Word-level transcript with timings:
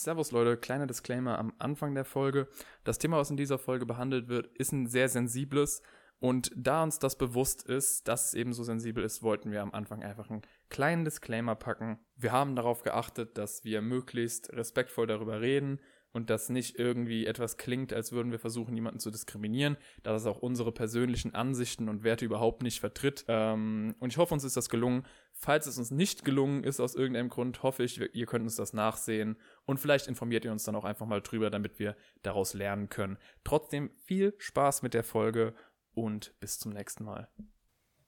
Servus 0.00 0.30
Leute, 0.30 0.56
kleiner 0.56 0.86
Disclaimer 0.86 1.40
am 1.40 1.52
Anfang 1.58 1.92
der 1.92 2.04
Folge. 2.04 2.46
Das 2.84 2.98
Thema, 2.98 3.16
was 3.16 3.30
in 3.30 3.36
dieser 3.36 3.58
Folge 3.58 3.84
behandelt 3.84 4.28
wird, 4.28 4.46
ist 4.56 4.70
ein 4.70 4.86
sehr 4.86 5.08
sensibles. 5.08 5.82
Und 6.20 6.52
da 6.54 6.84
uns 6.84 7.00
das 7.00 7.18
bewusst 7.18 7.64
ist, 7.64 8.06
dass 8.06 8.26
es 8.26 8.34
eben 8.34 8.52
so 8.52 8.62
sensibel 8.62 9.02
ist, 9.02 9.24
wollten 9.24 9.50
wir 9.50 9.60
am 9.60 9.72
Anfang 9.72 10.04
einfach 10.04 10.30
einen 10.30 10.42
kleinen 10.68 11.04
Disclaimer 11.04 11.56
packen. 11.56 11.98
Wir 12.14 12.30
haben 12.30 12.54
darauf 12.54 12.84
geachtet, 12.84 13.38
dass 13.38 13.64
wir 13.64 13.82
möglichst 13.82 14.52
respektvoll 14.52 15.08
darüber 15.08 15.40
reden 15.40 15.80
und 16.12 16.30
dass 16.30 16.48
nicht 16.48 16.78
irgendwie 16.78 17.26
etwas 17.26 17.56
klingt, 17.56 17.92
als 17.92 18.12
würden 18.12 18.32
wir 18.32 18.38
versuchen, 18.38 18.74
jemanden 18.74 19.00
zu 19.00 19.10
diskriminieren, 19.10 19.76
da 20.02 20.12
das 20.12 20.26
auch 20.26 20.38
unsere 20.38 20.72
persönlichen 20.72 21.34
Ansichten 21.34 21.88
und 21.88 22.02
Werte 22.02 22.24
überhaupt 22.24 22.62
nicht 22.62 22.80
vertritt. 22.80 23.24
Ähm, 23.28 23.94
und 23.98 24.12
ich 24.12 24.18
hoffe, 24.18 24.34
uns 24.34 24.44
ist 24.44 24.56
das 24.56 24.70
gelungen. 24.70 25.04
Falls 25.32 25.66
es 25.66 25.78
uns 25.78 25.90
nicht 25.90 26.24
gelungen 26.24 26.64
ist 26.64 26.80
aus 26.80 26.94
irgendeinem 26.94 27.28
Grund, 27.28 27.62
hoffe 27.62 27.84
ich, 27.84 28.00
ihr 28.14 28.26
könnt 28.26 28.44
uns 28.44 28.56
das 28.56 28.72
nachsehen 28.72 29.36
und 29.68 29.78
vielleicht 29.78 30.08
informiert 30.08 30.46
ihr 30.46 30.50
uns 30.52 30.64
dann 30.64 30.74
auch 30.74 30.84
einfach 30.84 31.04
mal 31.04 31.20
drüber, 31.20 31.50
damit 31.50 31.78
wir 31.78 31.94
daraus 32.22 32.54
lernen 32.54 32.88
können. 32.88 33.18
Trotzdem 33.44 33.90
viel 34.02 34.32
Spaß 34.38 34.80
mit 34.80 34.94
der 34.94 35.04
Folge 35.04 35.54
und 35.92 36.32
bis 36.40 36.58
zum 36.58 36.72
nächsten 36.72 37.04
Mal. 37.04 37.28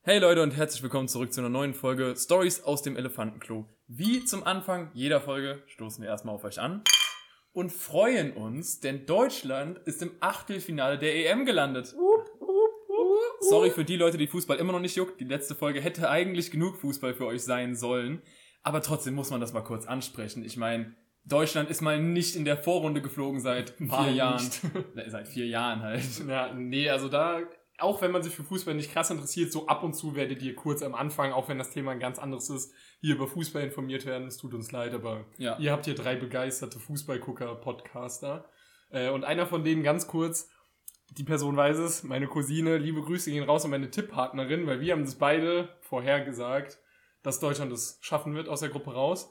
Hey 0.01 0.17
Leute 0.17 0.41
und 0.41 0.57
herzlich 0.57 0.81
willkommen 0.81 1.07
zurück 1.07 1.31
zu 1.31 1.39
einer 1.39 1.49
neuen 1.49 1.75
Folge 1.75 2.15
Stories 2.17 2.63
aus 2.63 2.81
dem 2.81 2.97
Elefantenklo. 2.97 3.69
Wie 3.85 4.25
zum 4.25 4.43
Anfang 4.43 4.89
jeder 4.95 5.21
Folge 5.21 5.61
stoßen 5.67 6.01
wir 6.01 6.09
erstmal 6.09 6.33
auf 6.33 6.43
euch 6.43 6.59
an 6.59 6.83
und 7.51 7.71
freuen 7.71 8.33
uns, 8.33 8.79
denn 8.79 9.05
Deutschland 9.05 9.77
ist 9.85 10.01
im 10.01 10.13
Achtelfinale 10.19 10.97
der 10.97 11.15
EM 11.15 11.45
gelandet. 11.45 11.95
Sorry 13.41 13.69
für 13.69 13.85
die 13.85 13.97
Leute, 13.97 14.17
die 14.17 14.25
Fußball 14.27 14.57
immer 14.57 14.73
noch 14.73 14.79
nicht 14.79 14.95
juckt. 14.95 15.21
Die 15.21 15.25
letzte 15.25 15.53
Folge 15.53 15.79
hätte 15.79 16.09
eigentlich 16.09 16.49
genug 16.49 16.77
Fußball 16.77 17.13
für 17.13 17.27
euch 17.27 17.43
sein 17.43 17.75
sollen. 17.75 18.23
Aber 18.63 18.81
trotzdem 18.81 19.13
muss 19.13 19.29
man 19.29 19.41
das 19.41 19.53
mal 19.53 19.61
kurz 19.61 19.85
ansprechen. 19.85 20.43
Ich 20.43 20.57
meine, 20.57 20.95
Deutschland 21.23 21.69
ist 21.69 21.81
mal 21.81 22.01
nicht 22.01 22.35
in 22.35 22.45
der 22.45 22.57
Vorrunde 22.57 23.01
geflogen 23.01 23.39
seit 23.39 23.71
vier 23.77 24.11
Jahren. 24.11 24.49
seit 25.07 25.27
vier 25.27 25.47
Jahren 25.47 25.81
halt. 25.81 26.03
Ja, 26.27 26.53
nee, 26.53 26.89
also 26.89 27.09
da 27.09 27.41
auch 27.81 28.01
wenn 28.01 28.11
man 28.11 28.23
sich 28.23 28.33
für 28.33 28.43
Fußball 28.43 28.75
nicht 28.75 28.93
krass 28.93 29.09
interessiert, 29.09 29.51
so 29.51 29.67
ab 29.67 29.83
und 29.83 29.93
zu 29.93 30.15
werdet 30.15 30.41
ihr 30.41 30.55
kurz 30.55 30.83
am 30.83 30.95
Anfang, 30.95 31.31
auch 31.31 31.49
wenn 31.49 31.57
das 31.57 31.71
Thema 31.71 31.91
ein 31.91 31.99
ganz 31.99 32.19
anderes 32.19 32.49
ist, 32.49 32.73
hier 32.99 33.15
über 33.15 33.27
Fußball 33.27 33.63
informiert 33.63 34.05
werden. 34.05 34.27
Es 34.27 34.37
tut 34.37 34.53
uns 34.53 34.71
leid, 34.71 34.93
aber 34.93 35.25
ja. 35.37 35.57
ihr 35.57 35.71
habt 35.71 35.85
hier 35.85 35.95
drei 35.95 36.15
begeisterte 36.15 36.79
Fußballgucker-Podcaster. 36.79 38.45
Äh, 38.91 39.09
und 39.09 39.23
einer 39.23 39.47
von 39.47 39.63
denen 39.63 39.83
ganz 39.83 40.07
kurz, 40.07 40.49
die 41.09 41.23
Person 41.23 41.57
weiß 41.57 41.77
es, 41.79 42.03
meine 42.03 42.27
Cousine, 42.27 42.77
liebe 42.77 43.01
Grüße 43.01 43.31
gehen 43.31 43.43
raus 43.43 43.65
an 43.65 43.71
meine 43.71 43.89
Tipppartnerin, 43.89 44.67
weil 44.67 44.79
wir 44.79 44.93
haben 44.93 45.03
das 45.03 45.15
beide 45.15 45.69
vorhergesagt, 45.81 46.79
dass 47.23 47.39
Deutschland 47.39 47.71
es 47.71 47.97
schaffen 48.01 48.35
wird 48.35 48.47
aus 48.47 48.61
der 48.61 48.69
Gruppe 48.69 48.93
raus. 48.93 49.29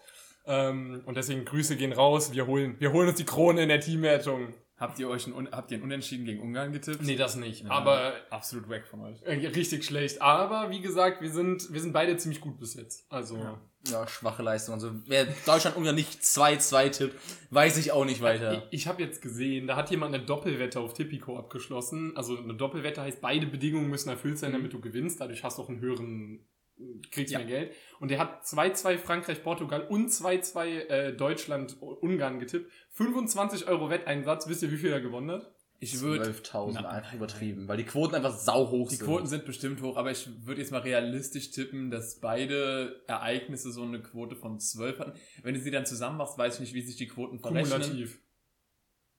Ähm, 0.50 1.02
und 1.06 1.16
deswegen 1.16 1.44
Grüße 1.44 1.76
gehen 1.76 1.92
raus. 1.92 2.32
Wir 2.32 2.46
holen, 2.46 2.74
wir 2.80 2.92
holen 2.92 3.08
uns 3.08 3.18
die 3.18 3.24
Krone 3.24 3.62
in 3.62 3.68
der 3.68 3.80
Teamwertung. 3.80 4.52
Habt 4.80 4.98
ihr 4.98 5.10
euch 5.10 5.26
ein, 5.26 5.48
habt 5.52 5.70
ihr 5.70 5.76
ein 5.76 5.82
Unentschieden 5.82 6.24
gegen 6.24 6.40
Ungarn 6.40 6.72
getippt? 6.72 7.02
Nee, 7.02 7.14
das 7.14 7.36
nicht. 7.36 7.64
Ja, 7.64 7.70
aber 7.70 8.14
absolut 8.30 8.70
weg 8.70 8.86
von 8.86 9.02
euch. 9.02 9.22
Äh, 9.22 9.46
richtig 9.48 9.84
schlecht. 9.84 10.22
Aber 10.22 10.70
wie 10.70 10.80
gesagt, 10.80 11.20
wir 11.20 11.30
sind, 11.30 11.70
wir 11.70 11.80
sind 11.82 11.92
beide 11.92 12.16
ziemlich 12.16 12.40
gut 12.40 12.58
bis 12.58 12.74
jetzt. 12.74 13.04
Also. 13.12 13.36
Ja, 13.36 13.60
ja 13.90 14.08
schwache 14.08 14.42
Leistung. 14.42 14.74
Also 14.74 14.92
wer 15.06 15.26
Deutschland-Ungarn 15.44 15.94
nicht 15.94 16.22
2-2 16.22 16.90
tippt, 16.90 17.16
weiß 17.50 17.76
ich 17.76 17.92
auch 17.92 18.06
nicht 18.06 18.22
weiter. 18.22 18.64
Ich, 18.70 18.80
ich 18.80 18.86
habe 18.88 19.02
jetzt 19.02 19.20
gesehen, 19.20 19.66
da 19.66 19.76
hat 19.76 19.90
jemand 19.90 20.14
eine 20.14 20.24
Doppelwette 20.24 20.80
auf 20.80 20.94
Tipico 20.94 21.38
abgeschlossen. 21.38 22.16
Also 22.16 22.38
eine 22.38 22.54
Doppelwette 22.54 23.02
heißt, 23.02 23.20
beide 23.20 23.46
Bedingungen 23.46 23.90
müssen 23.90 24.08
erfüllt 24.08 24.38
sein, 24.38 24.50
mhm. 24.52 24.56
damit 24.56 24.72
du 24.72 24.80
gewinnst. 24.80 25.20
Dadurch 25.20 25.44
hast 25.44 25.58
du 25.58 25.62
auch 25.62 25.68
einen 25.68 25.80
höheren 25.80 26.48
kriegst 27.10 27.32
ja. 27.32 27.38
mehr 27.38 27.48
Geld. 27.48 27.74
Und 27.98 28.10
der 28.10 28.18
hat 28.18 28.44
2-2 28.44 28.98
Frankreich, 28.98 29.42
Portugal 29.42 29.86
und 29.88 30.10
2-2 30.10 30.66
äh, 30.66 31.12
Deutschland, 31.16 31.76
Ungarn 31.80 32.40
getippt. 32.40 32.70
25 32.90 33.68
Euro 33.68 33.90
Wetteinsatz. 33.90 34.48
Wisst 34.48 34.62
ihr, 34.62 34.70
wie 34.72 34.76
viel 34.76 34.90
er 34.90 35.00
gewonnen 35.00 35.30
hat? 35.30 35.54
Ich 35.82 35.98
würde 36.00 36.30
12.000 36.30 36.84
einfach 36.84 37.14
übertrieben, 37.14 37.66
weil 37.66 37.78
die 37.78 37.84
Quoten 37.84 38.14
einfach 38.14 38.36
sau 38.36 38.70
hoch 38.70 38.90
sind. 38.90 39.00
Die 39.00 39.04
Quoten 39.06 39.26
sind 39.26 39.46
bestimmt 39.46 39.80
hoch, 39.80 39.96
aber 39.96 40.10
ich 40.10 40.28
würde 40.44 40.60
jetzt 40.60 40.72
mal 40.72 40.82
realistisch 40.82 41.52
tippen, 41.52 41.90
dass 41.90 42.20
beide 42.20 43.02
Ereignisse 43.06 43.72
so 43.72 43.82
eine 43.82 44.02
Quote 44.02 44.36
von 44.36 44.60
12 44.60 44.98
hatten. 44.98 45.18
Wenn 45.42 45.54
du 45.54 45.60
sie 45.60 45.70
dann 45.70 45.86
zusammen 45.86 46.18
machst, 46.18 46.36
weiß 46.36 46.56
ich 46.56 46.60
nicht, 46.60 46.74
wie 46.74 46.82
sich 46.82 46.96
die 46.96 47.08
Quoten 47.08 47.38
verrechnen. 47.38 47.80
Kumulativ. 47.80 48.20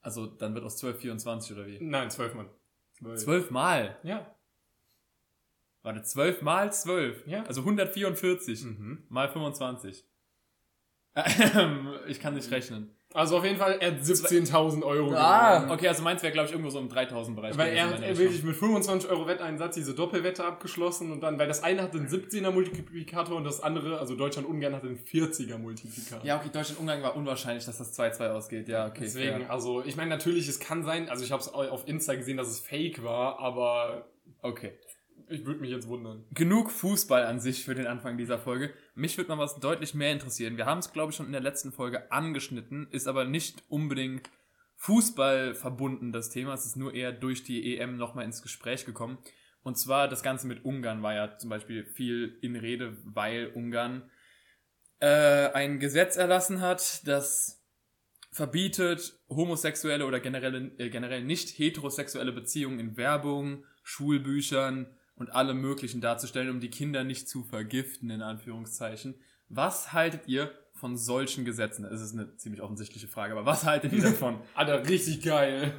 Also 0.01 0.27
dann 0.27 0.53
wird 0.53 0.63
aus 0.63 0.77
12 0.77 0.99
24 0.99 1.57
oder 1.57 1.65
wie? 1.65 1.79
Nein, 1.81 2.11
12 2.11 2.35
Mal. 2.35 2.49
12, 2.99 3.23
12 3.23 3.51
Mal? 3.51 3.97
Ja. 4.03 4.35
Warte, 5.83 6.03
12 6.03 6.41
mal 6.41 6.71
12. 6.71 7.27
Ja. 7.27 7.43
Also 7.43 7.61
144 7.61 8.63
mhm. 8.63 9.03
mal 9.09 9.29
25. 9.29 10.05
ich 12.07 12.19
kann 12.19 12.35
nicht 12.35 12.49
rechnen. 12.51 12.95
Also 13.13 13.37
auf 13.37 13.43
jeden 13.43 13.57
Fall, 13.57 13.77
er 13.81 13.91
hat 13.91 13.99
17.000 13.99 14.83
Euro 14.83 15.13
Ah, 15.13 15.55
gewonnen. 15.57 15.71
okay, 15.71 15.89
also 15.89 16.01
meins 16.01 16.23
wäre, 16.23 16.31
glaube 16.31 16.45
ich, 16.45 16.53
irgendwo 16.53 16.69
so 16.69 16.79
im 16.79 16.87
3.000 16.87 17.35
Bereich. 17.35 17.57
Weil 17.57 17.73
er 17.73 17.89
hat 17.89 17.99
wirklich 18.17 18.41
mit 18.43 18.55
25 18.55 19.09
Euro 19.09 19.27
Wetteinsatz 19.27 19.75
diese 19.75 19.93
Doppelwette 19.93 20.45
abgeschlossen 20.45 21.11
und 21.11 21.19
dann, 21.21 21.37
weil 21.37 21.49
das 21.49 21.61
eine 21.61 21.81
hatte 21.81 21.97
einen 21.97 22.07
17er 22.07 22.51
Multiplikator 22.51 23.35
und 23.35 23.43
das 23.43 23.61
andere, 23.61 23.99
also 23.99 24.15
Deutschland-Ungarn 24.15 24.73
hatte 24.73 24.87
einen 24.87 24.99
40er 24.99 25.57
Multiplikator. 25.57 26.25
Ja, 26.25 26.37
okay, 26.37 26.49
Deutschland-Ungarn 26.53 27.03
war 27.03 27.17
unwahrscheinlich, 27.17 27.65
dass 27.65 27.79
das 27.79 27.99
2-2 27.99 28.29
ausgeht. 28.29 28.69
Ja, 28.69 28.87
okay. 28.87 29.01
Deswegen, 29.01 29.39
fair. 29.39 29.51
also 29.51 29.83
ich 29.83 29.97
meine, 29.97 30.09
natürlich, 30.09 30.47
es 30.47 30.61
kann 30.61 30.85
sein, 30.85 31.09
also 31.09 31.25
ich 31.25 31.33
habe 31.33 31.41
es 31.41 31.49
auf 31.49 31.85
Insta 31.89 32.15
gesehen, 32.15 32.37
dass 32.37 32.47
es 32.47 32.61
fake 32.61 33.03
war, 33.03 33.39
aber 33.39 34.05
okay. 34.41 34.71
Ich 35.31 35.45
würde 35.45 35.61
mich 35.61 35.71
jetzt 35.71 35.87
wundern. 35.87 36.25
Genug 36.33 36.69
Fußball 36.69 37.23
an 37.23 37.39
sich 37.39 37.63
für 37.63 37.73
den 37.73 37.87
Anfang 37.87 38.17
dieser 38.17 38.37
Folge. 38.37 38.73
Mich 38.95 39.17
würde 39.17 39.29
mal 39.29 39.37
was 39.37 39.59
deutlich 39.59 39.93
mehr 39.93 40.11
interessieren. 40.11 40.57
Wir 40.57 40.65
haben 40.65 40.79
es, 40.79 40.91
glaube 40.91 41.11
ich, 41.11 41.15
schon 41.15 41.27
in 41.27 41.31
der 41.31 41.41
letzten 41.41 41.71
Folge 41.71 42.11
angeschnitten, 42.11 42.87
ist 42.91 43.07
aber 43.07 43.23
nicht 43.23 43.63
unbedingt 43.69 44.29
Fußball 44.75 45.55
verbunden, 45.55 46.11
das 46.11 46.31
Thema. 46.31 46.53
Es 46.53 46.65
ist 46.65 46.75
nur 46.75 46.93
eher 46.93 47.13
durch 47.13 47.43
die 47.43 47.77
EM 47.77 47.95
nochmal 47.95 48.25
ins 48.25 48.41
Gespräch 48.41 48.85
gekommen. 48.85 49.19
Und 49.63 49.77
zwar 49.77 50.09
das 50.09 50.21
Ganze 50.21 50.47
mit 50.47 50.65
Ungarn 50.65 51.01
war 51.01 51.13
ja 51.13 51.37
zum 51.37 51.49
Beispiel 51.49 51.85
viel 51.85 52.37
in 52.41 52.57
Rede, 52.57 52.97
weil 53.05 53.51
Ungarn 53.53 54.09
äh, 54.99 55.51
ein 55.53 55.79
Gesetz 55.79 56.17
erlassen 56.17 56.59
hat, 56.59 57.07
das 57.07 57.63
verbietet 58.31 59.19
homosexuelle 59.29 60.05
oder 60.05 60.19
generell, 60.19 60.71
äh, 60.77 60.89
generell 60.89 61.23
nicht 61.23 61.57
heterosexuelle 61.57 62.33
Beziehungen 62.33 62.79
in 62.79 62.97
Werbung, 62.97 63.65
Schulbüchern, 63.83 64.87
und 65.15 65.33
alle 65.33 65.53
möglichen 65.53 66.01
darzustellen, 66.01 66.49
um 66.49 66.59
die 66.59 66.69
Kinder 66.69 67.03
nicht 67.03 67.29
zu 67.29 67.43
vergiften, 67.43 68.09
in 68.09 68.21
Anführungszeichen. 68.21 69.15
Was 69.49 69.93
haltet 69.93 70.27
ihr 70.27 70.51
von 70.73 70.97
solchen 70.97 71.45
Gesetzen? 71.45 71.85
Es 71.85 72.01
ist 72.01 72.13
eine 72.13 72.37
ziemlich 72.37 72.61
offensichtliche 72.61 73.07
Frage, 73.07 73.33
aber 73.33 73.45
was 73.45 73.65
haltet 73.65 73.93
ihr 73.93 74.01
davon? 74.01 74.39
Alter, 74.55 74.87
richtig 74.87 75.21
geil. 75.21 75.73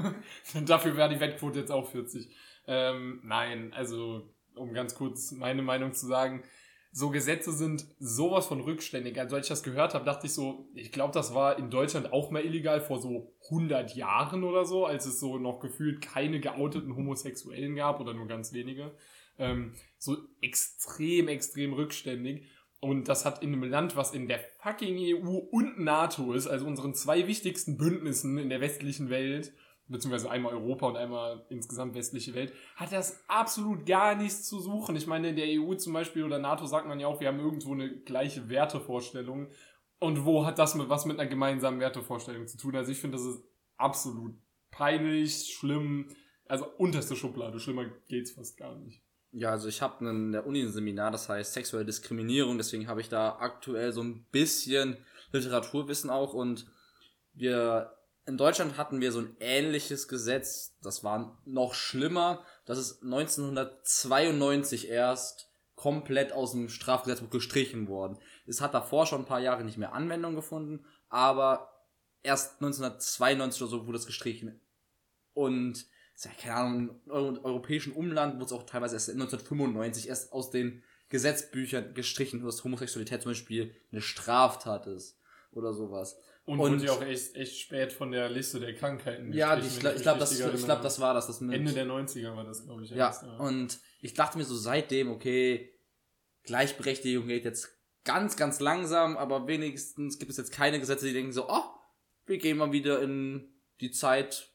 Dafür 0.66 0.97
wäre 0.97 1.09
die 1.09 1.21
Wettquote 1.21 1.60
jetzt 1.60 1.72
auch 1.72 1.91
40. 1.91 2.28
Ähm, 2.66 3.21
nein, 3.25 3.72
also, 3.75 4.31
um 4.54 4.72
ganz 4.75 4.94
kurz 4.94 5.32
meine 5.32 5.62
Meinung 5.62 5.92
zu 5.94 6.06
sagen, 6.06 6.44
so 6.92 7.10
Gesetze 7.10 7.53
sind 7.53 7.86
sowas 7.98 8.47
von 8.47 8.60
rückständig. 8.60 9.19
Also 9.19 9.36
als 9.36 9.47
ich 9.47 9.50
das 9.50 9.62
gehört 9.62 9.94
habe, 9.94 10.04
dachte 10.04 10.26
ich 10.26 10.34
so, 10.34 10.69
ich 10.75 10.92
glaube, 10.92 11.14
das 11.14 11.34
war 11.34 11.58
in 11.58 11.70
Deutschland 11.70 12.12
auch 12.12 12.30
mal 12.30 12.44
illegal 12.44 12.80
vor 12.80 13.00
so 13.00 13.34
100 13.50 13.97
Jahren 13.97 14.44
oder 14.44 14.66
so, 14.66 14.84
als 14.84 15.06
es 15.06 15.19
so 15.19 15.38
noch 15.38 15.60
gefühlt 15.60 16.03
keine 16.03 16.38
geouteten 16.38 16.94
Homosexuellen 16.94 17.75
gab 17.75 17.98
oder 17.98 18.12
nur 18.12 18.28
ganz 18.28 18.53
wenige 18.53 18.92
ähm, 19.38 19.75
so 19.98 20.16
extrem, 20.41 21.28
extrem 21.28 21.72
rückständig. 21.72 22.47
Und 22.80 23.09
das 23.09 23.24
hat 23.24 23.42
in 23.42 23.53
einem 23.53 23.64
Land, 23.64 23.94
was 23.94 24.12
in 24.12 24.26
der 24.26 24.41
fucking 24.59 24.98
EU 24.98 25.36
und 25.36 25.78
NATO 25.78 26.32
ist, 26.32 26.48
also 26.48 26.66
unseren 26.66 26.94
zwei 26.94 27.28
wichtigsten 27.28 27.76
Bündnissen 27.76 28.38
in 28.38 28.48
der 28.48 28.60
westlichen 28.60 29.09
Welt, 29.09 29.53
beziehungsweise 29.92 30.30
einmal 30.30 30.54
Europa 30.54 30.86
und 30.88 30.97
einmal 30.97 31.44
insgesamt 31.48 31.94
westliche 31.94 32.34
Welt, 32.34 32.53
hat 32.76 32.92
das 32.92 33.22
absolut 33.28 33.86
gar 33.86 34.16
nichts 34.16 34.44
zu 34.44 34.60
suchen. 34.60 34.97
Ich 34.97 35.06
meine, 35.06 35.28
in 35.28 35.36
der 35.36 35.47
EU 35.48 35.75
zum 35.75 35.92
Beispiel 35.92 36.25
oder 36.25 36.38
NATO 36.38 36.66
sagt 36.66 36.88
man 36.88 36.98
ja 36.98 37.06
auch, 37.06 37.20
wir 37.20 37.28
haben 37.28 37.38
irgendwo 37.38 37.72
eine 37.72 37.91
gleiche 38.00 38.48
Wertevorstellung. 38.48 39.48
Und 40.00 40.25
wo 40.25 40.44
hat 40.44 40.58
das 40.58 40.75
mit 40.75 40.88
was 40.88 41.04
mit 41.04 41.20
einer 41.20 41.28
gemeinsamen 41.28 41.78
Wertevorstellung 41.78 42.48
zu 42.48 42.58
tun? 42.58 42.75
Also 42.75 42.91
ich 42.91 42.98
finde, 42.98 43.19
das 43.19 43.27
ist 43.27 43.44
absolut 43.77 44.34
peinlich, 44.72 45.54
schlimm, 45.54 46.09
also 46.48 46.66
unterste 46.78 47.15
Schublade, 47.15 47.60
schlimmer 47.60 47.86
geht's 48.09 48.33
fast 48.33 48.56
gar 48.56 48.74
nicht. 48.77 49.00
Ja, 49.30 49.50
also 49.50 49.68
ich 49.68 49.80
habe 49.80 50.06
in 50.09 50.33
der 50.33 50.47
Uni 50.47 50.60
ein 50.60 50.72
Seminar, 50.72 51.10
das 51.10 51.28
heißt 51.28 51.54
sexuelle 51.54 51.86
Diskriminierung, 51.86 52.59
deswegen 52.59 52.88
habe 52.88 53.00
ich 53.00 53.09
da 53.09 53.36
aktuell 53.38 53.92
so 53.92 54.03
ein 54.03 54.27
bisschen 54.30 54.97
Literaturwissen 55.33 56.10
auch 56.10 56.34
und 56.34 56.66
wir 57.33 57.97
in 58.27 58.36
Deutschland 58.36 58.77
hatten 58.77 59.01
wir 59.01 59.13
so 59.13 59.21
ein 59.21 59.36
ähnliches 59.41 60.09
Gesetz, 60.09 60.77
das 60.83 61.03
war 61.03 61.41
noch 61.45 61.74
schlimmer, 61.74 62.45
das 62.65 62.78
ist 62.78 63.03
1992 63.03 64.89
erst 64.89 65.48
komplett 65.74 66.33
aus 66.33 66.53
dem 66.53 66.69
Strafgesetzbuch 66.69 67.30
gestrichen 67.30 67.89
worden. 67.89 68.19
Es 68.47 68.60
hat 68.60 68.74
davor 68.74 69.07
schon 69.07 69.22
ein 69.22 69.27
paar 69.27 69.41
Jahre 69.41 69.65
nicht 69.65 69.78
mehr 69.78 69.92
Anwendung 69.92 70.36
gefunden, 70.36 70.84
aber 71.09 71.72
erst 72.22 72.54
1992 72.63 73.63
oder 73.63 73.71
so 73.71 73.86
wurde 73.86 73.98
es 73.98 74.07
gestrichen. 74.07 74.60
Und 75.34 75.86
ja, 76.22 76.30
keine 76.41 76.54
Ahnung, 76.54 77.01
im 77.07 77.45
europäischen 77.45 77.92
Umland 77.92 78.34
wurde 78.34 78.45
es 78.45 78.53
auch 78.53 78.63
teilweise 78.65 78.95
erst 78.95 79.10
1995 79.10 80.09
erst 80.09 80.33
aus 80.33 80.51
den 80.51 80.84
Gesetzbüchern 81.09 81.95
gestrichen, 81.95 82.45
dass 82.45 82.63
Homosexualität 82.63 83.22
zum 83.22 83.33
Beispiel 83.33 83.74
eine 83.91 84.01
Straftat 84.01 84.86
ist 84.86 85.19
oder 85.51 85.74
sowas. 85.74 86.16
Und, 86.44 86.59
Und- 86.59 86.72
wurde 86.72 86.86
ja 86.86 86.92
auch 86.92 87.03
echt, 87.03 87.36
echt 87.36 87.60
spät 87.60 87.92
von 87.92 88.10
der 88.10 88.28
Liste 88.28 88.59
der 88.59 88.74
Krankheiten. 88.74 89.33
Ja, 89.33 89.56
ich, 89.56 89.83
wenn 89.83 89.94
ich 89.94 90.03
glaube, 90.03 90.18
das, 90.18 90.33
ich 90.33 90.39
glaub, 90.65 90.83
das 90.83 91.00
war 91.00 91.15
das. 91.15 91.28
das 91.28 91.41
mit, 91.41 91.54
Ende 91.54 91.72
der 91.72 91.86
90er 91.86 92.34
war 92.34 92.44
das, 92.44 92.65
glaube 92.65 92.83
ich. 92.83 92.91
Ja, 92.91 93.06
erst, 93.09 93.22
und 93.22 93.78
ich 94.00 94.15
dachte 94.15 94.39
mir 94.39 94.44
so 94.44 94.56
seitdem, 94.56 95.10
okay, 95.10 95.72
Gleichberechtigung 96.42 97.28
geht 97.28 97.44
jetzt 97.44 97.68
ganz, 98.04 98.36
ganz 98.36 98.59
langsam, 98.59 99.16
aber 99.16 99.47
wenigstens 99.47 100.18
gibt 100.18 100.33
es 100.33 100.36
jetzt 100.36 100.53
keine 100.53 100.80
Gesetze, 100.80 101.06
die 101.06 101.12
denken 101.12 101.33
so, 101.33 101.48
oh, 101.48 101.62
wir 102.27 102.39
gehen 102.39 102.56
mal 102.56 102.72
wieder 102.72 103.00
in 103.00 103.54
die 103.80 103.92
Zeit 103.92 104.50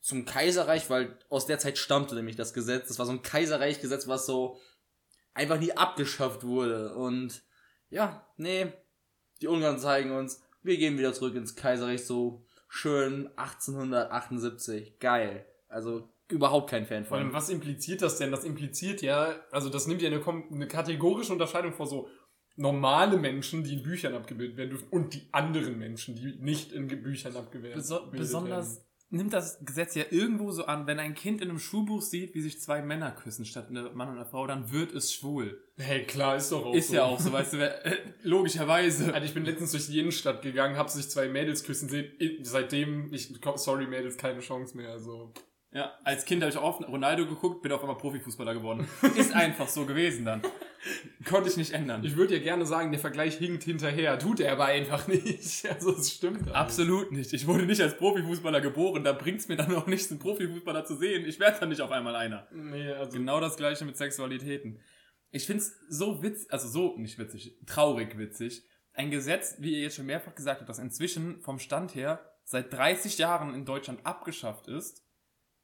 zum 0.00 0.24
Kaiserreich, 0.24 0.88
weil 0.90 1.18
aus 1.30 1.46
der 1.46 1.58
Zeit 1.58 1.78
stammte 1.78 2.14
nämlich 2.14 2.36
das 2.36 2.52
Gesetz. 2.52 2.88
Das 2.88 2.98
war 2.98 3.06
so 3.06 3.12
ein 3.12 3.22
Kaiserreichgesetz, 3.22 4.06
was 4.06 4.26
so 4.26 4.60
einfach 5.34 5.58
nie 5.58 5.72
abgeschafft 5.72 6.44
wurde. 6.44 6.94
Und 6.94 7.42
ja, 7.88 8.26
nee, 8.36 8.72
die 9.40 9.48
Ungarn 9.48 9.78
zeigen 9.78 10.12
uns, 10.12 10.42
wir 10.66 10.76
gehen 10.76 10.98
wieder 10.98 11.12
zurück 11.12 11.34
ins 11.34 11.56
Kaiserreich, 11.56 12.04
so 12.04 12.44
schön 12.68 13.28
1878. 13.36 14.98
Geil. 14.98 15.46
Also 15.68 16.08
überhaupt 16.28 16.70
kein 16.70 16.86
Fan 16.86 17.04
von. 17.04 17.32
was 17.32 17.48
impliziert 17.48 18.02
das 18.02 18.18
denn? 18.18 18.30
Das 18.30 18.44
impliziert 18.44 19.02
ja, 19.02 19.34
also 19.50 19.68
das 19.68 19.86
nimmt 19.86 20.02
ja 20.02 20.10
eine, 20.10 20.22
eine 20.50 20.68
kategorische 20.68 21.32
Unterscheidung 21.32 21.72
vor 21.72 21.86
so 21.86 22.08
normale 22.56 23.16
Menschen, 23.18 23.64
die 23.64 23.74
in 23.74 23.82
Büchern 23.82 24.14
abgebildet 24.14 24.56
werden 24.56 24.70
dürfen 24.70 24.88
und 24.90 25.14
die 25.14 25.28
anderen 25.32 25.78
Menschen, 25.78 26.16
die 26.16 26.36
nicht 26.40 26.72
in 26.72 26.88
Büchern 26.88 27.36
abgebildet 27.36 27.76
Beso 27.76 27.96
werden. 27.96 28.10
besonders 28.12 28.86
nimmt 29.10 29.32
das 29.32 29.58
Gesetz 29.64 29.94
ja 29.94 30.04
irgendwo 30.10 30.50
so 30.52 30.64
an, 30.66 30.86
wenn 30.86 30.98
ein 30.98 31.14
Kind 31.14 31.40
in 31.40 31.48
einem 31.50 31.58
Schulbuch 31.58 32.02
sieht, 32.02 32.34
wie 32.34 32.40
sich 32.40 32.60
zwei 32.60 32.82
Männer 32.82 33.12
küssen 33.12 33.44
statt 33.44 33.68
eine 33.70 33.90
Mann 33.90 34.08
und 34.08 34.16
eine 34.16 34.26
Frau, 34.26 34.46
dann 34.46 34.72
wird 34.72 34.92
es 34.92 35.12
schwul. 35.12 35.62
Hey, 35.78 36.04
klar, 36.04 36.36
ist 36.36 36.50
doch 36.52 36.64
auch 36.66 36.74
Ist 36.74 36.88
so. 36.88 36.94
ja 36.94 37.04
auch 37.04 37.20
so, 37.20 37.32
weißt 37.32 37.52
du, 37.54 37.58
wer- 37.58 37.84
äh, 37.86 37.96
logischerweise. 38.22 39.12
Alter, 39.14 39.24
ich 39.24 39.34
bin 39.34 39.44
letztens 39.44 39.70
durch 39.72 39.86
die 39.86 40.00
Innenstadt 40.00 40.42
gegangen, 40.42 40.76
hab 40.76 40.90
sich 40.90 41.08
zwei 41.08 41.28
Mädels 41.28 41.64
küssen 41.64 41.88
sehen. 41.88 42.12
Seitdem, 42.42 43.12
ich, 43.12 43.32
sorry 43.56 43.86
Mädels, 43.86 44.16
keine 44.16 44.40
Chance 44.40 44.76
mehr. 44.76 44.90
Also. 44.90 45.32
Ja, 45.72 45.92
als 46.04 46.24
Kind 46.24 46.42
habe 46.42 46.50
ich 46.50 46.56
auch 46.56 46.62
oft 46.80 46.88
Ronaldo 46.88 47.26
geguckt, 47.26 47.62
bin 47.62 47.70
auf 47.72 47.82
einmal 47.82 47.98
Profifußballer 47.98 48.54
geworden. 48.54 48.88
Ist 49.16 49.34
einfach 49.34 49.68
so 49.68 49.84
gewesen 49.84 50.24
dann. 50.24 50.42
Konnte 51.24 51.48
ich 51.50 51.56
nicht 51.56 51.72
ändern. 51.72 52.04
Ich 52.04 52.16
würde 52.16 52.36
ja 52.36 52.42
gerne 52.42 52.66
sagen, 52.66 52.90
der 52.90 53.00
Vergleich 53.00 53.36
hinkt 53.36 53.64
hinterher, 53.64 54.18
tut 54.18 54.40
er 54.40 54.52
aber 54.52 54.66
einfach 54.66 55.08
nicht. 55.08 55.66
Also 55.76 55.96
es 55.96 56.12
stimmt. 56.12 56.50
Absolut 56.54 57.12
nicht. 57.12 57.32
Ich 57.32 57.46
wurde 57.46 57.66
nicht 57.66 57.80
als 57.80 57.96
Profifußballer 57.96 58.60
geboren, 58.60 59.04
da 59.04 59.12
bringt's 59.12 59.48
mir 59.48 59.56
dann 59.56 59.74
auch 59.74 59.86
nichts, 59.86 60.10
einen 60.10 60.20
Profifußballer 60.20 60.84
zu 60.84 60.96
sehen. 60.96 61.26
Ich 61.26 61.40
werde 61.40 61.58
dann 61.60 61.68
nicht 61.68 61.80
auf 61.80 61.90
einmal 61.90 62.14
einer. 62.14 62.46
Nee, 62.52 62.90
also 62.92 63.16
Genau 63.16 63.40
das 63.40 63.56
gleiche 63.56 63.84
mit 63.84 63.96
Sexualitäten. 63.96 64.80
Ich 65.30 65.46
find's 65.46 65.76
so 65.88 66.22
witzig, 66.22 66.52
also 66.52 66.68
so 66.68 66.96
nicht 66.98 67.18
witzig, 67.18 67.58
traurig 67.66 68.16
witzig. 68.16 68.62
Ein 68.92 69.10
Gesetz, 69.10 69.56
wie 69.58 69.74
ihr 69.74 69.82
jetzt 69.82 69.96
schon 69.96 70.06
mehrfach 70.06 70.34
gesagt 70.34 70.60
habt, 70.60 70.68
das 70.68 70.78
inzwischen 70.78 71.40
vom 71.40 71.58
Stand 71.58 71.94
her 71.94 72.32
seit 72.44 72.72
30 72.72 73.18
Jahren 73.18 73.54
in 73.54 73.64
Deutschland 73.64 74.06
abgeschafft 74.06 74.68
ist, 74.68 75.04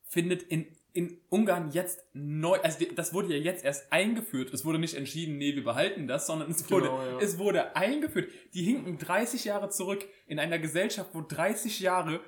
findet 0.05 0.43
in, 0.43 0.67
in 0.95 1.19
Ungarn 1.31 1.71
jetzt 1.73 2.05
neu, 2.13 2.59
also 2.63 2.85
das 2.95 3.15
wurde 3.15 3.35
ja 3.35 3.43
jetzt 3.43 3.65
erst 3.65 3.91
eingeführt. 3.93 4.53
Es 4.53 4.65
wurde 4.65 4.79
nicht 4.79 4.95
entschieden, 4.95 5.39
nee, 5.39 5.55
wir 5.55 5.65
behalten 5.65 6.07
das, 6.07 6.27
sondern 6.27 6.51
es 6.51 6.71
wurde, 6.71 6.89
Genau, 6.89 7.03
ja. 7.03 7.19
es 7.19 7.39
wurde 7.39 7.75
eingeführt. 7.77 8.31
Die 8.53 8.63
hinken 8.63 8.99
30 8.99 9.45
Jahre 9.45 9.71
zurück 9.71 10.05
in 10.27 10.39
einer 10.39 10.59
Gesellschaft, 10.59 11.11
wo 11.15 11.23
30 11.23 11.81
Jahre 11.81 12.21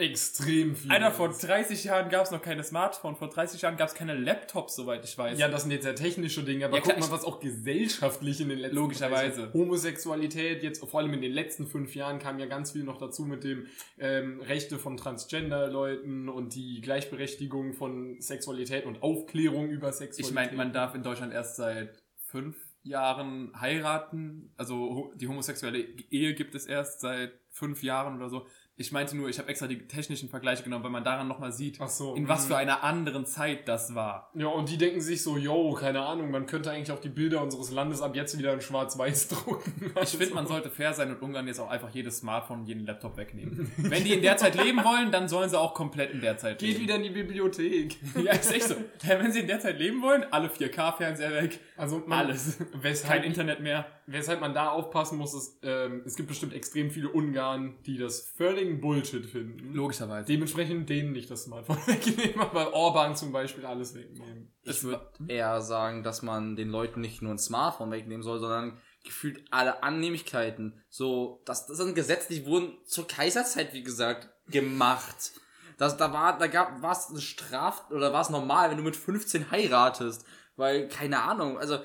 extrem 0.00 0.74
viel. 0.74 0.90
Alter, 0.90 1.10
vor 1.12 1.28
30 1.28 1.84
Jahren 1.84 2.08
gab 2.08 2.24
es 2.24 2.30
noch 2.30 2.42
keine 2.42 2.64
Smartphone, 2.64 3.16
vor 3.16 3.28
30 3.28 3.62
Jahren 3.62 3.76
gab 3.76 3.88
es 3.88 3.94
keine 3.94 4.14
Laptops, 4.14 4.76
soweit 4.76 5.04
ich 5.04 5.16
weiß. 5.16 5.38
Ja, 5.38 5.48
das 5.48 5.62
sind 5.62 5.70
jetzt 5.70 5.84
ja 5.84 5.92
technische 5.92 6.42
Dinge, 6.42 6.64
aber 6.66 6.78
Ja, 6.78 6.82
guck 6.84 6.98
mal, 6.98 7.10
was 7.10 7.24
auch 7.24 7.40
gesellschaftlich 7.40 8.40
in 8.40 8.48
den 8.48 8.58
letzten 8.58 8.76
Logischerweise. 8.76 9.42
Also 9.42 9.52
Homosexualität, 9.52 10.62
jetzt 10.62 10.84
vor 10.84 11.00
allem 11.00 11.12
in 11.14 11.20
den 11.20 11.32
letzten 11.32 11.66
fünf 11.66 11.94
Jahren 11.94 12.18
kam 12.18 12.38
ja 12.38 12.46
ganz 12.46 12.72
viel 12.72 12.84
noch 12.84 12.98
dazu 12.98 13.24
mit 13.24 13.44
dem 13.44 13.66
ähm, 13.98 14.40
Rechte 14.40 14.78
von 14.78 14.96
Transgender-Leuten 14.96 16.28
und 16.28 16.54
die 16.54 16.80
Gleichberechtigung 16.80 17.74
von 17.74 18.20
Sexualität 18.20 18.86
und 18.86 19.02
Aufklärung 19.02 19.68
über 19.68 19.92
Sexualität. 19.92 20.26
ich 20.26 20.32
meine, 20.34 20.56
man 20.56 20.72
darf 20.72 20.94
in 20.94 21.02
Deutschland 21.02 21.32
erst 21.32 21.56
seit 21.56 22.02
fünf 22.26 22.56
Jahren 22.82 23.52
heiraten. 23.60 24.52
Also 24.56 25.12
die 25.16 25.28
homosexuelle 25.28 25.78
Ehe 26.10 26.34
gibt 26.34 26.54
es 26.54 26.66
erst 26.66 27.00
seit 27.00 27.32
fünf 27.50 27.82
Jahren 27.82 28.16
oder 28.16 28.30
so. 28.30 28.46
Ich 28.80 28.92
meinte 28.92 29.14
nur, 29.14 29.28
ich 29.28 29.38
habe 29.38 29.50
extra 29.50 29.66
die 29.66 29.76
technischen 29.76 30.30
Vergleiche 30.30 30.62
genommen, 30.62 30.82
weil 30.84 30.90
man 30.90 31.04
daran 31.04 31.28
nochmal 31.28 31.52
sieht, 31.52 31.78
so. 31.86 32.14
in 32.14 32.28
was 32.28 32.44
mhm. 32.44 32.48
für 32.48 32.56
einer 32.56 32.82
anderen 32.82 33.26
Zeit 33.26 33.68
das 33.68 33.94
war. 33.94 34.30
Ja, 34.34 34.46
und 34.46 34.70
die 34.70 34.78
denken 34.78 35.02
sich 35.02 35.22
so, 35.22 35.36
yo, 35.36 35.74
keine 35.74 36.00
Ahnung, 36.00 36.30
man 36.30 36.46
könnte 36.46 36.70
eigentlich 36.70 36.90
auch 36.90 36.98
die 36.98 37.10
Bilder 37.10 37.42
unseres 37.42 37.70
Landes 37.72 38.00
ab 38.00 38.16
jetzt 38.16 38.38
wieder 38.38 38.54
in 38.54 38.62
schwarz-weiß 38.62 39.28
drucken. 39.28 39.92
Ich 40.02 40.16
finde, 40.16 40.32
man 40.32 40.46
sollte 40.46 40.70
fair 40.70 40.94
sein 40.94 41.10
und 41.10 41.20
Ungarn 41.20 41.46
jetzt 41.46 41.60
auch 41.60 41.68
einfach 41.68 41.90
jedes 41.90 42.20
Smartphone 42.20 42.60
und 42.60 42.68
jeden 42.68 42.86
Laptop 42.86 43.18
wegnehmen. 43.18 43.70
Wenn 43.76 44.02
die 44.02 44.14
in 44.14 44.22
der 44.22 44.38
Zeit 44.38 44.54
leben 44.54 44.82
wollen, 44.82 45.12
dann 45.12 45.28
sollen 45.28 45.50
sie 45.50 45.60
auch 45.60 45.74
komplett 45.74 46.12
in 46.12 46.22
der 46.22 46.38
Zeit 46.38 46.58
Geht 46.58 46.70
leben. 46.70 46.80
wieder 46.80 46.94
in 46.94 47.02
die 47.02 47.10
Bibliothek. 47.10 47.96
Ja, 48.24 48.32
ist 48.32 48.50
echt 48.50 48.68
so. 48.68 48.76
Wenn 49.06 49.30
sie 49.30 49.40
in 49.40 49.46
der 49.46 49.60
Zeit 49.60 49.78
leben 49.78 50.00
wollen, 50.00 50.24
alle 50.30 50.48
4K-Fernseher 50.48 51.32
weg, 51.32 51.60
Also 51.80 52.02
man, 52.06 52.26
alles. 52.26 52.58
Weshalb, 52.74 53.22
Kein 53.22 53.30
Internet 53.30 53.60
mehr. 53.60 53.86
weshalb 54.06 54.42
man 54.42 54.52
da 54.52 54.68
aufpassen 54.68 55.16
muss, 55.16 55.32
ist, 55.32 55.60
ähm, 55.62 56.02
es 56.04 56.14
gibt 56.14 56.28
bestimmt 56.28 56.52
extrem 56.52 56.90
viele 56.90 57.08
Ungarn, 57.08 57.78
die 57.86 57.96
das 57.96 58.20
völligen 58.36 58.82
Bullshit 58.82 59.24
finden. 59.24 59.72
Logischerweise. 59.72 60.26
Dementsprechend 60.26 60.90
denen 60.90 61.12
nicht 61.12 61.30
das 61.30 61.44
Smartphone 61.44 61.78
wegnehmen, 61.86 62.38
aber 62.38 62.74
Orban 62.74 63.16
zum 63.16 63.32
Beispiel 63.32 63.64
alles 63.64 63.94
wegnehmen. 63.94 64.52
Ich 64.62 64.84
würde 64.84 65.08
eher 65.26 65.62
sagen, 65.62 66.02
dass 66.02 66.20
man 66.20 66.54
den 66.54 66.68
Leuten 66.68 67.00
nicht 67.00 67.22
nur 67.22 67.32
ein 67.32 67.38
Smartphone 67.38 67.90
wegnehmen 67.90 68.22
soll, 68.22 68.40
sondern 68.40 68.76
gefühlt 69.02 69.42
alle 69.50 69.82
Annehmlichkeiten. 69.82 70.82
So, 70.90 71.40
das, 71.46 71.66
das 71.66 71.78
sind 71.78 71.94
Gesetze, 71.94 72.34
die 72.34 72.44
wurden 72.44 72.76
zur 72.84 73.08
Kaiserzeit, 73.08 73.72
wie 73.72 73.82
gesagt, 73.82 74.28
gemacht. 74.48 75.32
Das, 75.78 75.96
da 75.96 76.12
war, 76.12 76.36
da 76.36 76.46
gab, 76.46 76.82
war 76.82 76.92
es 76.92 77.08
eine 77.08 77.22
Straf, 77.22 77.90
oder 77.90 78.12
war 78.12 78.20
es 78.20 78.28
normal, 78.28 78.68
wenn 78.68 78.76
du 78.76 78.82
mit 78.82 78.96
15 78.96 79.50
heiratest? 79.50 80.26
Weil, 80.60 80.88
keine 80.88 81.22
Ahnung, 81.22 81.58
also, 81.58 81.78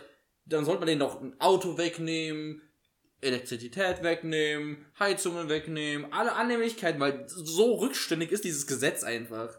dann 0.45 0.65
sollte 0.65 0.81
man 0.81 0.87
denen 0.87 0.99
doch 0.99 1.21
ein 1.21 1.39
Auto 1.39 1.77
wegnehmen, 1.77 2.61
Elektrizität 3.21 4.03
wegnehmen, 4.03 4.85
Heizungen 4.99 5.47
wegnehmen, 5.47 6.11
alle 6.11 6.33
Annehmlichkeiten, 6.33 6.99
weil 6.99 7.23
so 7.27 7.75
rückständig 7.75 8.31
ist 8.33 8.43
dieses 8.43 8.67
Gesetz 8.67 9.03
einfach. 9.03 9.57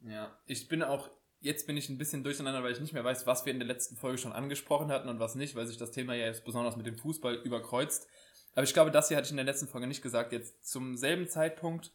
Ja, 0.00 0.36
ich 0.46 0.66
bin 0.66 0.82
auch, 0.82 1.08
jetzt 1.38 1.68
bin 1.68 1.76
ich 1.76 1.88
ein 1.88 1.98
bisschen 1.98 2.24
durcheinander, 2.24 2.64
weil 2.64 2.72
ich 2.72 2.80
nicht 2.80 2.92
mehr 2.92 3.04
weiß, 3.04 3.28
was 3.28 3.46
wir 3.46 3.52
in 3.52 3.60
der 3.60 3.68
letzten 3.68 3.96
Folge 3.96 4.18
schon 4.18 4.32
angesprochen 4.32 4.90
hatten 4.90 5.08
und 5.08 5.20
was 5.20 5.36
nicht, 5.36 5.54
weil 5.54 5.68
sich 5.68 5.78
das 5.78 5.92
Thema 5.92 6.14
ja 6.14 6.26
jetzt 6.26 6.44
besonders 6.44 6.76
mit 6.76 6.86
dem 6.86 6.98
Fußball 6.98 7.36
überkreuzt. 7.44 8.08
Aber 8.54 8.64
ich 8.64 8.74
glaube, 8.74 8.90
das 8.90 9.06
hier 9.06 9.16
hatte 9.16 9.26
ich 9.26 9.30
in 9.30 9.36
der 9.36 9.46
letzten 9.46 9.68
Folge 9.68 9.86
nicht 9.86 10.02
gesagt. 10.02 10.32
Jetzt 10.32 10.66
zum 10.66 10.96
selben 10.96 11.28
Zeitpunkt, 11.28 11.92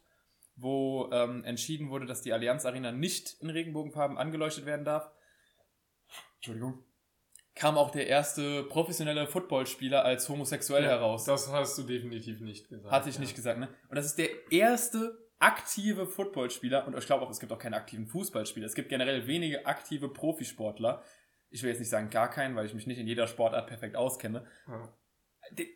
wo 0.56 1.10
ähm, 1.12 1.44
entschieden 1.44 1.90
wurde, 1.90 2.06
dass 2.06 2.22
die 2.22 2.32
Allianz 2.32 2.64
Arena 2.64 2.90
nicht 2.90 3.36
in 3.40 3.50
Regenbogenfarben 3.50 4.16
angeleuchtet 4.16 4.64
werden 4.64 4.86
darf, 4.86 5.12
Entschuldigung, 6.38 6.84
kam 7.54 7.76
auch 7.76 7.90
der 7.90 8.06
erste 8.06 8.62
professionelle 8.64 9.26
Footballspieler 9.26 10.04
als 10.04 10.28
homosexuell 10.28 10.84
heraus. 10.84 11.24
Das 11.24 11.50
hast 11.50 11.76
du 11.76 11.82
definitiv 11.82 12.40
nicht 12.40 12.68
gesagt. 12.68 12.92
Hatte 12.92 13.08
ich 13.08 13.16
ja. 13.16 13.20
nicht 13.20 13.34
gesagt, 13.34 13.58
ne? 13.58 13.68
Und 13.88 13.96
das 13.96 14.06
ist 14.06 14.18
der 14.18 14.28
erste 14.52 15.18
aktive 15.40 16.06
Footballspieler 16.06 16.86
und 16.86 16.96
ich 16.96 17.06
glaube 17.06 17.24
auch, 17.24 17.30
es 17.30 17.40
gibt 17.40 17.52
auch 17.52 17.58
keine 17.58 17.76
aktiven 17.76 18.06
Fußballspieler. 18.06 18.66
Es 18.66 18.74
gibt 18.74 18.88
generell 18.88 19.26
wenige 19.26 19.66
aktive 19.66 20.08
Profisportler. 20.08 21.02
Ich 21.50 21.62
will 21.62 21.70
jetzt 21.70 21.78
nicht 21.78 21.90
sagen 21.90 22.10
gar 22.10 22.30
keinen, 22.30 22.56
weil 22.56 22.66
ich 22.66 22.74
mich 22.74 22.86
nicht 22.86 22.98
in 22.98 23.06
jeder 23.06 23.26
Sportart 23.26 23.66
perfekt 23.66 23.96
auskenne. 23.96 24.46
Ja. 24.66 24.92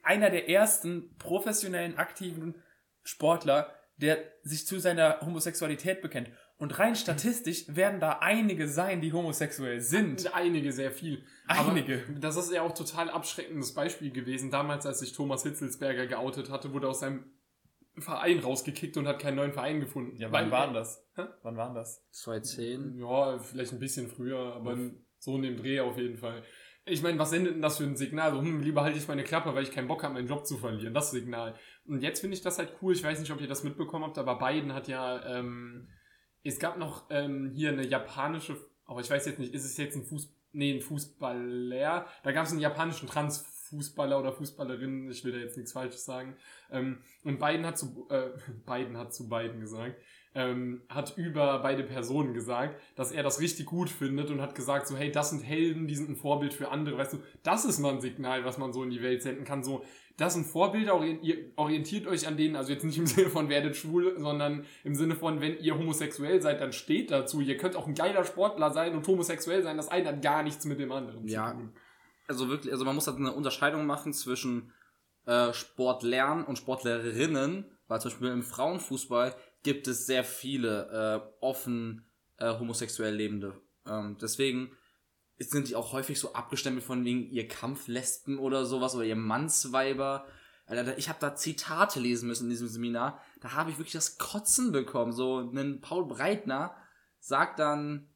Einer 0.02 0.30
der 0.30 0.48
ersten 0.48 1.16
professionellen 1.16 1.96
aktiven 1.96 2.62
Sportler, 3.02 3.72
der 3.96 4.18
sich 4.42 4.66
zu 4.66 4.78
seiner 4.78 5.20
Homosexualität 5.20 6.02
bekennt. 6.02 6.30
Und 6.62 6.78
rein 6.78 6.94
statistisch 6.94 7.64
werden 7.66 7.98
da 7.98 8.18
einige 8.20 8.68
sein, 8.68 9.00
die 9.00 9.12
homosexuell 9.12 9.80
sind. 9.80 10.32
Einige, 10.32 10.70
sehr 10.70 10.92
viel. 10.92 11.24
Einige. 11.48 12.04
Aber 12.08 12.20
das 12.20 12.36
ist 12.36 12.52
ja 12.52 12.62
auch 12.62 12.72
total 12.72 13.10
abschreckendes 13.10 13.74
Beispiel 13.74 14.12
gewesen. 14.12 14.52
Damals, 14.52 14.86
als 14.86 15.00
sich 15.00 15.10
Thomas 15.12 15.42
Hitzelsberger 15.42 16.06
geoutet 16.06 16.50
hatte, 16.50 16.72
wurde 16.72 16.86
er 16.86 16.90
aus 16.90 17.00
seinem 17.00 17.24
Verein 17.98 18.38
rausgekickt 18.38 18.96
und 18.96 19.08
hat 19.08 19.18
keinen 19.18 19.34
neuen 19.34 19.52
Verein 19.52 19.80
gefunden. 19.80 20.16
Ja, 20.18 20.30
Weil- 20.30 20.44
wann 20.44 20.50
waren 20.52 20.74
das? 20.74 21.04
Hä? 21.16 21.22
Wann 21.42 21.56
waren 21.56 21.74
das? 21.74 22.06
2010. 22.12 22.96
Ja, 22.96 23.40
vielleicht 23.40 23.72
ein 23.72 23.80
bisschen 23.80 24.06
früher, 24.06 24.54
aber 24.54 24.78
so 25.18 25.34
in 25.34 25.42
dem 25.42 25.56
Dreh 25.56 25.80
auf 25.80 25.98
jeden 25.98 26.16
Fall. 26.16 26.44
Ich 26.84 27.02
meine, 27.02 27.18
was 27.18 27.30
sendet 27.30 27.54
denn 27.54 27.62
das 27.62 27.78
für 27.78 27.84
ein 27.84 27.96
Signal? 27.96 28.30
So, 28.34 28.40
hm, 28.40 28.60
lieber 28.60 28.84
halte 28.84 28.98
ich 28.98 29.08
meine 29.08 29.24
Klappe, 29.24 29.52
weil 29.52 29.64
ich 29.64 29.72
keinen 29.72 29.88
Bock 29.88 30.04
habe, 30.04 30.14
meinen 30.14 30.28
Job 30.28 30.46
zu 30.46 30.58
verlieren. 30.58 30.94
Das 30.94 31.10
Signal. 31.10 31.56
Und 31.86 32.02
jetzt 32.04 32.20
finde 32.20 32.36
ich 32.36 32.42
das 32.42 32.58
halt 32.58 32.76
cool. 32.80 32.92
Ich 32.92 33.02
weiß 33.02 33.18
nicht, 33.18 33.32
ob 33.32 33.40
ihr 33.40 33.48
das 33.48 33.64
mitbekommen 33.64 34.04
habt, 34.04 34.18
aber 34.18 34.38
Biden 34.38 34.72
hat 34.72 34.86
ja, 34.86 35.24
ähm, 35.26 35.88
es 36.44 36.58
gab 36.58 36.78
noch 36.78 37.04
ähm, 37.10 37.52
hier 37.54 37.70
eine 37.70 37.86
japanische, 37.86 38.56
aber 38.84 39.00
ich 39.00 39.10
weiß 39.10 39.26
jetzt 39.26 39.38
nicht, 39.38 39.54
ist 39.54 39.64
es 39.64 39.76
jetzt 39.76 39.96
ein 39.96 40.04
Fuß, 40.04 40.34
nee, 40.52 40.74
ein 40.74 40.80
Fußballer? 40.80 42.06
Da 42.22 42.32
gab 42.32 42.46
es 42.46 42.52
einen 42.52 42.60
japanischen 42.60 43.08
Transfußballer 43.08 44.18
oder 44.18 44.32
Fußballerin, 44.32 45.10
ich 45.10 45.24
will 45.24 45.32
da 45.32 45.38
jetzt 45.38 45.56
nichts 45.56 45.72
Falsches 45.72 46.04
sagen. 46.04 46.36
Ähm, 46.70 46.98
und 47.24 47.38
Biden 47.38 47.64
hat 47.64 47.78
zu, 47.78 48.06
äh, 48.10 48.30
Biden 48.66 48.96
hat 48.96 49.14
zu 49.14 49.28
Biden 49.28 49.60
gesagt, 49.60 49.96
ähm, 50.34 50.82
hat 50.88 51.16
über 51.16 51.58
beide 51.60 51.84
Personen 51.84 52.32
gesagt, 52.32 52.80
dass 52.96 53.12
er 53.12 53.22
das 53.22 53.40
richtig 53.40 53.66
gut 53.66 53.90
findet 53.90 54.30
und 54.30 54.40
hat 54.40 54.54
gesagt 54.54 54.86
so, 54.86 54.96
hey, 54.96 55.12
das 55.12 55.30
sind 55.30 55.40
Helden, 55.42 55.86
die 55.86 55.94
sind 55.94 56.08
ein 56.08 56.16
Vorbild 56.16 56.54
für 56.54 56.70
andere, 56.70 56.96
weißt 56.96 57.12
du, 57.12 57.18
das 57.42 57.64
ist 57.64 57.78
mal 57.78 57.92
ein 57.92 58.00
Signal, 58.00 58.44
was 58.44 58.58
man 58.58 58.72
so 58.72 58.82
in 58.82 58.90
die 58.90 59.02
Welt 59.02 59.22
senden 59.22 59.44
kann, 59.44 59.62
so, 59.62 59.84
das 60.16 60.34
sind 60.34 60.46
Vorbilder, 60.46 61.00
orientiert 61.56 62.06
euch 62.06 62.26
an 62.26 62.36
denen, 62.36 62.56
also 62.56 62.72
jetzt 62.72 62.84
nicht 62.84 62.98
im 62.98 63.06
Sinne 63.08 63.30
von 63.30 63.48
werdet 63.48 63.76
schwul, 63.76 64.14
sondern 64.18 64.66
im 64.84 64.94
Sinne 64.94 65.16
von, 65.16 65.40
wenn 65.40 65.58
ihr 65.58 65.78
homosexuell 65.78 66.40
seid, 66.42 66.60
dann 66.60 66.72
steht 66.72 67.10
dazu. 67.10 67.40
Ihr 67.40 67.56
könnt 67.56 67.76
auch 67.76 67.86
ein 67.86 67.94
geiler 67.94 68.24
Sportler 68.24 68.70
sein 68.72 68.94
und 68.94 69.06
homosexuell 69.06 69.62
sein, 69.62 69.76
das 69.76 69.88
eine 69.88 70.08
hat 70.08 70.22
gar 70.22 70.42
nichts 70.42 70.64
mit 70.64 70.78
dem 70.78 70.92
anderen 70.92 71.26
ja, 71.26 71.48
zu 71.48 71.56
tun. 71.56 71.72
Also 72.28 72.48
wirklich, 72.48 72.72
also 72.72 72.84
man 72.84 72.94
muss 72.94 73.06
halt 73.06 73.18
eine 73.18 73.32
Unterscheidung 73.32 73.86
machen 73.86 74.12
zwischen 74.12 74.72
äh, 75.26 75.52
Sportlern 75.52 76.44
und 76.44 76.56
Sportlerinnen, 76.56 77.70
weil 77.88 78.00
zum 78.00 78.10
Beispiel 78.10 78.28
im 78.28 78.42
Frauenfußball 78.42 79.34
gibt 79.62 79.86
es 79.86 80.06
sehr 80.06 80.24
viele 80.24 81.22
äh, 81.22 81.44
offen 81.44 82.06
äh, 82.38 82.58
homosexuell 82.58 83.14
lebende. 83.14 83.60
Ähm, 83.86 84.16
deswegen 84.20 84.72
sind 85.50 85.68
die 85.68 85.76
auch 85.76 85.92
häufig 85.92 86.18
so 86.18 86.34
abgestempelt 86.34 86.84
von 86.84 87.04
wegen 87.04 87.30
ihr 87.30 87.48
Kampflesben 87.48 88.38
oder 88.38 88.64
sowas 88.64 88.94
oder 88.94 89.04
ihr 89.04 89.16
Mannsweiber. 89.16 90.26
Alter, 90.66 90.96
ich 90.98 91.08
habe 91.08 91.18
da 91.20 91.34
Zitate 91.34 92.00
lesen 92.00 92.28
müssen 92.28 92.44
in 92.44 92.50
diesem 92.50 92.68
Seminar. 92.68 93.20
Da 93.40 93.52
habe 93.52 93.70
ich 93.70 93.78
wirklich 93.78 93.92
das 93.92 94.18
Kotzen 94.18 94.72
bekommen. 94.72 95.12
So 95.12 95.40
ein 95.40 95.80
Paul 95.80 96.06
Breitner 96.06 96.74
sagt 97.18 97.58
dann, 97.58 98.08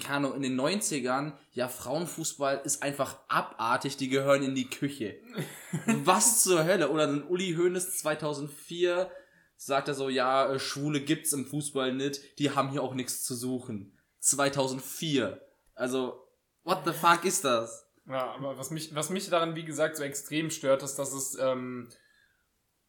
keine 0.00 0.26
Ahnung, 0.26 0.34
in 0.34 0.42
den 0.42 0.60
90ern, 0.60 1.34
ja, 1.52 1.68
Frauenfußball 1.68 2.62
ist 2.64 2.82
einfach 2.82 3.18
abartig, 3.28 3.96
die 3.96 4.08
gehören 4.08 4.42
in 4.42 4.54
die 4.56 4.68
Küche. 4.68 5.20
Was 5.86 6.42
zur 6.42 6.64
Hölle? 6.64 6.90
Oder 6.90 7.06
ein 7.06 7.22
Uli 7.22 7.54
Hoeneß 7.54 7.98
2004 7.98 9.10
sagt 9.56 9.88
er 9.88 9.94
so, 9.94 10.08
ja, 10.08 10.52
äh, 10.52 10.58
Schwule 10.58 11.00
gibt's 11.00 11.32
im 11.32 11.46
Fußball 11.46 11.94
nicht, 11.94 12.38
die 12.38 12.50
haben 12.50 12.70
hier 12.70 12.82
auch 12.82 12.94
nichts 12.94 13.22
zu 13.22 13.34
suchen. 13.34 13.96
2004. 14.18 15.40
Also, 15.74 16.23
what 16.64 16.82
the 16.84 16.92
fuck 16.92 17.24
ist 17.24 17.44
das? 17.44 17.86
Ja, 18.08 18.34
aber 18.34 18.58
was 18.58 18.70
mich, 18.70 18.94
was 18.94 19.10
mich 19.10 19.28
daran, 19.30 19.56
wie 19.56 19.64
gesagt, 19.64 19.96
so 19.96 20.02
extrem 20.02 20.50
stört, 20.50 20.82
ist, 20.82 20.96
dass 20.96 21.12
es, 21.12 21.38
ähm, 21.40 21.88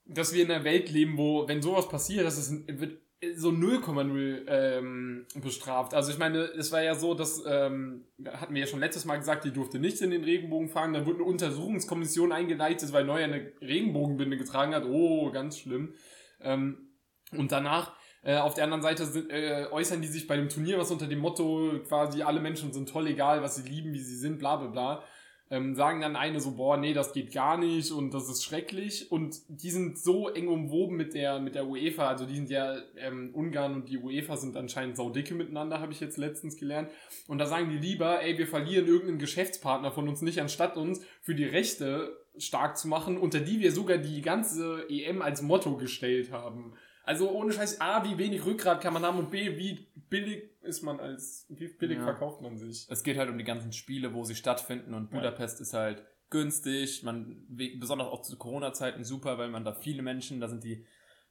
dass 0.05 0.33
wir 0.33 0.43
in 0.43 0.51
einer 0.51 0.63
Welt 0.63 0.89
leben, 0.89 1.17
wo, 1.17 1.47
wenn 1.47 1.61
sowas 1.61 1.87
passiert, 1.87 2.25
dass 2.25 2.37
es 2.37 2.51
wird 2.67 2.99
so 3.33 3.49
0,0 3.49 4.45
ähm, 4.47 5.25
bestraft. 5.35 5.93
Also 5.93 6.11
ich 6.11 6.17
meine, 6.17 6.39
es 6.39 6.71
war 6.71 6.83
ja 6.83 6.95
so, 6.95 7.13
dass, 7.13 7.43
ähm, 7.47 8.05
hatten 8.25 8.53
wir 8.53 8.61
ja 8.61 8.67
schon 8.67 8.81
letztes 8.81 9.05
Mal 9.05 9.17
gesagt, 9.17 9.45
die 9.45 9.53
durfte 9.53 9.79
nicht 9.79 10.01
in 10.01 10.11
den 10.11 10.23
Regenbogen 10.23 10.69
fahren. 10.69 10.93
Dann 10.93 11.05
wurde 11.05 11.19
eine 11.19 11.27
Untersuchungskommission 11.27 12.31
eingeleitet, 12.31 12.91
weil 12.93 13.05
Neuer 13.05 13.23
eine 13.23 13.51
Regenbogenbinde 13.61 14.37
getragen 14.37 14.75
hat. 14.75 14.85
Oh, 14.85 15.31
ganz 15.31 15.57
schlimm. 15.57 15.93
Ähm, 16.41 16.89
und 17.31 17.51
danach 17.51 17.95
äh, 18.25 18.37
auf 18.37 18.55
der 18.55 18.63
anderen 18.63 18.81
Seite 18.81 19.05
sind, 19.05 19.29
äh, 19.29 19.67
äußern 19.71 20.01
die 20.01 20.07
sich 20.07 20.25
bei 20.25 20.35
dem 20.35 20.49
Turnier, 20.49 20.79
was 20.79 20.89
unter 20.89 21.05
dem 21.05 21.19
Motto 21.19 21.79
quasi 21.87 22.23
alle 22.23 22.41
Menschen 22.41 22.73
sind 22.73 22.89
toll, 22.89 23.05
egal 23.07 23.43
was 23.43 23.55
sie 23.55 23.69
lieben, 23.69 23.93
wie 23.93 24.01
sie 24.01 24.17
sind, 24.17 24.39
bla 24.39 24.55
bla 24.55 24.67
bla. 24.67 25.03
Ähm, 25.51 25.75
sagen 25.75 26.01
dann 26.01 26.15
eine 26.15 26.39
so, 26.39 26.55
boah, 26.55 26.75
nee, 26.75 26.93
das 26.93 27.13
geht 27.13 27.31
gar 27.31 27.55
nicht 27.55 27.91
und 27.91 28.15
das 28.15 28.27
ist 28.27 28.43
schrecklich. 28.43 29.11
Und 29.11 29.41
die 29.47 29.69
sind 29.69 29.99
so 29.99 30.27
eng 30.27 30.47
umwoben 30.47 30.97
mit 30.97 31.13
der, 31.13 31.39
mit 31.39 31.53
der 31.53 31.67
UEFA, 31.67 32.07
also 32.07 32.25
die 32.25 32.35
sind 32.35 32.49
ja, 32.49 32.75
ähm, 32.97 33.29
Ungarn 33.31 33.75
und 33.75 33.89
die 33.89 33.99
UEFA 33.99 34.37
sind 34.37 34.57
anscheinend 34.57 34.97
saudicke 34.97 35.35
miteinander, 35.35 35.79
habe 35.79 35.91
ich 35.91 35.99
jetzt 35.99 36.17
letztens 36.17 36.57
gelernt. 36.57 36.89
Und 37.27 37.37
da 37.37 37.45
sagen 37.45 37.69
die 37.69 37.77
lieber, 37.77 38.23
ey, 38.23 38.39
wir 38.39 38.47
verlieren 38.47 38.87
irgendeinen 38.87 39.19
Geschäftspartner 39.19 39.91
von 39.91 40.09
uns 40.09 40.23
nicht, 40.23 40.41
anstatt 40.41 40.77
uns 40.77 40.99
für 41.21 41.35
die 41.35 41.45
Rechte 41.45 42.17
stark 42.39 42.75
zu 42.75 42.87
machen, 42.87 43.19
unter 43.19 43.39
die 43.39 43.59
wir 43.59 43.71
sogar 43.71 43.99
die 43.99 44.23
ganze 44.23 44.89
EM 44.89 45.21
als 45.21 45.43
Motto 45.43 45.77
gestellt 45.77 46.31
haben. 46.31 46.73
Also 47.05 47.31
ohne 47.31 47.53
Scheiß, 47.53 47.81
A, 47.81 48.03
wie 48.03 48.17
wenig 48.17 48.45
Rückgrat 48.45 48.81
kann 48.81 48.93
man 48.93 49.03
haben 49.03 49.19
und 49.19 49.29
B, 49.29 49.57
wie 49.57 49.87
billig 50.09 50.49
ist 50.61 50.81
man 50.81 50.99
als, 50.99 51.45
wie 51.49 51.67
billig 51.67 51.99
ja. 51.99 52.03
verkauft 52.03 52.41
man 52.41 52.57
sich. 52.57 52.87
Es 52.89 53.03
geht 53.03 53.17
halt 53.17 53.29
um 53.29 53.37
die 53.37 53.43
ganzen 53.43 53.71
Spiele, 53.71 54.13
wo 54.13 54.23
sie 54.23 54.35
stattfinden 54.35 54.93
und 54.93 55.11
Budapest 55.11 55.59
ja. 55.59 55.63
ist 55.63 55.73
halt 55.73 56.03
günstig, 56.31 57.03
man, 57.03 57.45
besonders 57.79 58.07
auch 58.07 58.21
zu 58.21 58.35
Corona-Zeiten 58.37 59.03
super, 59.03 59.37
weil 59.37 59.49
man 59.49 59.63
da 59.63 59.73
viele 59.73 60.01
Menschen, 60.01 60.39
da 60.39 60.47
sind 60.47 60.63
die, 60.63 60.85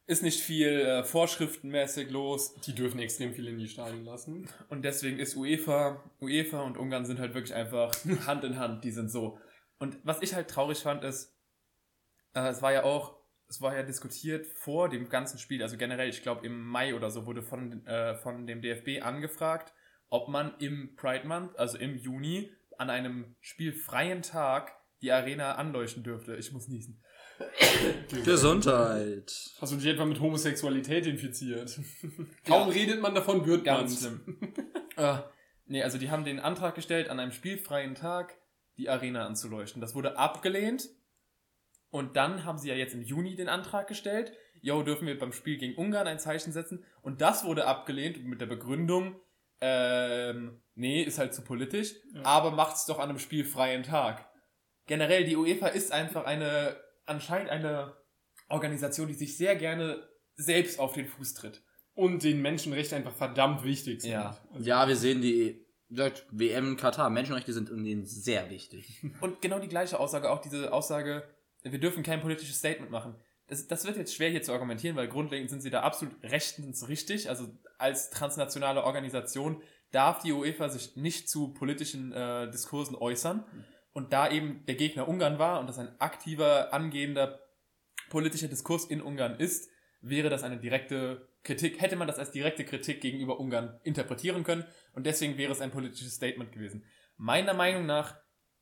ist 0.07 0.23
nicht 0.23 0.39
viel 0.39 0.69
äh, 0.69 1.03
vorschriftenmäßig 1.03 2.09
los. 2.11 2.55
Die 2.61 2.73
dürfen 2.73 2.99
extrem 2.99 3.33
viel 3.33 3.47
in 3.47 3.57
die 3.57 3.67
Stadien 3.67 4.05
lassen. 4.05 4.47
Und 4.69 4.83
deswegen 4.83 5.19
ist 5.19 5.35
UEFA, 5.35 6.03
UEFA 6.21 6.61
und 6.61 6.77
Ungarn 6.77 7.05
sind 7.05 7.19
halt 7.19 7.33
wirklich 7.33 7.53
einfach 7.53 7.93
Hand 8.27 8.43
in 8.43 8.57
Hand, 8.57 8.83
die 8.83 8.91
sind 8.91 9.11
so. 9.11 9.39
Und 9.77 9.97
was 10.03 10.21
ich 10.21 10.33
halt 10.33 10.49
traurig 10.49 10.79
fand, 10.79 11.03
ist, 11.03 11.35
äh, 12.33 12.47
es 12.47 12.61
war 12.61 12.71
ja 12.71 12.83
auch 12.83 13.17
es 13.55 13.61
war 13.61 13.75
ja 13.75 13.83
diskutiert 13.83 14.45
vor 14.47 14.89
dem 14.89 15.07
ganzen 15.07 15.39
Spiel, 15.39 15.63
also 15.63 15.77
generell, 15.77 16.09
ich 16.09 16.21
glaube 16.21 16.45
im 16.45 16.61
Mai 16.67 16.93
oder 16.93 17.09
so 17.09 17.25
wurde 17.25 17.41
von, 17.41 17.85
äh, 17.85 18.15
von 18.15 18.45
dem 18.45 18.61
DFB 18.61 19.01
angefragt, 19.01 19.73
ob 20.09 20.27
man 20.27 20.53
im 20.59 20.95
Pride 20.97 21.25
Month, 21.25 21.57
also 21.57 21.77
im 21.77 21.95
Juni, 21.95 22.51
an 22.77 22.89
einem 22.89 23.35
spielfreien 23.39 24.21
Tag 24.21 24.75
die 25.01 25.11
Arena 25.11 25.55
anleuchten 25.55 26.03
dürfte. 26.03 26.35
Ich 26.35 26.51
muss 26.51 26.67
niesen. 26.67 27.01
Gesundheit. 28.25 29.31
Hast 29.61 29.71
du 29.71 29.77
dich 29.77 29.87
etwa 29.87 30.05
mit 30.05 30.19
Homosexualität 30.19 31.05
infiziert? 31.05 31.79
Kaum 32.45 32.67
ja. 32.67 32.73
redet 32.73 33.01
man 33.01 33.15
davon, 33.15 33.45
wird 33.45 33.63
ganz 33.63 34.01
schlimm. 34.01 34.37
äh, 34.97 35.17
nee, 35.65 35.81
also 35.81 35.97
die 35.97 36.09
haben 36.09 36.25
den 36.25 36.41
Antrag 36.41 36.75
gestellt, 36.75 37.09
an 37.09 37.21
einem 37.21 37.31
spielfreien 37.31 37.95
Tag 37.95 38.37
die 38.77 38.89
Arena 38.89 39.25
anzuleuchten. 39.25 39.79
Das 39.79 39.95
wurde 39.95 40.17
abgelehnt 40.17 40.89
und 41.95 42.17
dann 42.17 42.43
haben 42.43 42.57
sie 42.57 42.67
ja 42.67 42.75
jetzt 42.75 42.93
im 42.93 43.03
Juni 43.03 43.37
den 43.37 43.47
Antrag 43.47 43.87
gestellt, 43.87 44.33
yo, 44.59 44.83
dürfen 44.83 45.07
wir 45.07 45.17
beim 45.17 45.31
Spiel 45.31 45.57
gegen 45.57 45.77
Ungarn 45.77 46.07
ein 46.07 46.19
Zeichen 46.19 46.51
setzen? 46.51 46.83
Und 47.01 47.21
das 47.21 47.45
wurde 47.45 47.67
abgelehnt 47.67 48.21
mit 48.25 48.41
der 48.41 48.47
Begründung, 48.47 49.15
ähm, 49.61 50.61
nee, 50.73 51.03
ist 51.03 51.19
halt 51.19 51.33
zu 51.33 51.41
politisch, 51.41 51.93
ja. 52.13 52.23
aber 52.25 52.51
macht's 52.51 52.85
doch 52.85 52.99
an 52.99 53.07
einem 53.07 53.17
spielfreien 53.17 53.83
Tag. 53.83 54.29
Generell, 54.87 55.23
die 55.23 55.37
UEFA 55.37 55.67
ist 55.67 55.93
einfach 55.93 56.25
eine, 56.25 56.75
anscheinend 57.05 57.49
eine 57.49 57.95
Organisation, 58.49 59.07
die 59.07 59.13
sich 59.13 59.37
sehr 59.37 59.55
gerne 59.55 60.05
selbst 60.35 60.81
auf 60.81 60.91
den 60.91 61.07
Fuß 61.07 61.33
tritt. 61.35 61.63
Und 61.93 62.23
den 62.23 62.41
Menschenrechten 62.41 62.97
einfach 62.97 63.15
verdammt 63.15 63.63
wichtig 63.63 64.01
sind. 64.01 64.11
Ja, 64.11 64.37
also 64.51 64.65
ja 64.67 64.85
wir 64.85 64.97
sehen 64.97 65.21
die 65.21 65.65
WM 65.87 66.71
in 66.71 66.75
Katar. 66.75 67.09
Menschenrechte 67.09 67.53
sind 67.53 67.69
ihnen 67.69 68.05
sehr 68.05 68.49
wichtig. 68.49 69.01
Und 69.21 69.41
genau 69.41 69.59
die 69.59 69.69
gleiche 69.69 69.97
Aussage, 69.97 70.29
auch 70.29 70.41
diese 70.41 70.73
Aussage, 70.73 71.23
wir 71.71 71.79
dürfen 71.79 72.03
kein 72.03 72.21
politisches 72.21 72.57
Statement 72.57 72.91
machen. 72.91 73.15
Das, 73.47 73.67
das 73.67 73.85
wird 73.85 73.97
jetzt 73.97 74.15
schwer 74.15 74.29
hier 74.29 74.41
zu 74.41 74.53
argumentieren, 74.53 74.95
weil 74.95 75.07
grundlegend 75.07 75.49
sind 75.49 75.61
sie 75.61 75.69
da 75.69 75.81
absolut 75.81 76.15
rechtens 76.23 76.87
richtig. 76.87 77.29
Also 77.29 77.47
als 77.77 78.09
transnationale 78.09 78.83
Organisation 78.83 79.61
darf 79.91 80.21
die 80.21 80.31
UEFA 80.31 80.69
sich 80.69 80.95
nicht 80.95 81.29
zu 81.29 81.53
politischen 81.53 82.11
äh, 82.11 82.49
Diskursen 82.49 82.95
äußern. 82.95 83.45
Und 83.93 84.13
da 84.13 84.29
eben 84.29 84.65
der 84.65 84.75
Gegner 84.75 85.07
Ungarn 85.07 85.39
war 85.39 85.59
und 85.59 85.67
das 85.67 85.77
ein 85.77 85.99
aktiver, 85.99 86.73
angehender 86.73 87.39
politischer 88.09 88.47
Diskurs 88.47 88.85
in 88.85 89.01
Ungarn 89.01 89.39
ist, 89.39 89.69
wäre 90.01 90.29
das 90.29 90.43
eine 90.43 90.57
direkte 90.57 91.29
Kritik, 91.43 91.81
hätte 91.81 91.95
man 91.95 92.07
das 92.07 92.19
als 92.19 92.31
direkte 92.31 92.65
Kritik 92.65 93.01
gegenüber 93.01 93.39
Ungarn 93.39 93.79
interpretieren 93.83 94.43
können 94.43 94.65
und 94.93 95.05
deswegen 95.05 95.37
wäre 95.37 95.51
es 95.51 95.61
ein 95.61 95.71
politisches 95.71 96.15
Statement 96.15 96.51
gewesen. 96.51 96.83
Meiner 97.17 97.53
Meinung 97.53 97.85
nach 97.85 98.17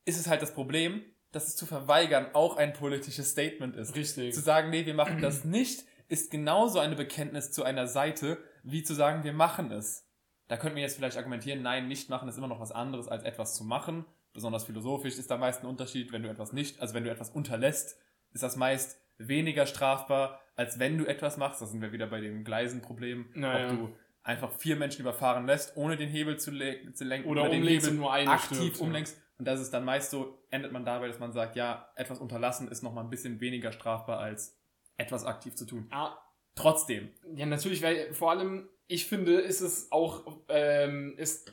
ist 0.05 0.19
es 0.19 0.27
halt 0.27 0.41
das 0.41 0.53
Problem, 0.53 1.03
dass 1.33 1.47
es 1.47 1.55
zu 1.57 1.65
verweigern 1.65 2.27
auch 2.33 2.55
ein 2.55 2.71
politisches 2.73 3.31
Statement 3.31 3.75
ist. 3.75 3.95
Richtig. 3.95 4.33
Zu 4.33 4.39
sagen, 4.39 4.69
nee, 4.69 4.85
wir 4.85 4.93
machen 4.93 5.21
das 5.21 5.43
nicht, 5.43 5.83
ist 6.07 6.31
genauso 6.31 6.79
eine 6.79 6.95
Bekenntnis 6.95 7.51
zu 7.51 7.63
einer 7.63 7.87
Seite, 7.87 8.37
wie 8.63 8.83
zu 8.83 8.93
sagen, 8.93 9.23
wir 9.23 9.33
machen 9.33 9.71
es. 9.71 10.07
Da 10.47 10.57
könnten 10.57 10.75
wir 10.75 10.83
jetzt 10.83 10.95
vielleicht 10.95 11.17
argumentieren, 11.17 11.61
nein, 11.61 11.87
nicht 11.87 12.09
machen 12.09 12.29
ist 12.29 12.37
immer 12.37 12.47
noch 12.47 12.59
was 12.59 12.71
anderes 12.71 13.07
als 13.07 13.23
etwas 13.23 13.55
zu 13.55 13.63
machen. 13.63 14.05
Besonders 14.31 14.65
philosophisch 14.65 15.17
ist 15.17 15.31
da 15.31 15.37
meist 15.37 15.63
ein 15.63 15.67
Unterschied, 15.67 16.11
wenn 16.11 16.23
du 16.23 16.29
etwas 16.29 16.53
nicht, 16.53 16.79
also 16.79 16.93
wenn 16.93 17.03
du 17.03 17.09
etwas 17.09 17.31
unterlässt, 17.31 17.97
ist 18.31 18.43
das 18.43 18.55
meist 18.55 18.99
weniger 19.17 19.65
strafbar, 19.65 20.39
als 20.55 20.79
wenn 20.79 20.97
du 20.97 21.05
etwas 21.05 21.37
machst. 21.37 21.61
Da 21.61 21.65
sind 21.65 21.81
wir 21.81 21.91
wieder 21.91 22.07
bei 22.07 22.21
dem 22.21 22.43
Gleisenproblem. 22.43 23.31
Naja. 23.33 23.71
Ob 23.71 23.77
du 23.77 23.95
einfach 24.23 24.51
vier 24.53 24.75
Menschen 24.75 25.01
überfahren 25.01 25.45
lässt, 25.45 25.75
ohne 25.77 25.97
den 25.97 26.09
Hebel 26.09 26.37
zu, 26.37 26.51
le 26.51 26.93
zu 26.93 27.03
lenken 27.03 27.27
oder, 27.27 27.43
oder 27.43 27.51
den 27.51 27.63
Hebel 27.63 27.93
nur 27.93 28.13
aktiv 28.13 28.57
stirbt, 28.57 28.79
umlenkst. 28.79 29.17
Ja. 29.17 29.22
Und 29.37 29.45
das 29.45 29.59
ist 29.59 29.71
dann 29.71 29.85
meist 29.85 30.11
so, 30.11 30.37
endet 30.51 30.71
man 30.71 30.85
dabei, 30.85 31.07
dass 31.07 31.19
man 31.19 31.33
sagt, 31.33 31.55
ja, 31.55 31.89
etwas 31.95 32.19
unterlassen 32.19 32.67
ist 32.67 32.83
noch 32.83 32.93
mal 32.93 33.01
ein 33.01 33.09
bisschen 33.09 33.39
weniger 33.39 33.71
strafbar 33.71 34.19
als 34.19 34.57
etwas 34.97 35.25
aktiv 35.25 35.55
zu 35.55 35.65
tun. 35.65 35.87
Ah. 35.91 36.17
Trotzdem. 36.55 37.09
Ja, 37.35 37.45
natürlich, 37.45 37.81
weil 37.81 38.13
vor 38.13 38.31
allem, 38.31 38.69
ich 38.87 39.07
finde, 39.07 39.39
ist 39.39 39.61
es 39.61 39.91
auch, 39.91 40.43
ähm, 40.49 41.15
ist, 41.17 41.51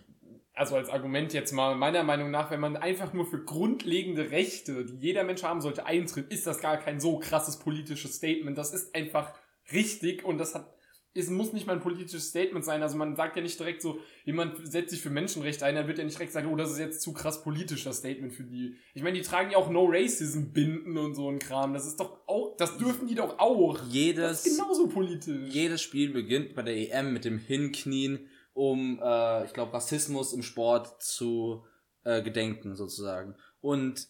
also 0.52 0.76
als 0.76 0.90
Argument 0.90 1.32
jetzt 1.32 1.52
mal, 1.52 1.74
meiner 1.74 2.02
Meinung 2.02 2.30
nach, 2.30 2.50
wenn 2.50 2.60
man 2.60 2.76
einfach 2.76 3.14
nur 3.14 3.24
für 3.24 3.42
grundlegende 3.42 4.30
Rechte, 4.30 4.84
die 4.84 4.98
jeder 4.98 5.24
Mensch 5.24 5.42
haben 5.42 5.62
sollte, 5.62 5.86
eintritt, 5.86 6.30
ist 6.30 6.46
das 6.46 6.60
gar 6.60 6.76
kein 6.76 7.00
so 7.00 7.18
krasses 7.18 7.58
politisches 7.58 8.16
Statement. 8.16 8.58
Das 8.58 8.74
ist 8.74 8.94
einfach 8.94 9.32
richtig 9.72 10.22
und 10.24 10.36
das 10.36 10.54
hat 10.54 10.74
es 11.12 11.28
muss 11.28 11.52
nicht 11.52 11.66
mal 11.66 11.72
ein 11.72 11.80
politisches 11.80 12.28
Statement 12.28 12.64
sein. 12.64 12.82
Also 12.82 12.96
man 12.96 13.16
sagt 13.16 13.36
ja 13.36 13.42
nicht 13.42 13.58
direkt 13.58 13.82
so, 13.82 13.98
jemand 14.24 14.70
setzt 14.70 14.90
sich 14.90 15.00
für 15.00 15.10
Menschenrechte 15.10 15.66
ein, 15.66 15.74
dann 15.74 15.88
wird 15.88 15.98
ja 15.98 16.04
nicht 16.04 16.16
direkt 16.16 16.32
sagen, 16.32 16.48
oh, 16.52 16.56
das 16.56 16.70
ist 16.70 16.78
jetzt 16.78 17.02
zu 17.02 17.12
krass 17.12 17.42
politisch, 17.42 17.84
das 17.84 17.98
Statement 17.98 18.32
für 18.32 18.44
die. 18.44 18.76
Ich 18.94 19.02
meine, 19.02 19.18
die 19.18 19.24
tragen 19.24 19.50
ja 19.50 19.58
auch 19.58 19.70
No 19.70 19.86
Racism 19.90 20.52
Binden 20.52 20.96
und 20.96 21.14
so 21.14 21.28
ein 21.28 21.40
Kram. 21.40 21.74
Das 21.74 21.86
ist 21.86 21.98
doch 21.98 22.20
auch, 22.28 22.56
das 22.56 22.78
dürfen 22.78 23.08
die 23.08 23.16
doch 23.16 23.38
auch. 23.38 23.80
Jedes, 23.88 24.42
das 24.42 24.46
ist 24.46 24.58
genauso 24.58 24.86
politisch. 24.86 25.52
Jedes 25.52 25.82
Spiel 25.82 26.12
beginnt 26.12 26.54
bei 26.54 26.62
der 26.62 26.76
EM 26.76 27.12
mit 27.12 27.24
dem 27.24 27.38
Hinknien, 27.38 28.28
um, 28.52 29.00
äh, 29.02 29.44
ich 29.46 29.52
glaube, 29.52 29.72
Rassismus 29.72 30.32
im 30.32 30.42
Sport 30.42 31.02
zu 31.02 31.64
äh, 32.04 32.22
gedenken, 32.22 32.76
sozusagen. 32.76 33.34
Und 33.60 34.08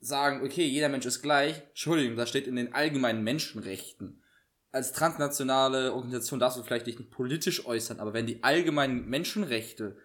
sagen, 0.00 0.44
okay, 0.44 0.64
jeder 0.64 0.88
Mensch 0.88 1.06
ist 1.06 1.22
gleich, 1.22 1.60
Entschuldigung, 1.70 2.16
das 2.16 2.28
steht 2.28 2.46
in 2.46 2.54
den 2.54 2.72
allgemeinen 2.72 3.24
Menschenrechten. 3.24 4.22
Als 4.70 4.92
transnationale 4.92 5.92
Organisation 5.94 6.38
darfst 6.40 6.58
du 6.58 6.62
vielleicht 6.62 6.86
dich 6.86 6.98
nicht 6.98 7.10
politisch 7.10 7.64
äußern, 7.66 8.00
aber 8.00 8.12
wenn 8.12 8.26
die 8.26 8.42
allgemeinen 8.42 9.06
Menschenrechte 9.08 9.96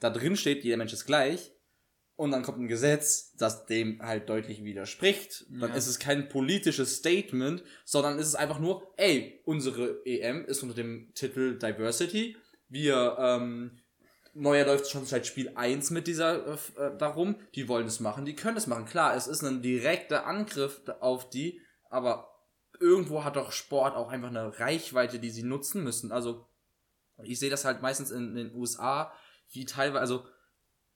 da 0.00 0.10
drin 0.10 0.36
steht, 0.36 0.64
jeder 0.64 0.76
Mensch 0.76 0.92
ist 0.92 1.04
gleich, 1.06 1.52
und 2.16 2.32
dann 2.32 2.42
kommt 2.42 2.58
ein 2.58 2.66
Gesetz, 2.66 3.32
das 3.36 3.66
dem 3.66 4.02
halt 4.02 4.28
deutlich 4.28 4.64
widerspricht, 4.64 5.46
dann 5.50 5.70
Ja. 5.70 5.76
ist 5.76 5.86
es 5.86 6.00
kein 6.00 6.28
politisches 6.28 6.96
Statement, 6.96 7.62
sondern 7.84 8.18
ist 8.18 8.26
es 8.26 8.34
einfach 8.34 8.58
nur, 8.58 8.92
ey, 8.96 9.40
unsere 9.44 10.04
EM 10.04 10.44
ist 10.46 10.64
unter 10.64 10.74
dem 10.74 11.12
Titel 11.14 11.56
Diversity. 11.58 12.36
Wir, 12.68 13.16
ähm, 13.20 13.78
Neuer 14.34 14.66
läuft 14.66 14.90
schon 14.90 15.06
seit 15.06 15.26
Spiel 15.28 15.52
1 15.54 15.90
mit 15.90 16.08
dieser 16.08 16.44
äh, 16.46 16.56
äh, 16.76 16.96
darum, 16.98 17.36
die 17.54 17.68
wollen 17.68 17.86
es 17.86 18.00
machen, 18.00 18.24
die 18.24 18.34
können 18.34 18.56
es 18.56 18.66
machen. 18.66 18.84
Klar, 18.86 19.14
es 19.16 19.28
ist 19.28 19.42
ein 19.44 19.62
direkter 19.62 20.26
Angriff 20.26 20.80
auf 21.00 21.30
die, 21.30 21.60
aber 21.88 22.28
irgendwo 22.80 23.24
hat 23.24 23.36
doch 23.36 23.52
Sport 23.52 23.96
auch 23.96 24.08
einfach 24.08 24.28
eine 24.28 24.58
Reichweite, 24.58 25.18
die 25.18 25.30
sie 25.30 25.42
nutzen 25.42 25.82
müssen. 25.84 26.12
Also, 26.12 26.46
ich 27.22 27.38
sehe 27.38 27.50
das 27.50 27.64
halt 27.64 27.82
meistens 27.82 28.10
in, 28.10 28.28
in 28.28 28.34
den 28.36 28.54
USA, 28.54 29.12
wie 29.50 29.64
teilweise, 29.64 30.00
also 30.00 30.24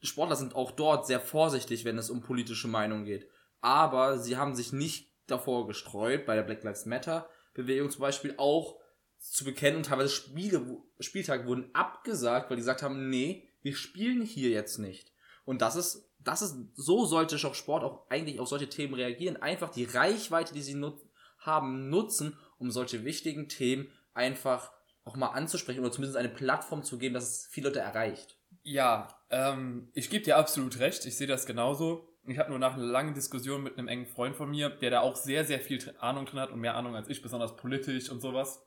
Sportler 0.00 0.36
sind 0.36 0.54
auch 0.54 0.72
dort 0.72 1.06
sehr 1.06 1.20
vorsichtig, 1.20 1.84
wenn 1.84 1.98
es 1.98 2.10
um 2.10 2.22
politische 2.22 2.68
Meinung 2.68 3.04
geht. 3.04 3.28
Aber 3.60 4.18
sie 4.18 4.36
haben 4.36 4.54
sich 4.54 4.72
nicht 4.72 5.12
davor 5.26 5.66
gestreut, 5.66 6.26
bei 6.26 6.34
der 6.34 6.42
Black 6.42 6.64
Lives 6.64 6.86
Matter 6.86 7.28
Bewegung 7.54 7.90
zum 7.90 8.00
Beispiel 8.00 8.34
auch 8.38 8.78
zu 9.18 9.44
bekennen 9.44 9.78
und 9.78 9.86
teilweise 9.86 10.08
Spiele, 10.08 10.82
Spieltage 10.98 11.46
wurden 11.46 11.70
abgesagt, 11.74 12.50
weil 12.50 12.56
die 12.56 12.62
gesagt 12.62 12.82
haben, 12.82 13.08
nee, 13.08 13.48
wir 13.62 13.74
spielen 13.74 14.22
hier 14.22 14.50
jetzt 14.50 14.78
nicht. 14.78 15.12
Und 15.44 15.62
das 15.62 15.76
ist, 15.76 16.10
das 16.18 16.42
ist, 16.42 16.56
so 16.74 17.04
sollte 17.04 17.36
auch 17.46 17.54
Sport 17.54 17.84
auch 17.84 18.10
eigentlich 18.10 18.40
auf 18.40 18.48
solche 18.48 18.68
Themen 18.68 18.94
reagieren. 18.94 19.36
Einfach 19.36 19.70
die 19.70 19.84
Reichweite, 19.84 20.54
die 20.54 20.62
sie 20.62 20.74
nut 20.74 21.00
haben, 21.44 21.88
nutzen, 21.90 22.38
um 22.58 22.70
solche 22.70 23.04
wichtigen 23.04 23.48
Themen 23.48 23.88
einfach 24.14 24.72
auch 25.04 25.16
mal 25.16 25.28
anzusprechen 25.28 25.80
oder 25.80 25.90
zumindest 25.90 26.16
eine 26.16 26.28
Plattform 26.28 26.84
zu 26.84 26.98
geben, 26.98 27.14
dass 27.14 27.24
es 27.24 27.48
viele 27.50 27.68
Leute 27.68 27.80
erreicht. 27.80 28.38
Ja, 28.62 29.08
ähm, 29.30 29.90
ich 29.94 30.10
gebe 30.10 30.24
dir 30.24 30.36
absolut 30.36 30.78
recht. 30.78 31.04
Ich 31.06 31.16
sehe 31.16 31.26
das 31.26 31.46
genauso. 31.46 32.08
Ich 32.24 32.38
habe 32.38 32.50
nur 32.50 32.60
nach 32.60 32.74
einer 32.74 32.84
langen 32.84 33.14
Diskussion 33.14 33.64
mit 33.64 33.76
einem 33.76 33.88
engen 33.88 34.06
Freund 34.06 34.36
von 34.36 34.50
mir, 34.50 34.70
der 34.70 34.90
da 34.90 35.00
auch 35.00 35.16
sehr, 35.16 35.44
sehr 35.44 35.58
viel 35.58 35.82
Ahnung 35.98 36.26
drin 36.26 36.38
hat 36.38 36.50
und 36.50 36.60
mehr 36.60 36.76
Ahnung 36.76 36.94
als 36.94 37.08
ich, 37.08 37.20
besonders 37.20 37.56
politisch 37.56 38.10
und 38.10 38.20
sowas, 38.20 38.64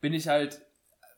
bin 0.00 0.14
ich 0.14 0.28
halt 0.28 0.62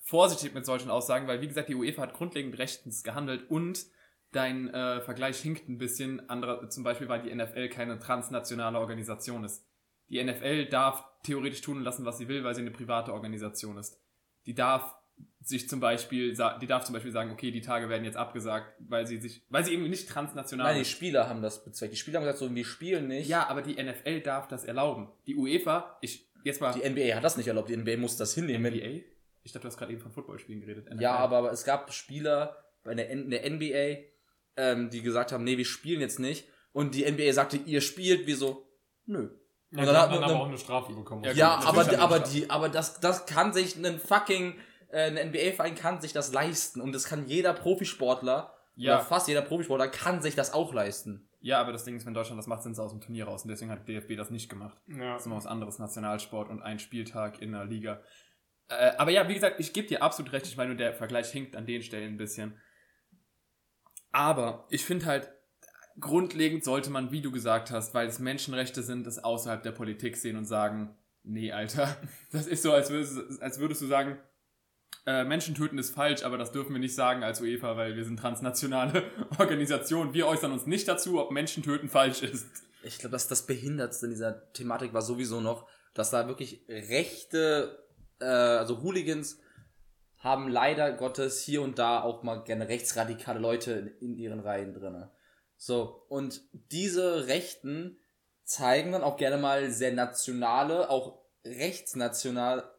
vorsichtig 0.02 0.54
mit 0.54 0.66
solchen 0.66 0.90
Aussagen, 0.90 1.28
weil 1.28 1.40
wie 1.40 1.48
gesagt, 1.48 1.68
die 1.68 1.74
UEFA 1.76 2.02
hat 2.02 2.14
grundlegend 2.14 2.58
rechtens 2.58 3.04
gehandelt 3.04 3.48
und 3.48 3.86
dein 4.32 4.72
äh, 4.72 5.00
Vergleich 5.02 5.38
hinkt 5.38 5.68
ein 5.68 5.78
bisschen. 5.78 6.28
Andere, 6.28 6.68
zum 6.68 6.82
Beispiel, 6.82 7.08
weil 7.08 7.22
die 7.22 7.34
NFL 7.34 7.68
keine 7.68 7.98
transnationale 7.98 8.78
Organisation 8.78 9.44
ist. 9.44 9.64
Die 10.08 10.22
NFL 10.22 10.66
darf 10.66 11.04
theoretisch 11.22 11.60
tun 11.60 11.82
lassen, 11.82 12.04
was 12.04 12.18
sie 12.18 12.28
will, 12.28 12.44
weil 12.44 12.54
sie 12.54 12.60
eine 12.60 12.70
private 12.70 13.12
Organisation 13.12 13.76
ist. 13.76 14.00
Die 14.46 14.54
darf 14.54 14.94
sich 15.40 15.68
zum 15.68 15.80
Beispiel, 15.80 16.36
die 16.60 16.66
darf 16.66 16.84
zum 16.84 16.92
Beispiel 16.92 17.12
sagen, 17.12 17.30
okay, 17.30 17.50
die 17.50 17.60
Tage 17.60 17.88
werden 17.88 18.04
jetzt 18.04 18.16
abgesagt, 18.16 18.74
weil 18.80 19.06
sie 19.06 19.18
sich, 19.18 19.44
weil 19.48 19.64
sie 19.64 19.72
eben 19.72 19.88
nicht 19.88 20.08
transnational 20.08 20.72
Nein, 20.72 20.82
die. 20.82 20.88
Spieler 20.88 21.28
haben 21.28 21.40
das 21.40 21.64
bezweckt. 21.64 21.92
Die 21.92 21.96
Spieler 21.96 22.18
haben 22.18 22.24
gesagt, 22.24 22.38
so, 22.38 22.52
wir 22.52 22.64
spielen 22.64 23.08
nicht. 23.08 23.28
Ja, 23.28 23.48
aber 23.48 23.62
die 23.62 23.80
NFL 23.82 24.20
darf 24.20 24.48
das 24.48 24.64
erlauben. 24.64 25.08
Die 25.26 25.36
UEFA, 25.36 25.98
ich, 26.00 26.28
jetzt 26.42 26.60
mal, 26.60 26.72
Die 26.72 26.88
NBA 26.88 27.14
hat 27.14 27.24
das 27.24 27.36
nicht 27.36 27.46
erlaubt. 27.46 27.68
Die 27.68 27.76
NBA 27.76 27.96
muss 27.96 28.16
das 28.16 28.34
hinnehmen. 28.34 28.72
NBA? 28.72 29.04
Ich 29.44 29.52
dachte, 29.52 29.62
du 29.62 29.68
hast 29.68 29.76
gerade 29.76 29.92
eben 29.92 30.00
von 30.00 30.10
Footballspielen 30.10 30.60
geredet. 30.60 30.86
NFL. 30.90 31.02
Ja, 31.02 31.16
aber, 31.16 31.36
aber 31.38 31.52
es 31.52 31.64
gab 31.64 31.92
Spieler 31.92 32.56
bei 32.82 32.94
der, 32.94 33.10
N 33.10 33.30
der 33.30 33.48
NBA, 33.48 34.02
ähm, 34.56 34.90
die 34.90 35.02
gesagt 35.02 35.30
haben, 35.30 35.44
nee, 35.44 35.56
wir 35.56 35.64
spielen 35.64 36.00
jetzt 36.00 36.18
nicht. 36.18 36.48
Und 36.72 36.94
die 36.94 37.10
NBA 37.10 37.32
sagte, 37.32 37.56
ihr 37.56 37.80
spielt, 37.80 38.26
wir 38.26 38.36
so, 38.36 38.68
nö. 39.06 39.30
Ja, 39.72 39.78
Und 39.80 39.86
die 39.88 39.92
dann 39.92 39.96
hat 40.02 40.10
man- 40.10 40.22
aber 40.24 40.40
auch 40.40 40.46
eine 40.48 40.58
Strafe 40.58 40.92
bekommen. 40.92 41.24
Ja, 41.24 41.32
Ja, 41.32 41.54
aber, 41.64 41.78
natürlich 41.84 41.98
aber, 42.00 42.18
die 42.20 42.40
die, 42.42 42.50
aber 42.50 42.68
das, 42.68 43.00
das 43.00 43.26
kann 43.26 43.52
sich 43.52 43.76
ein 43.76 43.98
fucking, 43.98 44.54
äh, 44.90 45.06
ein 45.10 45.16
NBA-Verein 45.16 45.74
kann 45.74 46.00
sich 46.00 46.12
das 46.12 46.32
leisten. 46.32 46.80
Und 46.80 46.92
das 46.92 47.04
kann 47.04 47.26
jeder 47.26 47.52
Profisportler, 47.52 48.54
Ja. 48.76 48.96
oder 48.96 49.04
fast 49.04 49.26
jeder 49.28 49.42
Profisportler 49.42 49.88
kann 49.88 50.22
sich 50.22 50.34
das 50.36 50.52
auch 50.52 50.72
leisten. 50.72 51.28
Ja, 51.40 51.60
aber 51.60 51.72
das 51.72 51.84
Ding 51.84 51.96
ist, 51.96 52.06
wenn 52.06 52.14
Deutschland 52.14 52.38
das 52.38 52.46
macht, 52.46 52.62
sind 52.62 52.74
sie 52.74 52.82
aus 52.82 52.90
dem 52.92 53.00
Turnier 53.00 53.26
raus. 53.26 53.42
Und 53.44 53.48
deswegen 53.50 53.70
hat 53.70 53.86
DFB 53.88 54.16
das 54.16 54.30
nicht 54.30 54.48
gemacht. 54.48 54.76
Ja. 54.88 55.12
Das 55.12 55.22
ist 55.22 55.26
immer 55.26 55.36
was 55.36 55.46
anderes, 55.46 55.78
Nationalsport 55.78 56.48
und 56.48 56.62
ein 56.62 56.78
Spieltag 56.78 57.40
in 57.42 57.52
der 57.52 57.64
Liga. 57.64 58.00
Äh, 58.68 58.92
aber 58.98 59.10
ja, 59.12 59.28
wie 59.28 59.34
gesagt, 59.34 59.60
ich 59.60 59.72
gebe 59.72 59.86
dir 59.86 60.02
absolut 60.02 60.32
recht. 60.32 60.46
Ich 60.46 60.56
meine, 60.56 60.74
der 60.76 60.92
Vergleich 60.94 61.30
hinkt 61.30 61.54
an 61.54 61.66
den 61.66 61.82
Stellen 61.82 62.14
ein 62.14 62.16
bisschen. 62.16 62.60
Aber 64.12 64.66
ich 64.70 64.84
finde 64.84 65.06
halt, 65.06 65.30
grundlegend 66.00 66.64
sollte 66.64 66.90
man, 66.90 67.10
wie 67.10 67.22
du 67.22 67.30
gesagt 67.30 67.70
hast, 67.70 67.94
weil 67.94 68.08
es 68.08 68.18
Menschenrechte 68.18 68.82
sind, 68.82 69.06
es 69.06 69.22
außerhalb 69.22 69.62
der 69.62 69.72
Politik 69.72 70.16
sehen 70.16 70.36
und 70.36 70.44
sagen, 70.44 70.94
nee, 71.22 71.52
Alter, 71.52 71.96
das 72.32 72.46
ist 72.46 72.62
so, 72.62 72.72
als 72.72 72.90
würdest, 72.90 73.42
als 73.42 73.58
würdest 73.58 73.82
du 73.82 73.86
sagen, 73.86 74.18
äh, 75.06 75.24
Menschen 75.24 75.54
töten 75.54 75.78
ist 75.78 75.94
falsch, 75.94 76.24
aber 76.24 76.36
das 76.36 76.52
dürfen 76.52 76.72
wir 76.72 76.80
nicht 76.80 76.94
sagen 76.94 77.22
als 77.22 77.40
UEFA, 77.40 77.76
weil 77.76 77.96
wir 77.96 78.04
sind 78.04 78.18
transnationale 78.18 79.04
Organisation. 79.38 80.14
Wir 80.14 80.26
äußern 80.26 80.52
uns 80.52 80.66
nicht 80.66 80.88
dazu, 80.88 81.20
ob 81.20 81.30
Menschen 81.30 81.62
töten 81.62 81.88
falsch 81.88 82.22
ist. 82.22 82.46
Ich 82.82 82.98
glaube, 82.98 83.12
dass 83.12 83.28
das 83.28 83.46
Behindertste 83.46 84.06
in 84.06 84.12
dieser 84.12 84.52
Thematik 84.52 84.92
war 84.92 85.02
sowieso 85.02 85.40
noch, 85.40 85.68
dass 85.94 86.10
da 86.10 86.26
wirklich 86.28 86.64
rechte, 86.68 87.84
äh, 88.20 88.24
also 88.24 88.82
Hooligans 88.82 89.38
haben 90.18 90.48
leider 90.48 90.92
Gottes 90.92 91.40
hier 91.40 91.62
und 91.62 91.78
da 91.78 92.02
auch 92.02 92.22
mal 92.22 92.42
gerne 92.42 92.68
rechtsradikale 92.68 93.38
Leute 93.38 93.72
in, 93.72 93.86
in 94.10 94.16
ihren 94.16 94.40
Reihen 94.40 94.74
drinne. 94.74 95.10
So, 95.56 96.04
und 96.08 96.42
diese 96.52 97.26
Rechten 97.26 97.98
zeigen 98.44 98.92
dann 98.92 99.02
auch 99.02 99.16
gerne 99.16 99.38
mal 99.38 99.70
sehr 99.70 99.92
nationale, 99.92 100.90
auch 100.90 101.18
rechtsnational, 101.44 102.70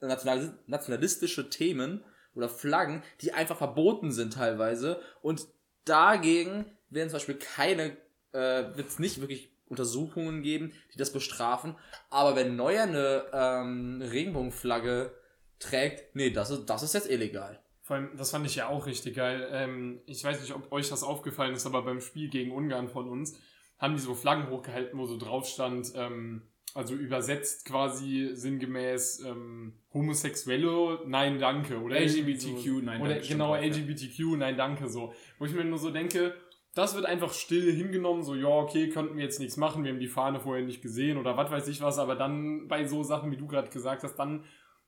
national, 0.00 0.58
nationalistische 0.66 1.48
Themen 1.48 2.04
oder 2.34 2.48
Flaggen, 2.48 3.02
die 3.20 3.32
einfach 3.32 3.58
verboten 3.58 4.12
sind 4.12 4.34
teilweise. 4.34 5.00
Und 5.22 5.46
dagegen 5.84 6.66
werden 6.90 7.08
zum 7.08 7.16
Beispiel 7.16 7.38
keine, 7.38 7.96
äh, 8.32 8.76
wird 8.76 8.88
es 8.88 8.98
nicht 8.98 9.20
wirklich 9.20 9.50
Untersuchungen 9.66 10.42
geben, 10.42 10.72
die 10.92 10.98
das 10.98 11.12
bestrafen. 11.12 11.76
Aber 12.10 12.36
wenn 12.36 12.56
Neuer 12.56 12.82
eine 12.82 13.24
ähm, 13.32 14.02
Regenbogenflagge 14.02 15.14
trägt, 15.58 16.14
nee, 16.14 16.30
das 16.30 16.50
ist, 16.50 16.66
das 16.66 16.82
ist 16.82 16.94
jetzt 16.94 17.10
illegal. 17.10 17.60
Vor 17.84 17.96
allem, 17.96 18.16
das 18.16 18.30
fand 18.30 18.46
ich 18.46 18.56
ja 18.56 18.68
auch 18.68 18.86
richtig 18.86 19.14
geil. 19.14 19.46
Ähm, 19.52 20.00
ich 20.06 20.24
weiß 20.24 20.40
nicht, 20.40 20.54
ob 20.54 20.72
euch 20.72 20.88
das 20.88 21.02
aufgefallen 21.02 21.54
ist, 21.54 21.66
aber 21.66 21.82
beim 21.82 22.00
Spiel 22.00 22.30
gegen 22.30 22.50
Ungarn 22.50 22.88
von 22.88 23.06
uns 23.06 23.38
haben 23.78 23.94
die 23.94 24.00
so 24.00 24.14
Flaggen 24.14 24.48
hochgehalten, 24.48 24.98
wo 24.98 25.04
so 25.04 25.18
drauf 25.18 25.46
stand, 25.46 25.92
ähm, 25.94 26.48
also 26.72 26.94
übersetzt 26.94 27.66
quasi 27.66 28.30
sinngemäß 28.32 29.20
ähm, 29.26 29.74
Homosexuelle, 29.92 31.00
nein, 31.06 31.38
danke. 31.38 31.78
Oder 31.78 32.00
LGBTQ, 32.00 32.46
irgendwie 32.46 32.82
nein, 32.86 33.02
Oder 33.02 33.10
danke, 33.16 33.28
genau, 33.28 33.50
auch, 33.50 33.56
ja. 33.56 33.68
LGBTQ, 33.68 34.36
nein, 34.38 34.56
danke, 34.56 34.88
so. 34.88 35.12
Wo 35.38 35.44
ich 35.44 35.52
mir 35.52 35.64
nur 35.64 35.78
so 35.78 35.90
denke, 35.90 36.34
das 36.74 36.94
wird 36.94 37.04
einfach 37.04 37.34
still 37.34 37.70
hingenommen, 37.70 38.22
so, 38.22 38.34
ja, 38.34 38.48
okay, 38.48 38.88
könnten 38.88 39.18
wir 39.18 39.24
jetzt 39.24 39.40
nichts 39.40 39.58
machen, 39.58 39.84
wir 39.84 39.92
haben 39.92 40.00
die 40.00 40.08
Fahne 40.08 40.40
vorher 40.40 40.64
nicht 40.64 40.80
gesehen 40.80 41.18
oder 41.18 41.36
was 41.36 41.50
weiß 41.50 41.68
ich 41.68 41.82
was, 41.82 41.98
aber 41.98 42.16
dann 42.16 42.66
bei 42.66 42.86
so 42.86 43.02
Sachen, 43.02 43.30
wie 43.30 43.36
du 43.36 43.46
gerade 43.46 43.68
gesagt 43.68 44.04
hast, 44.04 44.16
dann 44.16 44.44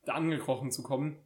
da 0.06 0.14
angekrochen 0.14 0.70
zu 0.70 0.82
kommen, 0.82 1.18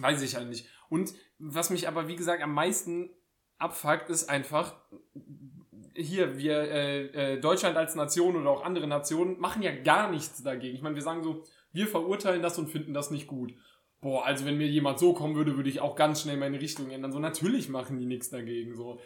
weiß 0.00 0.22
ich 0.22 0.34
halt 0.34 0.48
nicht. 0.48 0.66
Und 0.88 1.12
was 1.38 1.70
mich 1.70 1.88
aber, 1.88 2.08
wie 2.08 2.16
gesagt, 2.16 2.42
am 2.42 2.54
meisten 2.54 3.10
abfuckt, 3.58 4.08
ist 4.10 4.28
einfach, 4.28 4.74
hier, 5.94 6.38
wir, 6.38 6.60
äh, 6.60 7.34
äh, 7.34 7.40
Deutschland 7.40 7.76
als 7.76 7.94
Nation 7.94 8.36
oder 8.36 8.50
auch 8.50 8.64
andere 8.64 8.86
Nationen 8.86 9.38
machen 9.40 9.62
ja 9.62 9.74
gar 9.74 10.10
nichts 10.10 10.42
dagegen. 10.42 10.74
Ich 10.74 10.82
meine, 10.82 10.94
wir 10.94 11.02
sagen 11.02 11.22
so, 11.22 11.42
wir 11.72 11.86
verurteilen 11.86 12.42
das 12.42 12.58
und 12.58 12.68
finden 12.68 12.94
das 12.94 13.10
nicht 13.10 13.26
gut. 13.26 13.52
Boah, 14.00 14.24
also 14.24 14.44
wenn 14.44 14.58
mir 14.58 14.68
jemand 14.68 15.00
so 15.00 15.12
kommen 15.12 15.34
würde, 15.34 15.56
würde 15.56 15.68
ich 15.68 15.80
auch 15.80 15.96
ganz 15.96 16.22
schnell 16.22 16.36
meine 16.36 16.60
Richtung 16.60 16.90
ändern. 16.90 17.10
So, 17.10 17.18
natürlich 17.18 17.68
machen 17.68 17.98
die 17.98 18.06
nichts 18.06 18.30
dagegen. 18.30 18.76
So, 18.76 19.00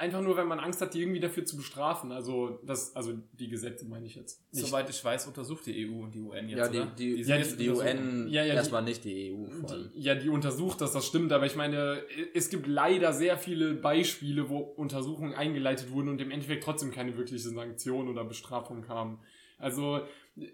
einfach 0.00 0.20
nur, 0.22 0.36
wenn 0.36 0.48
man 0.48 0.58
Angst 0.58 0.80
hat, 0.80 0.94
die 0.94 1.02
irgendwie 1.02 1.20
dafür 1.20 1.44
zu 1.44 1.56
bestrafen. 1.56 2.10
Also, 2.10 2.58
das, 2.64 2.96
also 2.96 3.12
die 3.38 3.48
Gesetze 3.48 3.84
meine 3.86 4.06
ich 4.06 4.14
jetzt. 4.16 4.42
Nicht. 4.52 4.66
Soweit 4.66 4.88
ich 4.90 5.04
weiß, 5.04 5.26
untersucht 5.26 5.66
die 5.66 5.86
EU 5.88 6.02
und 6.02 6.14
die 6.14 6.20
UN 6.20 6.48
jetzt, 6.48 6.58
Ja, 6.58 6.68
die, 6.68 6.78
oder? 6.78 6.86
die, 6.98 7.22
sind 7.22 7.28
ja, 7.28 7.36
jetzt 7.36 7.60
die 7.60 7.68
untersucht. 7.68 7.94
UN 7.94 8.28
Ja, 8.28 8.42
ja, 8.42 8.52
die- 8.52 8.56
erstmal 8.56 8.82
nicht, 8.82 9.04
die 9.04 9.32
EU. 9.32 9.46
Die, 9.68 10.00
ja, 10.00 10.14
die 10.14 10.28
untersucht 10.28 10.80
das, 10.80 10.92
das 10.92 11.06
stimmt, 11.06 11.32
aber 11.32 11.46
ich 11.46 11.54
meine, 11.56 12.02
es 12.34 12.48
gibt 12.50 12.66
leider 12.66 13.12
sehr 13.12 13.36
viele 13.38 13.74
Beispiele, 13.74 14.48
wo 14.48 14.58
Untersuchungen 14.58 15.34
eingeleitet 15.34 15.90
wurden 15.92 16.08
und 16.08 16.20
im 16.20 16.30
Endeffekt 16.30 16.64
trotzdem 16.64 16.90
keine 16.90 17.16
wirkliche 17.16 17.48
Sanktion 17.48 18.08
oder 18.08 18.24
Bestrafung 18.24 18.82
kamen. 18.82 19.18
Also, 19.58 20.00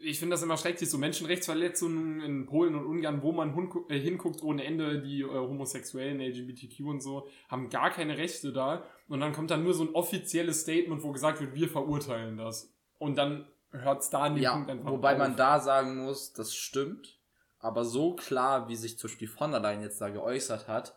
ich 0.01 0.19
finde 0.19 0.35
das 0.35 0.43
immer 0.43 0.57
schrecklich, 0.57 0.91
so 0.91 0.99
Menschenrechtsverletzungen 0.99 2.21
in 2.21 2.47
Polen 2.47 2.75
und 2.75 2.87
Ungarn, 2.87 3.23
wo 3.23 3.31
man 3.31 3.55
äh, 3.89 3.99
hinguckt 3.99 4.43
ohne 4.43 4.65
Ende, 4.65 5.01
die 5.01 5.21
äh, 5.21 5.27
Homosexuellen, 5.27 6.21
LGBTQ 6.21 6.81
und 6.87 7.01
so, 7.03 7.29
haben 7.49 7.69
gar 7.71 7.91
keine 7.91 8.19
Rechte 8.19 8.53
da. 8.53 8.85
Und 9.09 9.21
dann 9.21 9.33
kommt 9.33 9.51
dann 9.51 9.62
nur 9.62 9.75
so 9.75 9.85
ein 9.85 9.95
offizielles 9.95 10.62
Statement, 10.62 11.03
wo 11.03 11.12
gesagt 11.12 11.40
wird, 11.40 11.55
wir 11.55 11.69
verurteilen 11.69 12.37
das. 12.37 12.73
Und 12.99 13.16
dann 13.16 13.47
hört 13.71 14.03
es 14.03 14.11
da 14.11 14.23
an 14.25 14.35
dem 14.35 14.42
Ja, 14.42 14.53
Punkt 14.55 14.71
einfach 14.71 14.90
wobei 14.90 15.12
auf. 15.12 15.19
man 15.19 15.37
da 15.37 15.61
sagen 15.61 16.05
muss, 16.05 16.33
das 16.33 16.55
stimmt, 16.55 17.21
aber 17.59 17.85
so 17.85 18.16
klar, 18.16 18.69
wie 18.69 18.77
sich 18.77 18.99
zum 18.99 19.09
Beispiel 19.11 19.29
von 19.29 19.51
der 19.53 19.61
Leyen 19.61 19.83
jetzt 19.83 20.01
da 20.01 20.09
geäußert 20.09 20.66
hat, 20.69 20.95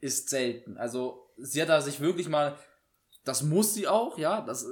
ist 0.00 0.28
selten. 0.30 0.76
Also 0.76 1.30
sie 1.36 1.60
hat 1.62 1.68
da 1.68 1.80
sich 1.80 2.00
wirklich 2.00 2.28
mal, 2.28 2.56
das 3.24 3.42
muss 3.42 3.74
sie 3.74 3.88
auch, 3.88 4.18
ja, 4.18 4.40
das, 4.40 4.66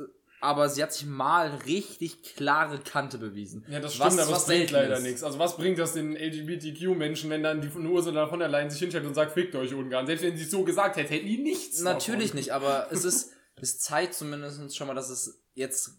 aber 0.47 0.69
sie 0.69 0.83
hat 0.83 0.93
sich 0.93 1.07
mal 1.07 1.49
richtig 1.67 2.23
klare 2.23 2.79
Kante 2.79 3.19
bewiesen. 3.19 3.65
Ja, 3.69 3.81
das 3.81 3.95
stimmt, 3.95 4.13
Was- 4.13 4.19
aber 4.21 4.33
was 4.33 4.47
bringt 4.47 4.71
leider 4.71 5.01
nichts. 5.01 5.23
Also 5.23 5.39
was 5.39 5.57
bringt 5.57 5.79
das 5.79 5.93
den 5.95 6.17
LGBTQ-Menschen, 6.17 7.29
wenn 7.31 7.43
dann 7.43 7.61
die 7.61 7.69
von 7.69 7.85
Ursula 7.87 8.29
von 8.29 8.39
der 8.39 8.49
Leyen 8.49 8.71
sich 8.71 8.79
hinstellt 8.79 9.05
und 9.07 9.15
sagt, 9.15 9.33
fickt 9.33 9.55
euch 9.57 9.75
Ungarn? 9.75 10.07
Selbst 10.07 10.23
wenn 10.23 10.37
sie 10.37 10.45
es 10.45 10.51
so 10.51 10.65
gesagt 10.65 10.97
hätte, 10.97 11.13
hätten 11.13 11.27
die 11.27 11.39
nichts 11.39 11.81
Natürlich 11.81 12.27
davon. 12.31 12.37
nicht, 12.39 12.51
aber 12.53 12.89
es 12.91 13.05
ist, 13.05 13.33
es 13.61 13.79
zeigt 13.79 14.15
zumindest 14.15 14.77
schon 14.77 14.87
mal, 14.87 14.95
dass 14.95 15.11
es 15.11 15.43
jetzt 15.55 15.91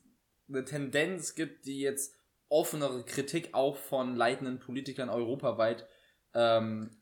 eine 0.50 0.64
Tendenz 0.64 1.36
gibt, 1.36 1.66
die 1.66 1.80
jetzt 1.82 2.14
offenere 2.50 3.04
Kritik 3.04 3.50
auch 3.54 3.76
von 3.76 4.16
leitenden 4.16 4.60
Politikern 4.60 5.10
europaweit 5.10 5.86
ähm, 6.34 7.02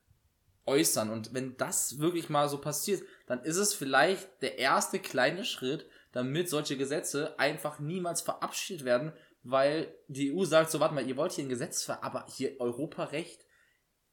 äußern. 0.65 1.11
Und 1.11 1.33
wenn 1.33 1.55
das 1.57 1.99
wirklich 1.99 2.29
mal 2.29 2.49
so 2.49 2.57
passiert, 2.59 3.03
dann 3.27 3.43
ist 3.43 3.57
es 3.57 3.73
vielleicht 3.75 4.41
der 4.41 4.57
erste 4.57 4.97
kleine 4.99 5.45
Schritt, 5.45 5.85
damit 6.15 6.49
solche 6.49 6.77
Gesetze 6.77 7.37
einfach 7.37 7.79
niemals 7.79 8.21
verabschiedet 8.21 8.85
werden, 8.85 9.11
weil 9.43 9.93
die 10.07 10.33
EU 10.33 10.45
sagt 10.45 10.71
so, 10.71 10.79
warte 10.79 10.95
mal, 10.95 11.05
ihr 11.05 11.17
wollt 11.17 11.33
hier 11.33 11.43
ein 11.43 11.49
Gesetz 11.49 11.83
ver, 11.83 12.05
aber 12.05 12.25
hier 12.29 12.57
Europarecht, 12.61 13.45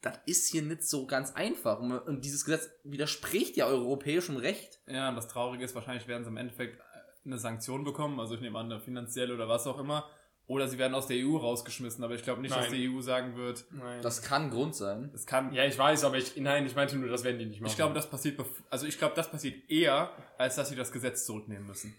das 0.00 0.18
ist 0.26 0.50
hier 0.50 0.62
nicht 0.62 0.82
so 0.82 1.06
ganz 1.06 1.32
einfach. 1.36 1.78
Und, 1.78 2.24
dieses 2.24 2.44
Gesetz 2.44 2.68
widerspricht 2.82 3.56
ja 3.56 3.66
europäischem 3.66 4.36
Recht. 4.36 4.80
Ja, 4.88 5.10
und 5.10 5.14
das 5.14 5.28
Traurige 5.28 5.64
ist, 5.64 5.76
wahrscheinlich 5.76 6.08
werden 6.08 6.24
sie 6.24 6.30
im 6.30 6.38
Endeffekt 6.38 6.80
äh, 6.80 6.82
eine 7.24 7.38
Sanktion 7.38 7.84
bekommen, 7.84 8.18
also 8.18 8.34
ich 8.34 8.40
nehme 8.40 8.58
an, 8.58 8.66
eine 8.66 8.80
finanzielle 8.80 9.32
oder 9.32 9.48
was 9.48 9.68
auch 9.68 9.78
immer. 9.78 10.10
Oder 10.52 10.68
sie 10.68 10.76
werden 10.76 10.94
aus 10.94 11.06
der 11.06 11.16
EU 11.16 11.38
rausgeschmissen, 11.38 12.04
aber 12.04 12.14
ich 12.14 12.22
glaube 12.22 12.42
nicht, 12.42 12.54
dass 12.54 12.68
Nein. 12.68 12.74
die 12.74 12.94
EU 12.94 13.00
sagen 13.00 13.36
wird, 13.36 13.64
Nein. 13.70 14.02
Das 14.02 14.20
kann 14.20 14.50
Grund 14.50 14.74
sein. 14.74 15.10
es 15.14 15.24
kann. 15.24 15.50
ja, 15.54 15.64
ich 15.64 15.78
weiß, 15.78 16.04
aber 16.04 16.18
ich, 16.18 16.36
nein, 16.36 16.66
ich 16.66 16.74
meinte 16.74 16.94
nur, 16.96 17.08
das 17.08 17.24
werden 17.24 17.38
die 17.38 17.46
nicht 17.46 17.62
machen. 17.62 17.70
Ich 17.70 17.76
glaube, 17.76 17.94
das 17.94 18.10
passiert, 18.10 18.38
also 18.68 18.84
ich 18.84 18.98
glaube, 18.98 19.14
das 19.16 19.30
passiert 19.30 19.70
eher, 19.70 20.10
als 20.36 20.56
dass 20.56 20.68
sie 20.68 20.76
das 20.76 20.92
Gesetz 20.92 21.24
zurücknehmen 21.24 21.66
müssen. 21.66 21.94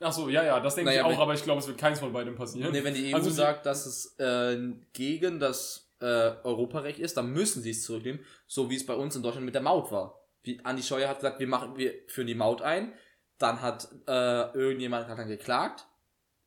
Ach 0.00 0.12
so, 0.12 0.28
ja, 0.28 0.42
ja, 0.42 0.58
das 0.58 0.74
denke 0.74 0.90
Naja, 0.90 1.08
ich 1.08 1.16
auch, 1.16 1.22
aber 1.22 1.34
ich 1.34 1.44
glaube, 1.44 1.60
es 1.60 1.68
wird 1.68 1.78
keins 1.78 2.00
von 2.00 2.12
beidem 2.12 2.34
passieren. 2.34 2.72
Nee, 2.72 2.82
wenn 2.82 2.94
die 2.94 3.14
EU 3.14 3.16
Also 3.16 3.30
sagt, 3.30 3.66
dass 3.66 3.86
es 3.86 4.18
äh, 4.18 4.58
gegen 4.92 5.38
das 5.38 5.94
äh, 6.00 6.32
Europarecht 6.42 6.98
ist, 6.98 7.16
dann 7.16 7.32
müssen 7.32 7.62
sie 7.62 7.70
es 7.70 7.84
zurücknehmen, 7.84 8.20
so 8.48 8.68
wie 8.68 8.74
es 8.74 8.84
bei 8.84 8.94
uns 8.94 9.14
in 9.14 9.22
Deutschland 9.22 9.46
mit 9.46 9.54
der 9.54 9.62
Maut 9.62 9.92
war. 9.92 10.20
Wie 10.42 10.58
Andi 10.64 10.82
Scheuer 10.82 11.08
hat 11.08 11.18
gesagt, 11.18 11.38
wir 11.38 11.46
machen, 11.46 11.76
wir 11.76 11.94
führen 12.08 12.26
die 12.26 12.34
Maut 12.34 12.62
ein, 12.62 12.92
dann 13.38 13.62
hat 13.62 13.88
äh, 14.08 14.52
irgendjemand 14.58 15.06
hat 15.06 15.18
dann 15.18 15.28
geklagt, 15.28 15.86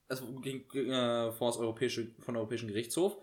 es 0.10 0.24
ging 0.42 0.66
äh, 0.74 1.32
vor 1.32 1.50
das 1.50 1.58
europäische, 1.58 2.08
von 2.20 2.36
Europäischen 2.36 2.68
Gerichtshof. 2.68 3.18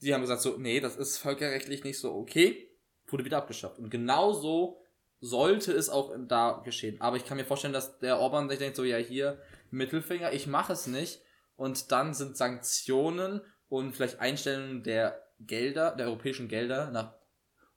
Die 0.00 0.12
haben 0.14 0.20
gesagt 0.20 0.42
so, 0.42 0.56
nee, 0.58 0.80
das 0.80 0.96
ist 0.96 1.18
völkerrechtlich 1.18 1.82
nicht 1.82 1.98
so 1.98 2.14
okay, 2.14 2.68
wurde 3.06 3.24
wieder 3.24 3.38
abgeschafft. 3.38 3.78
Und 3.78 3.90
genauso 3.90 4.82
sollte 5.20 5.72
es 5.72 5.88
auch 5.88 6.14
da 6.28 6.60
geschehen. 6.64 7.00
Aber 7.00 7.16
ich 7.16 7.24
kann 7.24 7.38
mir 7.38 7.46
vorstellen, 7.46 7.72
dass 7.72 7.98
der 7.98 8.18
Orban 8.18 8.48
sich 8.48 8.58
denkt 8.58 8.76
so, 8.76 8.84
ja 8.84 8.98
hier, 8.98 9.40
Mittelfinger, 9.70 10.32
ich 10.32 10.46
mache 10.46 10.74
es 10.74 10.86
nicht. 10.86 11.22
Und 11.56 11.90
dann 11.90 12.12
sind 12.12 12.36
Sanktionen 12.36 13.40
und 13.70 13.92
vielleicht 13.92 14.20
Einstellungen 14.20 14.82
der 14.82 15.22
Gelder, 15.40 15.96
der 15.96 16.06
europäischen 16.06 16.48
Gelder 16.48 16.90
nach 16.90 17.14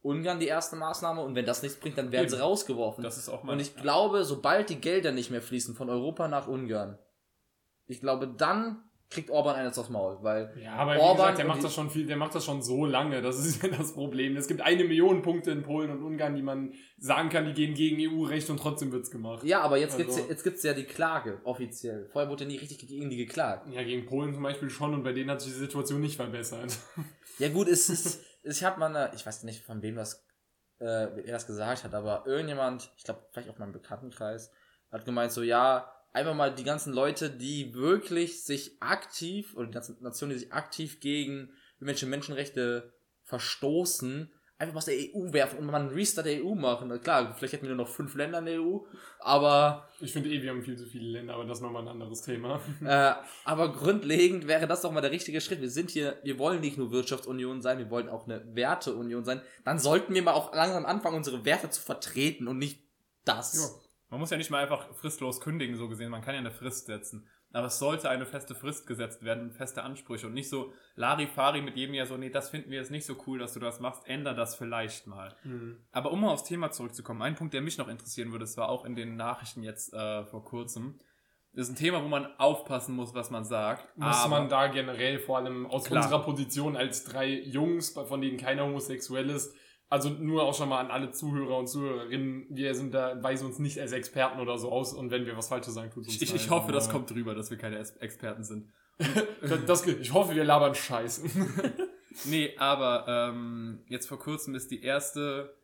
Ungarn 0.01 0.41
die 0.41 0.47
erste 0.47 0.75
Maßnahme. 0.75 1.21
Und 1.21 1.35
wenn 1.35 1.45
das 1.45 1.63
nichts 1.63 1.79
bringt, 1.79 1.97
dann 1.97 2.11
werden 2.11 2.27
sie 2.27 2.35
Eben. 2.35 2.43
rausgeworfen. 2.43 3.05
Das 3.05 3.17
ist 3.17 3.29
auch 3.29 3.43
mal. 3.43 3.53
Und 3.53 3.61
ich 3.61 3.77
glaube, 3.77 4.25
sobald 4.25 4.69
die 4.69 4.81
Gelder 4.81 5.13
nicht 5.13 5.31
mehr 5.31 5.41
fließen 5.41 5.75
von 5.75 5.89
Europa 5.89 6.27
nach 6.27 6.47
Ungarn, 6.47 6.99
ich 7.89 7.99
glaube, 7.99 8.27
dann 8.27 8.83
kriegt 9.09 9.31
Orban 9.31 9.55
eines 9.55 9.75
aufs 9.79 9.89
Maul, 9.89 10.19
weil 10.21 10.53
Ja, 10.63 10.73
aber 10.73 10.99
Orban 10.99 11.15
gesagt, 11.17 11.37
der 11.39 11.45
macht 11.47 11.63
das 11.63 11.73
schon 11.73 11.89
viel, 11.89 12.05
der 12.05 12.15
macht 12.15 12.35
das 12.35 12.45
schon 12.45 12.61
so 12.61 12.85
lange. 12.85 13.23
Das 13.23 13.39
ist 13.43 13.59
ja 13.63 13.69
das 13.69 13.93
Problem. 13.93 14.37
Es 14.37 14.47
gibt 14.47 14.61
eine 14.61 14.83
Million 14.83 15.23
Punkte 15.23 15.49
in 15.49 15.63
Polen 15.63 15.89
und 15.89 16.03
Ungarn, 16.03 16.35
die 16.35 16.43
man 16.43 16.73
sagen 16.99 17.29
kann, 17.29 17.45
die 17.45 17.53
gehen 17.53 17.73
gegen 17.73 17.97
EU-Recht 17.99 18.47
und 18.51 18.59
trotzdem 18.59 18.91
wird's 18.91 19.09
gemacht. 19.09 19.43
ja, 19.43 19.61
aber 19.61 19.77
jetzt 19.77 19.93
Also- 19.93 20.03
gibt's 20.03 20.17
ja, 20.19 20.23
jetzt 20.29 20.43
gibt's 20.43 20.61
ja 20.61 20.73
die 20.75 20.83
Klage 20.83 21.41
offiziell. 21.43 22.07
Vorher 22.11 22.29
wurde 22.29 22.43
ja 22.43 22.49
nie 22.51 22.57
richtig 22.57 22.87
gegen 22.87 23.09
die 23.09 23.17
geklagt. 23.17 23.67
Ja, 23.73 23.81
gegen 23.81 24.05
Polen 24.05 24.31
zum 24.35 24.43
Beispiel 24.43 24.69
schon 24.69 24.93
und 24.93 25.01
bei 25.03 25.11
denen 25.11 25.31
hat 25.31 25.41
sich 25.41 25.53
die 25.53 25.57
Situation 25.59 26.01
nicht 26.01 26.15
verbessert. 26.15 26.77
Ja 27.39 27.47
gut, 27.47 27.69
es 27.69 27.89
ist, 27.89 28.21
ich 28.43 28.63
habe 28.65 28.79
mal 28.81 28.93
eine, 28.93 29.15
ich 29.15 29.25
weiß 29.25 29.43
nicht 29.43 29.63
von 29.63 29.81
wem 29.81 29.95
das, 29.95 30.27
äh, 30.79 31.07
wer 31.15 31.23
das 31.31 31.47
gesagt 31.47 31.85
hat, 31.85 31.93
aber 31.93 32.23
irgendjemand, 32.27 32.91
ich 32.97 33.05
glaube 33.05 33.21
vielleicht 33.31 33.49
auch 33.49 33.57
meinem 33.57 33.71
Bekanntenkreis, 33.71 34.51
hat 34.91 35.05
gemeint 35.05 35.31
so, 35.31 35.41
ja, 35.41 35.89
einfach 36.11 36.35
mal 36.35 36.53
die 36.53 36.63
ganzen 36.63 36.93
Leute, 36.93 37.29
die 37.29 37.73
wirklich 37.73 38.43
sich 38.43 38.81
aktiv, 38.81 39.55
oder 39.55 39.67
die 39.67 39.73
ganzen 39.73 40.01
Nationen, 40.01 40.33
die 40.33 40.39
sich 40.39 40.53
aktiv 40.53 40.99
gegen 40.99 41.51
irgendwelche 41.79 42.05
Menschenrechte 42.05 42.93
verstoßen, 43.23 44.31
einfach 44.59 44.75
aus 44.75 44.85
der 44.85 44.95
EU 44.95 45.31
werfen 45.31 45.57
und 45.59 45.65
mal 45.67 45.79
einen 45.79 45.89
Restart 45.89 46.27
der 46.27 46.43
EU 46.43 46.53
machen. 46.53 46.89
Klar, 47.01 47.33
vielleicht 47.33 47.53
hätten 47.53 47.63
wir 47.63 47.75
nur 47.75 47.85
noch 47.85 47.91
fünf 47.91 48.13
Länder 48.15 48.39
in 48.39 48.45
der 48.45 48.61
EU, 48.61 48.79
aber 49.19 49.87
Ich 50.01 50.11
finde 50.11 50.29
eh, 50.29 50.41
wir 50.41 50.49
haben 50.49 50.61
viel 50.61 50.77
zu 50.77 50.85
viele 50.85 51.11
Länder, 51.11 51.35
aber 51.35 51.45
das 51.45 51.59
ist 51.59 51.61
nochmal 51.61 51.83
ein 51.83 51.87
anderes 51.87 52.21
Thema. 52.23 52.59
äh, 52.85 53.13
aber 53.45 53.71
grundlegend 53.71 54.47
wäre 54.47 54.67
das 54.67 54.81
doch 54.81 54.91
mal 54.91 54.99
der 54.99 55.11
richtige 55.11 55.39
Schritt. 55.39 55.61
Wir 55.61 55.69
sind 55.69 55.91
hier, 55.91 56.19
wir 56.23 56.37
wollen 56.37 56.59
nicht 56.59 56.77
nur 56.77 56.91
Wirtschaftsunion 56.91 57.61
sein, 57.61 57.77
wir 57.77 57.89
wollen 57.89 58.09
auch 58.09 58.25
eine 58.25 58.43
Werteunion 58.53 59.23
sein. 59.23 59.41
Dann 59.63 59.79
sollten 59.79 60.13
wir 60.13 60.23
mal 60.23 60.33
auch 60.33 60.53
langsam 60.53 60.85
anfangen, 60.85 61.15
unsere 61.15 61.45
Werte 61.45 61.69
zu 61.69 61.81
vertreten 61.81 62.49
und 62.49 62.57
nicht 62.57 62.83
das. 63.23 63.79
Man 64.09 64.19
muss 64.19 64.31
ja 64.31 64.37
nicht 64.37 64.49
mal 64.49 64.63
einfach 64.63 64.93
fristlos 64.95 65.39
kündigen, 65.39 65.75
so 65.75 65.87
gesehen. 65.87 66.09
Man 66.09 66.21
kann 66.21 66.33
ja 66.33 66.39
eine 66.39 66.51
Frist 66.51 66.87
setzen. 66.87 67.27
Aber 67.51 67.67
es 67.67 67.79
sollte 67.79 68.09
eine 68.09 68.27
feste 68.27 68.53
Frist 68.53 68.85
gesetzt 68.85 69.23
werden, 69.23 69.51
feste 69.51 69.81
Ansprüche 69.81 70.27
und 70.27 70.33
nicht 70.33 70.49
so 70.49 70.71
Larifari 70.95 71.61
mit 71.61 71.75
jedem 71.75 71.95
Jahr 71.95 72.05
so, 72.05 72.15
nee, 72.15 72.29
das 72.29 72.49
finden 72.49 72.69
wir 72.69 72.77
jetzt 72.77 72.91
nicht 72.91 73.05
so 73.05 73.15
cool, 73.25 73.39
dass 73.39 73.53
du 73.53 73.59
das 73.59 73.79
machst, 73.79 74.07
änder 74.07 74.35
das 74.35 74.55
vielleicht 74.55 75.07
mal. 75.07 75.35
Aber 75.91 76.11
um 76.11 76.21
mal 76.21 76.29
aufs 76.29 76.43
Thema 76.43 76.69
zurückzukommen, 76.69 77.23
ein 77.23 77.35
Punkt, 77.35 77.55
der 77.55 77.61
mich 77.61 77.79
noch 77.79 77.87
interessieren 77.87 78.31
würde, 78.31 78.45
das 78.45 78.55
war 78.57 78.69
auch 78.69 78.85
in 78.85 78.95
den 78.95 79.15
Nachrichten 79.15 79.63
jetzt 79.63 79.93
äh, 79.93 80.25
vor 80.25 80.45
kurzem, 80.45 80.99
das 81.53 81.67
ist 81.67 81.73
ein 81.73 81.77
Thema, 81.77 82.03
wo 82.03 82.07
man 82.07 82.27
aufpassen 82.37 82.95
muss, 82.95 83.15
was 83.15 83.31
man 83.31 83.43
sagt. 83.43 83.97
Muss 83.97 84.27
man 84.27 84.49
da 84.49 84.67
generell 84.67 85.17
vor 85.17 85.37
allem 85.37 85.65
aus 85.65 85.85
Klar. 85.85 86.03
unserer 86.03 86.21
Position 86.21 86.77
als 86.77 87.03
drei 87.03 87.27
Jungs, 87.27 87.89
von 87.89 88.21
denen 88.21 88.37
keiner 88.37 88.65
homosexuell 88.65 89.31
ist, 89.31 89.55
also 89.89 90.09
nur 90.09 90.43
auch 90.43 90.53
schon 90.53 90.69
mal 90.69 90.79
an 90.79 90.91
alle 90.91 91.11
Zuhörer 91.11 91.57
und 91.57 91.67
Zuhörerinnen, 91.67 92.45
wir 92.49 92.75
sind 92.75 92.93
da, 92.93 93.21
weisen 93.23 93.47
uns 93.47 93.59
nicht 93.59 93.79
als 93.79 93.91
Experten 93.91 94.39
oder 94.39 94.57
so 94.57 94.71
aus 94.71 94.93
und 94.93 95.09
wenn 95.11 95.25
wir 95.25 95.35
was 95.35 95.49
Falsches 95.49 95.73
sagen, 95.73 95.89
tut 95.89 96.05
uns 96.05 96.21
ich, 96.21 96.33
ich, 96.33 96.49
hoffe, 96.49 96.71
das 96.71 96.89
kommt 96.89 97.09
drüber, 97.09 97.33
dass 97.35 97.49
wir 97.49 97.57
keine 97.57 97.77
Experten 97.77 98.43
sind. 98.43 98.71
Das, 99.41 99.63
das, 99.65 99.87
ich 99.87 100.13
hoffe, 100.13 100.35
wir 100.35 100.43
labern 100.43 100.75
Scheiß. 100.75 101.23
Nee, 102.25 102.55
aber 102.57 103.05
ähm, 103.07 103.83
jetzt 103.87 104.07
vor 104.07 104.19
kurzem 104.19 104.55
ist 104.55 104.71
die 104.71 104.81
erste 104.83 105.55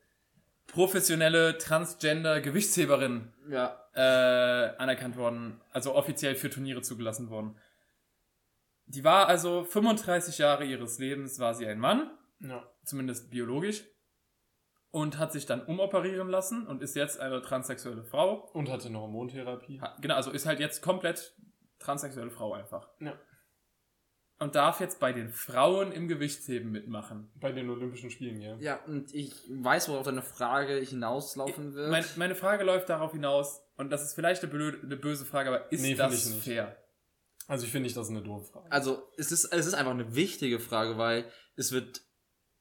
professionelle 0.68 1.58
Transgender-Gewichtsheberin 1.58 3.32
Ja. 3.48 3.78
äh, 3.94 4.76
anerkannt 4.78 5.16
worden, 5.16 5.60
also 5.72 5.94
offiziell 5.94 6.34
für 6.34 6.50
Turniere 6.50 6.82
zugelassen 6.82 7.30
worden. 7.30 7.56
Die 8.86 9.04
war 9.04 9.28
also 9.28 9.64
35 9.64 10.38
Jahre 10.38 10.64
ihres 10.64 10.98
Lebens 10.98 11.38
war 11.38 11.54
sie 11.54 11.66
ein 11.66 11.78
Mann, 11.78 12.10
ja. 12.40 12.62
zumindest 12.84 13.30
biologisch, 13.30 13.84
und 14.90 15.18
hat 15.18 15.32
sich 15.32 15.46
dann 15.46 15.64
umoperieren 15.66 16.28
lassen 16.28 16.66
und 16.66 16.82
ist 16.82 16.96
jetzt 16.96 17.20
eine 17.20 17.42
transsexuelle 17.42 18.04
Frau. 18.04 18.48
Und 18.52 18.70
hatte 18.70 18.88
eine 18.88 18.98
Hormontherapie. 19.00 19.80
Ha- 19.80 19.96
Genau, 20.00 20.14
also 20.14 20.30
ist 20.30 20.46
halt 20.46 20.60
jetzt 20.60 20.80
komplett 20.82 21.34
transsexuelle 21.78 22.30
Frau 22.30 22.54
einfach. 22.54 22.88
Ja. 23.00 23.18
Und 24.38 24.54
darf 24.54 24.80
jetzt 24.80 25.00
bei 25.00 25.14
den 25.14 25.30
Frauen 25.30 25.92
im 25.92 26.08
Gewichtsheben 26.08 26.70
mitmachen. 26.70 27.30
Bei 27.36 27.52
den 27.52 27.70
Olympischen 27.70 28.10
Spielen, 28.10 28.40
ja. 28.42 28.56
Ja, 28.58 28.80
und 28.86 29.14
ich 29.14 29.32
weiß, 29.48 29.88
worauf 29.88 30.04
deine 30.04 30.20
Frage 30.22 30.74
hinauslaufen 30.76 31.74
wird. 31.74 31.90
Mein, 31.90 32.04
meine 32.16 32.34
Frage 32.34 32.62
läuft 32.64 32.90
darauf 32.90 33.12
hinaus, 33.12 33.62
und 33.76 33.88
das 33.90 34.02
ist 34.02 34.14
vielleicht 34.14 34.42
eine, 34.42 34.52
blöde, 34.52 34.78
eine 34.82 34.96
böse 34.96 35.24
Frage, 35.24 35.48
aber 35.48 35.72
ist 35.72 35.80
Nee, 35.80 35.94
das 35.94 36.12
ich 36.26 36.34
nicht. 36.34 36.44
fair? 36.44 36.76
Also 37.48 37.64
ich 37.64 37.70
finde 37.72 37.84
nicht, 37.84 37.96
das 37.96 38.08
ist 38.08 38.10
eine 38.10 38.22
doofe 38.22 38.50
Frage. 38.52 38.70
also, 38.72 39.08
es 39.16 39.32
ist, 39.32 39.44
es 39.46 39.66
ist 39.66 39.74
einfach 39.74 39.92
eine 39.92 40.14
wichtige 40.14 40.58
Frage, 40.60 40.98
weil 40.98 41.24
es 41.54 41.72
wird, 41.72 42.02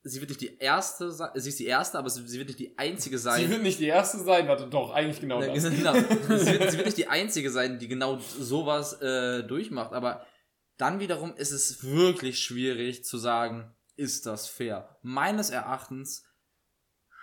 sie 0.07 0.21
wird 0.21 0.29
nicht 0.29 0.41
die 0.41 0.57
erste 0.59 1.11
sein, 1.11 1.31
sie 1.33 1.49
ist 1.49 1.59
die 1.59 1.65
erste, 1.65 1.97
aber 1.97 2.09
sie 2.09 2.25
sie 2.27 2.37
wird 2.37 2.49
nicht 2.49 2.59
die 2.59 2.77
einzige 2.77 3.17
sein. 3.17 3.41
Sie 3.41 3.49
wird 3.49 3.63
nicht 3.63 3.79
die 3.79 3.87
erste 3.87 4.19
sein, 4.19 4.47
warte, 4.47 4.67
doch, 4.67 4.93
eigentlich 4.93 5.19
genau 5.19 5.41
das. 5.41 5.63
genau. 5.63 5.93
sie, 6.37 6.59
wird, 6.59 6.71
sie 6.71 6.77
wird 6.77 6.85
nicht 6.85 6.97
die 6.97 7.07
einzige 7.07 7.49
sein, 7.49 7.79
die 7.79 7.87
genau 7.87 8.19
sowas 8.19 9.01
äh, 9.01 9.43
durchmacht, 9.43 9.93
aber 9.93 10.25
dann 10.77 10.99
wiederum 10.99 11.35
ist 11.35 11.51
es 11.51 11.83
wirklich 11.83 12.39
schwierig 12.39 13.03
zu 13.03 13.17
sagen, 13.17 13.75
ist 13.95 14.27
das 14.27 14.47
fair? 14.47 14.99
Meines 15.01 15.49
Erachtens 15.49 16.23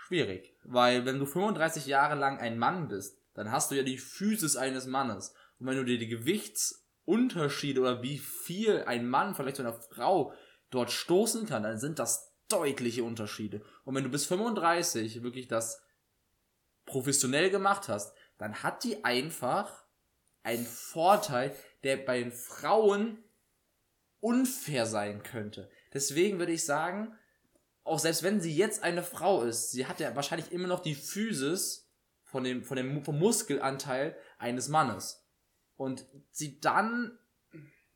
schwierig, 0.06 0.56
weil 0.64 1.06
wenn 1.06 1.20
du 1.20 1.26
35 1.26 1.86
Jahre 1.86 2.16
lang 2.16 2.38
ein 2.38 2.58
Mann 2.58 2.88
bist, 2.88 3.16
dann 3.34 3.52
hast 3.52 3.70
du 3.70 3.76
ja 3.76 3.84
die 3.84 3.98
Physis 3.98 4.56
eines 4.56 4.86
Mannes 4.86 5.34
und 5.60 5.68
wenn 5.68 5.76
du 5.76 5.84
dir 5.84 5.98
die 5.98 6.08
Gewichtsunterschiede 6.08 7.80
oder 7.80 8.02
wie 8.02 8.18
viel 8.18 8.82
ein 8.86 9.08
Mann 9.08 9.36
vielleicht 9.36 9.56
zu 9.56 9.62
einer 9.62 9.80
Frau 9.80 10.34
dort 10.70 10.90
stoßen 10.90 11.46
kann, 11.46 11.62
dann 11.62 11.78
sind 11.78 12.00
das 12.00 12.31
deutliche 12.52 13.04
Unterschiede. 13.04 13.62
Und 13.84 13.94
wenn 13.94 14.04
du 14.04 14.10
bis 14.10 14.26
35 14.26 15.22
wirklich 15.22 15.48
das 15.48 15.82
professionell 16.86 17.50
gemacht 17.50 17.88
hast, 17.88 18.14
dann 18.38 18.62
hat 18.62 18.84
die 18.84 19.04
einfach 19.04 19.84
einen 20.42 20.66
Vorteil, 20.66 21.54
der 21.84 21.96
bei 21.96 22.20
den 22.20 22.32
Frauen 22.32 23.22
unfair 24.20 24.86
sein 24.86 25.22
könnte. 25.22 25.70
Deswegen 25.92 26.38
würde 26.38 26.52
ich 26.52 26.64
sagen, 26.64 27.14
auch 27.84 27.98
selbst 27.98 28.22
wenn 28.22 28.40
sie 28.40 28.54
jetzt 28.54 28.82
eine 28.82 29.02
Frau 29.02 29.42
ist, 29.42 29.72
sie 29.72 29.86
hat 29.86 30.00
ja 30.00 30.14
wahrscheinlich 30.14 30.52
immer 30.52 30.68
noch 30.68 30.80
die 30.80 30.94
Physis 30.94 31.90
von 32.22 32.44
dem, 32.44 32.62
von 32.62 32.76
dem 32.76 33.04
vom 33.04 33.18
Muskelanteil 33.18 34.16
eines 34.38 34.68
Mannes. 34.68 35.18
und 35.76 36.06
sie 36.30 36.60
dann 36.60 37.18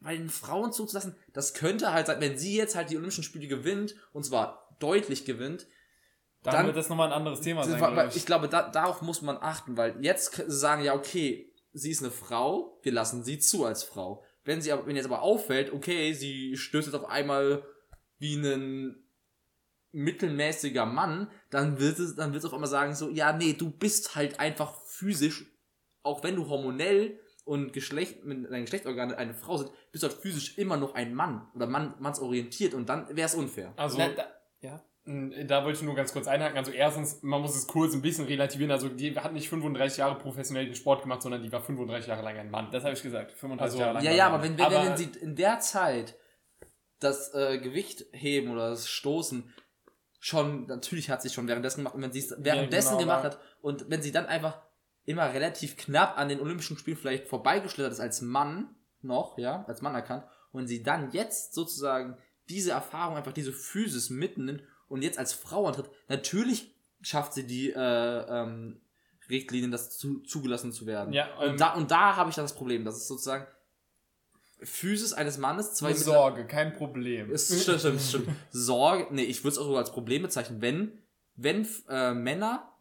bei 0.06 0.16
den 0.16 0.28
Frauen 0.30 0.72
zuzulassen, 0.72 1.16
das 1.32 1.52
könnte 1.52 1.92
halt 1.92 2.06
sein, 2.06 2.20
wenn 2.20 2.38
sie 2.38 2.56
jetzt 2.56 2.76
halt 2.76 2.90
die 2.90 2.96
Olympischen 2.96 3.24
Spiele 3.24 3.48
gewinnt, 3.48 3.96
und 4.12 4.24
zwar 4.24 4.74
deutlich 4.78 5.24
gewinnt, 5.24 5.66
Dann, 6.42 6.54
Dann- 6.54 6.66
wird 6.66 6.76
das 6.76 6.88
nochmal 6.88 7.08
ein 7.08 7.12
anderes 7.12 7.40
Thema 7.40 7.64
sein, 7.64 7.72
weil, 7.72 7.92
glaub 7.92 7.96
weil 7.96 8.16
ich 8.16 8.24
glaube, 8.24 8.48
da, 8.48 8.68
darauf 8.70 9.02
muss 9.02 9.20
man 9.20 9.36
achten, 9.36 9.76
weil 9.76 9.96
jetzt 10.04 10.32
sagen 10.46 10.84
ja, 10.84 10.94
okay, 10.94 11.52
sie 11.72 11.90
ist 11.90 12.02
eine 12.02 12.12
Frau, 12.12 12.78
wir 12.82 12.92
lassen 12.92 13.24
sie 13.24 13.40
zu 13.40 13.64
als 13.64 13.82
Frau. 13.82 14.22
Wenn 14.44 14.62
sie 14.62 14.70
aber, 14.70 14.86
wenn 14.86 14.94
jetzt 14.94 15.06
aber 15.06 15.22
auffällt, 15.22 15.72
okay, 15.72 16.12
sie 16.12 16.56
stößt 16.56 16.86
jetzt 16.86 16.94
auf 16.94 17.08
einmal 17.08 17.64
wie 18.18 18.36
ein 18.36 19.02
mittelmäßiger 19.90 20.86
Mann, 20.86 21.28
dann 21.50 21.80
wird 21.80 21.98
es, 21.98 22.14
dann 22.14 22.32
wird 22.32 22.44
es 22.44 22.46
auf 22.46 22.54
einmal 22.54 22.70
sagen 22.70 22.94
so, 22.94 23.10
ja, 23.10 23.32
nee, 23.32 23.54
du 23.54 23.70
bist 23.70 24.14
halt 24.14 24.38
einfach 24.38 24.80
physisch, 24.84 25.46
auch 26.04 26.22
wenn 26.22 26.36
du 26.36 26.48
hormonell 26.48 27.18
und 27.46 27.72
Geschlecht, 27.72 28.24
mit 28.24 28.50
deinen 28.50 28.64
Geschlechtsorgane 28.64 29.16
eine 29.16 29.32
Frau 29.32 29.56
sind, 29.56 29.70
bist 29.92 30.02
du 30.02 30.08
halt 30.08 30.18
physisch 30.18 30.58
immer 30.58 30.76
noch 30.76 30.94
ein 30.94 31.14
Mann 31.14 31.46
oder 31.54 31.66
Mann, 31.66 31.94
mannsorientiert 32.00 32.74
und 32.74 32.88
dann 32.88 33.08
wäre 33.08 33.26
es 33.26 33.34
unfair. 33.34 33.72
Also, 33.76 33.96
Na, 33.98 34.08
da, 34.08 34.24
ja. 34.60 34.82
da 35.44 35.64
wollte 35.64 35.78
ich 35.78 35.84
nur 35.84 35.94
ganz 35.94 36.12
kurz 36.12 36.26
einhaken. 36.26 36.58
Also 36.58 36.72
erstens, 36.72 37.22
man 37.22 37.40
muss 37.40 37.54
es 37.56 37.68
kurz 37.68 37.94
ein 37.94 38.02
bisschen 38.02 38.26
relativieren. 38.26 38.72
Also 38.72 38.88
die 38.88 39.16
hat 39.16 39.32
nicht 39.32 39.48
35 39.48 39.98
Jahre 39.98 40.18
professionell 40.18 40.66
den 40.66 40.74
Sport 40.74 41.02
gemacht, 41.02 41.22
sondern 41.22 41.40
die 41.42 41.52
war 41.52 41.62
35 41.62 42.08
Jahre 42.08 42.22
lang 42.24 42.36
ein 42.36 42.50
Mann. 42.50 42.68
Das 42.72 42.82
habe 42.82 42.94
ich 42.94 43.02
gesagt. 43.02 43.30
35 43.30 43.62
Also, 43.62 43.78
Jahre 43.78 43.94
lang. 43.94 44.02
Ja, 44.04 44.10
ja, 44.10 44.26
aber 44.26 44.42
wenn, 44.42 44.58
wenn, 44.58 44.64
Aber- 44.64 44.84
wenn 44.84 44.96
sie 44.96 45.08
in 45.20 45.36
der 45.36 45.60
Zeit 45.60 46.16
das 46.98 47.32
äh, 47.32 47.58
Gewicht 47.58 48.06
heben 48.12 48.50
oder 48.50 48.70
das 48.70 48.88
Stoßen 48.88 49.54
schon, 50.18 50.66
natürlich 50.66 51.10
hat 51.10 51.22
sie 51.22 51.28
schon 51.30 51.46
währenddessen 51.46 51.80
gemacht 51.80 51.94
und 51.94 52.02
wenn 52.02 52.12
sie 52.12 52.18
es 52.18 52.34
währenddessen 52.38 52.98
genau, 52.98 53.00
gemacht 53.02 53.22
hat 53.24 53.38
und 53.60 53.88
wenn 53.88 54.02
sie 54.02 54.10
dann 54.10 54.26
einfach 54.26 54.65
immer 55.06 55.32
relativ 55.32 55.76
knapp 55.76 56.18
an 56.18 56.28
den 56.28 56.40
Olympischen 56.40 56.76
Spielen 56.76 56.96
vielleicht 56.96 57.28
vorbeigeschlittert 57.28 57.92
ist 57.92 58.00
als 58.00 58.20
Mann 58.20 58.74
noch, 59.02 59.38
ja, 59.38 59.64
als 59.66 59.80
Mann 59.80 59.94
erkannt 59.94 60.24
und 60.52 60.66
sie 60.66 60.82
dann 60.82 61.10
jetzt 61.12 61.54
sozusagen 61.54 62.16
diese 62.48 62.72
Erfahrung, 62.72 63.16
einfach 63.16 63.32
diese 63.32 63.52
Physis 63.52 64.10
mitnimmt 64.10 64.62
und 64.88 65.02
jetzt 65.02 65.18
als 65.18 65.32
Frau 65.32 65.66
antritt, 65.66 65.90
natürlich 66.08 66.74
schafft 67.00 67.34
sie 67.34 67.46
die 67.46 67.70
äh, 67.70 67.78
ähm, 67.78 68.80
Richtlinien, 69.28 69.70
das 69.70 69.96
zu, 69.96 70.20
zugelassen 70.20 70.72
zu 70.72 70.86
werden. 70.86 71.12
Ja, 71.12 71.28
ähm, 71.40 71.52
und 71.52 71.60
da, 71.60 71.74
und 71.74 71.90
da 71.90 72.16
habe 72.16 72.30
ich 72.30 72.36
dann 72.36 72.44
das 72.44 72.54
Problem, 72.54 72.84
das 72.84 72.96
ist 72.96 73.08
sozusagen 73.08 73.46
Physis 74.62 75.12
eines 75.12 75.38
Mannes, 75.38 75.74
zwei 75.74 75.88
Eine 75.88 75.98
Sorge, 75.98 76.46
kein 76.46 76.72
Problem. 76.72 77.30
ist, 77.30 77.62
stimmt, 77.62 77.80
stimmt, 77.80 78.00
stimmt. 78.00 78.28
Sorge, 78.50 79.08
nee, 79.10 79.24
ich 79.24 79.44
würde 79.44 79.52
es 79.52 79.58
auch 79.58 79.66
so 79.66 79.76
als 79.76 79.92
Problem 79.92 80.22
bezeichnen, 80.22 80.62
wenn, 80.62 80.98
wenn 81.34 81.68
äh, 81.88 82.14
Männer 82.14 82.72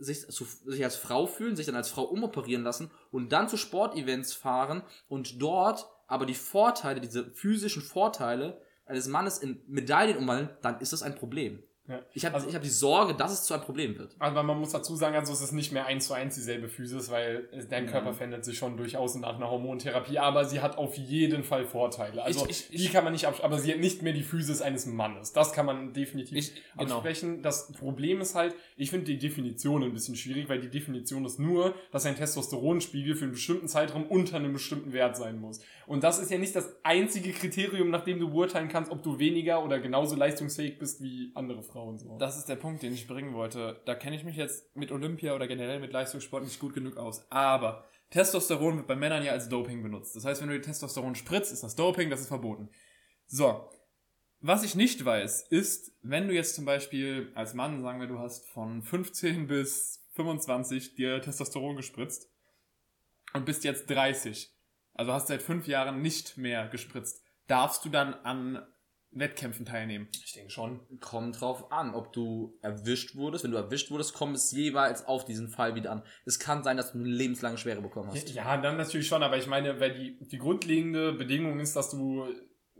sich, 0.00 0.28
zu, 0.28 0.44
sich 0.44 0.82
als 0.82 0.96
Frau 0.96 1.26
fühlen, 1.26 1.56
sich 1.56 1.66
dann 1.66 1.76
als 1.76 1.90
Frau 1.90 2.04
umoperieren 2.04 2.64
lassen 2.64 2.90
und 3.10 3.30
dann 3.30 3.48
zu 3.48 3.56
Sportevents 3.56 4.32
fahren 4.32 4.82
und 5.08 5.40
dort 5.40 5.86
aber 6.06 6.26
die 6.26 6.34
Vorteile, 6.34 7.00
diese 7.00 7.30
physischen 7.30 7.82
Vorteile 7.82 8.60
eines 8.84 9.06
Mannes 9.06 9.38
in 9.38 9.62
Medaillen 9.68 10.16
umwandeln, 10.16 10.50
dann 10.62 10.80
ist 10.80 10.92
das 10.92 11.02
ein 11.02 11.14
Problem. 11.14 11.62
Ja. 11.90 12.00
Ich 12.14 12.24
habe 12.24 12.36
Also- 12.36 12.48
ich 12.48 12.54
hab 12.54 12.62
die 12.62 12.68
Sorge, 12.68 13.14
dass 13.14 13.32
es 13.32 13.42
zu 13.44 13.52
einem 13.54 13.64
Problem 13.64 13.98
wird. 13.98 14.14
Aber 14.20 14.42
man 14.44 14.58
muss 14.60 14.70
dazu 14.70 14.94
sagen, 14.94 15.16
also 15.16 15.32
es 15.32 15.40
ist 15.40 15.52
nicht 15.52 15.72
mehr 15.72 15.86
eins 15.86 16.06
zu 16.06 16.14
eins 16.14 16.36
dieselbe 16.36 16.68
Physis, 16.68 17.10
weil 17.10 17.48
dein 17.68 17.86
Körper 17.86 18.14
verändert 18.14 18.44
sich 18.44 18.56
schon 18.56 18.76
durchaus 18.76 19.16
nach 19.16 19.34
einer 19.36 19.50
Hormontherapie, 19.50 20.18
aber 20.18 20.44
sie 20.44 20.60
hat 20.60 20.78
auf 20.78 20.96
jeden 20.96 21.42
Fall 21.42 21.64
Vorteile. 21.66 22.22
Also 22.22 22.46
Ich- 22.48 22.72
ich- 22.72 22.82
die 22.86 22.88
kann 22.88 23.02
man 23.04 23.12
nicht 23.12 23.26
absch 23.26 23.40
aber 23.42 23.58
sie 23.58 23.72
hat 23.72 23.80
nicht 23.80 24.02
mehr 24.02 24.12
die 24.12 24.22
Physis 24.22 24.62
eines 24.62 24.86
Mannes. 24.86 25.32
Das 25.32 25.52
kann 25.52 25.66
man 25.66 25.92
definitiv 25.92 26.36
Ich- 26.38 26.52
genau. 26.78 26.94
absprechen. 26.96 27.42
Das 27.42 27.72
Problem 27.72 28.20
ist 28.20 28.34
halt, 28.36 28.54
ich 28.76 28.90
finde 28.90 29.06
die 29.06 29.18
Definition 29.18 29.82
ein 29.82 29.92
bisschen 29.92 30.14
schwierig, 30.14 30.48
weil 30.48 30.60
die 30.60 30.70
Definition 30.70 31.24
ist 31.24 31.38
nur, 31.40 31.74
dass 31.90 32.06
ein 32.06 32.14
Testosteronspiegel 32.16 33.14
für 33.16 33.24
einen 33.24 33.32
bestimmten 33.32 33.68
Zeitraum 33.68 34.04
unter 34.06 34.36
einem 34.36 34.52
bestimmten 34.52 34.92
Wert 34.92 35.16
sein 35.16 35.40
muss. 35.40 35.60
Und 35.86 36.04
das 36.04 36.18
ist 36.20 36.30
ja 36.30 36.38
nicht 36.38 36.54
das 36.54 36.68
einzige 36.84 37.32
Kriterium, 37.32 37.90
nach 37.90 38.04
dem 38.04 38.20
du 38.20 38.30
beurteilen 38.30 38.68
kannst, 38.68 38.92
ob 38.92 39.02
du 39.02 39.18
weniger 39.18 39.64
oder 39.64 39.80
genauso 39.80 40.14
leistungsfähig 40.16 40.78
bist 40.78 41.02
wie 41.02 41.32
andere 41.34 41.62
Frauen. 41.62 41.79
So. 41.96 42.18
Das 42.18 42.38
ist 42.38 42.48
der 42.48 42.56
Punkt, 42.56 42.82
den 42.82 42.92
ich 42.92 43.06
bringen 43.06 43.34
wollte. 43.34 43.80
Da 43.84 43.94
kenne 43.94 44.16
ich 44.16 44.24
mich 44.24 44.36
jetzt 44.36 44.74
mit 44.76 44.92
Olympia 44.92 45.34
oder 45.34 45.46
generell 45.46 45.80
mit 45.80 45.92
Leistungssport 45.92 46.44
nicht 46.44 46.60
gut 46.60 46.74
genug 46.74 46.96
aus. 46.96 47.24
Aber 47.30 47.84
Testosteron 48.10 48.76
wird 48.76 48.86
bei 48.86 48.96
Männern 48.96 49.24
ja 49.24 49.32
als 49.32 49.48
Doping 49.48 49.82
benutzt. 49.82 50.16
Das 50.16 50.24
heißt, 50.24 50.40
wenn 50.40 50.48
du 50.48 50.54
dir 50.54 50.62
Testosteron 50.62 51.14
spritzt, 51.14 51.52
ist 51.52 51.62
das 51.62 51.76
Doping, 51.76 52.10
das 52.10 52.20
ist 52.20 52.28
verboten. 52.28 52.68
So. 53.26 53.70
Was 54.42 54.62
ich 54.64 54.74
nicht 54.74 55.04
weiß, 55.04 55.48
ist, 55.50 55.92
wenn 56.02 56.26
du 56.26 56.34
jetzt 56.34 56.54
zum 56.54 56.64
Beispiel 56.64 57.30
als 57.34 57.52
Mann, 57.52 57.82
sagen 57.82 58.00
wir, 58.00 58.06
du 58.06 58.18
hast 58.18 58.48
von 58.48 58.82
15 58.82 59.46
bis 59.46 60.08
25 60.12 60.94
dir 60.94 61.20
Testosteron 61.20 61.76
gespritzt 61.76 62.30
und 63.34 63.44
bist 63.44 63.64
jetzt 63.64 63.90
30, 63.90 64.50
also 64.94 65.12
hast 65.12 65.28
seit 65.28 65.42
fünf 65.42 65.66
Jahren 65.66 66.00
nicht 66.00 66.38
mehr 66.38 66.68
gespritzt, 66.68 67.22
darfst 67.48 67.84
du 67.84 67.90
dann 67.90 68.14
an 68.14 68.66
Wettkämpfen 69.12 69.66
teilnehmen? 69.66 70.08
ich 70.24 70.32
denke 70.34 70.50
schon. 70.50 70.80
Kommt 71.00 71.40
drauf 71.40 71.72
an, 71.72 71.94
ob 71.94 72.12
du 72.12 72.58
erwischt 72.62 73.16
wurdest. 73.16 73.44
Wenn 73.44 73.50
du 73.50 73.56
erwischt 73.56 73.90
wurdest, 73.90 74.14
kommt 74.14 74.36
es 74.36 74.52
jeweils 74.52 75.04
auf 75.06 75.24
diesen 75.24 75.48
Fall 75.48 75.74
wieder 75.74 75.90
an. 75.90 76.02
Es 76.24 76.38
kann 76.38 76.62
sein, 76.62 76.76
dass 76.76 76.92
du 76.92 76.98
eine 76.98 77.08
lebenslange 77.08 77.58
Schwere 77.58 77.82
bekommen 77.82 78.08
hast. 78.10 78.30
Ja, 78.34 78.56
dann 78.56 78.76
natürlich 78.76 79.08
schon, 79.08 79.22
aber 79.22 79.36
ich 79.36 79.46
meine, 79.46 79.80
weil 79.80 79.94
die, 79.94 80.18
die 80.28 80.38
grundlegende 80.38 81.12
Bedingung 81.12 81.58
ist, 81.58 81.74
dass 81.74 81.90
du 81.90 82.26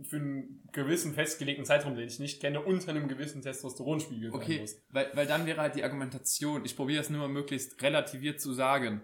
für 0.02 0.16
einen 0.16 0.62
gewissen 0.72 1.12
festgelegten 1.12 1.64
Zeitraum, 1.64 1.94
den 1.94 2.06
ich 2.06 2.18
nicht 2.20 2.40
kenne, 2.40 2.60
unter 2.62 2.90
einem 2.90 3.08
gewissen 3.08 3.42
Testosteronspiegel 3.42 4.30
sein 4.30 4.40
Okay, 4.40 4.60
musst. 4.60 4.82
weil, 4.88 5.10
weil 5.14 5.26
dann 5.26 5.46
wäre 5.46 5.60
halt 5.60 5.74
die 5.74 5.84
Argumentation, 5.84 6.64
ich 6.64 6.76
probiere 6.76 7.02
es 7.02 7.10
nur 7.10 7.20
mal 7.20 7.28
möglichst 7.28 7.82
relativiert 7.82 8.40
zu 8.40 8.54
sagen, 8.54 9.02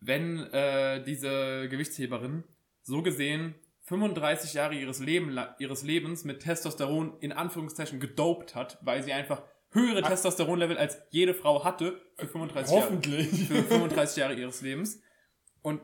wenn 0.00 0.38
äh, 0.52 1.02
diese 1.02 1.68
Gewichtsheberin 1.68 2.44
so 2.82 3.02
gesehen 3.02 3.54
35 3.88 4.54
Jahre 4.54 4.74
ihres, 4.74 5.00
Leben, 5.00 5.38
ihres 5.58 5.82
Lebens 5.82 6.24
mit 6.24 6.40
Testosteron 6.40 7.16
in 7.20 7.32
Anführungszeichen 7.32 8.00
gedopt 8.00 8.54
hat, 8.54 8.78
weil 8.82 9.02
sie 9.02 9.12
einfach 9.12 9.42
höhere 9.70 10.02
Testosteronlevel 10.02 10.78
als 10.78 10.98
jede 11.10 11.34
Frau 11.34 11.64
hatte 11.64 12.00
für 12.16 12.26
35 12.28 12.74
Jahre 12.74 12.84
Hoffentlich. 12.86 13.48
für 13.48 13.62
35 13.62 14.16
Jahre 14.16 14.34
ihres 14.34 14.60
Lebens. 14.62 15.00
Und 15.62 15.80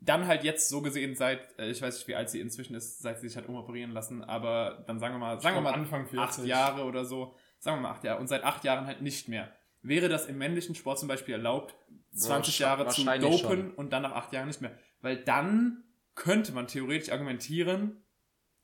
dann 0.00 0.26
halt 0.26 0.44
jetzt 0.44 0.68
so 0.68 0.82
gesehen 0.82 1.14
seit, 1.14 1.58
äh, 1.58 1.70
ich 1.70 1.80
weiß 1.80 1.94
nicht, 1.96 2.08
wie 2.08 2.14
alt 2.14 2.28
sie 2.30 2.40
inzwischen 2.40 2.74
ist, 2.74 3.00
seit 3.00 3.20
sie 3.20 3.28
sich 3.28 3.36
hat 3.36 3.48
umoperieren 3.48 3.92
lassen, 3.92 4.22
aber 4.22 4.84
dann 4.86 4.98
sagen 4.98 5.14
wir 5.14 5.18
mal, 5.18 5.40
sagen 5.40 5.56
wir 5.56 5.60
mal 5.62 5.72
Anfang 5.72 6.06
40. 6.06 6.18
acht 6.42 6.46
Jahre 6.46 6.84
oder 6.84 7.04
so, 7.04 7.34
sagen 7.58 7.78
wir 7.78 7.82
mal 7.82 7.90
acht 7.92 8.04
Jahre, 8.04 8.20
und 8.20 8.26
seit 8.28 8.44
acht 8.44 8.64
Jahren 8.64 8.86
halt 8.86 9.00
nicht 9.02 9.28
mehr. 9.28 9.50
Wäre 9.80 10.08
das 10.08 10.26
im 10.26 10.36
männlichen 10.38 10.74
Sport 10.74 10.98
zum 10.98 11.08
Beispiel 11.08 11.34
erlaubt, 11.34 11.74
20 12.14 12.54
Wahrsch- 12.54 12.60
Jahre 12.60 12.88
zu 12.88 13.04
dopen 13.04 13.38
schon. 13.38 13.70
und 13.74 13.92
dann 13.92 14.02
nach 14.02 14.12
acht 14.12 14.32
Jahren 14.32 14.48
nicht 14.48 14.60
mehr? 14.60 14.76
Weil 15.00 15.16
dann 15.24 15.84
könnte 16.18 16.52
man 16.52 16.66
theoretisch 16.66 17.10
argumentieren, 17.12 18.04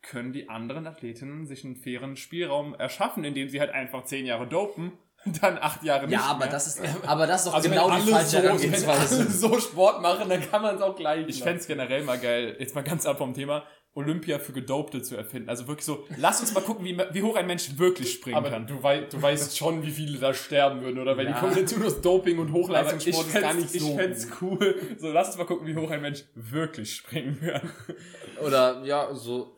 können 0.03 0.33
die 0.33 0.49
anderen 0.49 0.87
Athletinnen 0.87 1.47
sich 1.47 1.65
einen 1.65 1.77
fairen 1.77 2.17
Spielraum 2.17 2.75
erschaffen, 2.75 3.25
indem 3.25 3.49
sie 3.49 3.61
halt 3.61 3.71
einfach 3.71 4.05
zehn 4.05 4.27
Jahre 4.27 4.47
dopen, 4.47 4.93
dann 5.41 5.57
acht 5.59 5.83
Jahre 5.83 6.07
nicht 6.07 6.13
Ja, 6.19 6.25
aber 6.27 6.41
mehr. 6.41 6.49
das 6.49 6.67
ist, 6.67 6.81
aber 7.07 7.27
das 7.27 7.41
ist 7.43 7.47
doch 7.47 7.55
Also 7.55 7.71
genau 7.71 7.91
die 7.97 8.11
falsche 8.11 8.29
so, 8.29 8.37
wenn 8.37 8.49
alle 8.51 8.59
Herangehensweise. 8.59 9.31
so 9.31 9.59
Sport 9.61 10.03
machen, 10.03 10.29
dann 10.29 10.41
kann 10.51 10.61
man 10.63 10.77
es 10.77 10.83
auch 10.83 10.97
gleich. 10.97 11.27
Ich 11.29 11.43
fänd's 11.43 11.67
generell 11.67 12.03
mal 12.05 12.19
geil, 12.19 12.57
jetzt 12.59 12.75
mal 12.75 12.85
ganz 12.85 13.07
ab 13.07 13.17
vom 13.19 13.33
Thema, 13.33 13.65
Olympia 13.97 14.39
für 14.41 14.53
Gedopte 14.53 15.03
zu 15.03 15.17
erfinden. 15.17 15.49
Also 15.49 15.69
wirklich 15.69 15.85
so, 15.85 16.05
lass 16.19 16.41
uns 16.41 16.53
mal 16.53 16.63
gucken, 16.63 16.85
wie, 16.85 16.99
wie 17.13 17.23
hoch 17.23 17.37
ein 17.37 17.47
Mensch 17.47 17.79
wirklich 17.79 18.13
springen 18.15 18.37
aber 18.37 18.51
kann. 18.51 18.67
du, 18.67 18.83
wei 18.83 19.03
du 19.03 19.23
weißt 19.23 19.57
schon, 19.57 19.83
wie 19.85 19.91
viele 19.93 20.19
da 20.19 20.35
sterben 20.35 20.81
würden, 20.81 20.99
oder? 20.99 21.17
Weil 21.17 21.27
Ja. 21.27 21.33
die 21.35 21.39
Kombination 21.39 21.83
aus 21.85 22.01
Doping 22.01 22.39
und 22.39 22.53
Hochleistungssport 22.53 23.27
ist 23.29 23.41
gar 23.41 23.55
nicht 23.55 23.71
so. 23.71 23.91
ich 23.91 23.95
fänd's 23.95 24.29
cool. 24.41 24.75
So, 24.99 25.13
lass 25.13 25.29
uns 25.29 25.39
mal 25.39 25.45
gucken, 25.45 25.67
wie 25.67 25.77
hoch 25.77 25.91
ein 25.91 26.01
Mensch 26.03 26.25
wirklich 26.35 26.95
springen 26.95 27.41
kann. 27.41 27.71
Oder 28.45 28.83
ja, 28.85 29.15
so, 29.15 29.57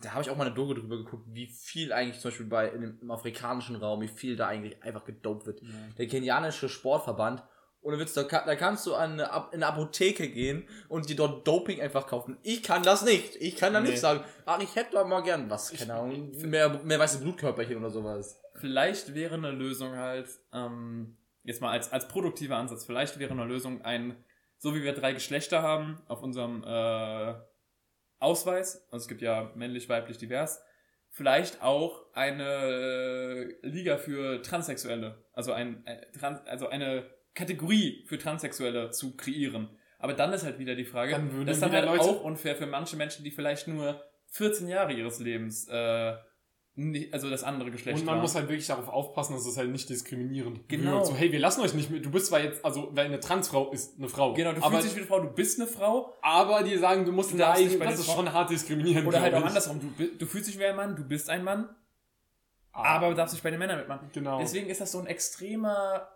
da 0.00 0.12
habe 0.12 0.22
ich 0.22 0.30
auch 0.30 0.36
mal 0.36 0.46
eine 0.46 0.54
Doku 0.54 0.74
drüber 0.74 0.96
geguckt, 0.96 1.26
wie 1.32 1.46
viel 1.46 1.92
eigentlich 1.92 2.20
zum 2.20 2.30
Beispiel 2.30 2.46
bei 2.46 2.68
in 2.68 2.80
dem, 2.80 2.98
im 3.02 3.10
afrikanischen 3.10 3.76
Raum, 3.76 4.00
wie 4.00 4.08
viel 4.08 4.36
da 4.36 4.46
eigentlich 4.48 4.82
einfach 4.82 5.04
gedopt 5.04 5.46
wird. 5.46 5.60
Der 5.98 6.06
kenianische 6.06 6.68
Sportverband, 6.70 7.42
ohne 7.84 7.98
Witz, 7.98 8.14
da, 8.14 8.22
da 8.24 8.56
kannst 8.56 8.86
du 8.86 8.94
an 8.94 9.12
eine, 9.12 9.24
in 9.52 9.62
eine 9.62 9.66
Apotheke 9.66 10.28
gehen 10.28 10.66
und 10.88 11.08
dir 11.08 11.16
dort 11.16 11.46
Doping 11.46 11.80
einfach 11.80 12.06
kaufen. 12.06 12.38
Ich 12.42 12.62
kann 12.62 12.82
das 12.82 13.04
nicht. 13.04 13.36
Ich 13.36 13.56
kann 13.56 13.72
da 13.72 13.80
Nee. 13.80 13.90
nicht 13.90 14.00
sagen, 14.00 14.24
ach, 14.46 14.60
ich 14.60 14.74
hätte 14.74 14.92
da 14.94 15.04
mal 15.04 15.22
gern 15.22 15.48
was, 15.50 15.72
keine 15.72 15.94
Ahnung, 15.94 16.32
mehr, 16.48 16.70
mehr 16.82 16.98
weiße 16.98 17.18
Blutkörperchen 17.20 17.76
oder 17.76 17.90
sowas. 17.90 18.40
Vielleicht 18.54 19.14
wäre 19.14 19.34
eine 19.34 19.50
Lösung 19.50 19.96
halt, 19.96 20.28
ähm, 20.52 21.16
jetzt 21.42 21.60
mal 21.60 21.70
als, 21.72 21.92
als 21.92 22.08
produktiver 22.08 22.56
Ansatz, 22.56 22.84
vielleicht 22.86 23.18
wäre 23.18 23.32
eine 23.32 23.44
Lösung 23.44 23.82
ein, 23.82 24.16
so 24.58 24.74
wie 24.74 24.82
wir 24.82 24.94
drei 24.94 25.12
Geschlechter 25.12 25.60
haben 25.62 26.00
auf 26.08 26.22
unserem 26.22 26.64
äh, 26.64 27.34
Ausweis, 28.18 28.86
also 28.90 29.02
es 29.04 29.08
gibt 29.08 29.20
ja 29.20 29.50
männlich, 29.54 29.88
weiblich, 29.90 30.16
divers, 30.16 30.62
vielleicht 31.10 31.62
auch 31.62 32.06
eine 32.14 32.44
äh, 33.62 33.66
Liga 33.66 33.98
für 33.98 34.40
Transsexuelle, 34.42 35.22
also, 35.32 35.52
ein, 35.52 35.84
äh, 35.86 36.10
Trans, 36.18 36.40
also 36.46 36.68
eine 36.68 37.04
Kategorie 37.34 38.04
für 38.06 38.18
Transsexuelle 38.18 38.90
zu 38.90 39.16
kreieren. 39.16 39.68
Aber 39.98 40.12
dann 40.14 40.32
ist 40.32 40.44
halt 40.44 40.58
wieder 40.58 40.74
die 40.74 40.84
Frage, 40.84 41.12
Dann 41.12 41.32
würden 41.32 41.46
das 41.46 41.56
ist 41.56 41.62
dann 41.62 41.72
halt 41.72 41.86
Leute- 41.86 42.02
auch 42.02 42.22
unfair 42.24 42.56
für 42.56 42.66
manche 42.66 42.96
Menschen, 42.96 43.24
die 43.24 43.30
vielleicht 43.30 43.68
nur 43.68 44.02
14 44.30 44.68
Jahre 44.68 44.92
ihres 44.92 45.18
Lebens 45.20 45.66
äh, 45.68 46.14
also 47.12 47.30
das 47.30 47.44
andere 47.44 47.70
Geschlecht 47.70 47.98
Und 48.00 48.04
man 48.04 48.16
war. 48.16 48.22
muss 48.22 48.34
halt 48.34 48.48
wirklich 48.48 48.66
darauf 48.66 48.88
aufpassen, 48.88 49.34
dass 49.34 49.46
es 49.46 49.56
halt 49.56 49.70
nicht 49.70 49.88
diskriminierend 49.88 50.68
Genau. 50.68 50.94
wird. 50.96 51.06
So, 51.06 51.14
hey, 51.14 51.30
wir 51.30 51.38
lassen 51.38 51.60
euch 51.60 51.72
nicht 51.72 51.88
mit. 51.88 52.04
Du 52.04 52.10
bist 52.10 52.26
zwar 52.26 52.40
jetzt, 52.40 52.64
also, 52.64 52.88
weil 52.96 53.06
eine 53.06 53.20
Transfrau 53.20 53.70
ist 53.70 53.96
eine 53.96 54.08
Frau. 54.08 54.34
genau, 54.34 54.52
du 54.52 54.60
aber, 54.60 54.72
fühlst 54.72 54.88
dich 54.88 54.94
wie 54.96 54.98
eine 55.00 55.06
Frau, 55.06 55.20
du 55.20 55.30
bist 55.30 55.60
eine 55.60 55.68
Frau. 55.68 56.12
aber 56.20 56.64
die 56.64 56.76
sagen, 56.76 57.04
du 57.04 57.12
musst 57.12 57.32
Du 57.32 57.36
darfst 57.36 57.62
nicht 57.62 57.80
das 57.80 58.00
ist 58.00 58.10
schon 58.10 58.32
hart 58.32 58.50
diskriminierend. 58.50 59.06
Oder 59.06 59.20
halt 59.20 59.34
auch 59.34 59.44
andersrum, 59.44 59.80
du, 59.96 60.04
du 60.18 60.26
fühlst 60.26 60.48
dich 60.48 60.58
wie 60.58 60.64
ein 60.64 60.74
Mann, 60.74 60.96
du 60.96 61.04
bist 61.04 61.30
ein 61.30 61.44
Mann, 61.44 61.68
aber 62.72 63.08
du 63.10 63.14
darfst 63.14 63.34
nicht 63.34 63.44
bei 63.44 63.50
den 63.50 63.60
Männern 63.60 63.78
mitmachen. 63.78 64.10
Genau. 64.12 64.40
Deswegen 64.40 64.68
ist 64.68 64.80
das 64.80 64.90
so 64.90 64.98
ein 64.98 65.06
extremer, 65.06 66.08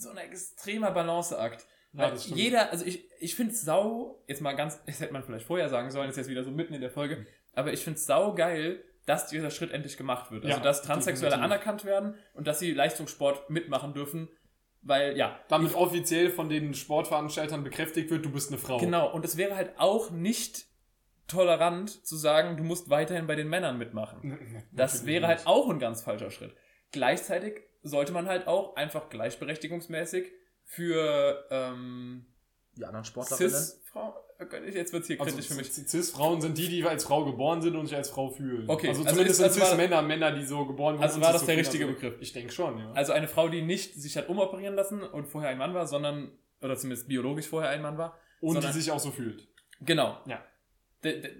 so 0.00 0.10
ein 0.10 0.16
extremer 0.18 0.90
Balanceakt. 0.90 1.66
Ja, 1.92 2.14
jeder, 2.14 2.70
also 2.70 2.84
ich, 2.84 3.08
ich 3.18 3.34
finde 3.34 3.52
es 3.52 3.62
sau, 3.62 4.22
jetzt 4.28 4.40
mal 4.40 4.52
ganz, 4.52 4.82
das 4.86 5.00
hätte 5.00 5.12
man 5.12 5.22
vielleicht 5.24 5.46
vorher 5.46 5.68
sagen 5.68 5.90
sollen, 5.90 6.08
ist 6.08 6.16
jetzt 6.16 6.28
wieder 6.28 6.44
so 6.44 6.50
mitten 6.50 6.74
in 6.74 6.80
der 6.80 6.90
Folge, 6.90 7.26
aber 7.52 7.72
ich 7.72 7.82
finde 7.82 7.98
es 7.98 8.06
sau 8.06 8.34
geil, 8.34 8.84
dass 9.06 9.26
dieser 9.28 9.50
Schritt 9.50 9.72
endlich 9.72 9.96
gemacht 9.96 10.30
wird. 10.30 10.44
Also, 10.44 10.56
Ja, 10.56 10.62
dass 10.62 10.82
Transsexuelle 10.82 11.30
definitiv. 11.34 11.52
anerkannt 11.52 11.84
werden 11.84 12.14
und 12.34 12.46
dass 12.46 12.60
sie 12.60 12.72
Leistungssport 12.72 13.50
mitmachen 13.50 13.92
dürfen, 13.92 14.28
weil, 14.82 15.16
ja, 15.16 15.38
Damit 15.48 15.74
offiziell 15.74 16.30
von 16.30 16.48
den 16.48 16.74
Sportveranstaltern 16.74 17.64
bekräftigt 17.64 18.10
wird, 18.10 18.24
du 18.24 18.30
bist 18.30 18.50
eine 18.50 18.58
Frau. 18.58 18.78
Genau, 18.78 19.12
und 19.12 19.24
es 19.24 19.36
wäre 19.36 19.56
halt 19.56 19.72
auch 19.78 20.10
nicht 20.10 20.66
tolerant 21.26 22.06
zu 22.06 22.16
sagen, 22.16 22.56
du 22.56 22.62
musst 22.62 22.88
weiterhin 22.88 23.26
bei 23.26 23.34
den 23.34 23.48
Männern 23.48 23.78
mitmachen. 23.78 24.64
Das 24.72 25.06
wäre 25.06 25.26
halt 25.26 25.46
auch 25.46 25.68
ein 25.70 25.78
ganz 25.78 26.02
falscher 26.02 26.30
Schritt. 26.30 26.54
Gleichzeitig 26.92 27.62
sollte 27.82 28.12
man 28.12 28.26
halt 28.26 28.46
auch 28.46 28.76
einfach 28.76 29.08
gleichberechtigungsmäßig 29.08 30.30
für 30.64 31.46
ähm, 31.50 32.26
Die 32.76 32.84
anderen 32.84 33.04
Sportlerinnen. 33.04 33.50
Cis-Frauen, 33.50 34.12
jetzt 34.72 34.92
wird's 34.92 35.06
hier 35.08 35.20
Also 35.20 35.32
kritisch 35.34 35.48
für 35.48 35.54
mich. 35.56 35.72
Cis-Frauen 35.72 36.40
sind 36.40 36.56
die, 36.58 36.68
die 36.68 36.84
als 36.84 37.04
Frau 37.04 37.24
geboren 37.24 37.60
sind 37.62 37.76
und 37.76 37.86
sich 37.86 37.96
als 37.96 38.10
Frau 38.10 38.30
fühlen. 38.30 38.68
Okay, 38.68 38.88
also 38.88 39.00
also 39.02 39.10
zumindest 39.14 39.40
ist- 39.40 39.44
also 39.44 39.54
sind 39.54 39.62
war- 39.62 39.68
Cis-Männer, 39.70 40.02
Männer, 40.02 40.32
die 40.32 40.44
so 40.44 40.64
geboren 40.66 40.94
wurden. 40.94 41.02
Also 41.02 41.20
war 41.20 41.32
das 41.32 41.40
so 41.42 41.46
der 41.46 41.56
richtige 41.56 41.84
Also, 41.86 41.94
Begriff? 41.96 42.14
Ich 42.20 42.32
denke 42.32 42.52
schon, 42.52 42.78
ja. 42.78 42.92
Also 42.92 43.12
eine 43.12 43.28
Frau, 43.28 43.48
die 43.48 43.62
nicht 43.62 43.94
sich 44.00 44.16
hat 44.16 44.28
umoperieren 44.28 44.74
lassen 44.74 45.02
und 45.02 45.26
vorher 45.26 45.50
ein 45.50 45.58
Mann 45.58 45.74
war, 45.74 45.86
sondern, 45.86 46.32
oder 46.62 46.76
zumindest 46.76 47.08
biologisch 47.08 47.48
vorher 47.48 47.70
ein 47.70 47.82
Mann 47.82 47.98
war. 47.98 48.18
und 48.40 48.50
die 48.50 48.54
sondern- 48.54 48.72
sich 48.72 48.90
auch 48.90 48.98
so 49.00 49.10
fühlt. 49.10 49.48
Genau. 49.82 50.18
Ja. 50.26 50.42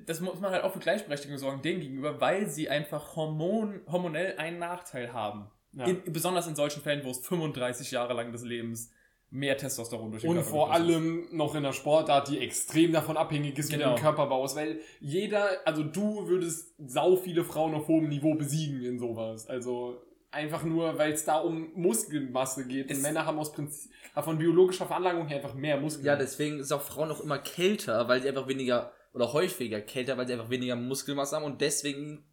Das 0.07 0.21
muss 0.21 0.41
man 0.41 0.51
halt 0.53 0.65
auch 0.65 0.73
für 0.73 0.79
Gleichberechtigung 0.79 1.37
sorgen, 1.39 1.61
denen 1.63 1.81
gegenüber, 1.81 2.21
weil 2.21 2.47
sie 2.49 2.69
einfach 2.71 3.15
hormon, 3.17 3.81
hormonell 3.87 4.37
einen 4.39 4.59
Nachteil 4.59 5.13
haben. 5.13 5.51
Ja. 5.73 5.85
In, 5.87 6.03
besonders 6.13 6.47
in 6.47 6.57
solchen 6.57 6.83
Fällen, 6.83 7.05
wo 7.05 7.11
es 7.11 7.19
35 7.27 7.91
Jahre 7.93 8.15
lang 8.15 8.33
des 8.33 8.43
Lebens 8.43 8.91
mehr 9.33 9.57
Testosteron 9.57 10.11
durch 10.11 10.23
den 10.23 10.31
Und 10.31 10.37
Körper 10.39 10.51
vor 10.51 10.73
allem 10.73 11.29
noch 11.31 11.53
in 11.55 11.59
einer 11.59 11.73
Sportart, 11.73 12.27
die 12.29 12.39
extrem 12.41 12.93
davon 12.93 13.17
abhängig 13.17 13.57
ist, 13.59 13.71
wie 13.71 13.77
Genau. 13.77 13.91
dein 13.95 14.03
Körperbau 14.03 14.45
ist. 14.45 14.57
Weil 14.57 14.81
jeder, 14.99 15.49
also 15.65 15.85
du 15.85 16.27
würdest 16.27 16.75
sau 16.79 17.15
viele 17.17 17.45
Frauen 17.45 17.75
auf 17.75 17.87
hohem 17.87 18.09
Niveau 18.09 18.35
besiegen 18.35 18.83
in 18.83 18.99
sowas. 18.99 19.47
Also 19.47 20.03
einfach 20.33 20.65
nur, 20.65 20.99
weil 20.99 21.13
es 21.13 21.25
da 21.25 21.39
um 21.39 21.71
Muskelmasse 21.75 22.67
geht. 22.67 22.91
Es- 22.91 22.97
und 22.97 23.03
Männer 23.05 23.25
haben 23.25 23.39
aus 23.39 23.53
Prinzip, 23.53 23.93
von 24.21 24.39
biologischer 24.39 24.87
Veranlagung 24.87 25.29
her 25.29 25.37
einfach 25.37 25.55
mehr 25.55 25.77
Muskeln. 25.81 26.07
Ja, 26.07 26.17
deswegen 26.17 26.59
ist 26.59 26.73
auch 26.73 26.83
Frauen 26.83 27.13
auch 27.13 27.21
immer 27.21 27.39
kälter, 27.39 28.09
weil 28.09 28.21
sie 28.23 28.29
einfach 28.29 28.49
weniger 28.49 28.93
oder 29.15 29.33
häufiger 29.33 29.81
kälter, 29.81 30.17
weil 30.19 30.27
sie 30.27 30.33
einfach 30.33 30.51
weniger 30.51 30.75
Muskelmasse 30.75 31.37
haben 31.37 31.45
und 31.45 31.61
deswegen 31.61 32.25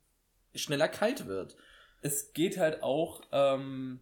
schneller 0.56 0.88
kalt 0.88 1.28
wird. 1.28 1.56
Es 2.02 2.34
geht 2.34 2.58
halt 2.58 2.84
auch, 2.84 3.22
ähm, 3.32 4.00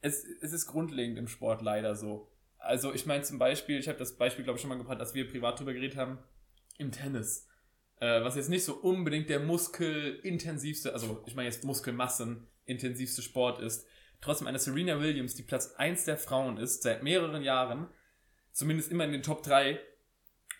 es, 0.00 0.24
es 0.40 0.52
ist 0.52 0.66
grundlegend 0.66 1.18
im 1.18 1.28
Sport 1.28 1.62
leider 1.62 1.94
so. 1.94 2.30
Also 2.58 2.92
ich 2.92 3.06
meine 3.06 3.22
zum 3.22 3.38
Beispiel, 3.38 3.78
ich 3.78 3.88
habe 3.88 3.98
das 3.98 4.16
Beispiel 4.16 4.44
glaube 4.44 4.56
ich 4.56 4.62
schon 4.62 4.68
mal 4.68 4.78
gebracht, 4.78 5.00
als 5.00 5.14
wir 5.14 5.28
privat 5.28 5.58
drüber 5.58 5.72
geredet 5.72 5.96
haben, 5.96 6.18
im 6.78 6.92
Tennis. 6.92 7.46
Äh, 8.00 8.22
was 8.22 8.36
jetzt 8.36 8.48
nicht 8.48 8.64
so 8.64 8.74
unbedingt 8.74 9.28
der 9.28 9.40
muskelintensivste, 9.40 10.92
also 10.92 11.22
ich 11.26 11.34
meine 11.34 11.48
jetzt 11.48 11.64
Muskelmassen-intensivste 11.64 13.22
Sport 13.22 13.60
ist. 13.60 13.86
Trotzdem 14.22 14.48
eine 14.48 14.58
Serena 14.58 15.00
Williams, 15.00 15.34
die 15.34 15.42
Platz 15.42 15.74
1 15.76 16.04
der 16.04 16.16
Frauen 16.16 16.58
ist, 16.58 16.82
seit 16.82 17.02
mehreren 17.02 17.42
Jahren, 17.42 17.88
zumindest 18.52 18.90
immer 18.90 19.04
in 19.04 19.12
den 19.12 19.22
Top 19.22 19.42
3, 19.42 19.78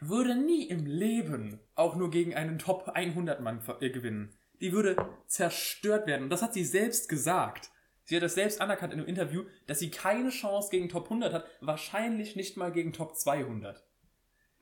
würde 0.01 0.35
nie 0.35 0.69
im 0.69 0.87
Leben 0.87 1.61
auch 1.75 1.97
nur 1.97 2.11
gegen 2.11 2.35
einen 2.35 2.59
Top 2.59 2.89
100 2.89 3.41
Mann 3.41 3.63
äh, 3.81 3.91
gewinnen. 3.91 4.35
Die 4.61 4.73
würde 4.73 4.97
zerstört 5.27 6.07
werden. 6.07 6.25
Und 6.25 6.31
das 6.31 6.43
hat 6.43 6.55
sie 6.55 6.65
selbst 6.65 7.09
gesagt. 7.09 7.71
Sie 8.05 8.17
hat 8.17 8.23
das 8.23 8.35
selbst 8.35 8.61
anerkannt 8.61 8.93
in 8.93 8.99
einem 8.99 9.09
Interview, 9.09 9.45
dass 9.67 9.79
sie 9.79 9.91
keine 9.91 10.31
Chance 10.31 10.69
gegen 10.71 10.89
Top 10.89 11.05
100 11.05 11.33
hat, 11.33 11.47
wahrscheinlich 11.61 12.35
nicht 12.35 12.57
mal 12.57 12.73
gegen 12.73 12.93
Top 12.93 13.17
200. 13.17 13.85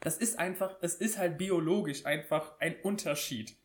Das 0.01 0.19
ist 0.19 0.39
einfach, 0.39 0.77
es 0.83 0.95
ist 0.95 1.19
halt 1.19 1.39
biologisch 1.39 2.07
einfach 2.07 2.59
ein 2.61 2.77
Unterschied. 2.83 3.57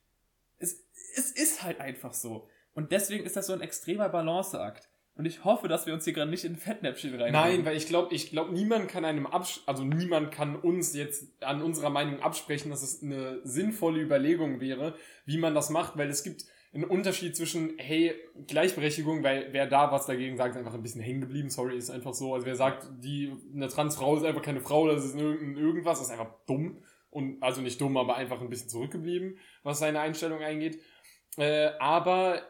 Es, 0.58 0.84
es 1.16 1.32
ist 1.32 1.64
halt 1.64 1.80
einfach 1.80 2.14
so. 2.14 2.48
Und 2.74 2.92
deswegen 2.92 3.26
ist 3.26 3.36
das 3.36 3.48
so 3.48 3.54
ein 3.54 3.62
extremer 3.62 4.10
Balanceakt. 4.10 4.90
Und 5.16 5.26
ich 5.26 5.44
hoffe, 5.44 5.68
dass 5.68 5.86
wir 5.86 5.94
uns 5.94 6.06
hier 6.06 6.14
gerade 6.14 6.32
nicht 6.32 6.44
in 6.44 6.56
Fettnäpfchen 6.56 7.14
rein. 7.20 7.34
Nein, 7.34 7.66
weil 7.66 7.78
ich 7.78 7.86
glaube, 7.86 8.14
ich 8.16 8.32
glaube, 8.32 8.52
niemand 8.52 8.88
kann 8.88 9.06
einem 9.06 9.28
absch 9.28 9.62
also 9.68 9.84
niemand 9.84 10.32
kann 10.32 10.56
uns 10.56 10.96
jetzt 10.96 11.44
an 11.44 11.62
unserer 11.62 11.92
Meinung 11.92 12.20
absprechen, 12.22 12.72
dass 12.72 12.82
es 12.82 13.04
eine 13.04 13.40
sinnvolle 13.44 14.02
Überlegung 14.02 14.60
wäre, 14.60 14.96
wie 15.26 15.38
man 15.38 15.54
das 15.54 15.70
macht, 15.70 15.98
weil 15.98 16.10
es 16.10 16.24
gibt 16.24 16.46
einen 16.74 16.86
Unterschied 16.86 17.36
zwischen, 17.36 17.74
hey, 17.78 18.16
Gleichberechtigung, 18.48 19.24
weil 19.24 19.50
wer 19.52 19.68
da 19.68 19.92
was 19.92 20.08
dagegen 20.08 20.38
sagt, 20.38 20.56
ist 20.56 20.58
einfach 20.58 20.74
ein 20.74 20.82
bisschen 20.82 21.02
hängen 21.02 21.22
geblieben, 21.22 21.52
sorry, 21.52 21.78
ist 21.78 21.92
einfach 21.92 22.16
so. 22.16 22.34
Also 22.34 22.48
wer 22.48 22.56
sagt, 22.56 22.88
die, 22.98 23.32
eine 23.54 23.68
Transfrau 23.68 24.18
ist 24.18 24.26
einfach 24.26 24.42
keine 24.42 24.62
Frau, 24.62 24.88
das 24.88 25.06
ist 25.06 25.16
irgendwas, 25.16 26.02
ist 26.02 26.10
einfach 26.10 26.34
dumm. 26.48 26.80
Und, 27.12 27.44
also 27.44 27.62
nicht 27.62 27.80
dumm, 27.80 27.96
aber 27.96 28.16
einfach 28.16 28.42
ein 28.42 28.50
bisschen 28.50 28.70
zurückgeblieben, 28.70 29.38
was 29.62 29.78
seine 29.78 30.00
Einstellung 30.00 30.42
eingeht. 30.42 30.80
Äh, 31.38 31.70
aber 31.80 32.42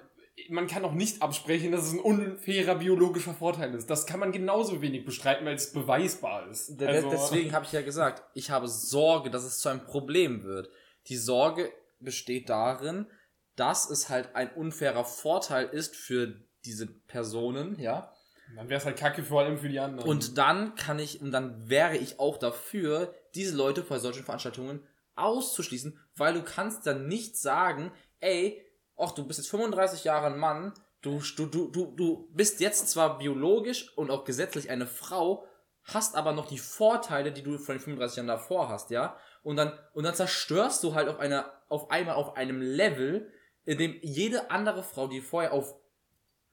man 0.49 0.67
kann 0.67 0.83
auch 0.83 0.93
nicht 0.93 1.21
absprechen, 1.21 1.71
dass 1.71 1.85
es 1.85 1.93
ein 1.93 1.99
unfairer 1.99 2.75
biologischer 2.75 3.33
Vorteil 3.33 3.73
ist. 3.75 3.89
Das 3.89 4.05
kann 4.05 4.19
man 4.19 4.31
genauso 4.31 4.81
wenig 4.81 5.05
bestreiten, 5.05 5.45
weil 5.45 5.55
es 5.55 5.71
beweisbar 5.71 6.49
ist. 6.49 6.81
Also, 6.81 7.09
Deswegen 7.09 7.53
habe 7.53 7.65
ich 7.65 7.71
ja 7.71 7.81
gesagt, 7.81 8.23
ich 8.33 8.49
habe 8.49 8.67
Sorge, 8.67 9.29
dass 9.29 9.43
es 9.43 9.59
zu 9.59 9.69
einem 9.69 9.85
Problem 9.85 10.43
wird. 10.43 10.69
Die 11.07 11.17
Sorge 11.17 11.71
besteht 11.99 12.49
darin, 12.49 13.07
dass 13.55 13.89
es 13.89 14.09
halt 14.09 14.35
ein 14.35 14.51
unfairer 14.53 15.05
Vorteil 15.05 15.67
ist 15.67 15.95
für 15.95 16.41
diese 16.65 16.87
Personen, 16.87 17.77
ja. 17.79 18.11
dann 18.55 18.69
wäre 18.69 18.79
es 18.79 18.85
halt 18.85 18.97
kacke 18.97 19.21
vor 19.21 19.41
allem 19.41 19.57
für 19.57 19.69
die 19.69 19.79
anderen. 19.79 20.09
Und 20.09 20.37
dann 20.37 20.75
kann 20.75 20.97
ich, 20.97 21.21
und 21.21 21.31
dann 21.31 21.69
wäre 21.69 21.97
ich 21.97 22.19
auch 22.19 22.37
dafür, 22.37 23.13
diese 23.35 23.55
Leute 23.55 23.81
bei 23.81 23.99
solchen 23.99 24.23
Veranstaltungen 24.23 24.81
auszuschließen, 25.15 25.99
weil 26.15 26.33
du 26.33 26.43
kannst 26.43 26.87
dann 26.87 27.07
nicht 27.07 27.37
sagen, 27.37 27.91
ey, 28.19 28.65
ach, 28.97 29.11
du 29.11 29.25
bist 29.25 29.39
jetzt 29.39 29.49
35 29.49 30.03
Jahre 30.03 30.27
ein 30.27 30.37
Mann, 30.37 30.73
du, 31.01 31.21
du, 31.35 31.45
du, 31.45 31.69
du, 31.69 31.95
du 31.95 32.29
bist 32.31 32.59
jetzt 32.59 32.89
zwar 32.89 33.17
biologisch 33.17 33.95
und 33.97 34.11
auch 34.11 34.23
gesetzlich 34.23 34.69
eine 34.69 34.87
Frau, 34.87 35.45
hast 35.83 36.15
aber 36.15 36.31
noch 36.31 36.47
die 36.47 36.57
Vorteile, 36.57 37.31
die 37.31 37.43
du 37.43 37.57
von 37.57 37.75
den 37.75 37.81
35 37.81 38.17
Jahren 38.17 38.27
davor 38.27 38.69
hast, 38.69 38.89
ja? 38.89 39.17
Und 39.43 39.57
dann, 39.57 39.77
und 39.93 40.05
dann 40.05 40.15
zerstörst 40.15 40.83
du 40.83 40.95
halt 40.95 41.09
auf 41.09 41.19
einer, 41.19 41.51
auf 41.67 41.91
einmal 41.91 42.15
auf 42.15 42.37
einem 42.37 42.61
Level, 42.61 43.29
in 43.65 43.77
dem 43.77 43.97
jede 44.01 44.51
andere 44.51 44.83
Frau, 44.83 45.07
die 45.07 45.21
vorher 45.21 45.51
auf 45.51 45.75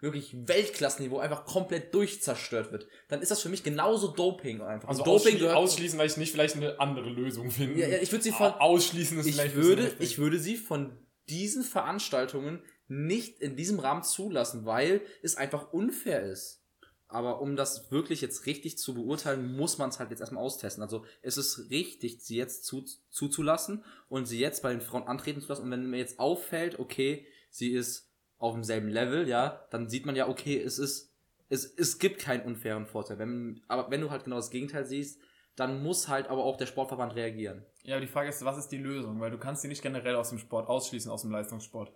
wirklich 0.01 0.35
Weltklassenniveau 0.49 1.19
einfach 1.19 1.45
komplett 1.45 1.95
durchzerstört 1.95 2.73
wird, 2.73 2.89
dann 3.09 3.21
ist 3.21 3.31
das 3.31 3.43
für 3.43 3.51
mich 3.51 3.63
genauso 3.63 4.09
Doping 4.09 4.63
einfach. 4.63 4.89
also 4.89 5.05
Doping 5.05 5.17
ausschli 5.17 5.39
gehört. 5.39 5.57
ausschließen, 5.57 5.99
weil 5.99 6.07
ich 6.07 6.17
nicht 6.17 6.33
vielleicht 6.33 6.57
eine 6.57 6.81
andere 6.81 7.11
Lösung 7.11 7.51
finde. 7.51 7.81
ja, 7.81 7.89
ja, 7.89 7.99
ich 7.99 8.11
würde 8.11 8.25
sie 8.25 8.33
von, 8.33 8.53
ausschließen 8.53 9.19
ist 9.19 9.27
ich 9.27 9.35
vielleicht 9.35 9.55
würde, 9.55 9.93
ich 9.99 10.19
würde 10.19 10.39
sie 10.39 10.57
von 10.57 10.97
diesen 11.31 11.63
Veranstaltungen 11.63 12.63
nicht 12.89 13.41
in 13.41 13.57
diesem 13.57 13.79
Rahmen 13.79 14.03
zulassen, 14.03 14.67
weil 14.67 15.01
es 15.23 15.37
einfach 15.37 15.73
unfair 15.73 16.25
ist. 16.25 16.61
Aber 17.07 17.41
um 17.41 17.57
das 17.57 17.91
wirklich 17.91 18.21
jetzt 18.21 18.47
richtig 18.47 18.79
zu 18.79 18.95
beurteilen, 18.95 19.57
muss 19.57 19.79
man 19.79 19.91
es 19.91 19.99
halt 19.99 20.11
jetzt 20.11 20.21
erstmal 20.21 20.45
austesten. 20.45 20.83
Also 20.83 21.05
es 21.23 21.37
ist 21.37 21.71
richtig, 21.71 22.21
sie 22.21 22.37
jetzt 22.37 22.65
zu, 22.65 22.85
zuzulassen 23.11 23.85
und 24.09 24.27
sie 24.27 24.39
jetzt 24.39 24.63
bei 24.63 24.71
den 24.71 24.81
Frauen 24.81 25.09
antreten 25.09 25.41
zu 25.41 25.49
lassen. 25.49 25.63
Und 25.63 25.71
wenn 25.73 25.91
mir 25.91 25.99
jetzt 25.99 26.21
auffällt, 26.21 26.79
okay, 26.79 27.27
sie 27.51 27.73
ist 27.73 28.09
auf 28.39 28.55
demselben 28.55 28.89
Level, 28.89 29.29
ja, 29.29 29.67
dann 29.71 29.89
sieht 29.89 30.07
man 30.07 30.15
ja, 30.15 30.29
okay, 30.29 30.61
es 30.61 30.79
ist, 30.79 31.13
es, 31.49 31.65
es 31.65 31.99
gibt 31.99 32.21
keinen 32.21 32.45
unfairen 32.45 32.87
Vorteil. 32.87 33.19
Wenn, 33.19 33.61
aber 33.67 33.91
wenn 33.91 34.01
du 34.01 34.11
halt 34.11 34.23
genau 34.25 34.37
das 34.37 34.51
Gegenteil 34.51 34.85
siehst, 34.85 35.21
dann 35.57 35.83
muss 35.83 36.07
halt 36.07 36.29
aber 36.29 36.45
auch 36.45 36.57
der 36.57 36.67
Sportverband 36.67 37.17
reagieren. 37.17 37.67
Ja, 37.83 37.97
aber 37.97 38.05
die 38.05 38.11
Frage 38.13 38.29
ist, 38.29 38.45
was 38.45 38.59
ist 38.59 38.69
die 38.69 38.79
Lösung? 38.79 39.21
Weil 39.21 39.31
du 39.31 39.39
kannst 39.39 39.63
sie 39.63 39.69
nicht 39.69 39.83
generell 39.83 40.15
aus 40.17 40.29
dem 40.31 40.39
Sport 40.39 40.69
ausschließen, 40.69 41.11
aus 41.11 41.23
dem 41.23 41.31
Leistungssport. 41.31 41.93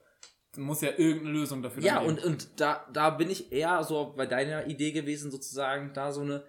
Du 0.54 0.61
musst 0.61 0.82
ja 0.82 0.90
irgendeine 0.96 1.32
Lösung 1.32 1.62
dafür 1.62 1.82
Ja, 1.82 1.98
und, 2.00 2.16
geben. 2.16 2.28
und 2.28 2.61
da, 2.61 2.86
da 2.92 3.11
bin 3.11 3.28
ich 3.30 3.52
eher 3.52 3.82
so 3.84 4.14
bei 4.16 4.26
deiner 4.26 4.66
Idee 4.66 4.92
gewesen, 4.92 5.30
sozusagen, 5.30 5.92
da 5.94 6.12
so 6.12 6.20
eine 6.22 6.44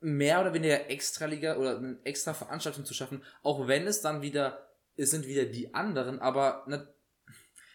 mehr 0.00 0.40
oder 0.40 0.54
weniger 0.54 0.88
Extraliga 0.88 1.56
oder 1.56 1.76
eine 1.78 1.98
extra 2.04 2.32
Veranstaltung 2.32 2.84
zu 2.84 2.94
schaffen, 2.94 3.22
auch 3.42 3.66
wenn 3.66 3.86
es 3.86 4.00
dann 4.00 4.22
wieder, 4.22 4.68
es 4.96 5.10
sind 5.10 5.26
wieder 5.26 5.44
die 5.44 5.74
anderen, 5.74 6.20
aber 6.20 6.64
ne, 6.68 6.86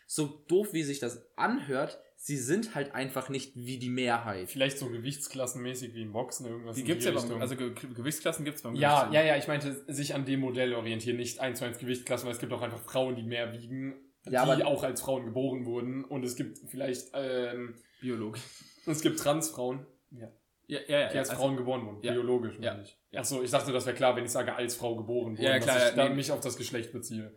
so 0.07 0.27
doof 0.47 0.69
wie 0.71 0.83
sich 0.83 0.99
das 0.99 1.21
anhört, 1.35 1.99
sie 2.25 2.37
sind 2.37 2.73
halt 2.73 2.95
einfach 2.95 3.27
nicht 3.27 3.53
wie 3.55 3.77
die 3.79 3.89
Mehrheit. 3.89 4.49
Vielleicht 4.49 4.77
so 4.77 4.87
gewichtsklassenmäßig 4.89 5.93
wie 5.93 6.03
im 6.03 6.13
Boxen 6.13 6.45
irgendwas. 6.47 6.75
die 6.77 6.85
gibt's 6.85 7.03
ja 7.03 7.11
Richtung. 7.11 7.31
beim, 7.31 7.41
also 7.41 7.57
Ge 7.57 7.73
Gewichtsklassen 7.73 8.45
gibt's 8.45 8.61
beim 8.61 8.75
Ja, 8.75 9.01
Gewichtsheben. 9.01 9.13
ja, 9.27 9.33
ja, 9.33 9.37
ich 9.37 9.47
meinte, 9.49 9.83
sich 9.93 10.15
an 10.15 10.23
dem 10.25 10.39
Modell 10.39 10.73
orientieren, 10.73 11.17
nicht 11.17 11.39
eins 11.39 11.59
zu 11.59 11.65
eins 11.65 11.79
Gewichtsklassen, 11.79 12.25
weil 12.25 12.33
es 12.33 12.39
gibt 12.39 12.53
auch 12.53 12.61
einfach 12.61 12.79
Frauen, 12.79 13.17
die 13.17 13.23
mehr 13.23 13.51
wiegen 13.51 13.95
Ja, 14.25 14.45
die 14.45 14.61
aber- 14.61 14.67
auch 14.67 14.83
als 14.83 15.01
Frauen 15.01 15.25
geboren 15.25 15.65
wurden. 15.65 16.05
Und 16.05 16.23
es 16.23 16.37
gibt 16.37 16.59
vielleicht, 16.69 17.09
ähm, 17.13 17.75
Biologisch. 17.99 18.41
es 18.85 19.01
gibt 19.01 19.19
Transfrauen, 19.19 19.85
ja, 20.11 20.29
Ja, 20.67 20.79
ja, 20.87 20.99
ja. 21.01 21.09
die 21.11 21.17
als 21.19 21.29
also- 21.29 21.41
Frauen 21.41 21.57
geboren 21.57 21.85
wurden. 21.85 21.99
ja. 22.03 22.13
Biologisch, 22.13 22.55
Ja. 22.61 22.71
meine 22.71 22.83
ich. 22.83 22.97
Achso, 23.19 23.43
ich 23.43 23.51
dachte, 23.51 23.73
das 23.73 23.85
wäre 23.85 23.97
klar, 23.97 24.15
wenn 24.15 24.23
ich 24.23 24.31
sage, 24.31 24.55
als 24.55 24.75
Frau 24.77 24.95
geboren 24.95 25.33
wurden, 25.37 25.43
Ja, 25.43 25.59
klar, 25.59 25.75
dass 25.75 25.89
ich 25.91 25.97
ja, 25.97 26.03
da 26.03 26.09
nee. 26.09 26.15
mich 26.15 26.31
auf 26.31 26.39
das 26.39 26.55
Geschlecht 26.55 26.93
beziehe. 26.93 27.33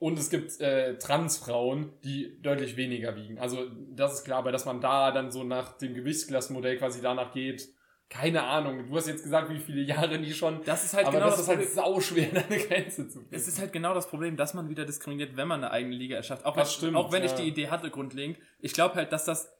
Und 0.00 0.18
es 0.18 0.30
gibt 0.30 0.58
äh, 0.60 0.96
Transfrauen, 0.96 1.92
die 2.02 2.40
deutlich 2.40 2.76
weniger 2.76 3.14
wiegen. 3.16 3.38
Also 3.38 3.66
das 3.92 4.14
ist 4.14 4.24
klar, 4.24 4.38
aber 4.38 4.50
dass 4.50 4.64
man 4.64 4.80
da 4.80 5.12
dann 5.12 5.30
so 5.30 5.44
nach 5.44 5.76
dem 5.76 5.94
Gewichtsklassenmodell 5.94 6.78
quasi 6.78 7.02
danach 7.02 7.32
geht, 7.32 7.68
keine 8.08 8.42
Ahnung. 8.42 8.88
Du 8.88 8.96
hast 8.96 9.06
jetzt 9.06 9.22
gesagt, 9.22 9.50
wie 9.50 9.58
viele 9.58 9.82
Jahre 9.82 10.18
die 10.18 10.32
schon. 10.32 10.64
Das 10.64 10.84
ist 10.84 10.94
halt 10.94 11.06
aber 11.06 11.18
genau 11.18 11.26
das, 11.26 11.36
das, 11.36 11.42
ist 11.42 11.48
halt 11.48 11.58
Problem. 11.60 11.74
sau 11.76 12.00
schwer, 12.00 12.28
da 12.32 12.40
eine 12.40 12.58
Grenze 12.58 13.08
zu 13.08 13.26
Es 13.30 13.46
ist 13.46 13.60
halt 13.60 13.74
genau 13.74 13.92
das 13.92 14.08
Problem, 14.08 14.38
dass 14.38 14.54
man 14.54 14.70
wieder 14.70 14.86
diskriminiert, 14.86 15.36
wenn 15.36 15.46
man 15.46 15.62
eine 15.62 15.70
eigene 15.70 15.94
Liga 15.94 16.16
erschafft. 16.16 16.46
Auch, 16.46 16.56
Das 16.56 16.68
wenn, 16.68 16.78
stimmt, 16.78 16.96
auch 16.96 17.12
wenn 17.12 17.22
ich 17.22 17.32
ja. 17.32 17.36
die 17.36 17.48
Idee 17.48 17.68
hatte, 17.68 17.90
grundlegend. 17.90 18.38
Ich 18.58 18.72
glaube 18.72 18.94
halt, 18.94 19.12
dass 19.12 19.26
das 19.26 19.52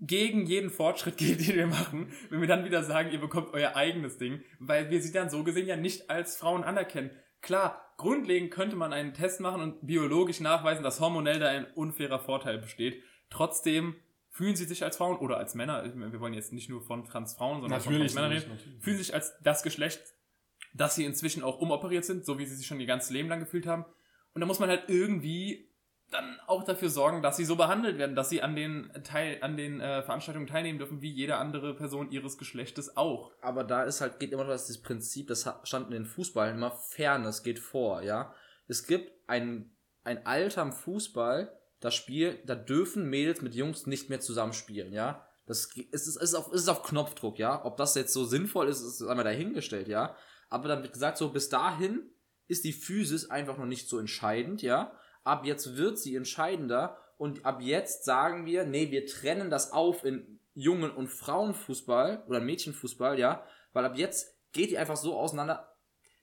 gegen 0.00 0.44
jeden 0.44 0.70
Fortschritt 0.70 1.16
geht, 1.16 1.40
den 1.40 1.56
wir 1.56 1.66
machen, 1.66 2.12
wenn 2.30 2.40
wir 2.40 2.46
dann 2.46 2.64
wieder 2.64 2.84
sagen, 2.84 3.10
ihr 3.10 3.20
bekommt 3.20 3.54
euer 3.54 3.74
eigenes 3.74 4.18
Ding, 4.18 4.42
weil 4.60 4.90
wir 4.90 5.00
sie 5.00 5.12
dann 5.12 5.30
so 5.30 5.42
gesehen 5.44 5.66
ja 5.66 5.76
nicht 5.76 6.10
als 6.10 6.36
Frauen 6.36 6.62
anerkennen. 6.62 7.10
Klar, 7.40 7.94
grundlegend 7.96 8.50
könnte 8.50 8.76
man 8.76 8.92
einen 8.92 9.14
Test 9.14 9.40
machen 9.40 9.60
und 9.60 9.86
biologisch 9.86 10.40
nachweisen, 10.40 10.82
dass 10.82 11.00
hormonell 11.00 11.38
da 11.38 11.48
ein 11.48 11.66
unfairer 11.74 12.18
Vorteil 12.18 12.58
besteht. 12.58 13.02
Trotzdem 13.30 13.96
fühlen 14.30 14.56
sie 14.56 14.64
sich 14.64 14.84
als 14.84 14.96
Frauen 14.96 15.18
oder 15.18 15.36
als 15.36 15.54
Männer, 15.54 15.84
wir 15.84 16.20
wollen 16.20 16.34
jetzt 16.34 16.52
nicht 16.52 16.68
nur 16.68 16.80
von 16.80 17.04
Transfrauen, 17.04 17.60
sondern 17.60 17.80
Natürlich, 17.80 18.12
von 18.12 18.22
natürlich, 18.22 18.44
reden, 18.44 18.80
fühlen 18.80 18.98
sich 18.98 19.14
als 19.14 19.36
das 19.42 19.62
Geschlecht, 19.62 20.00
dass 20.74 20.94
sie 20.94 21.04
inzwischen 21.04 21.42
auch 21.42 21.58
umoperiert 21.58 22.04
sind, 22.04 22.24
so 22.24 22.38
wie 22.38 22.46
sie 22.46 22.54
sich 22.54 22.66
schon 22.66 22.80
ihr 22.80 22.86
ganzes 22.86 23.10
Leben 23.10 23.28
lang 23.28 23.40
gefühlt 23.40 23.66
haben. 23.66 23.84
Und 24.34 24.40
da 24.40 24.46
muss 24.46 24.60
man 24.60 24.68
halt 24.68 24.84
irgendwie 24.88 25.67
dann 26.10 26.40
auch 26.46 26.64
dafür 26.64 26.88
sorgen, 26.88 27.22
dass 27.22 27.36
sie 27.36 27.44
so 27.44 27.56
behandelt 27.56 27.98
werden, 27.98 28.16
dass 28.16 28.30
sie 28.30 28.42
an 28.42 28.56
den 28.56 28.90
Teil, 29.04 29.38
an 29.42 29.56
den 29.56 29.80
äh, 29.80 30.02
Veranstaltungen 30.02 30.46
teilnehmen 30.46 30.78
dürfen, 30.78 31.02
wie 31.02 31.10
jede 31.10 31.36
andere 31.36 31.74
Person 31.74 32.10
ihres 32.10 32.38
Geschlechtes 32.38 32.96
auch. 32.96 33.32
Aber 33.42 33.64
da 33.64 33.82
ist 33.84 34.00
halt, 34.00 34.18
geht 34.18 34.32
immer 34.32 34.44
noch 34.44 34.50
das 34.50 34.80
Prinzip, 34.80 35.28
das 35.28 35.48
stand 35.64 35.86
in 35.86 35.92
den 35.92 36.06
Fußball 36.06 36.50
immer, 36.50 36.70
Fairness 36.70 37.42
geht 37.42 37.58
vor, 37.58 38.02
ja. 38.02 38.34
Es 38.68 38.86
gibt 38.86 39.12
ein, 39.28 39.76
ein 40.04 40.26
Alter 40.26 40.62
im 40.62 40.72
Fußball, 40.72 41.52
das 41.80 41.94
Spiel, 41.94 42.38
da 42.44 42.54
dürfen 42.54 43.08
Mädels 43.08 43.42
mit 43.42 43.54
Jungs 43.54 43.86
nicht 43.86 44.08
mehr 44.08 44.20
zusammenspielen, 44.20 44.92
ja. 44.92 45.26
Das 45.46 45.66
ist, 45.74 46.06
es 46.06 46.16
ist, 46.16 46.34
auf, 46.34 46.52
ist 46.52 46.68
auf 46.68 46.82
Knopfdruck, 46.82 47.38
ja. 47.38 47.64
Ob 47.64 47.76
das 47.76 47.94
jetzt 47.94 48.12
so 48.12 48.24
sinnvoll 48.24 48.68
ist, 48.68 48.80
ist 48.80 49.02
einmal 49.02 49.24
dahingestellt, 49.24 49.88
ja. 49.88 50.16
Aber 50.48 50.68
dann 50.68 50.82
wird 50.82 50.92
gesagt, 50.92 51.18
so 51.18 51.30
bis 51.30 51.48
dahin 51.48 52.10
ist 52.46 52.64
die 52.64 52.72
Physis 52.72 53.30
einfach 53.30 53.58
noch 53.58 53.66
nicht 53.66 53.88
so 53.88 53.98
entscheidend, 53.98 54.62
ja. 54.62 54.92
Ab 55.28 55.44
jetzt 55.44 55.76
wird 55.76 55.98
sie 55.98 56.16
entscheidender 56.16 56.96
und 57.18 57.44
ab 57.44 57.60
jetzt 57.60 58.04
sagen 58.04 58.46
wir, 58.46 58.64
nee, 58.64 58.90
wir 58.90 59.06
trennen 59.06 59.50
das 59.50 59.72
auf 59.72 60.04
in 60.04 60.40
Jungen- 60.54 60.90
und 60.90 61.08
Frauenfußball 61.08 62.24
oder 62.26 62.40
Mädchenfußball, 62.40 63.18
ja, 63.18 63.44
weil 63.74 63.84
ab 63.84 63.96
jetzt 63.96 64.34
geht 64.52 64.70
die 64.70 64.78
einfach 64.78 64.96
so 64.96 65.16
auseinander, 65.18 65.76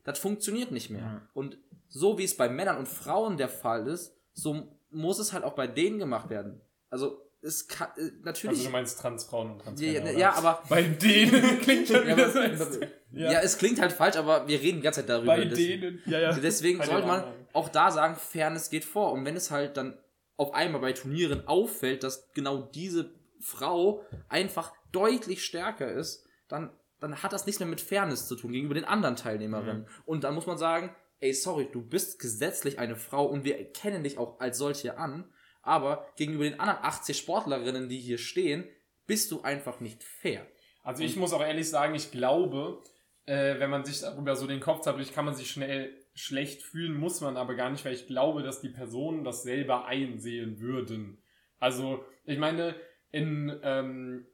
das 0.03 0.17
funktioniert 0.17 0.71
nicht 0.71 0.89
mehr. 0.89 1.01
Ja. 1.01 1.29
Und 1.33 1.59
so 1.87 2.17
wie 2.17 2.23
es 2.23 2.35
bei 2.35 2.49
Männern 2.49 2.77
und 2.77 2.87
Frauen 2.87 3.37
der 3.37 3.49
Fall 3.49 3.87
ist, 3.87 4.17
so 4.33 4.79
muss 4.89 5.19
es 5.19 5.33
halt 5.33 5.43
auch 5.43 5.53
bei 5.53 5.67
denen 5.67 5.99
gemacht 5.99 6.29
werden. 6.29 6.61
Also 6.89 7.21
es 7.41 7.67
kann 7.67 7.89
äh, 7.97 8.09
natürlich 8.23 8.57
Also 8.57 8.69
du 8.69 8.71
meinst 8.71 8.99
Transfrauen 8.99 9.51
und 9.51 9.57
ja, 9.59 9.63
Transmänner, 9.63 10.11
ja, 10.11 10.17
ja, 10.17 10.33
aber 10.33 10.63
Bei 10.67 10.81
denen 10.81 11.59
klingt 11.61 11.87
schon 11.87 12.07
ja, 12.07 12.17
wieder 12.17 12.27
aber, 12.27 12.65
so. 12.65 12.79
ja. 13.11 13.41
es 13.41 13.57
klingt 13.57 13.79
halt 13.79 13.93
falsch, 13.93 14.15
aber 14.15 14.47
wir 14.47 14.59
reden 14.59 14.77
die 14.77 14.83
ganze 14.83 15.01
Zeit 15.01 15.09
darüber. 15.09 15.35
Bei 15.35 15.45
denen. 15.45 16.01
Ja, 16.07 16.19
ja. 16.19 16.33
Deswegen 16.33 16.83
sollte 16.83 17.07
man. 17.07 17.23
Auch 17.55 17.69
da 17.69 17.91
sagen, 17.91 18.15
Fairness 18.15 18.69
geht 18.69 18.85
vor. 18.85 19.11
Und 19.13 19.25
wenn 19.25 19.35
es 19.35 19.51
halt 19.51 19.77
dann 19.77 19.97
auf 20.37 20.53
einmal 20.53 20.81
bei 20.81 20.93
Turnieren 20.93 21.47
auffällt, 21.47 22.03
dass 22.03 22.31
genau 22.33 22.61
diese 22.61 23.13
Frau 23.39 24.03
einfach 24.27 24.73
deutlich 24.91 25.43
stärker 25.43 25.91
ist, 25.91 26.27
dann, 26.47 26.71
dann 26.99 27.23
hat 27.23 27.33
das 27.33 27.45
nichts 27.45 27.59
mehr 27.59 27.69
mit 27.69 27.81
Fairness 27.81 28.27
zu 28.27 28.35
tun 28.35 28.51
gegenüber 28.51 28.75
den 28.75 28.85
anderen 28.85 29.15
Teilnehmerinnen. 29.15 29.83
Mhm. 29.83 29.87
Und 30.05 30.23
dann 30.23 30.35
muss 30.35 30.47
man 30.47 30.57
sagen, 30.57 30.93
ey, 31.19 31.33
sorry, 31.33 31.69
du 31.71 31.81
bist 31.81 32.19
gesetzlich 32.19 32.77
eine 32.79 32.95
Frau 32.95 33.25
und 33.25 33.45
wir 33.45 33.57
erkennen 33.57 34.03
dich 34.03 34.17
auch 34.17 34.39
als 34.39 34.57
solche 34.57 34.97
an, 34.97 35.31
aber 35.61 36.07
gegenüber 36.17 36.43
den 36.43 36.59
anderen 36.59 36.83
80 36.83 37.17
Sportlerinnen, 37.17 37.89
die 37.89 37.99
hier 37.99 38.17
stehen, 38.17 38.67
bist 39.07 39.31
du 39.31 39.41
einfach 39.41 39.79
nicht 39.79 40.03
fair. 40.03 40.45
Also 40.83 41.03
ich 41.03 41.15
muss 41.15 41.33
auch 41.33 41.41
ehrlich 41.41 41.69
sagen, 41.69 41.95
ich 41.95 42.11
glaube, 42.11 42.83
äh, 43.25 43.59
wenn 43.59 43.69
man 43.69 43.85
sich 43.85 44.01
darüber 44.01 44.35
so 44.35 44.45
den 44.45 44.59
Kopf 44.59 44.81
zerbricht, 44.81 45.13
kann 45.13 45.25
man 45.25 45.33
sich 45.33 45.49
schnell 45.49 46.04
schlecht 46.15 46.63
fühlen, 46.63 46.97
muss 46.97 47.21
man 47.21 47.37
aber 47.37 47.55
gar 47.55 47.69
nicht, 47.69 47.85
weil 47.85 47.93
ich 47.93 48.07
glaube, 48.07 48.41
dass 48.41 48.61
die 48.61 48.69
Personen 48.69 49.23
das 49.23 49.43
selber 49.43 49.85
einsehen 49.85 50.59
würden. 50.59 51.21
Also 51.59 52.03
ich 52.23 52.39
meine, 52.39 52.75
in 53.11 53.59
ähm, 53.63 54.25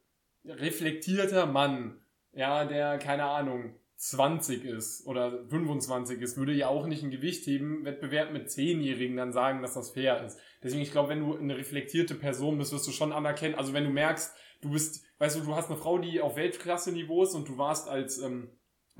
reflektierter 0.45 1.47
Mann, 1.47 1.99
ja, 2.33 2.65
der 2.65 2.97
keine 2.99 3.25
Ahnung 3.25 3.75
20 4.01 4.65
ist 4.65 5.05
oder 5.05 5.47
25 5.49 6.21
ist, 6.21 6.37
würde 6.37 6.53
ja 6.53 6.67
auch 6.67 6.87
nicht 6.87 7.03
ein 7.03 7.11
Gewicht 7.11 7.45
heben, 7.45 7.85
Wettbewerb 7.85 8.31
mit 8.31 8.47
10-Jährigen 8.47 9.17
dann 9.17 9.31
sagen, 9.31 9.61
dass 9.61 9.75
das 9.75 9.91
fair 9.91 10.23
ist. 10.23 10.39
Deswegen, 10.63 10.81
ich 10.81 10.91
glaube, 10.91 11.09
wenn 11.09 11.19
du 11.19 11.35
eine 11.35 11.57
reflektierte 11.57 12.15
Person 12.15 12.57
bist, 12.57 12.71
wirst 12.71 12.87
du 12.87 12.91
schon 12.91 13.11
anerkennen, 13.11 13.55
also 13.55 13.73
wenn 13.73 13.83
du 13.83 13.91
merkst, 13.91 14.35
du 14.61 14.71
bist, 14.71 15.05
weißt 15.19 15.37
du, 15.37 15.43
du 15.43 15.55
hast 15.55 15.69
eine 15.69 15.77
Frau, 15.77 15.99
die 15.99 16.21
auf 16.21 16.35
Weltklasse-Niveau 16.35 17.23
ist 17.23 17.35
und 17.35 17.47
du 17.47 17.57
warst 17.57 17.87
als 17.89 18.19
ähm, 18.19 18.49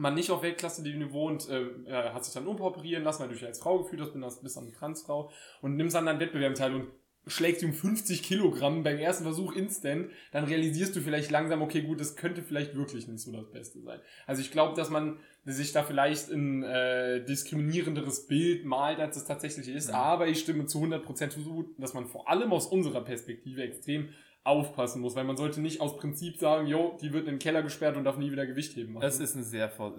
Mann 0.02 0.16
nicht 0.16 0.32
auf 0.32 0.42
Weltklasse-Niveau 0.42 1.28
und 1.28 1.48
äh, 1.50 1.94
hat 2.12 2.26
sich 2.26 2.34
dann 2.34 2.48
umoperieren 2.48 3.04
lassen, 3.04 3.22
weil 3.22 3.30
du 3.30 3.36
dich 3.36 3.46
als 3.46 3.60
Frau 3.60 3.78
gefühlt 3.84 4.02
hast, 4.02 4.14
bin 4.14 4.22
das, 4.22 4.42
bist 4.42 4.58
dann 4.58 4.64
eine 4.64 4.74
Transfrau 4.74 5.32
und 5.62 5.76
nimmst 5.76 5.96
an 5.96 6.08
deinem 6.08 6.20
Wettbewerb 6.20 6.56
teil 6.56 6.74
und 6.74 6.88
schlägst 7.28 7.64
um 7.64 7.72
50 7.72 8.24
Kilogramm 8.24 8.82
beim 8.82 8.98
ersten 8.98 9.24
Versuch 9.24 9.54
instant, 9.54 10.10
dann 10.32 10.46
realisierst 10.46 10.96
du 10.96 11.02
vielleicht 11.02 11.30
langsam, 11.30 11.62
okay, 11.62 11.84
gut, 11.84 12.00
das 12.00 12.16
könnte 12.16 12.42
vielleicht 12.42 12.76
wirklich 12.76 13.08
nicht 13.08 13.22
so 13.22 13.32
das 13.32 13.52
Beste 13.52 13.80
sein. 13.82 14.00
Also 14.26 14.42
ich 14.42 14.50
glaube, 14.50 14.76
dass 14.76 14.90
man 14.90 15.20
sich 15.46 15.72
da 15.72 15.84
vielleicht 15.84 16.32
ein 16.32 16.64
äh, 16.64 17.24
diskriminierenderes 17.24 18.26
Bild 18.26 18.66
malt, 18.66 19.00
als 19.00 19.18
es 19.18 19.26
tatsächlich 19.26 19.68
ist, 19.68 19.92
aber 19.92 20.28
ich 20.28 20.40
stimme 20.40 20.66
zu 20.66 20.80
100% 20.80 21.30
zu, 21.30 21.76
dass 21.78 21.94
man 21.94 22.08
vor 22.08 22.28
allem 22.28 22.52
aus 22.52 22.66
unserer 22.66 23.02
Perspektive 23.02 23.62
extrem 23.62 24.10
aufpassen 24.44 25.02
muss, 25.02 25.16
weil 25.16 25.24
man 25.24 25.38
sollte 25.38 25.62
nicht 25.62 25.82
aus 25.82 25.98
Prinzip 25.98 26.38
sagen, 26.38 26.68
jo, 26.68 26.98
die 27.02 27.14
wird 27.14 27.26
in 27.28 27.34
den 27.36 27.40
Keller 27.40 27.62
gesperrt 27.62 27.96
und 27.96 28.04
darf 28.04 28.18
nie 28.18 28.32
wieder 28.32 28.46
Gewicht 28.48 28.76
heben. 28.76 29.00
Es 29.02 29.20
ist 29.20 29.36
ein 29.36 29.44
sehr, 29.44 29.70
vor- 29.70 29.96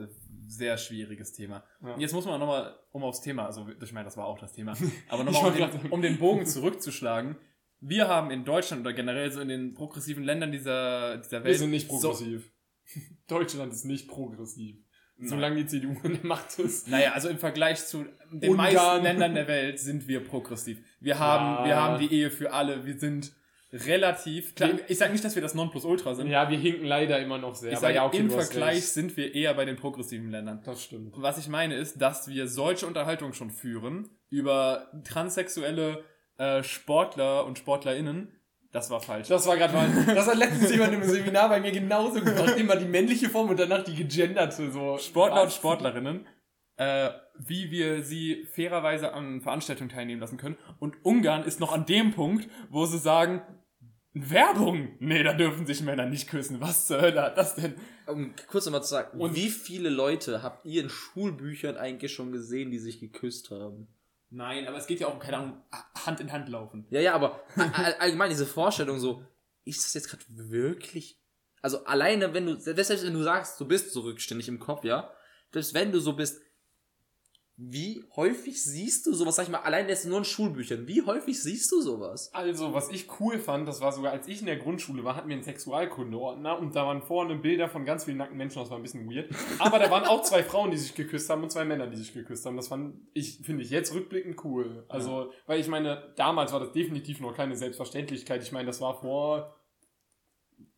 sehr 0.49 0.77
schwieriges 0.79 1.33
Thema. 1.33 1.63
Ja. 1.83 1.97
Jetzt 1.99 2.13
muss 2.13 2.25
man 2.27 2.41
nochmal, 2.41 2.75
um 2.91 3.05
aufs 3.05 3.21
Thema, 3.21 3.47
also 3.47 3.67
ich 3.81 3.93
meine, 3.93 4.05
das 4.05 4.17
war 4.17 4.27
auch 4.27 4.39
das 4.39 4.53
Thema, 4.53 4.75
aber 5.09 5.23
nochmal, 5.25 5.53
um, 5.53 5.57
den- 5.83 5.91
um 5.93 6.03
den 6.03 6.19
Bogen 6.19 6.45
zurückzuschlagen. 6.47 7.37
Wir 7.81 8.09
haben 8.09 8.31
in 8.31 8.45
Deutschland 8.45 8.83
oder 8.83 8.93
generell 8.93 9.31
so 9.33 9.41
in 9.41 9.49
den 9.49 9.75
progressiven 9.75 10.23
Ländern 10.25 10.53
dieser, 10.53 11.19
dieser 11.19 11.39
Welt. 11.45 11.47
Wir 11.47 11.59
sind 11.59 11.71
nicht 11.71 11.89
So, 11.91 11.99
progressiv. 12.11 12.51
Deutschland 13.29 13.73
ist 13.73 13.85
nicht 13.85 14.09
progressiv. 14.09 14.77
Nein. 15.19 15.29
Solange 15.29 15.57
die 15.57 15.67
CDU 15.67 15.95
in 16.05 16.15
der 16.15 16.27
Macht 16.27 16.59
ist. 16.59 16.89
naja, 16.89 17.13
also 17.13 17.29
im 17.29 17.39
Vergleich 17.39 17.85
zu 17.87 18.05
den 18.33 18.51
Ungarn. 18.51 18.57
meisten 18.75 19.03
Ländern 19.05 19.35
der 19.35 19.47
Welt 19.47 19.79
sind 19.79 20.09
wir 20.09 20.25
progressiv. 20.25 20.79
Wir 21.01 21.19
haben, 21.19 21.61
Ja. 21.61 21.65
wir 21.67 21.77
haben 21.77 22.01
die 22.01 22.13
Ehe 22.13 22.31
für 22.31 22.53
alle. 22.53 22.85
Wir 22.87 22.99
sind 22.99 23.33
relativ, 23.73 24.55
klar, 24.55 24.71
ich 24.87 24.99
sage 24.99 25.13
nicht, 25.13 25.25
dass 25.25 25.35
wir 25.35 25.43
das 25.43 25.55
Nonplusultra 25.55 26.15
sind. 26.15 26.29
Ja, 26.29 26.51
wir 26.51 26.59
hinken 26.59 26.85
leider 26.85 27.19
immer 27.19 27.39
noch 27.39 27.55
sehr. 27.55 27.71
ich 27.71 27.77
aber 27.77 27.87
sage, 27.87 27.95
ja, 27.95 28.07
okay, 28.07 28.19
im 28.19 28.31
Vergleich 28.31 28.77
recht. 28.77 28.89
sind 28.89 29.17
wir 29.17 29.35
eher 29.35 29.55
bei 29.55 29.65
den 29.65 29.77
progressiven 29.77 30.31
Ländern. 30.31 30.61
Das 30.65 30.83
stimmt. 30.83 31.15
Was 31.17 31.39
ich 31.39 31.49
meine 31.49 31.75
ist, 31.75 32.01
dass 32.01 32.29
wir 32.29 32.49
solche 32.49 32.87
Unterhaltungen 32.87 33.33
schon 33.33 33.51
führen 33.51 34.11
über 34.29 34.91
transsexuelle 35.05 36.05
äh, 36.39 36.63
Sportler 36.63 37.47
und 37.47 37.59
Sportlerinnen. 37.59 38.33
Das 38.73 38.91
war 38.91 39.01
falsch. 39.01 39.29
Das 39.29 39.47
war 39.47 39.57
gerade 39.57 39.75
mal. 39.75 39.89
Das 40.07 40.27
hat 40.27 40.37
letztens 40.37 40.71
jemand 40.71 40.95
im 40.95 41.03
Seminar 41.03 41.51
bei 41.51 41.61
mir 41.61 41.73
genauso 41.73 42.23
gemacht. 42.23 42.57
Immer 42.57 42.77
die 42.77 42.87
männliche 42.87 43.29
Form 43.29 43.51
und 43.51 43.61
danach 43.61 43.85
die 43.85 43.95
gegenderte. 43.95 44.71
So. 44.71 44.97
Sportler 44.97 45.43
und? 45.43 45.53
Sportlerinnen, 45.53 46.27
äh, 46.77 47.11
wie 47.39 47.71
wir 47.71 48.03
sie 48.03 48.47
fairerweise 48.51 49.13
an 49.13 49.43
Veranstaltungen 49.43 49.91
teilnehmen 49.91 50.21
lassen 50.21 50.39
können. 50.39 50.57
Und 50.79 50.97
Ungarn 51.05 51.45
ist 51.45 51.61
noch 51.61 51.73
an 51.73 51.85
dem 51.85 52.13
Punkt, 52.13 52.49
wo 52.71 52.87
sie 52.87 52.99
sagen, 52.99 53.43
Werbung! 54.15 54.97
Nee, 55.01 55.23
da 55.23 55.33
dürfen 55.33 55.67
sich 55.67 55.81
Männer 55.83 56.07
nicht 56.07 56.29
küssen. 56.29 56.61
Was 56.61 56.87
zur 56.87 57.01
Hölle 57.01 57.23
hat 57.23 57.39
das 57.39 57.55
denn? 57.55 57.75
Um 58.07 58.35
kurz 58.49 58.67
nochmal 58.67 58.83
zu 58.83 58.91
sagen, 58.91 59.19
Und- 59.21 59.35
wie 59.35 59.49
viele 59.49 59.89
Leute 59.89 60.43
habt 60.43 60.67
ihr 60.67 60.83
in 60.83 60.91
Schulbüchern 60.91 61.77
eigentlich 61.77 62.13
schon 62.13 62.31
gesehen, 62.33 62.71
die 62.71 62.79
sich 62.79 63.01
geküsst 63.01 63.51
haben? 63.51 63.89
Nein, 64.29 64.67
aber 64.67 64.77
es 64.79 64.87
geht 64.87 65.01
ja 65.01 65.07
auch 65.09 65.15
um, 65.15 65.19
keine 65.21 65.39
Ahnung, 65.39 65.63
Hand 66.07 66.21
in 66.21 66.33
Hand 66.33 66.49
laufen. 66.49 66.87
Ja, 66.91 67.01
ja, 67.01 67.15
aber 67.15 67.43
all- 67.57 67.95
allgemein 67.99 68.31
diese 68.31 68.47
Vorstellung 68.47 68.99
so, 68.99 69.25
ist 69.65 69.85
das 69.85 69.95
jetzt 69.95 70.09
gerade 70.09 70.25
wirklich, 70.29 71.19
also 71.63 71.85
alleine 71.85 72.35
wenn 72.35 72.47
du, 72.47 72.59
selbst 72.59 72.91
wenn 73.05 73.15
du 73.15 73.23
sagst, 73.23 73.61
du 73.61 73.67
bist 73.67 73.93
so 73.93 74.01
rückständig 74.01 74.49
im 74.49 74.59
Kopf, 74.59 74.85
ja, 74.85 75.11
selbst 75.53 75.75
wenn 75.75 75.93
du 75.93 76.01
so 76.01 76.15
bist, 76.15 76.41
Wie 77.57 78.03
häufig 78.17 78.63
siehst 78.63 79.07
du 79.07 79.13
sowas, 79.13 79.37
sag 79.37 79.45
ich 79.45 79.51
mal, 79.51 79.61
allein 79.61 79.89
jetzt 79.89 80.07
nur 80.07 80.19
in 80.19 80.25
Schulbüchern, 80.25 80.89
wie 80.89 81.03
häufig 81.03 81.41
siehst 81.41 81.71
du 81.71 81.83
sowas? 81.83 82.31
Also, 82.33 82.73
was 82.73 82.91
ich 82.91 83.09
cool 83.21 83.39
fand, 83.39 83.69
das 83.69 83.81
war 83.81 83.93
sogar, 83.93 84.13
als 84.13 84.27
ich 84.27 84.41
in 84.41 84.47
der 84.47 84.57
Grundschule 84.57 85.05
war, 85.05 85.17
hatten 85.17 85.29
wir 85.29 85.35
einen 85.35 85.45
Sexualkundeordner 85.45 86.59
und 86.59 86.75
da 86.75 86.87
waren 86.87 87.03
vorne 87.03 87.37
Bilder 87.37 87.69
von 87.69 87.85
ganz 87.85 88.05
vielen 88.05 88.17
nackten 88.17 88.39
Menschen, 88.39 88.61
das 88.61 88.71
war 88.71 88.79
ein 88.79 88.83
bisschen 88.83 89.07
weird. 89.07 89.31
Aber 89.59 89.79
da 89.79 89.91
waren 89.91 90.05
auch 90.05 90.23
zwei 90.23 90.43
Frauen, 90.43 90.71
die 90.71 90.79
sich 90.79 90.95
geküsst 90.95 91.29
haben 91.29 91.43
und 91.43 91.51
zwei 91.51 91.65
Männer, 91.65 91.87
die 91.87 91.97
sich 91.97 92.15
geküsst 92.15 92.47
haben. 92.47 92.57
Das 92.57 92.69
fand 92.69 92.95
ich, 93.13 93.41
finde 93.43 93.63
ich 93.63 93.71
jetzt 93.71 93.95
rückblickend 93.95 94.43
cool. 94.45 94.85
Also, 94.89 95.31
weil 95.47 95.61
ich 95.61 95.69
meine, 95.69 96.13
damals 96.17 96.53
war 96.53 96.61
das 96.61 96.73
definitiv 96.73 97.21
noch 97.21 97.35
keine 97.35 97.57
Selbstverständlichkeit. 97.57 98.43
Ich 98.43 98.53
meine, 98.53 98.67
das 98.67 98.81
war 98.81 99.01
vor 99.01 99.62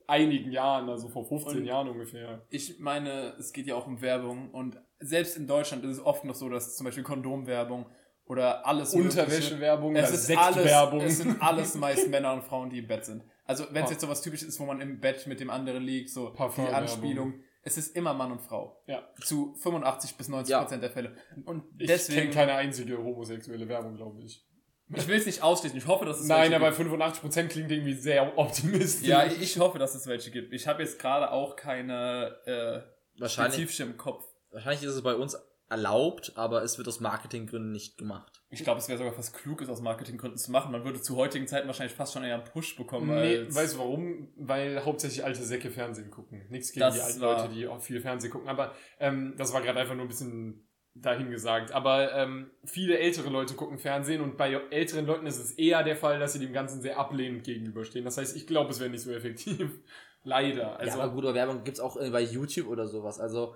einigen 0.06 0.50
Jahren, 0.52 0.88
also 0.88 1.08
vor 1.08 1.24
15 1.24 1.58
Und- 1.58 1.64
Jahren 1.64 1.88
ungefähr. 1.88 2.44
Ich 2.50 2.78
meine, 2.78 3.34
es 3.38 3.52
geht 3.52 3.66
ja 3.66 3.74
auch 3.74 3.86
um 3.86 4.00
Werbung 4.00 4.50
und 4.50 4.80
selbst 4.98 5.36
in 5.36 5.46
Deutschland 5.46 5.84
ist 5.84 5.98
es 5.98 6.00
oft 6.04 6.24
noch 6.24 6.34
so, 6.34 6.48
dass 6.48 6.76
zum 6.76 6.84
Beispiel 6.84 7.02
Kondomwerbung 7.04 7.86
oder 8.26 8.66
alles 8.66 8.94
Unterwäschewerbung, 8.94 9.96
Es 9.96 10.10
ist 10.10 10.36
alles, 10.36 10.66
es 11.04 11.16
sind 11.18 11.42
alles 11.42 11.74
meist 11.74 12.08
Männer 12.08 12.32
und 12.32 12.42
Frauen, 12.44 12.70
die 12.70 12.78
im 12.78 12.86
Bett 12.86 13.04
sind. 13.04 13.22
Also 13.44 13.64
wenn 13.72 13.84
es 13.84 13.90
jetzt 13.90 14.00
sowas 14.00 14.22
typisches 14.22 14.48
ist, 14.48 14.60
wo 14.60 14.64
man 14.64 14.80
im 14.80 15.00
Bett 15.00 15.26
mit 15.26 15.40
dem 15.40 15.50
anderen 15.50 15.82
liegt, 15.82 16.10
so 16.10 16.30
die. 16.30 16.62
Anspielung, 16.62 17.34
es 17.62 17.76
ist 17.76 17.94
immer 17.96 18.14
Mann 18.14 18.32
und 18.32 18.40
Frau. 18.40 18.82
Ja. 18.86 19.06
Zu 19.22 19.54
85 19.56 20.16
bis 20.16 20.28
90 20.28 20.50
Ja. 20.52 20.60
Prozent 20.62 20.82
der 20.82 20.90
Fälle. 20.90 21.14
Und 21.44 21.64
Ich 21.78 21.86
deswegen, 21.86 22.30
kenne 22.30 22.32
keine 22.34 22.54
einzige 22.54 22.96
homosexuelle 22.98 23.68
Werbung, 23.68 23.96
glaube 23.96 24.22
ich. 24.22 24.42
Ich 24.88 25.08
will 25.08 25.16
es 25.16 25.26
nicht 25.26 25.42
ausschließen, 25.42 25.78
ich 25.78 25.86
hoffe, 25.86 26.04
dass 26.04 26.20
es 26.20 26.26
Nein, 26.26 26.52
aber 26.54 26.70
gibt. 26.70 26.90
85% 26.90 27.48
klingt 27.48 27.70
irgendwie 27.70 27.94
sehr 27.94 28.36
optimistisch. 28.38 29.08
Ja, 29.08 29.24
ich 29.26 29.40
ich 29.40 29.58
hoffe, 29.58 29.78
dass 29.78 29.94
es 29.94 30.06
welche 30.06 30.30
gibt. 30.30 30.52
Ich 30.52 30.66
habe 30.66 30.82
jetzt 30.82 30.98
gerade 30.98 31.30
auch 31.30 31.56
keine 31.56 32.36
äh, 32.46 33.20
Wahrscheinlich, 33.20 33.54
spezifische 33.54 33.84
im 33.84 33.96
Kopf. 33.96 34.24
wahrscheinlich 34.50 34.82
ist 34.82 34.94
es 34.94 35.02
bei 35.02 35.14
uns 35.14 35.36
erlaubt, 35.70 36.32
aber 36.36 36.62
es 36.62 36.76
wird 36.76 36.86
aus 36.88 37.00
Marketinggründen 37.00 37.72
nicht 37.72 37.96
gemacht. 37.96 38.42
Ich 38.50 38.62
glaube, 38.62 38.78
es 38.78 38.88
wäre 38.88 38.98
sogar 38.98 39.14
fast 39.14 39.34
klug, 39.34 39.62
es 39.62 39.68
aus 39.68 39.80
Marketinggründen 39.80 40.38
zu 40.38 40.52
machen. 40.52 40.70
Man 40.70 40.84
würde 40.84 41.00
zu 41.00 41.16
heutigen 41.16 41.46
Zeiten 41.48 41.66
wahrscheinlich 41.66 41.96
fast 41.96 42.12
schon 42.12 42.22
eher 42.22 42.34
einen 42.34 42.44
Push 42.44 42.76
bekommen. 42.76 43.08
Nee, 43.14 43.46
weißt 43.48 43.74
du 43.74 43.78
warum? 43.78 44.28
Weil 44.36 44.84
hauptsächlich 44.84 45.24
alte 45.24 45.42
Säcke 45.42 45.70
Fernsehen 45.70 46.10
gucken. 46.10 46.46
Nichts 46.50 46.70
gegen 46.70 46.80
Das 46.80 46.94
die 46.94 47.00
alten 47.00 47.20
Leute, 47.20 47.48
die 47.48 47.66
auch 47.66 47.80
viel 47.80 48.00
Fernsehen 48.00 48.30
gucken. 48.30 48.48
Aber 48.48 48.74
ähm, 49.00 49.34
das 49.38 49.52
war 49.52 49.62
gerade 49.62 49.80
einfach 49.80 49.94
nur 49.94 50.04
ein 50.04 50.08
bisschen 50.08 50.68
dahin 50.94 51.30
gesagt. 51.30 51.72
Aber 51.72 52.12
ähm, 52.12 52.50
viele 52.64 52.98
ältere 52.98 53.28
Leute 53.28 53.54
gucken 53.54 53.78
Fernsehen 53.78 54.20
und 54.20 54.36
bei 54.36 54.52
älteren 54.70 55.06
Leuten 55.06 55.26
ist 55.26 55.38
es 55.38 55.52
eher 55.52 55.82
der 55.82 55.96
Fall, 55.96 56.18
dass 56.18 56.32
sie 56.32 56.38
dem 56.38 56.52
Ganzen 56.52 56.82
sehr 56.82 56.98
ablehnend 56.98 57.44
gegenüberstehen. 57.44 58.04
Das 58.04 58.16
heißt, 58.16 58.36
ich 58.36 58.46
glaube, 58.46 58.70
es 58.70 58.80
wäre 58.80 58.90
nicht 58.90 59.02
so 59.02 59.12
effektiv. 59.12 59.70
Leider. 60.24 60.78
Also, 60.78 60.96
ja, 60.98 61.04
aber 61.04 61.12
gut, 61.12 61.24
aber 61.24 61.34
Werbung 61.34 61.64
gibt's 61.64 61.80
auch 61.80 61.96
äh, 61.96 62.10
bei 62.10 62.22
YouTube 62.22 62.68
oder 62.68 62.86
sowas. 62.86 63.20
Also 63.20 63.54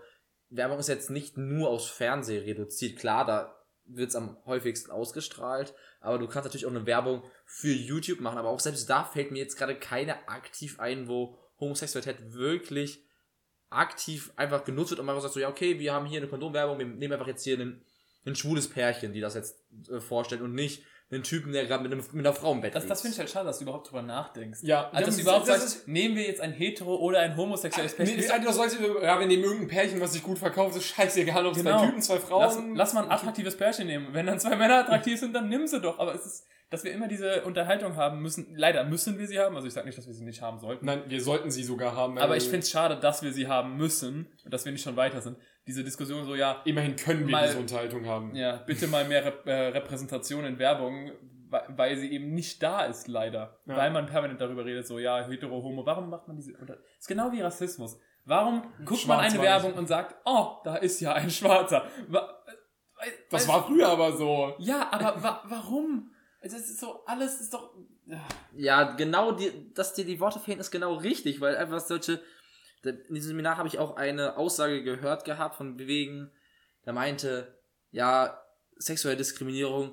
Werbung 0.50 0.78
ist 0.78 0.88
jetzt 0.88 1.10
nicht 1.10 1.38
nur 1.38 1.70
aufs 1.70 1.88
Fernsehen 1.88 2.44
reduziert. 2.44 2.98
Klar, 2.98 3.24
da 3.24 3.54
wird's 3.86 4.16
am 4.16 4.36
häufigsten 4.44 4.90
ausgestrahlt, 4.90 5.74
aber 6.00 6.18
du 6.18 6.26
kannst 6.26 6.44
natürlich 6.44 6.66
auch 6.66 6.70
eine 6.70 6.84
Werbung 6.84 7.22
für 7.46 7.72
YouTube 7.72 8.20
machen. 8.20 8.36
Aber 8.36 8.50
auch 8.50 8.60
selbst 8.60 8.90
da 8.90 9.04
fällt 9.04 9.30
mir 9.30 9.38
jetzt 9.38 9.56
gerade 9.56 9.76
keine 9.76 10.28
aktiv 10.28 10.78
ein, 10.78 11.08
wo 11.08 11.38
Homosexualität 11.58 12.34
wirklich 12.34 13.02
aktiv 13.70 14.32
einfach 14.36 14.64
genutzt 14.64 14.90
wird 14.90 15.00
und 15.00 15.06
man 15.06 15.20
sagt 15.20 15.34
so, 15.34 15.40
ja, 15.40 15.48
okay, 15.48 15.78
wir 15.78 15.92
haben 15.92 16.06
hier 16.06 16.20
eine 16.20 16.28
Kondomwerbung, 16.28 16.78
wir 16.78 16.86
nehmen 16.86 17.12
einfach 17.12 17.26
jetzt 17.26 17.44
hier 17.44 17.58
ein, 17.58 17.82
ein 18.24 18.34
schwules 18.34 18.68
Pärchen, 18.68 19.12
die 19.12 19.20
das 19.20 19.34
jetzt 19.34 19.60
äh, 19.90 20.00
vorstellt 20.00 20.42
und 20.42 20.54
nicht 20.54 20.82
einen 21.10 21.22
Typen, 21.22 21.52
der 21.52 21.64
gerade 21.66 21.82
mit, 21.82 21.90
einem- 21.92 22.04
mit 22.12 22.26
einer 22.26 22.34
Frau 22.34 22.52
im 22.52 22.60
Bett 22.60 22.74
Das, 22.74 22.86
das 22.86 23.00
finde 23.00 23.14
ich 23.14 23.18
halt 23.18 23.30
schade, 23.30 23.46
dass 23.46 23.58
du 23.58 23.64
überhaupt 23.64 23.88
drüber 23.90 24.02
nachdenkst. 24.02 24.58
ja, 24.62 24.88
Also, 24.90 24.96
dass 24.96 25.04
das 25.06 25.16
du 25.16 25.22
überhaupt 25.22 25.48
das 25.48 25.60
sagst, 25.72 25.88
nehmen 25.88 26.16
wir 26.16 26.24
jetzt 26.24 26.40
ein 26.42 26.52
hetero 26.52 26.96
oder 26.96 27.20
ein 27.20 27.36
homosexuelles 27.36 27.92
Nee, 27.98 28.04
Pärchen. 28.04 28.20
nee, 28.20 28.28
Alter, 28.28 28.44
das 28.44 28.56
sollte, 28.56 28.76
ja, 29.02 29.18
wir 29.18 29.26
nehmen 29.26 29.42
irgendein 29.44 29.68
Pärchen, 29.68 30.00
was 30.00 30.12
sich 30.12 30.22
gut 30.22 30.38
verkauft, 30.38 30.76
ist 30.76 30.84
scheißegal, 30.84 31.46
ob 31.46 31.54
Genau. 31.54 31.78
zwei 31.78 31.86
Typen, 31.86 32.02
zwei 32.02 32.18
Frauen. 32.18 32.42
Lass, 32.42 32.58
lass 32.74 32.94
mal 32.94 33.04
ein 33.04 33.10
attraktives 33.10 33.56
Pärchen 33.56 33.86
nehmen. 33.86 34.08
Wenn 34.12 34.26
dann 34.26 34.38
zwei 34.38 34.54
Männer 34.56 34.80
attraktiv 34.80 35.18
sind, 35.18 35.34
dann 35.34 35.48
nimm 35.48 35.66
sie 35.66 35.80
doch. 35.80 35.98
Aber 35.98 36.14
es 36.14 36.26
ist, 36.26 36.46
dass 36.70 36.84
wir 36.84 36.92
immer 36.92 37.08
diese 37.08 37.42
Unterhaltung 37.44 37.96
haben 37.96 38.20
müssen. 38.20 38.54
Leider 38.54 38.84
müssen 38.84 39.18
wir 39.18 39.26
sie 39.26 39.38
haben. 39.38 39.56
Also 39.56 39.66
ich 39.66 39.72
sage 39.72 39.86
nicht, 39.86 39.96
dass 39.96 40.06
wir 40.06 40.12
sie 40.12 40.24
nicht 40.24 40.42
haben 40.42 40.58
sollten. 40.58 40.84
Nein, 40.84 41.04
wir 41.06 41.22
sollten 41.22 41.50
sie 41.50 41.62
sogar 41.64 41.96
haben. 41.96 42.18
Aber 42.18 42.36
ich 42.36 42.42
finde 42.44 42.58
es 42.58 42.68
schade, 42.70 42.96
dass 43.00 43.22
wir 43.22 43.32
sie 43.32 43.48
haben 43.48 43.78
müssen 43.78 44.26
und 44.44 44.52
dass 44.52 44.66
wir 44.66 44.72
nicht 44.72 44.82
schon 44.84 44.96
weiter 44.96 45.22
sind. 45.22 45.38
Diese 45.68 45.84
Diskussion 45.84 46.24
so, 46.24 46.34
ja, 46.34 46.62
immerhin 46.64 46.96
können 46.96 47.26
wir 47.26 47.32
mal- 47.32 47.46
diese 47.46 47.58
Unterhaltung 47.60 48.06
haben. 48.06 48.34
ja, 48.34 48.56
bitte 48.56 48.88
mal 48.88 49.06
mehr 49.06 49.24
Rep 49.24 49.46
äh, 49.46 49.68
Repräsentation 49.68 50.44
in 50.46 50.58
Werbung, 50.58 51.12
weil, 51.50 51.96
sie 51.98 52.10
eben 52.10 52.32
nicht 52.32 52.62
da 52.62 52.84
ist, 52.86 53.06
leider. 53.06 53.60
Ja. 53.66 53.76
Weil 53.76 53.90
man 53.90 54.06
permanent 54.06 54.40
darüber 54.40 54.64
redet, 54.64 54.86
so, 54.86 54.98
ja, 54.98 55.26
hetero, 55.26 55.62
homo, 55.62 55.84
warum 55.86 56.10
macht 56.10 56.26
man 56.26 56.36
diese, 56.36 56.54
unter 56.58 56.78
ist 56.98 57.06
genau 57.06 57.30
wie 57.32 57.40
Rassismus. 57.42 57.98
Warum 58.24 58.62
guckt 58.84 59.06
man 59.06 59.20
eine. 59.20 59.40
Werbung 59.40 59.74
und 59.74 59.86
sagt, 59.86 60.16
oh, 60.24 60.56
da 60.64 60.76
ist 60.76 61.00
ja 61.00 61.12
ein 61.14 61.30
Schwarzer. 61.30 61.84
Wa 62.08 62.28
Das 63.30 63.46
war 63.48 63.64
früher 63.66 63.88
aber 63.88 64.12
so. 64.16 64.54
Ja, 64.58 64.88
aber 64.90 65.22
wa 65.22 65.42
warum? 65.46 66.10
Es 66.40 66.52
ist 66.52 66.78
so, 66.80 67.04
alles 67.06 67.40
ist 67.40 67.52
doch. 67.54 67.74
Ja. 68.06 68.20
Ja, 68.54 68.82
genau, 68.96 69.32
die, 69.32 69.72
dass 69.74 69.94
dir 69.94 70.04
die 70.04 70.20
Worte 70.20 70.40
fehlen, 70.40 70.60
ist 70.60 70.70
genau 70.70 70.94
richtig, 70.94 71.40
weil 71.40 71.56
einfach 71.56 71.80
solche. 71.80 72.20
In 72.82 73.14
diesem 73.14 73.28
Seminar 73.30 73.56
habe 73.56 73.68
ich 73.68 73.78
auch 73.78 73.96
eine 73.96 74.36
Aussage 74.36 74.82
gehört 74.82 75.24
gehabt, 75.24 75.56
von 75.56 75.78
wegen, 75.78 76.30
der 76.84 76.92
meinte, 76.92 77.58
ja, 77.90 78.40
sexuelle 78.76 79.16
Diskriminierung 79.16 79.92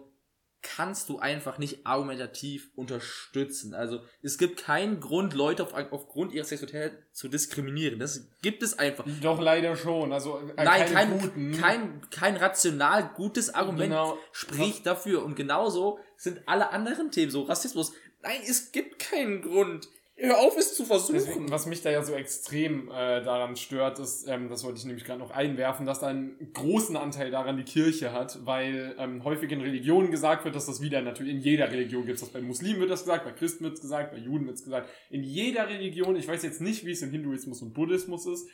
kannst 0.62 1.10
du 1.10 1.20
einfach 1.20 1.60
nicht 1.60 1.86
argumentativ 1.86 2.72
unterstützen. 2.76 3.76
Also 3.76 4.02
es 4.24 4.40
gibt 4.40 4.60
keinen 4.60 5.00
Grund, 5.00 5.36
Leute 5.36 5.62
auf, 5.62 5.74
aufgrund 5.92 6.34
ihrer 6.34 6.44
Sexualität 6.46 6.94
zu 7.14 7.28
diskriminieren. 7.28 8.00
Das 8.00 8.28
gibt 8.42 8.64
es 8.64 8.78
einfach. 8.80 9.06
Doch 9.22 9.40
leider 9.40 9.76
schon. 9.76 10.12
Also 10.12 10.40
äh, 10.58 10.64
Nein, 10.64 10.92
kein, 10.92 11.20
guten. 11.20 11.52
kein, 11.60 12.10
kein 12.10 12.36
rational 12.38 13.12
gutes 13.16 13.54
Argument 13.54 13.92
Genau. 13.92 14.18
spricht 14.32 14.88
dafür. 14.88 15.24
Und 15.24 15.36
genauso 15.36 16.00
sind 16.18 16.42
alle 16.48 16.72
anderen 16.72 17.12
Themen 17.12 17.32
so. 17.32 17.44
Rassismus. 17.44 17.94
Nein, 18.24 18.42
es 18.48 18.72
gibt 18.72 18.98
keinen 18.98 19.44
Grund. 19.44 19.88
Hör 20.18 20.40
auf, 20.40 20.58
es 20.58 20.74
zu 20.74 20.86
versuchen. 20.86 21.16
Deswegen, 21.16 21.52
was 21.52 21.66
mich 21.66 21.82
da 21.82 21.92
ja 21.92 22.02
so 22.02 22.14
extrem 22.14 22.88
äh, 22.88 23.22
daran 23.22 23.58
stört, 23.58 24.00
ist, 24.00 24.26
ähm, 24.30 24.48
das 24.48 24.64
wollte 24.64 24.80
ich 24.80 24.86
nämlich 24.86 25.04
gerade 25.04 25.20
noch 25.20 25.32
einwerfen, 25.32 25.86
dass 25.86 26.00
da 26.00 26.08
einen 26.08 26.54
großen 26.54 26.96
Anteil 26.96 27.32
daran 27.32 27.58
die 27.58 27.66
Kirche 27.66 28.14
hat, 28.14 28.46
weil 28.46 28.96
ähm, 28.98 29.26
häufig 29.26 29.52
in 29.52 29.60
Religionen 29.60 30.12
gesagt 30.12 30.46
wird, 30.46 30.56
dass 30.56 30.68
das 30.68 30.80
wieder 30.80 31.02
natürlich 31.02 31.34
in 31.34 31.42
jeder 31.42 31.70
Religion 31.70 32.06
gibt 32.06 32.22
das. 32.22 32.30
Bei 32.30 32.40
Muslimen 32.40 32.80
wird 32.80 32.92
das 32.92 33.02
gesagt, 33.02 33.26
bei 33.26 33.34
Christen 33.34 33.66
wird 33.66 33.74
es 33.74 33.82
gesagt, 33.82 34.14
bei 34.14 34.18
Juden 34.18 34.46
wird 34.46 34.56
es 34.56 34.64
gesagt. 34.64 34.90
In 35.10 35.22
jeder 35.22 35.68
Religion, 35.68 36.16
ich 36.16 36.30
weiß 36.30 36.44
jetzt 36.44 36.62
nicht, 36.62 36.86
wie 36.86 36.92
es 36.92 37.02
im 37.02 37.12
Hinduismus 37.12 37.62
und 37.62 37.74
Buddhismus 37.74 38.26
ist, 38.26 38.48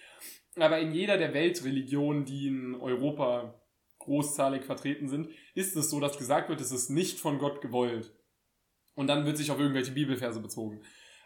aber 0.55 0.79
in 0.79 0.93
jeder 0.93 1.17
der 1.17 1.35
Weltreligionen, 1.35 2.25
die 2.25 2.47
in 2.47 2.73
Europa 2.73 3.61
großzahlig 3.99 4.63
vertreten 4.63 5.09
sind, 5.09 5.29
ist 5.53 5.75
es 5.75 5.91
so, 5.91 5.99
dass 5.99 6.17
gesagt 6.17 6.49
wird, 6.49 6.59
es 6.59 6.71
ist 6.71 6.89
nicht 6.89 7.19
von 7.19 7.37
Gott 7.37 7.61
gewollt. 7.61 8.15
Und 8.95 9.07
dann 9.07 9.25
wird 9.25 9.37
sich 9.37 9.51
auf 9.51 9.59
irgendwelche 9.59 9.91
Bibelverse 9.91 10.41
bezogen. 10.41 10.81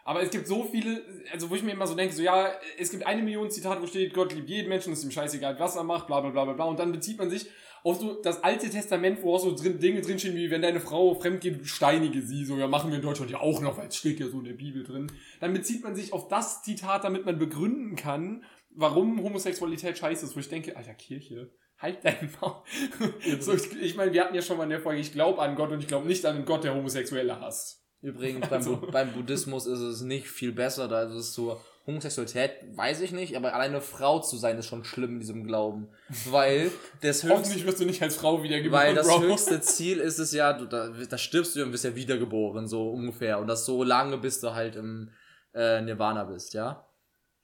Aber 0.06 0.22
es 0.22 0.30
gibt 0.30 0.46
so 0.46 0.62
viele, 0.62 1.02
also 1.32 1.50
wo 1.50 1.56
ich 1.56 1.64
mir 1.64 1.72
immer 1.72 1.88
so 1.88 1.96
denke, 1.96 2.14
so 2.14 2.22
ja, 2.22 2.52
es 2.78 2.92
gibt 2.92 3.04
eine 3.04 3.22
Million 3.22 3.50
Zitate, 3.50 3.82
wo 3.82 3.88
steht, 3.88 4.14
Gott 4.14 4.32
liebt 4.32 4.48
jeden 4.48 4.68
Menschen, 4.68 4.92
ist 4.92 5.02
ihm 5.02 5.10
scheißegal, 5.10 5.58
was 5.58 5.74
er 5.74 5.82
macht, 5.82 6.06
bla 6.06 6.20
bla 6.20 6.30
bla 6.30 6.44
bla 6.44 6.52
bla. 6.54 6.64
Und 6.66 6.78
dann 6.78 6.92
bezieht 6.92 7.18
man 7.18 7.28
sich 7.28 7.50
auf 7.82 7.98
so 7.98 8.22
das 8.22 8.44
alte 8.44 8.70
Testament, 8.70 9.20
wo 9.22 9.34
auch 9.34 9.40
so 9.40 9.52
drin, 9.56 9.80
Dinge 9.80 10.02
drinstehen, 10.02 10.36
wie 10.36 10.48
wenn 10.48 10.62
deine 10.62 10.78
Frau 10.78 11.12
fremd 11.14 11.40
geht, 11.40 11.66
steinige 11.66 12.22
sie, 12.22 12.44
so 12.44 12.56
ja, 12.56 12.68
machen 12.68 12.90
wir 12.90 12.98
in 12.98 13.02
Deutschland 13.02 13.32
ja 13.32 13.40
auch 13.40 13.60
noch, 13.60 13.78
weil 13.78 13.88
es 13.88 13.96
steht 13.96 14.20
ja 14.20 14.28
so 14.28 14.38
in 14.38 14.44
der 14.44 14.52
Bibel 14.52 14.84
drin. 14.84 15.10
Dann 15.40 15.52
bezieht 15.52 15.82
man 15.82 15.96
sich 15.96 16.12
auf 16.12 16.28
das 16.28 16.62
Zitat, 16.62 17.02
damit 17.02 17.26
man 17.26 17.40
begründen 17.40 17.96
kann, 17.96 18.44
warum 18.70 19.20
Homosexualität 19.24 19.98
scheiße 19.98 20.24
ist, 20.24 20.36
wo 20.36 20.40
ich 20.40 20.48
denke, 20.48 20.76
alter 20.76 20.94
Kirche, 20.94 21.50
halt 21.78 22.04
deinen 22.04 22.30
Maul. 22.40 22.62
so, 23.40 23.54
ich, 23.54 23.76
ich 23.82 23.96
meine, 23.96 24.12
wir 24.12 24.22
hatten 24.22 24.36
ja 24.36 24.42
schon 24.42 24.56
mal 24.56 24.64
in 24.64 24.70
der 24.70 24.80
Folge, 24.80 25.00
ich 25.00 25.10
glaube 25.10 25.42
an 25.42 25.56
Gott 25.56 25.72
und 25.72 25.80
ich 25.80 25.88
glaube 25.88 26.06
nicht 26.06 26.24
an 26.24 26.36
einen 26.36 26.44
Gott, 26.44 26.62
der 26.62 26.76
Homosexuelle 26.76 27.40
hasst. 27.40 27.85
Übrigens, 28.06 28.50
Also. 28.52 28.72
beim, 28.76 28.80
Bu- 28.80 28.90
beim 28.92 29.12
Buddhismus 29.12 29.66
ist 29.66 29.80
es 29.80 30.00
nicht 30.02 30.28
viel 30.28 30.52
besser, 30.52 30.86
da 30.88 31.02
ist 31.02 31.12
es 31.14 31.34
so, 31.34 31.60
Homosexualität 31.86 32.50
weiß 32.76 33.00
ich 33.00 33.12
nicht, 33.12 33.36
aber 33.36 33.54
alleine 33.54 33.80
Frau 33.80 34.18
zu 34.20 34.36
sein 34.36 34.58
ist 34.58 34.66
schon 34.66 34.84
schlimm 34.84 35.14
in 35.14 35.20
diesem 35.20 35.44
Glauben. 35.46 35.88
Weil 36.30 36.70
das 37.00 37.22
höchste, 37.22 37.30
Hoffentlich 37.30 37.66
wirst 37.66 37.80
du 37.80 37.84
nicht 37.84 38.02
als 38.02 38.16
Frau 38.16 38.42
wiedergeboren, 38.42 38.86
weil 38.86 38.94
das 38.94 39.06
Bro. 39.08 39.20
höchste 39.22 39.60
Ziel 39.74 39.98
ist 39.98 40.18
es 40.18 40.32
ja, 40.32 40.52
du, 40.52 40.66
da, 40.66 40.88
da 40.88 41.18
stirbst 41.18 41.54
du 41.56 41.62
und 41.62 41.70
bist 41.72 41.84
ja 41.84 41.94
wiedergeboren, 41.94 42.66
so 42.66 42.90
ungefähr. 42.90 43.38
Und 43.38 43.46
das 43.48 43.64
so 43.66 43.82
lange, 43.84 44.18
bis 44.18 44.40
du 44.40 44.52
halt 44.54 44.74
im 44.76 45.10
äh, 45.54 45.80
Nirvana 45.80 46.24
bist, 46.24 46.54
ja? 46.54 46.86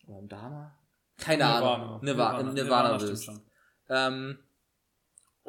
Oder 0.06 0.18
im 0.18 0.28
Dharma? 0.28 0.76
Keine 1.18 1.44
Nirvana. 1.44 1.74
Ahnung. 1.86 2.00
Nirvana, 2.04 2.40
im 2.40 2.54
Nirvana, 2.54 2.94
stimmt 2.98 3.10
bist. 3.12 3.24
schon. 3.24 3.40
Ähm, 3.88 4.38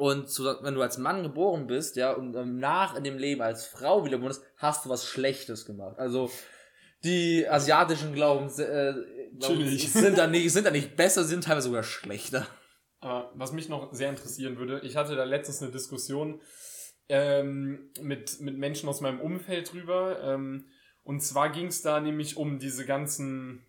und 0.04 0.28
zu, 0.28 0.44
wenn 0.60 0.74
du 0.74 0.82
als 0.82 0.98
Mann 0.98 1.22
geboren 1.22 1.66
bist, 1.66 1.96
ja, 1.96 2.12
und 2.12 2.34
ähm, 2.34 2.58
nach 2.58 2.94
in 2.94 3.04
dem 3.04 3.16
Leben 3.16 3.40
als 3.40 3.64
Frau 3.66 4.04
wiedergeboren 4.04 4.36
bist, 4.36 4.44
hast 4.58 4.84
du 4.84 4.90
was 4.90 5.06
Schlechtes 5.06 5.64
gemacht. 5.64 5.98
Also 5.98 6.30
die 7.04 7.48
asiatischen 7.48 8.12
Glaubens, 8.12 8.58
äh, 8.58 8.92
Glaubens 9.38 9.92
sind 9.94 10.18
da 10.18 10.26
nicht, 10.26 10.52
sind 10.52 10.66
da 10.66 10.70
nicht 10.70 10.94
besser, 10.94 11.24
sind 11.24 11.44
teilweise 11.44 11.68
sogar 11.68 11.84
schlechter. 11.84 12.46
Aber 13.00 13.32
was 13.34 13.52
mich 13.52 13.70
noch 13.70 13.94
sehr 13.94 14.10
interessieren 14.10 14.58
würde, 14.58 14.80
ich 14.80 14.96
hatte 14.96 15.16
da 15.16 15.24
letztens 15.24 15.62
eine 15.62 15.70
Diskussion 15.70 16.42
ähm, 17.08 17.90
mit, 18.02 18.40
mit 18.40 18.58
Menschen 18.58 18.90
aus 18.90 19.00
meinem 19.00 19.20
Umfeld 19.20 19.72
drüber. 19.72 20.20
Ähm, 20.22 20.66
und 21.02 21.22
zwar 21.22 21.48
ging 21.48 21.68
es 21.68 21.80
da 21.80 21.98
nämlich 21.98 22.36
um 22.36 22.58
diese 22.58 22.84
ganzen, 22.84 23.64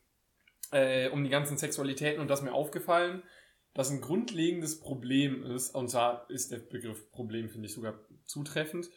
äh, 0.71 1.07
um 1.11 1.23
die 1.23 1.29
ganzen 1.29 1.57
Sexualitäten 1.57 2.19
und 2.19 2.29
das 2.29 2.41
mir 2.41 2.53
aufgefallen. 2.53 3.23
Dass 3.75 3.91
ein 3.91 4.01
grundlegendes 4.01 4.79
Problem 4.79 5.43
ist, 5.43 5.75
und 5.75 5.93
da 5.93 6.25
ist 6.29 6.51
der 6.51 6.59
Begriff 6.59 7.11
Problem, 7.11 7.49
finde 7.49 7.67
ich 7.67 7.73
sogar 7.73 7.99
zutreffend. 8.23 8.89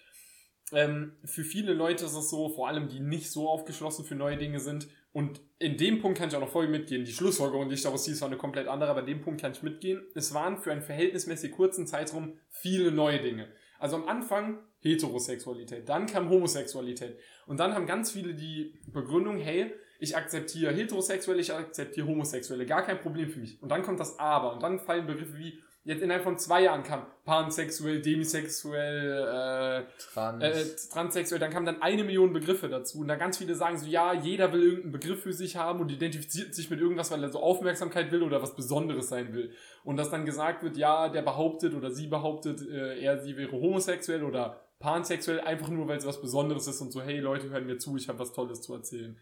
Ähm, 0.72 1.16
für 1.24 1.44
viele 1.44 1.74
Leute 1.74 2.04
ist 2.04 2.14
es 2.14 2.30
so, 2.30 2.48
vor 2.48 2.68
allem 2.68 2.88
die 2.88 3.00
nicht 3.00 3.30
so 3.30 3.48
aufgeschlossen 3.48 4.04
für 4.04 4.14
neue 4.14 4.36
Dinge 4.36 4.60
sind. 4.60 4.88
Und 5.12 5.40
in 5.58 5.76
dem 5.76 6.00
Punkt 6.00 6.18
kann 6.18 6.28
ich 6.28 6.36
auch 6.36 6.40
noch 6.40 6.50
voll 6.50 6.68
mitgehen. 6.68 7.04
Die 7.04 7.12
Schlussfolgerung, 7.12 7.68
die 7.68 7.74
ich 7.74 7.82
daraus 7.82 8.04
ziehe, 8.04 8.12
ist 8.12 8.20
zwar 8.20 8.28
eine 8.28 8.36
komplett 8.36 8.68
andere, 8.68 8.90
aber 8.90 9.00
in 9.00 9.06
dem 9.06 9.20
Punkt 9.20 9.40
kann 9.40 9.52
ich 9.52 9.62
mitgehen. 9.62 10.06
Es 10.14 10.32
waren 10.32 10.58
für 10.58 10.70
einen 10.70 10.82
verhältnismäßig 10.82 11.52
kurzen 11.52 11.86
Zeitraum 11.86 12.38
viele 12.50 12.92
neue 12.92 13.20
Dinge. 13.20 13.48
Also 13.80 13.96
am 13.96 14.06
Anfang 14.06 14.60
Heterosexualität, 14.80 15.88
dann 15.88 16.06
kam 16.06 16.28
Homosexualität. 16.28 17.18
Und 17.46 17.58
dann 17.58 17.74
haben 17.74 17.86
ganz 17.86 18.12
viele 18.12 18.34
die 18.34 18.74
Begründung, 18.92 19.38
hey, 19.38 19.72
ich 19.98 20.16
akzeptiere 20.16 20.72
Heterosexuelle, 20.72 21.40
ich 21.40 21.52
akzeptiere 21.52 22.06
Homosexuelle, 22.06 22.66
gar 22.66 22.82
kein 22.82 23.00
Problem 23.00 23.28
für 23.28 23.40
mich. 23.40 23.60
Und 23.62 23.70
dann 23.70 23.82
kommt 23.82 24.00
das 24.00 24.18
Aber 24.18 24.54
und 24.54 24.62
dann 24.62 24.78
fallen 24.78 25.06
Begriffe 25.06 25.36
wie, 25.36 25.60
jetzt 25.88 26.02
innerhalb 26.02 26.22
von 26.22 26.38
zwei 26.38 26.62
Jahren 26.64 26.82
kam 26.82 27.06
pansexuell, 27.24 28.02
demisexuell, 28.02 29.86
äh, 29.86 30.12
Trans. 30.12 30.44
äh, 30.44 30.90
transsexuell, 30.92 31.40
dann 31.40 31.50
kamen 31.50 31.66
dann 31.66 31.82
eine 31.82 32.04
Million 32.04 32.32
Begriffe 32.32 32.68
dazu. 32.68 33.00
Und 33.00 33.08
dann 33.08 33.18
ganz 33.18 33.38
viele 33.38 33.54
sagen 33.54 33.78
so, 33.78 33.86
ja, 33.86 34.12
jeder 34.12 34.52
will 34.52 34.62
irgendeinen 34.62 34.92
Begriff 34.92 35.22
für 35.22 35.32
sich 35.32 35.56
haben 35.56 35.80
und 35.80 35.90
identifiziert 35.90 36.54
sich 36.54 36.68
mit 36.70 36.80
irgendwas, 36.80 37.10
weil 37.10 37.22
er 37.22 37.30
so 37.30 37.40
Aufmerksamkeit 37.40 38.12
will 38.12 38.22
oder 38.22 38.42
was 38.42 38.54
Besonderes 38.54 39.08
sein 39.08 39.32
will. 39.32 39.52
Und 39.82 39.96
dass 39.96 40.10
dann 40.10 40.26
gesagt 40.26 40.62
wird, 40.62 40.76
ja, 40.76 41.08
der 41.08 41.22
behauptet 41.22 41.74
oder 41.74 41.90
sie 41.90 42.06
behauptet, 42.06 42.60
äh, 42.68 43.00
er, 43.00 43.22
sie 43.22 43.36
wäre 43.36 43.52
homosexuell 43.52 44.22
oder 44.22 44.60
pansexuell, 44.78 45.40
einfach 45.40 45.68
nur, 45.68 45.88
weil 45.88 45.98
es 45.98 46.06
was 46.06 46.20
Besonderes 46.20 46.68
ist 46.68 46.80
und 46.82 46.92
so, 46.92 47.00
hey 47.00 47.18
Leute, 47.18 47.50
hören 47.50 47.66
mir 47.66 47.78
zu, 47.78 47.96
ich 47.96 48.08
habe 48.08 48.18
was 48.18 48.32
Tolles 48.32 48.60
zu 48.60 48.74
erzählen. 48.74 49.18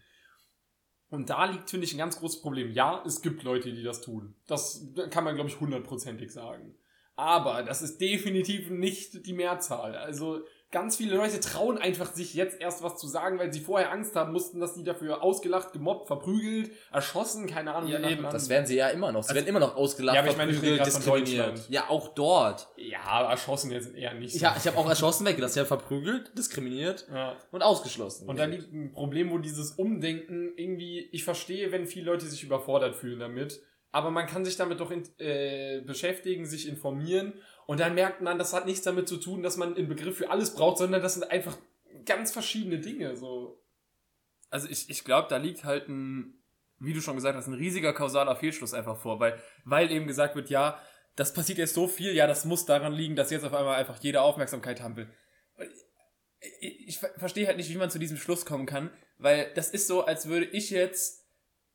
Und 1.09 1.29
da 1.29 1.45
liegt, 1.45 1.69
finde 1.69 1.85
ich, 1.85 1.93
ein 1.93 1.99
ganz 1.99 2.19
großes 2.19 2.41
Problem. 2.41 2.71
Ja, 2.71 3.03
es 3.05 3.21
gibt 3.21 3.43
Leute, 3.43 3.71
die 3.71 3.83
das 3.83 4.01
tun. 4.01 4.35
Das 4.45 4.85
kann 5.09 5.23
man, 5.23 5.35
glaube 5.35 5.49
ich, 5.49 5.59
hundertprozentig 5.59 6.31
sagen. 6.31 6.75
Aber 7.15 7.63
das 7.63 7.81
ist 7.81 7.99
definitiv 7.99 8.69
nicht 8.69 9.25
die 9.25 9.33
Mehrzahl. 9.33 9.95
Also 9.95 10.41
ganz 10.71 10.97
viele 10.97 11.15
Leute 11.15 11.39
trauen 11.39 11.77
einfach 11.77 12.13
sich 12.13 12.33
jetzt 12.33 12.59
erst 12.59 12.83
was 12.83 12.97
zu 12.97 13.07
sagen, 13.07 13.39
weil 13.39 13.53
sie 13.53 13.61
vorher 13.61 13.91
Angst 13.91 14.15
haben 14.15 14.33
mussten, 14.33 14.59
dass 14.59 14.75
sie 14.75 14.83
dafür 14.83 15.23
ausgelacht, 15.23 15.71
gemobbt, 15.71 16.07
verprügelt, 16.07 16.71
erschossen, 16.91 17.47
keine 17.47 17.73
Ahnung. 17.73 17.89
Ja, 17.89 18.07
eben, 18.07 18.23
das 18.23 18.49
werden 18.49 18.65
sie 18.65 18.75
ja 18.75 18.89
immer 18.89 19.11
noch. 19.11 19.23
Sie 19.23 19.33
werden 19.33 19.47
immer 19.47 19.59
noch 19.59 19.75
ausgelacht, 19.75 20.15
Ja, 20.15 20.21
aber 20.21 20.31
ich 20.31 20.37
meine, 20.37 20.51
ich 20.51 20.57
verprügelt, 20.57 20.85
diskriminiert. 20.85 21.69
Ja, 21.69 21.89
auch 21.89 22.09
dort. 22.09 22.67
Ja, 22.75 23.29
erschossen 23.29 23.71
jetzt 23.71 23.95
eher 23.95 24.13
nicht. 24.13 24.33
so. 24.33 24.39
Ja, 24.39 24.55
ich 24.57 24.67
habe 24.67 24.77
auch 24.77 24.89
erschossen 24.89 25.25
weggelassen. 25.25 25.59
Ja, 25.59 25.65
verprügelt, 25.65 26.37
diskriminiert 26.37 27.07
ja. 27.13 27.37
und 27.51 27.63
ausgeschlossen. 27.63 28.27
Und 28.27 28.37
da 28.37 28.45
liegt 28.45 28.71
ein 28.73 28.91
Problem, 28.91 29.31
wo 29.31 29.37
dieses 29.37 29.71
Umdenken 29.71 30.51
irgendwie, 30.57 31.09
ich 31.11 31.23
verstehe, 31.23 31.71
wenn 31.71 31.87
viele 31.87 32.07
Leute 32.07 32.25
sich 32.25 32.43
überfordert 32.43 32.95
fühlen 32.95 33.19
damit, 33.19 33.61
aber 33.91 34.11
man 34.11 34.27
kann 34.27 34.43
sich 34.43 34.57
damit 34.57 34.79
doch 34.79 34.91
in, 34.91 35.03
äh, 35.17 35.81
beschäftigen, 35.81 36.45
sich 36.45 36.67
informieren 36.67 37.33
und 37.67 37.79
dann 37.79 37.93
merkt 37.93 38.21
man, 38.21 38.39
das 38.39 38.53
hat 38.53 38.65
nichts 38.65 38.81
damit 38.81 39.07
zu 39.07 39.17
tun, 39.17 39.43
dass 39.43 39.57
man 39.57 39.75
einen 39.75 39.87
Begriff 39.87 40.17
für 40.17 40.31
alles 40.31 40.55
braucht, 40.55 40.79
sondern 40.79 41.03
das 41.03 41.13
sind 41.13 41.29
einfach 41.29 41.55
ganz 42.05 42.31
verschiedene 42.31 42.79
Dinge, 42.79 43.15
so. 43.15 43.61
Also 44.49 44.67
ich, 44.69 44.89
ich 44.89 45.03
glaube, 45.03 45.27
da 45.29 45.37
liegt 45.37 45.65
halt 45.65 45.89
ein, 45.89 46.41
wie 46.79 46.93
du 46.93 47.01
schon 47.01 47.15
gesagt 47.15 47.35
hast, 47.35 47.47
ein 47.47 47.53
riesiger 47.53 47.93
kausaler 47.93 48.35
Fehlschluss 48.35 48.73
einfach 48.73 48.97
vor, 48.97 49.19
weil, 49.19 49.39
weil 49.65 49.91
eben 49.91 50.07
gesagt 50.07 50.35
wird, 50.35 50.49
ja, 50.49 50.81
das 51.17 51.33
passiert 51.33 51.57
jetzt 51.57 51.73
so 51.73 51.87
viel, 51.87 52.13
ja, 52.13 52.25
das 52.25 52.45
muss 52.45 52.65
daran 52.65 52.93
liegen, 52.93 53.15
dass 53.15 53.31
jetzt 53.31 53.43
auf 53.43 53.53
einmal 53.53 53.75
einfach 53.75 53.97
jede 54.01 54.21
Aufmerksamkeit 54.21 54.81
haben 54.81 54.95
will. 54.95 55.09
Ich, 56.61 56.87
ich 56.87 56.99
ver- 56.99 57.13
verstehe 57.17 57.47
halt 57.47 57.57
nicht, 57.57 57.69
wie 57.69 57.77
man 57.77 57.89
zu 57.89 57.99
diesem 57.99 58.17
Schluss 58.17 58.45
kommen 58.45 58.67
kann, 58.67 58.91
weil 59.17 59.51
das 59.55 59.71
ist 59.71 59.87
so, 59.87 60.05
als 60.05 60.27
würde 60.29 60.45
ich 60.45 60.69
jetzt 60.69 61.25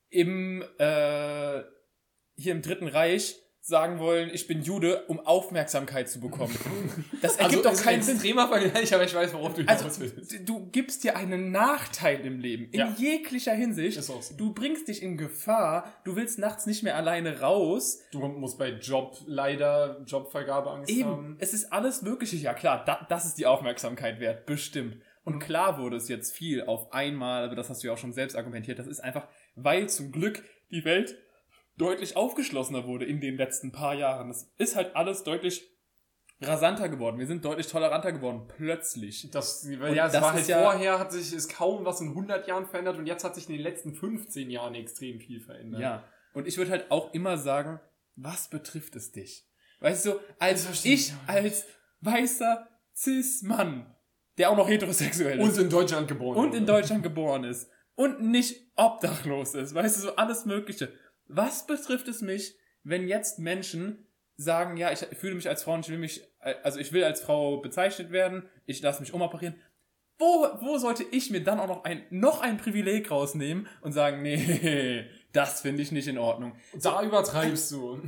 im, 0.08 0.62
äh, 0.78 1.62
hier 2.36 2.52
im 2.52 2.62
Dritten 2.62 2.88
Reich 2.88 3.36
sagen 3.64 4.00
wollen, 4.00 4.28
ich 4.32 4.48
bin 4.48 4.60
Jude, 4.62 5.04
um 5.06 5.20
Aufmerksamkeit 5.20 6.08
zu 6.10 6.18
bekommen. 6.20 6.52
Das 7.22 7.36
ergibt 7.36 7.64
doch 7.64 7.72
ist 7.72 7.84
keinen 7.84 7.98
ein 8.00 8.02
Sinn. 8.02 8.14
extremer 8.16 8.48
Vergleich, 8.48 8.92
aber 8.92 9.04
ich 9.04 9.14
weiß, 9.14 9.32
worauf 9.34 9.54
du 9.54 9.60
hinaus 9.60 9.84
Also, 9.84 10.00
willst. 10.00 10.48
du 10.48 10.66
gibst 10.72 11.04
dir 11.04 11.16
einen 11.16 11.52
Nachteil 11.52 12.26
im 12.26 12.40
Leben, 12.40 12.64
in 12.72 12.80
Ja. 12.80 12.92
jeglicher 12.98 13.52
Hinsicht. 13.54 14.02
So. 14.02 14.20
Du 14.36 14.52
bringst 14.52 14.88
dich 14.88 15.00
in 15.04 15.16
Gefahr, 15.16 15.92
du 16.02 16.16
willst 16.16 16.40
nachts 16.40 16.66
nicht 16.66 16.82
mehr 16.82 16.96
alleine 16.96 17.38
raus. 17.40 18.00
Du 18.10 18.18
musst 18.26 18.58
bei 18.58 18.70
Job 18.70 19.16
leider 19.26 20.02
Jobvergabe 20.06 20.70
Angst 20.70 20.90
Eben, 20.90 21.10
haben. 21.10 21.36
es 21.38 21.54
ist 21.54 21.72
alles 21.72 22.02
Mögliche. 22.02 22.34
Ja 22.36 22.54
klar, 22.54 22.82
da, 22.84 23.06
das 23.08 23.24
ist 23.26 23.38
die 23.38 23.46
Aufmerksamkeit 23.46 24.18
wert, 24.18 24.44
bestimmt. 24.44 24.96
Und 25.24 25.38
klar 25.38 25.78
wurde 25.78 25.96
es 25.98 26.08
jetzt 26.08 26.34
viel 26.34 26.62
auf 26.64 26.92
einmal, 26.92 27.44
aber 27.44 27.54
das 27.54 27.70
hast 27.70 27.84
du 27.84 27.86
ja 27.86 27.92
auch 27.92 27.98
schon 27.98 28.12
selbst 28.12 28.34
argumentiert. 28.36 28.80
Das 28.80 28.88
ist 28.88 28.98
einfach, 28.98 29.28
weil 29.54 29.88
zum 29.88 30.10
Glück 30.10 30.42
die 30.72 30.84
Welt 30.84 31.16
deutlich 31.76 32.16
aufgeschlossener 32.16 32.86
wurde 32.86 33.04
in 33.06 33.20
den 33.20 33.36
letzten 33.36 33.72
paar 33.72 33.94
Jahren. 33.94 34.28
Das 34.28 34.50
ist 34.58 34.76
halt 34.76 34.94
alles 34.96 35.22
deutlich 35.24 35.68
rasanter 36.40 36.88
geworden. 36.88 37.18
Wir 37.18 37.26
sind 37.26 37.44
deutlich 37.44 37.68
toleranter 37.68 38.12
geworden, 38.12 38.48
plötzlich. 38.48 39.28
Das, 39.30 39.62
Und 39.64 39.94
ja, 39.94 40.06
es 40.06 40.12
das 40.12 40.22
war 40.22 40.32
halt 40.32 40.48
ja- 40.48 40.62
vorher, 40.62 40.98
hat 40.98 41.12
sich, 41.12 41.32
ist 41.32 41.48
kaum 41.54 41.84
was 41.84 42.00
in 42.00 42.08
100 42.10 42.48
Jahren 42.48 42.66
verändert 42.66 42.98
und 42.98 43.06
jetzt 43.06 43.22
hat 43.24 43.34
sich 43.36 43.48
in 43.48 43.52
den 43.54 43.62
letzten 43.62 43.94
15 43.94 44.50
Jahren 44.50 44.74
extrem 44.74 45.20
viel 45.20 45.40
verändert. 45.40 45.80
Ja. 45.80 46.04
Und 46.34 46.48
ich 46.48 46.56
würde 46.58 46.70
halt 46.72 46.90
auch 46.90 47.12
immer 47.14 47.38
sagen, 47.38 47.80
was 48.16 48.48
betrifft 48.48 48.96
es 48.96 49.12
dich? 49.12 49.46
Weißt 49.80 50.04
du, 50.06 50.14
als 50.38 50.84
ich 50.84 51.12
als 51.26 51.64
weißer 52.00 52.68
Cis-Mann, 52.94 53.94
der 54.38 54.50
auch 54.50 54.56
noch 54.56 54.68
heterosexuell 54.68 55.38
ist 55.40 55.44
Und 55.58 55.64
in 55.64 55.70
Deutschland 55.70 56.08
geboren. 56.08 56.36
und 56.38 56.54
in. 56.54 56.66
Deutschland 56.66 57.02
geboren 57.02 57.44
ist 57.44 57.68
und 57.94 58.20
nicht 58.22 58.60
obdachlos 58.76 59.54
ist, 59.54 59.74
weißt 59.74 59.96
du, 59.96 60.00
so 60.00 60.16
alles 60.16 60.44
Mögliche. 60.46 60.92
Was 61.26 61.66
betrifft 61.66 62.08
es 62.08 62.20
mich, 62.20 62.56
wenn 62.84 63.08
jetzt 63.08 63.38
Menschen 63.38 64.06
sagen, 64.36 64.76
ja, 64.76 64.90
ich 64.90 65.00
fühle 65.18 65.34
mich 65.34 65.48
als 65.48 65.62
Frau 65.62 65.74
und 65.74 65.86
ich 65.86 65.90
will 65.90 65.98
mich, 65.98 66.22
also 66.62 66.78
ich 66.78 66.92
will 66.92 67.04
als 67.04 67.20
Frau 67.20 67.58
bezeichnet 67.58 68.10
werden, 68.10 68.48
ich 68.66 68.82
lasse 68.82 69.00
mich 69.00 69.12
umoperieren. 69.12 69.54
Wo, 70.18 70.46
wo 70.60 70.78
sollte 70.78 71.04
ich 71.10 71.30
mir 71.30 71.42
dann 71.42 71.58
auch 71.58 71.66
noch 71.66 71.84
ein, 71.84 72.04
noch 72.10 72.42
ein 72.42 72.56
Privileg 72.56 73.10
rausnehmen 73.10 73.66
und 73.80 73.92
sagen, 73.92 74.22
nee, 74.22 75.04
das 75.32 75.62
finde 75.62 75.82
ich 75.82 75.90
nicht 75.90 76.06
in 76.06 76.18
Ordnung. 76.18 76.54
Da 76.80 77.02
übertreibst 77.02 77.72
du. 77.72 78.00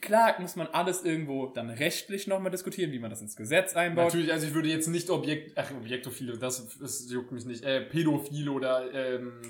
Klar 0.00 0.40
muss 0.40 0.56
man 0.56 0.66
alles 0.68 1.02
irgendwo 1.04 1.46
dann 1.46 1.70
rechtlich 1.70 2.26
nochmal 2.26 2.50
diskutieren, 2.50 2.92
wie 2.92 2.98
man 2.98 3.10
das 3.10 3.22
ins 3.22 3.34
Gesetz 3.34 3.74
einbaut. 3.74 4.06
Natürlich, 4.06 4.32
also 4.32 4.46
ich 4.46 4.54
würde 4.54 4.68
jetzt 4.68 4.86
nicht 4.88 5.10
Objekt, 5.10 5.56
ach, 5.56 5.72
Objektophile, 5.72 6.38
das, 6.38 6.78
das 6.78 7.10
juckt 7.10 7.32
mich 7.32 7.46
nicht, 7.46 7.64
äh, 7.64 7.80
Pädophile 7.80 8.52
oder, 8.52 8.92
ähm, 8.92 9.40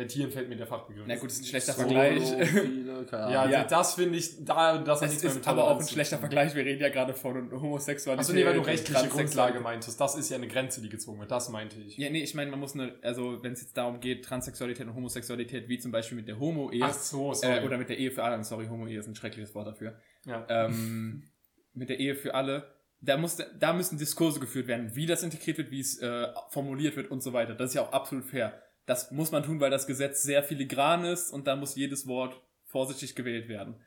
bei 0.00 0.06
Tieren 0.06 0.30
fällt 0.30 0.48
mir 0.48 0.56
der 0.56 0.66
Fachbegriff. 0.66 1.04
Na 1.06 1.14
gut, 1.16 1.26
das 1.26 1.34
ist 1.34 1.42
ein 1.42 1.46
schlechter 1.48 1.72
Solo, 1.74 1.88
Vergleich. 1.90 2.22
viele. 2.48 3.06
Ja, 3.12 3.50
Ja. 3.50 3.64
das 3.64 3.94
finde 3.96 4.16
ich, 4.16 4.42
da, 4.42 4.78
das 4.78 5.02
Es 5.02 5.22
mehr 5.22 5.30
ist 5.30 5.46
aber 5.46 5.64
auch 5.64 5.78
ein 5.78 5.86
schlechter. 5.86 6.16
Vergleich. 6.16 6.54
Wir 6.54 6.64
reden 6.64 6.80
ja 6.80 6.88
gerade 6.88 7.12
von 7.12 7.52
Homosexualität. 7.52 8.20
Achso, 8.24 8.32
nee, 8.32 8.46
weil 8.46 8.54
du 8.54 8.62
rechtliche. 8.62 9.08
Grundlage 9.08 9.60
meintest. 9.60 10.00
Das 10.00 10.14
ist 10.14 10.30
ja 10.30 10.38
eine 10.38 10.48
Grenze, 10.48 10.80
die 10.80 10.88
gezogen 10.88 11.20
wird. 11.20 11.30
Das 11.30 11.50
meinte 11.50 11.78
ich. 11.80 11.98
Ja, 11.98 12.08
nee, 12.08 12.22
ich 12.22 12.34
meine, 12.34 12.50
man 12.50 12.60
muss 12.60 12.72
eine, 12.72 12.94
also 13.02 13.42
wenn 13.42 13.52
es 13.52 13.60
jetzt 13.60 13.76
darum 13.76 14.00
geht, 14.00 14.24
Transsexualität 14.24 14.86
und 14.86 14.94
Homosexualität, 14.94 15.68
wie 15.68 15.78
zum 15.78 15.92
Beispiel 15.92 16.16
mit 16.16 16.26
der 16.28 16.38
Homo-Ehe, 16.40 16.82
Ach 16.82 16.94
so, 16.94 17.34
sorry. 17.34 17.58
äh, 17.58 17.64
oder 17.66 17.76
mit 17.76 17.90
der 17.90 17.98
Ehe 17.98 18.10
für 18.10 18.24
alle, 18.24 18.42
sorry, 18.42 18.68
Homo-Ehe 18.68 19.00
ist 19.00 19.06
ein 19.06 19.14
schreckliches 19.14 19.54
Wort 19.54 19.66
dafür, 19.66 19.98
ja. 20.24 20.46
ähm, 20.48 21.24
mit 21.74 21.90
der 21.90 21.98
Ehe 22.00 22.14
für 22.14 22.34
alle, 22.34 22.72
da, 23.02 23.18
muss, 23.18 23.36
da 23.58 23.74
müssen 23.74 23.98
Diskurse 23.98 24.40
geführt 24.40 24.66
werden, 24.66 24.94
wie 24.96 25.04
das 25.04 25.22
integriert 25.22 25.58
wird, 25.58 25.70
wie 25.70 25.80
es 25.80 25.98
äh, 26.00 26.28
formuliert 26.48 26.96
wird 26.96 27.10
und 27.10 27.22
so 27.22 27.34
weiter. 27.34 27.54
Das 27.54 27.70
ist 27.70 27.74
ja 27.74 27.82
auch 27.82 27.92
absolut 27.92 28.24
fair. 28.24 28.62
Das 28.90 29.12
muss 29.12 29.30
man 29.30 29.44
tun, 29.44 29.60
weil 29.60 29.70
das 29.70 29.86
Gesetz 29.86 30.24
sehr 30.24 30.42
filigran 30.42 31.04
ist 31.04 31.30
und 31.30 31.46
da 31.46 31.54
muss 31.54 31.76
jedes 31.76 32.08
Wort 32.08 32.42
vorsichtig 32.64 33.14
gewählt 33.14 33.48
werden. 33.48 33.80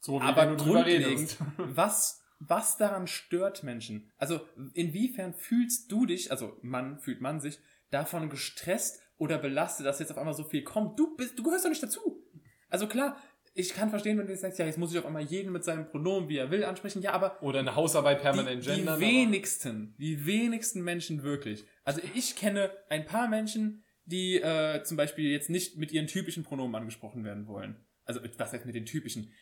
so 0.00 0.20
wie 0.20 0.22
Aber 0.22 0.54
grundlegend, 0.56 1.38
was, 1.56 2.22
was 2.40 2.76
daran 2.76 3.06
stört 3.06 3.62
Menschen? 3.62 4.12
Also, 4.18 4.42
inwiefern 4.74 5.32
fühlst 5.32 5.90
du 5.90 6.04
dich, 6.04 6.30
also 6.30 6.58
Mann, 6.60 6.98
fühlt 6.98 7.22
man 7.22 7.40
sich, 7.40 7.58
davon 7.88 8.28
gestresst 8.28 9.00
oder 9.16 9.38
belastet, 9.38 9.86
dass 9.86 9.98
jetzt 9.98 10.10
auf 10.10 10.18
einmal 10.18 10.34
so 10.34 10.44
viel 10.44 10.62
kommt? 10.62 10.98
Du 10.98 11.16
bist, 11.16 11.38
du 11.38 11.42
gehörst 11.42 11.64
doch 11.64 11.70
nicht 11.70 11.82
dazu. 11.82 12.22
Also 12.68 12.86
klar, 12.86 13.16
ich 13.54 13.72
kann 13.72 13.88
verstehen, 13.88 14.18
wenn 14.18 14.26
du 14.26 14.32
jetzt 14.32 14.42
sagst, 14.42 14.58
ja, 14.58 14.66
jetzt 14.66 14.76
muss 14.76 14.92
ich 14.92 14.98
auf 14.98 15.06
einmal 15.06 15.22
jeden 15.22 15.52
mit 15.52 15.64
seinem 15.64 15.88
Pronomen, 15.88 16.28
wie 16.28 16.36
er 16.36 16.50
will, 16.50 16.64
ansprechen. 16.64 17.00
Ja, 17.00 17.12
aber 17.12 17.42
Oder 17.42 17.60
eine 17.60 17.76
Hausarbeit 17.76 18.20
permanent 18.20 18.66
die, 18.66 18.68
die 18.68 18.76
gendern. 18.76 19.00
wenigsten, 19.00 19.94
die 19.96 20.26
wenigsten 20.26 20.82
Menschen 20.82 21.22
wirklich. 21.22 21.64
Also 21.82 22.02
ich 22.14 22.36
kenne 22.36 22.70
ein 22.90 23.06
paar 23.06 23.28
Menschen, 23.28 23.83
die 24.06 24.36
äh, 24.36 24.82
zum 24.84 24.96
Beispiel 24.96 25.30
jetzt 25.30 25.50
nicht 25.50 25.76
mit 25.76 25.92
ihren 25.92 26.06
typischen 26.06 26.44
Pronomen 26.44 26.74
angesprochen 26.74 27.24
werden 27.24 27.46
wollen. 27.46 27.84
Also 28.04 28.20
was 28.38 28.52
heißt 28.52 28.66
mit 28.66 28.74
den 28.74 28.86
typischen? 28.86 29.32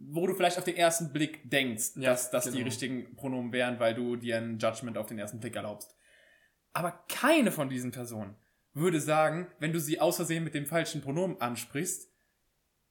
Wo 0.00 0.26
du 0.26 0.34
vielleicht 0.34 0.58
auf 0.58 0.64
den 0.64 0.76
ersten 0.76 1.12
Blick 1.12 1.50
denkst, 1.50 1.96
Ja, 1.96 2.10
dass 2.10 2.30
das 2.30 2.44
die 2.44 2.52
genau. 2.52 2.64
richtigen 2.64 3.16
Pronomen 3.16 3.52
wären, 3.52 3.78
weil 3.78 3.94
du 3.94 4.16
dir 4.16 4.38
ein 4.38 4.58
Judgment 4.58 4.96
auf 4.96 5.06
den 5.06 5.18
ersten 5.18 5.40
Blick 5.40 5.56
erlaubst. 5.56 5.94
Aber 6.72 7.04
keine 7.08 7.52
von 7.52 7.68
diesen 7.68 7.90
Personen 7.90 8.36
würde 8.76 9.00
sagen, 9.00 9.48
wenn 9.58 9.72
du 9.72 9.80
sie 9.80 10.00
aus 10.00 10.16
Versehen 10.16 10.44
mit 10.44 10.54
dem 10.54 10.66
falschen 10.66 11.00
Pronomen 11.00 11.40
ansprichst, 11.40 12.10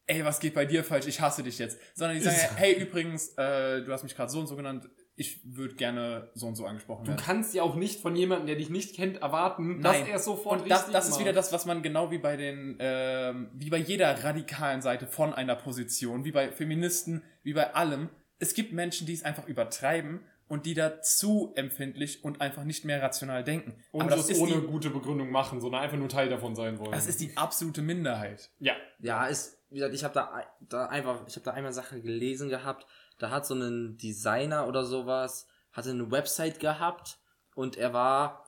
ey, 0.07 0.25
was 0.25 0.39
geht 0.39 0.55
bei 0.55 0.65
dir 0.65 0.83
falsch, 0.83 1.07
ich 1.07 1.21
hasse 1.21 1.43
dich 1.43 1.59
jetzt. 1.59 1.79
Sondern 1.93 2.17
die 2.17 2.23
sagen, 2.23 2.37
hey, 2.55 2.73
übrigens, 2.81 3.29
äh, 3.37 3.83
du 3.83 3.91
hast 3.91 4.03
mich 4.03 4.15
gerade 4.15 4.31
so 4.31 4.39
und 4.39 4.47
so 4.47 4.55
genannt, 4.55 4.89
ich 5.17 5.39
würde 5.45 5.75
gerne 5.75 6.29
so 6.33 6.47
und 6.47 6.55
so 6.55 6.65
angesprochen 6.65 7.05
Du 7.05 7.11
werden. 7.11 7.21
kannst 7.23 7.53
ja 7.53 7.63
auch 7.63 7.75
nicht 7.75 8.01
von 8.01 8.15
jemandem, 8.15 8.47
der 8.47 8.55
dich 8.57 8.69
nicht 8.69 8.95
kennt, 8.95 9.21
erwarten, 9.21 9.81
dass 9.81 9.93
Nein. 9.99 10.07
er 10.07 10.15
es 10.17 10.25
sofort 10.25 10.61
Und 10.61 10.69
das, 10.69 10.79
richtig 10.81 10.93
das 10.93 11.05
ist 11.05 11.11
macht. 11.11 11.19
wieder 11.21 11.33
das, 11.33 11.53
was 11.53 11.65
man 11.65 11.81
genau 11.81 12.11
wie 12.11 12.17
bei 12.17 12.35
den, 12.35 12.75
ähm, 12.79 13.49
wie 13.53 13.69
bei 13.69 13.77
jeder 13.77 14.23
radikalen 14.23 14.81
Seite 14.81 15.07
von 15.07 15.33
einer 15.33 15.55
Position, 15.55 16.25
wie 16.25 16.31
bei 16.31 16.51
Feministen, 16.51 17.23
wie 17.43 17.53
bei 17.53 17.73
allem. 17.73 18.09
Es 18.39 18.53
gibt 18.53 18.73
Menschen, 18.73 19.07
die 19.07 19.13
es 19.13 19.23
einfach 19.23 19.47
übertreiben 19.47 20.19
und 20.47 20.65
die 20.65 20.73
da 20.73 21.01
zu 21.01 21.53
empfindlich 21.55 22.23
und 22.23 22.41
einfach 22.41 22.65
nicht 22.65 22.83
mehr 22.85 23.01
rational 23.01 23.43
denken. 23.43 23.75
Und 23.91 24.01
Aber 24.01 24.11
das 24.17 24.27
das 24.27 24.31
ist, 24.37 24.41
ohne 24.41 24.61
die, 24.61 24.67
gute 24.67 24.89
Begründung 24.89 25.31
machen, 25.31 25.61
sondern 25.61 25.81
einfach 25.81 25.97
nur 25.97 26.09
Teil 26.09 26.29
davon 26.29 26.55
sein 26.55 26.77
wollen. 26.77 26.91
das 26.91 27.07
ist 27.07 27.21
die 27.21 27.35
absolute 27.37 27.81
Minderheit. 27.81 28.49
ja. 28.59 28.73
Ja, 28.99 29.25
ist, 29.27 29.57
wie 29.69 29.75
gesagt, 29.75 29.93
ich 29.93 30.03
habe 30.03 30.13
da, 30.13 30.43
da 30.69 30.85
einfach, 30.87 31.27
ich 31.27 31.35
habe 31.35 31.43
da 31.45 31.51
einmal 31.51 31.73
Sache 31.73 31.99
gelesen 32.01 32.49
gehabt, 32.49 32.85
da 33.17 33.29
hat 33.29 33.45
so 33.45 33.53
ein 33.53 33.97
Designer 33.97 34.67
oder 34.67 34.85
sowas, 34.85 35.47
hatte 35.71 35.91
eine 35.91 36.11
Website 36.11 36.59
gehabt 36.59 37.17
und 37.55 37.77
er 37.77 37.93
war, 37.93 38.45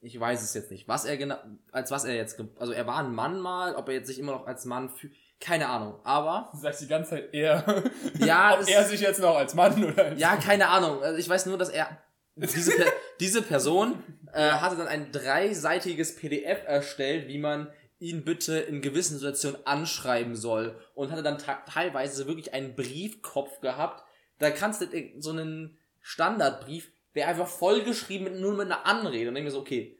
ich 0.00 0.18
weiß 0.18 0.42
es 0.42 0.54
jetzt 0.54 0.70
nicht, 0.70 0.88
was 0.88 1.04
er 1.04 1.16
genau, 1.16 1.36
als 1.72 1.90
was 1.90 2.04
er 2.04 2.14
jetzt, 2.14 2.42
also 2.58 2.72
er 2.72 2.86
war 2.86 2.98
ein 2.98 3.14
Mann 3.14 3.40
mal, 3.40 3.74
ob 3.74 3.88
er 3.88 3.94
jetzt 3.94 4.06
sich 4.08 4.18
immer 4.18 4.32
noch 4.32 4.46
als 4.46 4.64
Mann 4.64 4.90
fühlt, 4.90 5.14
keine 5.40 5.68
Ahnung, 5.68 6.00
aber, 6.04 6.48
Du 6.52 6.58
sagst 6.58 6.80
die 6.80 6.86
ganze 6.86 7.10
Zeit 7.10 7.34
er. 7.34 7.64
Ja, 8.18 8.58
Ob 8.58 8.68
er 8.68 8.84
sich 8.84 9.00
jetzt 9.00 9.20
noch 9.20 9.36
als 9.36 9.54
Mann 9.54 9.82
oder 9.84 10.04
als 10.06 10.20
ja, 10.20 10.36
keine 10.36 10.68
Ahnung, 10.68 11.02
also 11.02 11.18
ich 11.18 11.28
weiß 11.28 11.46
nur, 11.46 11.58
dass 11.58 11.68
er, 11.68 11.98
diese, 12.36 12.72
diese 13.20 13.42
Person 13.42 14.02
äh, 14.32 14.50
hatte 14.50 14.76
dann 14.76 14.88
ein 14.88 15.12
dreiseitiges 15.12 16.16
PDF 16.16 16.62
erstellt, 16.66 17.28
wie 17.28 17.38
man 17.38 17.70
ihn 17.98 18.24
bitte 18.24 18.58
in 18.58 18.82
gewissen 18.82 19.18
Situationen 19.18 19.66
anschreiben 19.66 20.36
soll 20.36 20.78
und 20.94 21.10
hatte 21.10 21.22
dann 21.22 21.38
teilweise 21.38 22.26
wirklich 22.26 22.52
einen 22.52 22.74
Briefkopf 22.74 23.60
gehabt. 23.60 24.04
Da 24.38 24.50
kannst 24.50 24.80
du 24.80 24.86
äh, 24.86 25.14
so 25.18 25.30
einen 25.30 25.78
Standardbrief, 26.00 26.92
der 27.14 27.28
einfach 27.28 27.48
vollgeschrieben 27.48 28.24
mit, 28.24 28.40
nur 28.40 28.52
mit 28.52 28.66
einer 28.66 28.86
Anrede 28.86 29.28
und 29.28 29.34
denke 29.34 29.46
mir 29.46 29.52
so, 29.52 29.60
okay, 29.60 29.98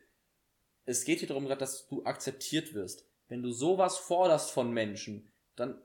es 0.84 1.04
geht 1.04 1.20
hier 1.20 1.28
darum, 1.28 1.48
dass 1.48 1.86
du 1.86 2.04
akzeptiert 2.04 2.74
wirst. 2.74 3.06
Wenn 3.28 3.42
du 3.42 3.52
sowas 3.52 3.96
forderst 3.96 4.50
von 4.50 4.72
Menschen, 4.72 5.32
dann 5.56 5.80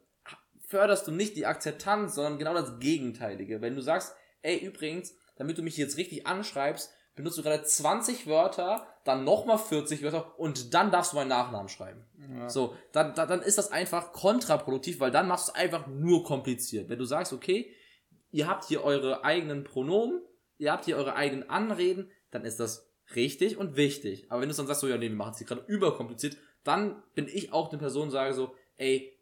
förderst 0.68 1.07
du 1.07 1.12
nicht 1.12 1.36
die 1.36 1.45
Akzeptanz, 1.45 2.16
sondern 2.16 2.38
genau 2.38 2.53
das 2.53 2.80
Gegenteilige. 2.80 3.62
Wenn 3.62 3.76
du 3.76 3.82
sagst, 3.82 4.14
ey, 4.41 4.57
übrigens, 4.57 5.16
damit 5.38 5.57
du 5.57 5.62
mich 5.62 5.78
jetzt 5.78 5.97
richtig 5.97 6.28
anschreibst, 6.28 6.91
benutzt 7.16 7.38
du 7.38 7.43
gerade 7.43 7.64
20 7.64 8.28
Wörter, 8.28 8.89
dann 9.06 9.24
nochmal 9.24 9.58
40 9.58 10.04
Wörter 10.04 10.39
und 10.39 10.74
dann 10.74 10.91
darfst 10.91 11.14
du 11.14 11.18
meinen 11.18 11.30
Nachnamen 11.30 11.70
schreiben. 11.70 12.06
So, 12.47 12.76
dann, 12.91 13.16
dann, 13.16 13.28
dann 13.28 13.41
ist 13.41 13.58
das 13.58 13.72
einfach 13.72 14.12
kontraproduktiv, 14.12 15.00
weil 15.00 15.12
dann 15.12 15.28
machst 15.28 15.47
du 15.47 15.52
es 15.52 15.56
einfach 15.56 15.88
nur 15.88 16.24
kompliziert. 16.24 16.89
Wenn 16.89 17.00
du 17.00 17.06
sagst, 17.06 17.34
okay, 17.34 17.74
ihr 18.32 18.47
habt 18.47 18.66
hier 18.66 18.84
eure 18.84 19.24
eigenen 19.24 19.64
Pronomen, 19.64 20.22
ihr 20.58 20.72
habt 20.72 20.86
hier 20.86 20.97
eure 20.97 21.16
eigenen 21.16 21.50
Anreden, 21.50 22.12
dann 22.32 22.45
ist 22.45 22.60
das 22.60 22.89
richtig 23.16 23.58
und 23.58 23.76
wichtig. 23.76 24.26
Aber 24.30 24.41
wenn 24.41 24.50
du 24.50 24.56
dann 24.56 24.68
sagst, 24.68 24.82
so, 24.82 24.88
ja, 24.88 24.97
nee, 24.97 25.10
wir 25.10 25.16
machen 25.16 25.32
es 25.32 25.38
hier 25.39 25.47
gerade 25.47 25.64
überkompliziert, 25.68 26.38
dann 26.64 27.02
bin 27.16 27.28
ich 27.28 27.54
auch 27.54 27.70
eine 27.70 27.80
Person, 27.80 28.12
sage 28.12 28.34
so, 28.34 28.54
ey, 28.78 29.18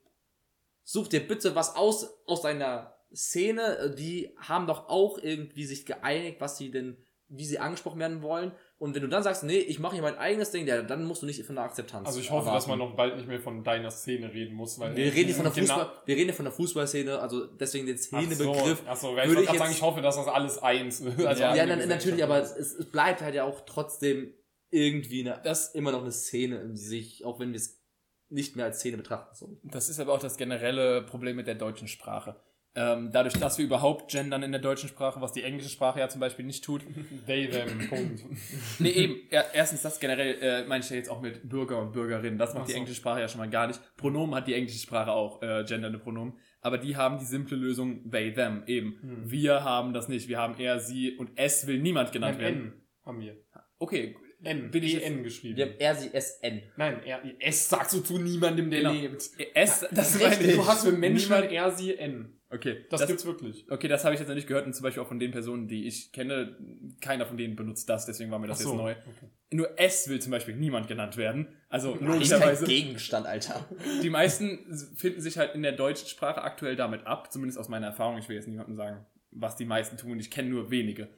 such 0.83 1.07
dir 1.07 1.25
bitte 1.25 1.55
was 1.55 1.75
aus, 1.75 2.17
aus 2.25 2.41
deiner 2.41 2.97
Szene, 3.13 3.77
äh, 3.77 3.95
die 3.95 4.35
haben 4.37 4.67
doch 4.67 4.89
auch 4.89 5.17
irgendwie 5.17 5.65
sich 5.65 5.85
geeinigt, 5.85 6.41
was 6.41 6.57
sie 6.57 6.71
denn, 6.71 6.97
wie 7.29 7.45
sie 7.45 7.59
angesprochen 7.59 7.99
werden 7.99 8.21
wollen. 8.21 8.51
Und 8.79 8.93
wenn 8.93 9.01
du 9.01 9.07
dann 9.07 9.23
sagst, 9.23 9.43
nee, 9.43 9.57
ich 9.57 9.79
mache 9.79 9.93
hier 9.95 10.03
mein 10.03 10.17
eigenes 10.19 10.51
Ding, 10.51 10.67
ja, 10.67 10.79
dann 10.83 11.03
musst 11.05 11.23
du 11.23 11.25
nicht 11.25 11.43
von 11.43 11.55
der 11.55 11.63
Akzeptanz. 11.65 12.05
Also 12.07 12.19
ich 12.19 12.29
hoffe, 12.29 12.41
erwarten. 12.47 12.57
dass 12.57 12.67
man 12.67 12.77
noch 12.77 12.95
bald 12.95 13.15
nicht 13.15 13.27
mehr 13.27 13.39
von 13.39 13.63
deiner 13.63 13.89
Szene 13.89 14.31
reden 14.31 14.53
muss, 14.55 14.77
weil 14.77 14.95
Wir 14.95 15.05
reden 15.11 15.25
hier 15.27 15.35
von 15.35 15.45
der 15.45 15.53
Genau- 15.53 15.73
Fußball, 15.79 15.93
wir 16.05 16.15
reden 16.15 16.33
von 16.33 16.45
der 16.45 16.51
Fußballszene, 16.51 17.17
also 17.19 17.47
deswegen 17.47 17.87
den 17.87 17.95
Ach 17.95 17.99
so, 18.01 18.05
Szenebegriff. 18.07 18.83
ach 18.85 18.95
so, 18.95 19.15
weil 19.15 19.23
ich 19.23 19.29
würde 19.29 19.29
wollte 19.29 19.39
ich 19.41 19.45
gerade 19.47 19.57
sagen, 19.57 19.69
jetzt- 19.71 19.77
ich 19.77 19.81
hoffe, 19.81 20.01
dass 20.01 20.15
das 20.15 20.27
alles 20.27 20.57
eins 20.59 20.99
ist. 20.99 21.25
Also 21.25 21.41
ja, 21.41 21.53
Gesellschaft 21.53 21.87
natürlich, 21.89 22.23
aber 22.23 22.39
es, 22.39 22.51
es 22.55 22.91
bleibt 22.91 23.21
halt 23.21 23.33
ja 23.33 23.45
auch 23.45 23.61
trotzdem 23.65 24.31
irgendwie 24.69 25.21
eine, 25.27 25.41
Das- 25.43 25.73
immer 25.73 25.91
noch 25.91 26.01
eine 26.01 26.11
Szene 26.11 26.57
in 26.61 26.75
sich, 26.75 27.25
auch 27.25 27.39
wenn 27.39 27.49
wir 27.53 27.57
es 27.57 27.81
nicht 28.29 28.55
mehr 28.57 28.65
als 28.65 28.77
Szene 28.79 28.97
betrachten 28.97 29.33
sollen. 29.33 29.57
Das 29.63 29.89
ist 29.89 29.99
aber 29.99 30.13
auch 30.13 30.19
das 30.19 30.37
generelle 30.37 31.01
Problem 31.01 31.35
mit 31.37 31.47
der 31.47 31.55
deutschen 31.55 31.87
Sprache. 31.87 32.35
Ähm, 32.79 33.09
dadurch, 33.11 33.33
dass 33.33 33.57
wir 33.57 33.65
überhaupt 33.65 34.11
gendern 34.11 34.43
in 34.43 34.51
der 34.51 34.61
deutschen 34.61 34.87
Sprache, 34.87 35.19
was 35.19 35.33
die 35.33 35.41
englische 35.41 35.69
Sprache 35.69 35.99
ja 35.99 36.09
zum 36.09 36.21
Beispiel 36.21 36.45
nicht 36.45 36.63
tut. 36.63 36.83
They, 37.25 37.49
them, 37.49 37.89
Punkt. 37.89 38.23
Nee, 38.79 38.89
eben. 38.91 39.15
Ja, 39.31 39.43
erstens 39.51 39.81
das 39.81 39.99
generell, 39.99 40.37
äh, 40.41 40.63
meine 40.67 40.83
ich 40.83 40.89
ja 40.91 40.95
jetzt 40.95 41.09
auch 41.09 41.19
mit 41.19 41.49
Bürger 41.49 41.81
und 41.81 41.91
Bürgerinnen. 41.93 42.37
Das 42.37 42.53
macht 42.53 42.63
Ach 42.63 42.67
die 42.67 42.73
so. 42.73 42.77
englische 42.77 42.97
Sprache 42.97 43.19
ja 43.21 43.27
schon 43.27 43.39
mal 43.39 43.49
gar 43.49 43.65
nicht. 43.65 43.79
Pronomen 43.97 44.35
hat 44.35 44.47
die 44.47 44.53
englische 44.53 44.77
Sprache 44.79 45.11
auch, 45.11 45.41
äh, 45.41 45.63
gendernde 45.67 45.97
Pronomen. 45.97 46.33
Aber 46.61 46.77
die 46.77 46.95
haben 46.95 47.17
die 47.17 47.25
simple 47.25 47.57
Lösung 47.57 48.11
they, 48.11 48.31
them, 48.31 48.61
eben. 48.67 48.99
Hm. 49.01 49.23
Wir 49.31 49.63
haben 49.63 49.93
das 49.93 50.07
nicht. 50.07 50.27
Wir 50.27 50.37
haben 50.37 50.53
er, 50.59 50.79
sie 50.79 51.17
und 51.17 51.31
es 51.35 51.65
will 51.65 51.79
niemand 51.79 52.11
genannt 52.11 52.37
Nein, 52.39 52.45
werden. 52.45 52.61
N 52.73 52.81
haben 53.05 53.21
wir. 53.21 53.37
Okay. 53.79 54.15
N, 54.43 54.69
Bin 54.69 54.83
ich 54.83 54.97
E 54.97 55.01
N 55.01 55.23
geschrieben. 55.23 55.57
Wir 55.57 55.65
haben 55.65 55.79
R, 55.79 55.95
sie, 55.95 56.13
S, 56.13 56.37
N. 56.43 56.61
Nein, 56.75 57.01
R, 57.03 57.21
S 57.39 57.69
sagst 57.69 57.95
du 57.95 58.01
zu 58.01 58.19
niemandem, 58.19 58.69
der 58.69 58.81
Genau. 58.81 58.91
lebt. 58.93 59.23
Es, 59.55 59.79
das 59.91 60.19
Richtig, 60.19 60.29
meine 60.37 60.43
ich. 60.51 60.55
du 60.57 60.67
hast 60.67 60.85
für 60.85 60.91
Menschen 60.91 61.31
Niemand- 61.33 61.51
R, 61.51 61.71
sie, 61.71 61.95
N. 61.97 62.36
Okay. 62.49 62.85
Das, 62.89 63.05
gibt's 63.05 63.25
wirklich. 63.25 63.69
Okay, 63.69 63.87
das 63.87 64.05
habe 64.05 64.13
ich 64.13 64.19
jetzt 64.19 64.29
noch 64.29 64.35
nicht 64.35 64.47
gehört 64.47 64.65
und 64.65 64.73
zum 64.73 64.83
Beispiel 64.83 65.03
auch 65.03 65.07
von 65.07 65.19
den 65.19 65.31
Personen, 65.31 65.67
die 65.67 65.85
ich 65.85 66.13
kenne, 66.13 66.55
keiner 67.01 67.25
von 67.25 67.35
denen 67.35 67.55
benutzt 67.55 67.89
das, 67.89 68.05
deswegen 68.05 68.31
war 68.31 68.39
mir 68.39 68.47
das 68.47 68.59
so, 68.59 68.69
jetzt 68.71 68.77
neu. 68.77 68.91
okay. 68.91 69.29
Nur 69.51 69.69
es 69.77 70.07
will 70.07 70.21
zum 70.21 70.31
Beispiel 70.31 70.55
niemand 70.55 70.87
genannt 70.87 71.17
werden. 71.17 71.47
Also 71.67 71.97
logischerweise. 71.99 72.65
Gegenstand, 72.65 73.25
Alter. 73.27 73.65
Die 74.01 74.09
meisten 74.09 74.59
finden 74.95 75.21
sich 75.21 75.37
halt 75.37 75.55
in 75.55 75.61
der 75.61 75.73
deutschen 75.73 76.07
Sprache 76.07 76.41
aktuell 76.41 76.75
damit 76.75 77.05
ab, 77.05 77.31
zumindest 77.31 77.59
aus 77.59 77.67
meiner 77.67 77.87
Erfahrung. 77.87 78.17
Ich 78.17 78.29
will 78.29 78.37
jetzt 78.37 78.47
niemandem 78.47 78.75
sagen, 78.75 79.05
was 79.31 79.57
die 79.57 79.65
meisten 79.65 79.97
tun. 79.97 80.19
Ich 80.19 80.31
kenne 80.31 80.49
nur 80.49 80.71
wenige. 80.71 81.09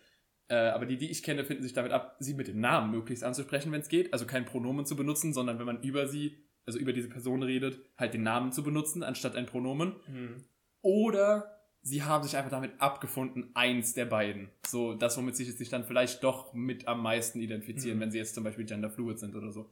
Äh, 0.47 0.55
aber 0.55 0.88
die, 0.88 0.97
die 0.97 1.11
ich 1.11 1.21
kenne, 1.21 1.45
finden 1.45 1.61
sich 1.61 1.73
damit 1.73 1.91
ab, 1.91 2.15
sie 2.19 2.34
mit 2.34 2.47
dem 2.47 2.59
Namen 2.59 2.91
möglichst 2.91 3.23
anzusprechen, 3.23 3.71
wenn 3.71 3.82
es 3.82 3.89
geht. 3.89 4.13
Also 4.13 4.25
kein 4.25 4.45
Pronomen 4.45 4.86
zu 4.86 4.95
benutzen, 4.95 5.32
sondern 5.32 5.59
wenn 5.59 5.67
man 5.67 5.84
über 5.84 6.07
sie, 6.07 6.38
also 6.65 6.80
über 6.80 6.91
diese 6.91 7.07
Person 7.07 7.43
redet, 7.43 7.80
halt 7.97 8.15
den 8.15 8.23
Namen 8.23 8.51
zu 8.51 8.63
benutzen, 8.63 9.03
anstatt 9.03 9.36
ein 9.36 9.45
Pronomen. 9.45 9.93
Hm. 10.05 10.43
Oder 10.82 11.55
sie 11.82 12.03
haben 12.03 12.23
sich 12.23 12.36
einfach 12.38 12.51
damit 12.51 12.80
abgefunden, 12.80 13.51
eins 13.55 13.93
der 13.93 14.05
beiden. 14.05 14.49
So, 14.67 14.93
das, 14.93 15.17
womit 15.17 15.36
sie 15.36 15.45
sich 15.45 15.69
dann 15.69 15.86
vielleicht 15.86 16.23
doch 16.23 16.53
mit 16.53 16.88
am 16.88 17.01
meisten 17.01 17.39
identifizieren, 17.39 17.97
Mhm. 17.97 18.01
wenn 18.01 18.11
sie 18.11 18.17
jetzt 18.17 18.36
zum 18.36 18.43
Beispiel 18.43 18.65
genderfluid 18.65 19.19
sind 19.19 19.36
oder 19.36 19.51
so. 19.51 19.71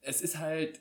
Es 0.00 0.20
ist 0.20 0.38
halt, 0.38 0.80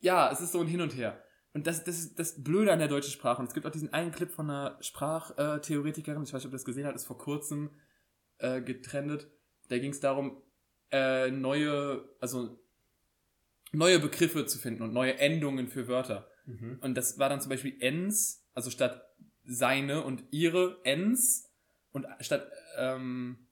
ja, 0.00 0.30
es 0.30 0.40
ist 0.40 0.52
so 0.52 0.60
ein 0.60 0.66
Hin 0.66 0.80
und 0.80 0.96
Her. 0.96 1.22
Und 1.54 1.66
das, 1.66 1.82
das 1.84 1.98
ist 1.98 2.18
das 2.18 2.42
Blöde 2.44 2.72
an 2.72 2.78
der 2.78 2.88
deutschen 2.88 3.12
Sprache. 3.12 3.40
Und 3.40 3.48
es 3.48 3.54
gibt 3.54 3.66
auch 3.66 3.70
diesen 3.70 3.92
einen 3.92 4.12
Clip 4.12 4.30
von 4.30 4.48
einer 4.50 4.78
Sprachtheoretikerin, 4.80 6.22
ich 6.22 6.32
weiß 6.32 6.40
nicht, 6.40 6.46
ob 6.46 6.52
ihr 6.52 6.56
das 6.58 6.64
gesehen 6.64 6.86
habt, 6.86 6.96
ist 6.96 7.06
vor 7.06 7.18
kurzem 7.18 7.70
äh, 8.38 8.60
getrennt. 8.60 9.26
Da 9.68 9.78
ging 9.78 9.90
es 9.90 10.00
darum, 10.00 10.42
äh, 10.92 11.30
neue, 11.30 12.08
also 12.20 12.58
neue 13.72 13.98
Begriffe 13.98 14.46
zu 14.46 14.58
finden 14.58 14.82
und 14.82 14.92
neue 14.92 15.18
Endungen 15.18 15.68
für 15.68 15.88
Wörter. 15.88 16.30
Mhm. 16.46 16.78
Und 16.80 16.94
das 16.94 17.18
war 17.18 17.28
dann 17.28 17.40
zum 17.40 17.50
Beispiel 17.50 17.76
ens, 17.80 18.47
also 18.58 18.70
statt 18.70 19.08
seine 19.44 20.02
und 20.02 20.24
ihre 20.32 20.80
ens 20.82 21.48
und 21.92 22.08
statt, 22.18 22.50
ähm, 22.76 23.46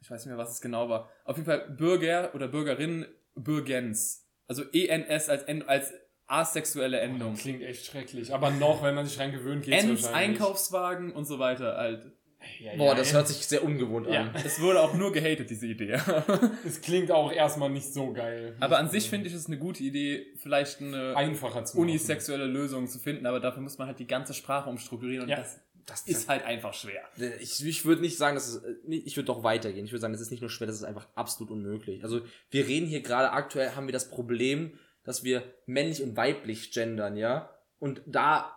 ich 0.00 0.10
weiß 0.10 0.24
nicht 0.24 0.34
mehr, 0.34 0.38
was 0.38 0.52
es 0.52 0.62
genau 0.62 0.88
war. 0.88 1.10
Auf 1.26 1.36
jeden 1.36 1.44
Fall 1.44 1.68
Bürger 1.68 2.34
oder 2.34 2.48
Bürgerin, 2.48 3.04
Bürgens. 3.34 4.26
Also 4.48 4.62
ENS 4.72 5.28
als, 5.28 5.42
End, 5.42 5.68
als 5.68 5.92
asexuelle 6.26 7.00
Endung. 7.00 7.34
Klingt 7.34 7.60
echt 7.62 7.84
schrecklich. 7.84 8.32
Aber 8.32 8.50
noch, 8.50 8.82
wenn 8.82 8.94
man 8.94 9.04
sich 9.04 9.18
dran 9.18 9.30
gewöhnt, 9.30 9.62
geht's 9.66 9.84
Ens, 9.84 10.04
wahrscheinlich. 10.04 10.40
Einkaufswagen 10.40 11.12
und 11.12 11.26
so 11.26 11.38
weiter 11.38 11.76
halt. 11.76 12.12
Ja, 12.60 12.76
Boah, 12.76 12.88
ja, 12.92 12.94
das 12.94 13.10
ja. 13.10 13.16
hört 13.18 13.28
sich 13.28 13.38
sehr 13.46 13.62
ungewohnt 13.64 14.06
Ja. 14.08 14.22
an. 14.22 14.34
Es 14.44 14.60
wurde 14.60 14.80
auch 14.80 14.94
nur 14.94 15.12
gehatet, 15.12 15.50
diese 15.50 15.66
Idee. 15.66 15.98
Es 16.66 16.80
klingt 16.80 17.10
auch 17.10 17.32
erstmal 17.32 17.70
nicht 17.70 17.92
so 17.92 18.12
geil. 18.12 18.56
Aber 18.60 18.78
an 18.78 18.88
sich 18.90 19.08
finde 19.10 19.28
ich 19.28 19.34
es 19.34 19.46
eine 19.46 19.58
gute 19.58 19.82
Idee, 19.82 20.26
vielleicht 20.36 20.80
eine 20.80 21.16
einfacher 21.16 21.64
zu 21.64 21.76
machen. 21.76 21.88
unisexuelle 21.90 22.46
Lösung 22.46 22.86
zu 22.88 22.98
finden, 22.98 23.26
aber 23.26 23.40
dafür 23.40 23.62
muss 23.62 23.78
man 23.78 23.88
halt 23.88 23.98
die 23.98 24.06
ganze 24.06 24.34
Sprache 24.34 24.68
umstrukturieren 24.70 25.24
und 25.24 25.28
Ja. 25.30 25.36
das 25.36 25.60
Das 25.86 26.02
ist 26.06 26.28
halt 26.28 26.44
einfach 26.46 26.72
schwer. 26.72 27.02
Ich, 27.40 27.64
ich 27.64 27.84
würde 27.84 28.00
nicht 28.00 28.16
sagen, 28.16 28.34
dass 28.36 28.48
es, 28.48 28.62
ich 28.88 29.16
würde 29.16 29.26
doch 29.26 29.42
weitergehen. 29.42 29.84
Ich 29.84 29.92
würde 29.92 30.00
sagen, 30.00 30.14
es 30.14 30.20
ist 30.22 30.30
nicht 30.30 30.40
nur 30.40 30.48
schwer, 30.50 30.66
das 30.66 30.76
ist 30.76 30.84
einfach 30.84 31.06
absolut 31.14 31.50
unmöglich. 31.52 32.02
Also 32.02 32.22
wir 32.50 32.66
reden 32.66 32.86
hier 32.86 33.02
gerade 33.02 33.32
aktuell, 33.32 33.72
haben 33.76 33.86
wir 33.86 33.92
das 33.92 34.08
Problem, 34.08 34.78
dass 35.04 35.24
wir 35.24 35.42
männlich 35.66 36.02
und 36.02 36.16
weiblich 36.16 36.72
gendern, 36.72 37.16
ja? 37.18 37.50
Und 37.78 38.00
da 38.06 38.56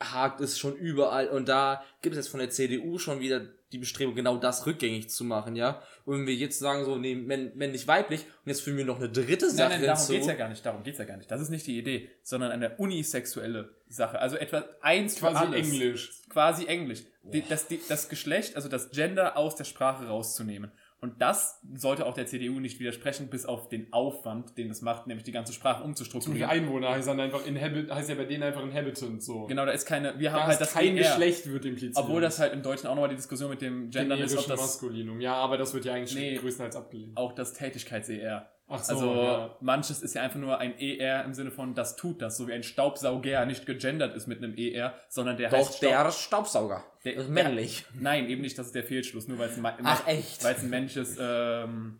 hakt 0.00 0.40
es 0.40 0.58
schon 0.58 0.76
überall 0.76 1.28
und 1.28 1.48
da 1.48 1.84
gibt 2.02 2.14
es 2.14 2.24
jetzt 2.24 2.30
von 2.30 2.40
der 2.40 2.50
CDU 2.50 2.98
schon 2.98 3.20
wieder 3.20 3.42
die 3.72 3.78
Bestrebung, 3.78 4.14
genau 4.14 4.36
das 4.36 4.66
rückgängig 4.66 5.10
zu 5.10 5.24
machen, 5.24 5.54
ja? 5.54 5.80
Und 6.04 6.20
wenn 6.20 6.26
wir 6.26 6.34
jetzt 6.34 6.58
sagen 6.58 6.84
so, 6.84 6.96
nee, 6.96 7.14
männ, 7.14 7.52
männlich, 7.54 7.86
weiblich 7.86 8.22
und 8.22 8.48
jetzt 8.48 8.62
führen 8.62 8.76
wir 8.76 8.84
noch 8.84 8.98
eine 8.98 9.08
dritte 9.08 9.48
Sache 9.48 9.70
Nein, 9.70 9.80
nein, 9.82 9.86
darum 9.86 9.98
hinzu. 9.98 10.12
geht's 10.12 10.26
ja 10.26 10.34
gar 10.34 10.48
nicht. 10.48 10.66
Darum 10.66 10.82
geht's 10.82 10.98
ja 10.98 11.04
gar 11.04 11.16
nicht. 11.16 11.30
Das 11.30 11.40
ist 11.40 11.50
nicht 11.50 11.66
die 11.66 11.78
Idee, 11.78 12.10
sondern 12.22 12.50
eine 12.50 12.76
unisexuelle 12.76 13.70
Sache. 13.88 14.18
Also 14.18 14.36
etwa 14.36 14.64
eins 14.80 15.14
für 15.14 15.26
Quasi 15.26 15.44
alles. 15.44 15.68
Englisch. 15.68 16.12
Quasi 16.28 16.66
Englisch. 16.66 17.04
Die, 17.22 17.46
das, 17.46 17.66
das 17.88 18.08
Geschlecht, 18.08 18.56
also 18.56 18.68
das 18.68 18.90
Gender 18.90 19.36
aus 19.36 19.54
der 19.54 19.64
Sprache 19.64 20.06
rauszunehmen. 20.06 20.72
Und 21.02 21.22
das 21.22 21.60
sollte 21.74 22.04
auch 22.04 22.12
der 22.12 22.26
CDU 22.26 22.60
nicht 22.60 22.78
widersprechen, 22.78 23.28
bis 23.30 23.46
auf 23.46 23.70
den 23.70 23.90
Aufwand, 23.90 24.58
den 24.58 24.70
es 24.70 24.82
macht, 24.82 25.06
nämlich 25.06 25.24
die 25.24 25.32
ganze 25.32 25.54
Sprache 25.54 25.82
umzustrukturieren. 25.82 26.50
Einwohner 26.50 26.90
heißt 26.90 27.08
dann 27.08 27.18
einfach 27.18 27.46
Inhabit, 27.46 27.90
heißt 27.90 28.10
ja 28.10 28.16
bei 28.16 28.26
denen 28.26 28.42
einfach 28.42 28.62
Inhabitant, 28.62 29.22
so. 29.22 29.46
Genau, 29.46 29.64
da 29.64 29.72
ist 29.72 29.86
keine, 29.86 30.18
wir 30.18 30.30
haben 30.32 30.40
Da 30.40 30.46
halt 30.48 30.52
ist 30.52 30.66
das 30.66 30.72
kein 30.74 30.96
ER. 30.98 31.02
Geschlecht 31.04 31.50
wird 31.50 31.64
impliziert. 31.64 31.96
Obwohl 31.96 32.20
das 32.20 32.38
halt 32.38 32.52
im 32.52 32.62
Deutschen 32.62 32.86
auch 32.88 32.94
nochmal 32.94 33.08
die 33.08 33.16
Diskussion 33.16 33.48
mit 33.48 33.62
dem 33.62 33.88
Gendern 33.88 34.18
ist, 34.18 34.36
ob 34.36 34.46
das 34.46 34.60
Maskulinum. 34.60 35.22
Ja, 35.22 35.34
aber 35.36 35.56
das 35.56 35.72
wird 35.72 35.86
ja 35.86 35.94
eigentlich 35.94 36.14
Nee. 36.14 36.36
größtenteils 36.36 36.76
abgelehnt. 36.76 37.16
auch 37.16 37.32
das 37.32 37.54
Tätigkeits-ER. 37.54 38.50
Ach 38.70 38.82
so, 38.82 38.94
Also 38.94 39.14
ja. 39.22 39.56
manches 39.60 40.00
ist 40.02 40.14
ja 40.14 40.22
einfach 40.22 40.38
nur 40.38 40.58
ein 40.58 40.78
ER 40.78 41.24
im 41.24 41.34
Sinne 41.34 41.50
von 41.50 41.74
das 41.74 41.96
tut 41.96 42.22
das, 42.22 42.36
so 42.36 42.46
wie 42.48 42.52
ein 42.52 42.62
Staubsauger 42.62 43.44
nicht 43.44 43.66
gegendert 43.66 44.14
ist 44.14 44.26
mit 44.28 44.38
einem 44.38 44.54
ER, 44.56 44.94
sondern 45.08 45.36
der 45.36 45.50
heißt 45.50 45.70
Doch, 45.70 45.76
Staub- 45.76 45.90
der 46.04 46.10
Staubsauger. 46.12 46.84
Der- 47.04 47.16
ist 47.16 47.28
männlich. 47.28 47.84
Nein, 47.94 48.28
eben 48.28 48.42
nicht, 48.42 48.56
das 48.58 48.66
ist 48.66 48.74
der 48.74 48.84
Fehlschluss, 48.84 49.26
nur 49.28 49.38
weil 49.38 49.48
es 49.50 49.58
ein, 49.58 49.66
Ach, 49.84 50.06
echt? 50.06 50.44
weil 50.44 50.54
es 50.54 50.62
ein 50.62 50.70
männliches, 50.70 51.16
ähm, 51.20 51.98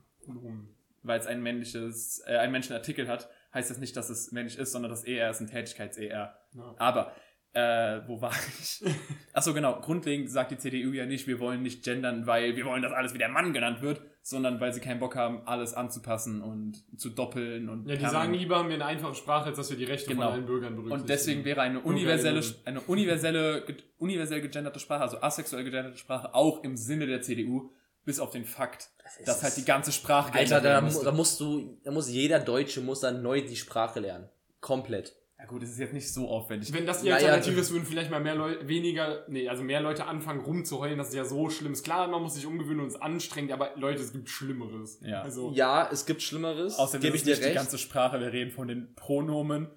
weil 1.02 1.18
es 1.18 1.26
ein 1.26 1.42
männliches, 1.42 2.22
äh, 2.26 2.36
einen 2.36 2.52
männlichen 2.52 2.76
Artikel 2.76 3.08
hat, 3.08 3.28
heißt 3.54 3.70
das 3.70 3.78
nicht, 3.78 3.96
dass 3.96 4.10
es 4.10 4.30
männlich 4.32 4.58
ist, 4.58 4.72
sondern 4.72 4.90
das 4.90 5.04
ER 5.04 5.30
ist 5.30 5.40
ein 5.40 5.48
Tätigkeits-ER. 5.48 6.36
Ja. 6.54 6.74
Aber, 6.78 7.12
äh, 7.52 8.00
wo 8.06 8.20
war 8.20 8.32
ich? 8.60 8.80
Achso, 9.32 9.54
genau. 9.54 9.80
Grundlegend 9.80 10.30
sagt 10.30 10.52
die 10.52 10.58
CDU 10.58 10.92
ja 10.92 11.04
nicht, 11.06 11.26
wir 11.26 11.40
wollen 11.40 11.62
nicht 11.62 11.82
gendern, 11.82 12.26
weil 12.26 12.54
wir 12.54 12.64
wollen, 12.64 12.82
dass 12.82 12.92
alles 12.92 13.12
wie 13.14 13.18
der 13.18 13.28
Mann 13.28 13.52
genannt 13.52 13.82
wird, 13.82 14.02
sondern 14.22 14.60
weil 14.60 14.72
sie 14.72 14.80
keinen 14.80 15.00
Bock 15.00 15.16
haben, 15.16 15.42
alles 15.46 15.72
anzupassen 15.74 16.42
und 16.42 16.82
zu 17.00 17.10
doppeln 17.10 17.68
und 17.68 17.86
Ja, 17.88 17.94
die 17.94 18.00
permanent- 18.02 18.12
sagen 18.12 18.34
lieber, 18.34 18.56
haben 18.58 18.68
wir 18.68 18.74
eine 18.74 18.84
einfache 18.86 19.14
Sprache, 19.14 19.46
als 19.46 19.56
dass 19.56 19.70
wir 19.70 19.76
die 19.76 19.84
Rechte 19.84 20.10
Genau. 20.10 20.26
von 20.26 20.32
allen 20.34 20.46
Bürgern 20.46 20.74
berücksichtigen. 20.76 21.00
Und 21.02 21.08
deswegen 21.08 21.44
wäre 21.44 21.60
eine 21.62 21.80
universelle, 21.80 22.42
eine 22.64 22.80
universelle, 22.82 23.64
universell 23.98 24.40
gegenderte 24.42 24.78
Sprache, 24.78 25.02
also 25.02 25.20
asexuell 25.22 25.64
gegenderte 25.64 25.96
Sprache, 25.98 26.34
auch 26.34 26.62
im 26.64 26.76
Sinne 26.76 27.06
der 27.06 27.22
CDU, 27.22 27.70
bis 28.04 28.20
auf 28.20 28.30
den 28.30 28.44
Fakt, 28.44 28.90
ist 29.18 29.26
dass 29.28 29.42
halt 29.42 29.56
die 29.56 29.64
ganze 29.64 29.92
Sprache 29.92 30.32
Alter, 30.34 30.60
geändert 30.60 30.64
da, 30.64 31.04
da 31.04 31.12
musst 31.12 31.40
du, 31.40 31.78
da 31.84 31.90
muss 31.90 32.10
jeder 32.10 32.40
Deutsche 32.40 32.80
muss 32.80 33.00
dann 33.00 33.22
neu 33.22 33.40
die 33.42 33.56
Sprache 33.56 34.00
lernen. 34.00 34.28
Komplett. 34.60 35.16
Ja 35.41 35.47
gut, 35.47 35.62
es 35.62 35.70
ist 35.70 35.78
jetzt 35.78 35.95
nicht 35.95 36.12
so 36.12 36.28
aufwendig. 36.28 36.70
Wenn 36.74 36.84
das 36.84 37.01
die 37.01 37.09
Naja, 37.09 37.28
Alternative 37.28 37.61
ist, 37.61 37.70
würden 37.72 37.86
vielleicht 37.86 38.11
mal 38.11 38.20
mehr 38.20 38.34
Leute, 38.34 38.68
weniger, 38.68 39.24
nee, 39.28 39.49
also 39.49 39.62
mehr 39.62 39.80
Leute 39.80 40.05
anfangen 40.05 40.41
rumzuheulen, 40.41 40.99
das 40.99 41.09
ist 41.09 41.14
ja 41.14 41.24
so 41.24 41.49
schlimm. 41.49 41.72
Ist 41.72 41.82
klar, 41.82 42.09
man 42.09 42.20
muss 42.22 42.34
sich 42.34 42.45
umgewöhnen 42.45 42.80
und 42.80 42.88
es 42.88 42.97
anstrengend, 42.97 43.51
aber 43.53 43.70
Leute, 43.76 44.03
es 44.03 44.12
gibt 44.12 44.28
Schlimmeres. 44.28 45.01
Ja. 45.03 45.22
Also, 45.22 45.51
Ja, 45.55 45.88
es 45.91 46.05
gibt 46.05 46.20
Schlimmeres. 46.20 46.78
Außerdem 46.78 47.01
gebe 47.01 47.16
ich 47.16 47.22
dir 47.22 47.30
nicht 47.30 47.41
die 47.41 47.47
recht. 47.47 47.57
ganze 47.57 47.78
Sprache, 47.78 48.20
wir 48.20 48.32
reden 48.32 48.51
von 48.51 48.68
den 48.68 48.95
Pronomen 48.95 49.70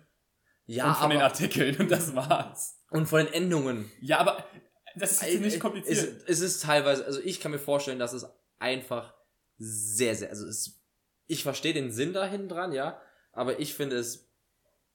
ja, 0.66 0.89
und 0.89 0.97
von 0.97 1.09
den 1.09 1.20
aber, 1.20 1.28
Artikeln 1.28 1.78
und 1.78 1.89
das 1.89 2.14
war's. 2.14 2.82
und 2.91 3.07
von 3.07 3.24
den 3.24 3.34
Endungen. 3.34 3.89
Ja, 4.01 4.18
aber 4.20 4.45
das 4.95 5.22
ist 5.24 5.39
nicht 5.41 5.59
kompliziert. 5.61 5.97
Es, 5.97 6.24
es 6.26 6.41
ist 6.41 6.64
teilweise, 6.64 7.05
also 7.05 7.22
ich 7.22 7.39
kann 7.39 7.51
mir 7.51 7.59
vorstellen, 7.59 7.99
dass 7.99 8.11
es 8.11 8.26
einfach 8.59 9.14
sehr, 9.57 10.16
sehr, 10.16 10.30
also 10.30 10.45
es, 10.45 10.84
ich 11.28 11.43
verstehe 11.43 11.74
den 11.74 11.91
Sinn 11.91 12.11
dahin 12.11 12.49
dran, 12.49 12.74
ja, 12.74 12.99
aber 13.32 13.59
ich 13.59 13.74
finde 13.74 13.95
es 13.95 14.32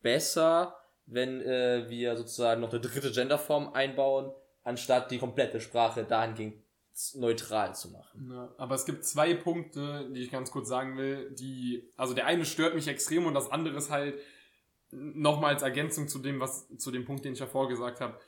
besser, 0.03 0.77
wenn 1.07 1.41
äh, 1.41 1.89
wir 1.89 2.17
sozusagen 2.17 2.61
noch 2.61 2.71
eine 2.71 2.81
dritte 2.81 3.11
Genderform 3.11 3.73
einbauen, 3.73 4.33
anstatt 4.63 5.11
die 5.11 5.19
komplette 5.19 5.61
Sprache 5.61 6.05
dahingehend 6.05 6.63
neutral 7.15 7.75
zu 7.75 7.91
machen. 7.91 8.31
Ja, 8.31 8.53
aber 8.59 8.75
es 8.75 8.85
gibt 8.85 9.05
zwei 9.05 9.35
Punkte, 9.35 10.11
die 10.13 10.23
ich 10.23 10.31
ganz 10.31 10.51
kurz 10.51 10.69
sagen 10.69 10.97
will, 10.97 11.31
die, 11.31 11.89
also 11.97 12.13
der 12.13 12.27
eine 12.27 12.45
stört 12.45 12.75
mich 12.75 12.89
extrem 12.89 13.27
und 13.27 13.35
das 13.35 13.51
andere 13.51 13.77
ist 13.77 13.91
halt 13.91 14.19
nochmal 14.91 15.55
als 15.55 15.63
Ergänzung 15.63 16.09
zu 16.09 16.19
dem, 16.19 16.41
was, 16.41 16.67
zu 16.77 16.91
dem 16.91 17.05
Punkt, 17.05 17.25
den 17.25 17.35
ich 17.35 17.39
ja 17.39 17.47
vorgesagt 17.47 18.01
habe. 18.01 18.19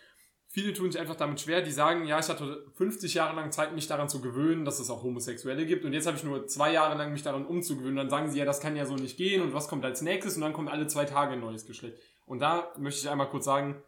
Viele 0.53 0.73
tun 0.73 0.91
sich 0.91 1.01
einfach 1.01 1.15
damit 1.15 1.41
schwer, 1.41 1.63
die 1.63 1.71
sagen, 1.71 2.07
ja, 2.07 2.19
ich 2.19 2.29
hatte 2.29 2.67
50 2.75 3.15
Jahre 3.15 3.37
lang 3.37 3.53
Zeit, 3.53 3.73
mich 3.73 3.87
daran 3.87 4.09
zu 4.09 4.21
gewöhnen, 4.21 4.65
dass 4.65 4.81
es 4.81 4.91
auch 4.91 5.05
Homosexuelle 5.05 5.65
gibt 5.65 5.85
und 5.85 5.93
jetzt 5.93 6.09
habe 6.09 6.17
ich 6.17 6.25
nur 6.25 6.49
zwei 6.49 6.73
Jahre 6.73 6.99
lang 6.99 7.13
mich 7.13 7.23
daran 7.23 7.47
umzugewöhnen. 7.47 7.97
Dann 7.97 8.11
sagen 8.11 8.29
sie, 8.29 8.41
ja, 8.41 8.45
das 8.45 8.61
kann 8.61 8.75
ja 8.75 8.85
so 8.85 8.97
nicht 8.97 9.17
gehen 9.17 9.43
und 9.43 9.55
was 9.55 9.69
kommt 9.69 9.85
als 9.85 10.03
nächstes 10.03 10.35
und 10.35 10.43
dann 10.43 10.53
kommt 10.53 10.69
alle 10.69 10.89
zwei 10.89 11.05
Tage 11.05 11.35
ein 11.35 11.41
neues 11.41 11.67
Geschlecht. 11.67 11.99
Und 12.27 12.41
da 12.41 12.73
möchte 12.79 13.01
ich 13.01 13.09
einmal 13.09 13.29
kurz 13.29 13.45
sagen, 13.45 13.81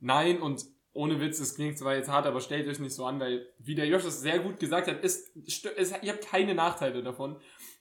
nein 0.00 0.42
und 0.42 0.66
ohne 0.92 1.20
Witz, 1.20 1.38
es 1.38 1.54
klingt 1.54 1.78
zwar 1.78 1.94
jetzt 1.94 2.10
hart, 2.10 2.26
aber 2.26 2.40
stellt 2.40 2.66
euch 2.66 2.80
nicht 2.80 2.96
so 2.96 3.04
an, 3.06 3.20
weil, 3.20 3.46
wie 3.60 3.76
der 3.76 3.86
Josh 3.86 4.04
es 4.04 4.20
sehr 4.20 4.40
gut 4.40 4.58
gesagt 4.58 4.88
hat, 4.88 5.04
es, 5.04 5.30
es, 5.46 5.92
ihr 6.02 6.12
habt 6.12 6.26
keine 6.26 6.56
Nachteile 6.56 7.04
davon. 7.04 7.36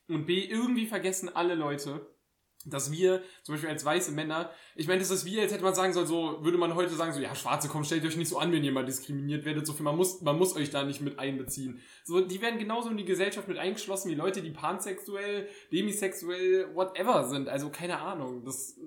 Und 0.08 0.28
B, 0.28 0.42
irgendwie 0.42 0.86
vergessen 0.86 1.36
alle 1.36 1.56
Leute, 1.56 2.06
dass 2.66 2.92
wir, 2.92 3.22
zum 3.44 3.56
Beispiel 3.56 3.70
als 3.70 3.86
weiße 3.86 4.12
Männer, 4.12 4.50
ich 4.76 4.88
meine, 4.88 5.00
das 5.00 5.10
ist 5.12 5.26
wie, 5.26 5.40
als 5.40 5.54
hätte 5.54 5.64
man 5.64 5.76
sagen 5.76 5.94
sollen, 5.94 6.08
so, 6.08 6.44
würde 6.44 6.58
man 6.58 6.76
heute 6.76 6.94
sagen, 6.96 7.14
so, 7.14 7.20
ja, 7.20 7.34
Schwarze, 7.36 7.70
komm, 7.70 7.84
stellt 7.84 8.06
euch 8.06 8.18
nicht 8.18 8.28
so 8.28 8.40
an, 8.40 8.52
wenn 8.52 8.64
ihr 8.64 8.72
mal 8.72 8.86
diskriminiert 8.86 9.46
werdet, 9.46 9.66
so 9.66 9.74
viel, 9.74 9.84
man 9.84 9.96
muss, 9.96 10.22
man 10.22 10.38
muss 10.38 10.56
euch 10.56 10.70
da 10.70 10.84
nicht 10.84 11.02
mit 11.02 11.18
einbeziehen. 11.20 11.80
So, 12.04 12.22
die 12.22 12.42
werden 12.42 12.60
genauso 12.60 12.90
in 12.90 12.98
die 12.98 13.06
Gesellschaft 13.06 13.48
mit 13.48 13.58
eingeschlossen 13.58 14.10
wie 14.12 14.16
Leute, 14.16 14.42
die 14.42 14.52
pansexuell, 14.52 15.48
demisexuell, 15.72 16.76
whatever 16.76 17.28
sind. 17.30 17.48
Also, 17.48 17.70
keine 17.70 18.00
Ahnung, 18.00 18.44
das, 18.44 18.78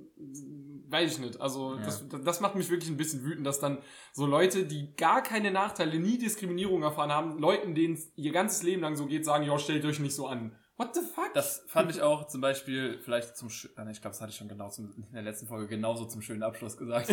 weiß 0.90 1.12
ich 1.12 1.18
nicht. 1.18 1.40
Also, 1.40 1.74
Ja. 1.74 1.82
das, 1.82 2.04
das 2.08 2.40
macht 2.40 2.56
mich 2.56 2.68
wirklich 2.70 2.90
ein 2.90 2.96
bisschen 2.96 3.24
wütend, 3.24 3.46
dass 3.46 3.60
dann 3.60 3.78
so 4.12 4.26
Leute, 4.26 4.64
die 4.66 4.94
gar 4.96 5.22
keine 5.22 5.50
Nachteile, 5.50 5.98
nie 5.98 6.18
Diskriminierung 6.18 6.82
erfahren 6.82 7.12
haben, 7.12 7.38
Leuten, 7.38 7.74
denen 7.74 7.94
es 7.94 8.12
ihr 8.16 8.32
ganzes 8.32 8.62
Leben 8.62 8.82
lang 8.82 8.96
so 8.96 9.06
geht, 9.06 9.24
sagen, 9.24 9.44
ja, 9.44 9.58
stellt 9.58 9.84
euch 9.84 10.00
nicht 10.00 10.14
so 10.14 10.26
an. 10.26 10.56
What 10.80 10.94
the 10.94 11.00
fuck? 11.02 11.34
Das 11.34 11.62
fand 11.66 11.90
ich 11.90 12.00
auch 12.00 12.26
zum 12.26 12.40
Beispiel 12.40 12.98
vielleicht 13.04 13.36
zum, 13.36 13.48
Sch- 13.48 13.68
ah, 13.76 13.86
ich 13.90 14.00
glaube, 14.00 14.12
das 14.14 14.22
hatte 14.22 14.30
ich 14.30 14.36
schon 14.38 14.48
genau 14.48 14.70
zum, 14.70 14.90
in 14.96 15.12
der 15.12 15.20
letzten 15.22 15.46
Folge 15.46 15.66
genauso 15.68 16.06
zum 16.06 16.22
schönen 16.22 16.42
Abschluss 16.42 16.78
gesagt. 16.78 17.10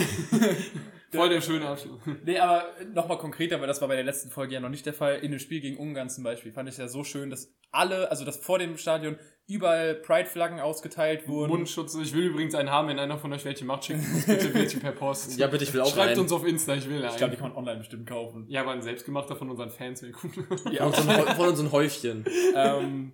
Voll 1.12 1.30
der 1.30 1.42
schöne 1.42 1.68
Abschluss. 1.68 2.00
Nee, 2.24 2.40
aber 2.40 2.66
nochmal 2.94 3.18
konkreter, 3.18 3.60
weil 3.60 3.68
das 3.68 3.82
war 3.82 3.88
bei 3.90 3.96
der 3.96 4.04
letzten 4.06 4.30
Folge 4.30 4.54
ja 4.54 4.60
noch 4.62 4.70
nicht 4.70 4.86
der 4.86 4.94
Fall. 4.94 5.16
In 5.18 5.32
dem 5.32 5.40
Spiel 5.40 5.60
gegen 5.60 5.78
Ungarn 5.78 6.10
zum 6.10 6.24
Beispiel 6.24 6.52
fand 6.54 6.70
ich 6.70 6.78
ja 6.78 6.88
so 6.88 7.04
schön, 7.04 7.30
dass 7.30 7.54
alle, 7.72 8.10
also 8.10 8.24
dass 8.24 8.38
vor 8.38 8.58
dem 8.60 8.78
Stadion 8.78 9.18
überall 9.48 9.96
Pride-Flaggen 9.96 10.60
ausgeteilt 10.62 11.28
wurden. 11.28 11.50
Mundschutz. 11.52 11.96
Ich 11.96 12.14
will 12.14 12.26
übrigens 12.28 12.56
einen 12.56 12.70
haben, 12.72 12.88
wenn 12.88 13.00
einer 13.00 13.18
von 13.18 13.32
euch 13.34 13.44
welche 13.46 13.66
macht, 13.66 13.86
schickt 13.86 14.00
uns 14.00 14.26
bitte 14.26 14.54
welche 14.54 14.80
per 14.80 14.92
Post. 14.94 15.38
Ja, 15.40 15.48
bitte, 15.48 15.64
ich 15.66 15.74
will 15.74 15.82
auch 15.82 15.94
Schreibt 15.94 16.12
einen. 16.12 16.20
uns 16.22 16.32
auf 16.32 16.46
Insta, 16.46 16.74
ich 16.76 16.88
will 16.90 16.98
einen. 17.02 17.10
Ich 17.10 17.18
glaube, 17.18 17.32
die 17.32 17.38
kann 17.38 17.50
man 17.50 17.58
online 17.58 17.80
bestimmt 17.80 18.08
kaufen. 18.08 18.46
ja, 18.50 18.62
aber 18.62 18.72
ein 18.72 18.82
selbstgemachter 18.82 19.36
von 19.36 19.50
unseren 19.50 19.70
Fans 19.72 20.02
wäre 20.04 20.14
cool. 20.24 20.32
Von 20.34 20.88
unseren, 20.88 21.08
Häu- 21.18 21.36
von 21.36 21.48
unseren 21.50 21.72
Häufchen. 21.72 22.26
ähm, 22.56 23.12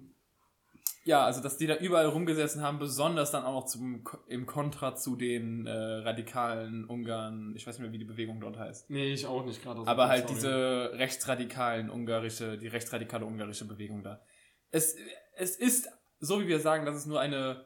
ja, 1.06 1.26
also 1.26 1.41
dass 1.41 1.58
die 1.58 1.68
da 1.68 1.76
überall 1.76 2.06
rumgesessen 2.08 2.62
haben, 2.62 2.80
besonders 2.80 3.32
dann 3.32 3.43
auch 3.43 3.54
noch 3.54 3.66
zum, 3.66 4.04
im 4.28 4.45
Kontra 4.45 4.95
zu 4.95 5.16
den 5.16 5.68
äh, 5.68 5.72
radikalen 5.72 6.86
Ungarn, 6.86 7.54
ich 7.56 7.68
weiß 7.68 7.78
nicht 7.78 7.84
mehr, 7.84 7.91
wie 7.91 7.97
die 7.97 8.06
Bewegung 8.06 8.39
dort 8.39 8.58
heißt. 8.58 8.89
nee, 8.89 9.14
ich 9.14 9.26
auch 9.26 9.45
nicht 9.45 9.62
gerade. 9.62 9.86
Aber 9.86 10.08
halt 10.08 10.24
sorry. 10.24 10.36
diese 10.36 10.91
rechtsradikalen 10.93 11.89
ungarische, 11.89 12.58
die 12.58 12.68
rechtsradikale 12.68 13.26
ungarische 13.26 13.68
Bewegung 13.68 14.04
da. 14.04 14.22
Es, 14.72 14.95
es 15.36 15.58
ist, 15.58 15.89
so 16.20 16.39
wie 16.39 16.47
wir 16.47 16.60
sagen, 16.60 16.86
dass 16.86 16.95
es 16.95 17.06
nur 17.06 17.20
eine, 17.20 17.66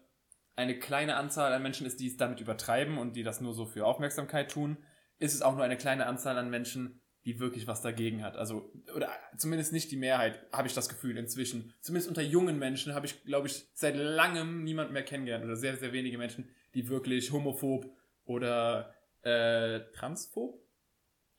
eine 0.55 0.79
kleine 0.79 1.15
Anzahl 1.15 1.53
an 1.53 1.61
Menschen 1.61 1.85
ist, 1.85 1.99
die 1.99 2.07
es 2.07 2.17
damit 2.17 2.41
übertreiben 2.41 2.97
und 2.97 3.15
die 3.15 3.23
das 3.23 3.39
nur 3.39 3.53
so 3.53 3.65
für 3.67 3.85
Aufmerksamkeit 3.85 4.49
tun, 4.49 4.77
ist 5.19 5.35
es 5.35 5.43
auch 5.43 5.55
nur 5.55 5.63
eine 5.63 5.77
kleine 5.77 6.07
Anzahl 6.07 6.37
an 6.39 6.49
Menschen, 6.49 7.01
die 7.27 7.39
wirklich 7.39 7.67
was 7.67 7.81
dagegen 7.81 8.23
hat. 8.23 8.37
Also, 8.37 8.71
oder 8.95 9.09
zumindest 9.37 9.73
nicht 9.73 9.91
die 9.91 9.97
Mehrheit, 9.97 10.39
habe 10.53 10.67
ich 10.67 10.73
das 10.73 10.87
Gefühl 10.87 11.17
inzwischen. 11.17 11.73
Zumindest 11.81 12.07
unter 12.07 12.21
jungen 12.21 12.57
Menschen 12.57 12.93
habe 12.95 13.05
ich, 13.05 13.21
glaube 13.25 13.47
ich, 13.47 13.67
seit 13.73 13.95
langem 13.97 14.63
niemand 14.63 14.93
mehr 14.93 15.03
kennengelernt 15.03 15.43
oder 15.43 15.57
sehr, 15.57 15.75
sehr 15.77 15.91
wenige 15.91 16.17
Menschen, 16.17 16.47
die 16.73 16.87
wirklich 16.87 17.31
homophob 17.33 17.85
oder 18.23 18.93
äh, 19.23 19.81
transphob 19.93 20.57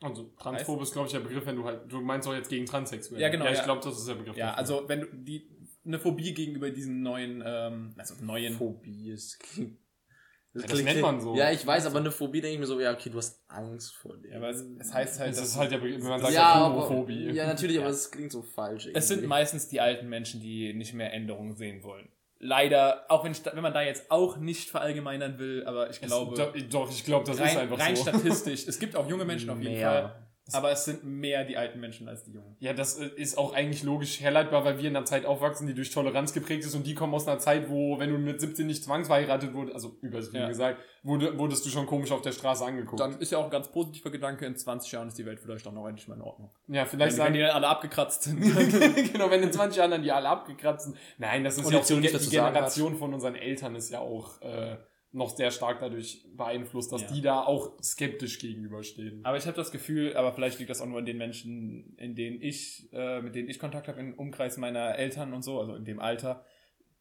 Also, 0.03 0.25
transphob 0.39 0.83
ist, 0.83 0.93
glaube 0.93 1.07
ich, 1.07 1.13
der 1.13 1.21
Begriff, 1.21 1.47
wenn 1.47 1.57
du 1.57 1.65
halt, 1.65 1.91
du 1.91 2.01
meinst 2.03 2.29
auch 2.29 2.35
jetzt 2.35 2.51
gegen 2.51 2.67
Transsexuelle. 2.67 3.23
Ja, 3.23 3.31
genau, 3.31 3.47
Ja, 3.47 3.53
ich 3.53 3.59
ja. 3.59 3.65
glaube, 3.65 3.81
das 3.83 3.99
ist 3.99 4.07
der 4.09 4.15
Begriff. 4.17 4.37
Ja, 4.37 4.49
dafür. 4.49 4.59
also 4.59 4.89
wenn 4.89 5.01
du 5.01 5.07
die 5.13 5.49
eine 5.87 5.99
Phobie 5.99 6.35
gegenüber 6.35 6.71
diesen 6.71 7.03
neuen, 7.03 7.43
ähm, 7.47 7.95
also 7.97 8.15
neuen. 8.23 8.53
Phobie 8.55 9.09
ist. 9.11 9.41
klingt- 9.41 9.79
Ja, 10.61 10.67
das 10.69 10.83
nennt 10.83 11.01
man 11.01 11.21
so. 11.21 11.35
Ja, 11.37 11.51
ich 11.51 11.67
weiß, 11.67 11.87
aber 11.87 11.99
eine 11.99 12.11
Phobie 12.11 12.41
denke 12.41 12.55
ich 12.55 12.61
mir 12.61 12.67
so, 12.67 12.79
ja, 12.81 12.93
okay, 12.93 13.11
du 13.11 13.19
hast 13.19 13.43
Angst 13.49 13.95
vor 13.97 14.17
dem. 14.17 14.31
Ja, 14.31 14.37
aber 14.39 14.51
es, 14.51 14.65
es 14.79 14.93
heißt 14.93 15.21
halt, 15.21 15.31
Das 15.33 15.41
ist 15.43 15.57
halt 15.57 15.71
Begriff, 15.71 16.03
wenn 16.03 16.09
man 16.11 16.21
sagt, 16.21 16.33
ja, 16.35 16.41
ja, 16.61 16.67
Homophobie. 16.67 17.31
ja, 17.33 17.47
natürlich, 17.47 17.77
Ja. 17.77 17.83
aber 17.83 17.91
es 17.91 18.11
klingt 18.11 18.33
so 18.33 18.43
falsch. 18.43 18.89
es 18.93 19.09
sind 19.09 19.19
irgendwie. 19.19 19.29
meistens 19.29 19.69
die 19.69 19.81
alten 19.81 20.09
Menschen, 20.09 20.41
die 20.41 20.73
nicht 20.75 20.93
mehr 20.95 21.13
Änderungen 21.13 21.55
sehen 21.55 21.83
wollen. 21.83 22.09
Leider, 22.41 23.05
auch 23.09 23.25
wenn, 23.25 23.35
wenn 23.53 23.63
man 23.63 23.73
da 23.75 23.83
jetzt 23.83 24.11
auch 24.13 24.37
nicht 24.37 24.71
verallgemeinern 24.71 25.39
will, 25.41 25.65
aber 25.67 25.91
ich 25.91 25.97
Es- 26.01 26.07
glaube, 26.07 26.37
doch, 26.37 26.55
doch, 26.71 26.91
ich 26.91 27.05
glaube, 27.05 27.25
das 27.27 27.37
ist 27.37 27.43
rein, 27.43 27.59
einfach 27.59 27.79
rein 27.81 27.97
so. 27.97 28.03
statistisch, 28.03 28.69
es 28.69 28.79
gibt 28.79 28.95
auch 28.95 29.09
junge 29.09 29.25
Menschen 29.25 29.51
auf 29.51 29.61
jeden 29.61 29.75
Mehr. 29.75 29.91
Fall, 29.91 30.28
aber 30.53 30.71
es 30.73 30.85
sind 30.85 31.05
mehr 31.05 31.45
die 31.45 31.57
alten 31.57 31.81
Menschen 31.81 32.09
als 32.09 32.25
die 32.25 32.33
jungen. 32.33 32.57
Ja, 32.61 32.73
das 32.73 32.99
äh, 32.99 33.07
ist 33.17 33.37
auch 33.39 33.55
eigentlich 33.55 33.83
logisch 33.83 34.21
herleitbar, 34.21 34.65
weil 34.65 34.79
wir 34.79 34.89
in 34.89 34.97
einer 34.97 35.05
Zeit 35.05 35.25
aufwachsen, 35.27 35.67
die 35.67 35.75
durch 35.75 35.91
Toleranz 35.91 36.33
geprägt 36.33 36.65
ist 36.65 36.75
und 36.75 36.87
die 36.87 36.95
kommen 36.95 37.15
aus 37.15 37.27
einer 37.29 37.39
Zeit, 37.39 37.69
wo, 37.69 37.99
wenn 37.99 38.11
du 38.11 38.19
mit 38.19 38.41
17 38.41 38.67
nicht 38.67 38.85
zwangsverheiratet 38.85 39.53
wurdest, 39.55 39.75
also 39.75 39.97
übertrieben 40.01 40.37
Ja. 40.43 40.49
gesagt, 40.49 40.81
wurde, 41.03 41.39
wurdest 41.39 41.65
du 41.65 41.71
schon 41.71 41.87
komisch 41.87 42.11
auf 42.13 42.23
der 42.23 42.33
Straße 42.33 42.65
angeguckt. 42.65 43.01
Dann 43.01 43.19
ist 43.21 43.33
ja 43.33 43.39
auch 43.39 43.45
ein 43.45 43.51
ganz 43.51 43.69
positiver 43.69 44.11
Gedanke, 44.11 44.47
in 44.47 44.57
20 44.57 44.93
Jahren 44.93 45.09
ist 45.09 45.19
die 45.19 45.27
Welt 45.27 45.41
vielleicht 45.41 45.67
auch 45.67 45.73
noch 45.73 45.87
endlich 45.87 46.09
mal 46.09 46.15
in 46.17 46.23
Ordnung. 46.23 46.51
ja, 46.69 46.83
Wenn, 46.83 46.87
vielleicht 46.89 47.13
wenn 47.13 47.17
sagen 47.17 47.35
die 47.35 47.41
dann 47.41 47.51
alle 47.51 47.69
abgekratzt 47.69 48.23
sind. 48.25 48.41
genau, 49.13 49.31
wenn 49.31 49.43
in 49.43 49.53
20 49.53 49.79
Jahren 49.79 49.91
dann 49.91 50.03
die 50.03 50.13
alle 50.13 50.29
abgekratzt 50.29 50.87
sind. 50.87 50.97
Nein, 51.19 51.45
das 51.45 51.59
ist 51.59 51.65
Und 51.67 51.73
ja 51.73 51.79
die 51.79 51.83
auch 51.83 51.87
so, 51.87 52.01
die 52.01 52.09
sagen 52.09 52.31
Generation 52.31 52.97
von 52.97 53.15
unseren 53.15 53.35
Eltern 53.35 53.75
ist 53.75 53.91
ja 53.91 54.01
auch, 54.01 54.41
äh, 54.43 54.77
noch 55.13 55.35
sehr 55.35 55.51
stark 55.51 55.81
dadurch 55.81 56.27
beeinflusst, 56.37 56.93
dass 56.93 57.03
Ja. 57.03 57.09
die 57.13 57.21
da 57.23 57.43
auch 57.43 57.83
skeptisch 57.83 58.39
gegenüberstehen. 58.39 59.25
Aber 59.25 59.37
ich 59.39 59.47
habe 59.47 59.57
das 59.57 59.71
Gefühl, 59.71 60.15
aber 60.17 60.33
vielleicht 60.33 60.59
liegt 60.59 60.71
das 60.71 60.81
auch 60.83 60.87
nur 60.87 60.99
in 60.99 61.07
den 61.07 61.17
Menschen, 61.17 61.95
in 61.97 62.15
denen 62.15 62.43
ich, 62.43 62.89
äh, 62.93 63.23
mit 63.23 63.35
denen 63.35 63.49
ich 63.49 63.59
Kontakt 63.59 63.89
habe, 63.89 64.01
im 64.01 64.15
Umkreis 64.15 64.59
meiner 64.59 64.97
Eltern 64.97 65.33
und 65.33 65.43
so, 65.43 65.61
also 65.61 65.75
in 65.75 65.85
dem 65.87 65.99
Alter, 65.99 66.45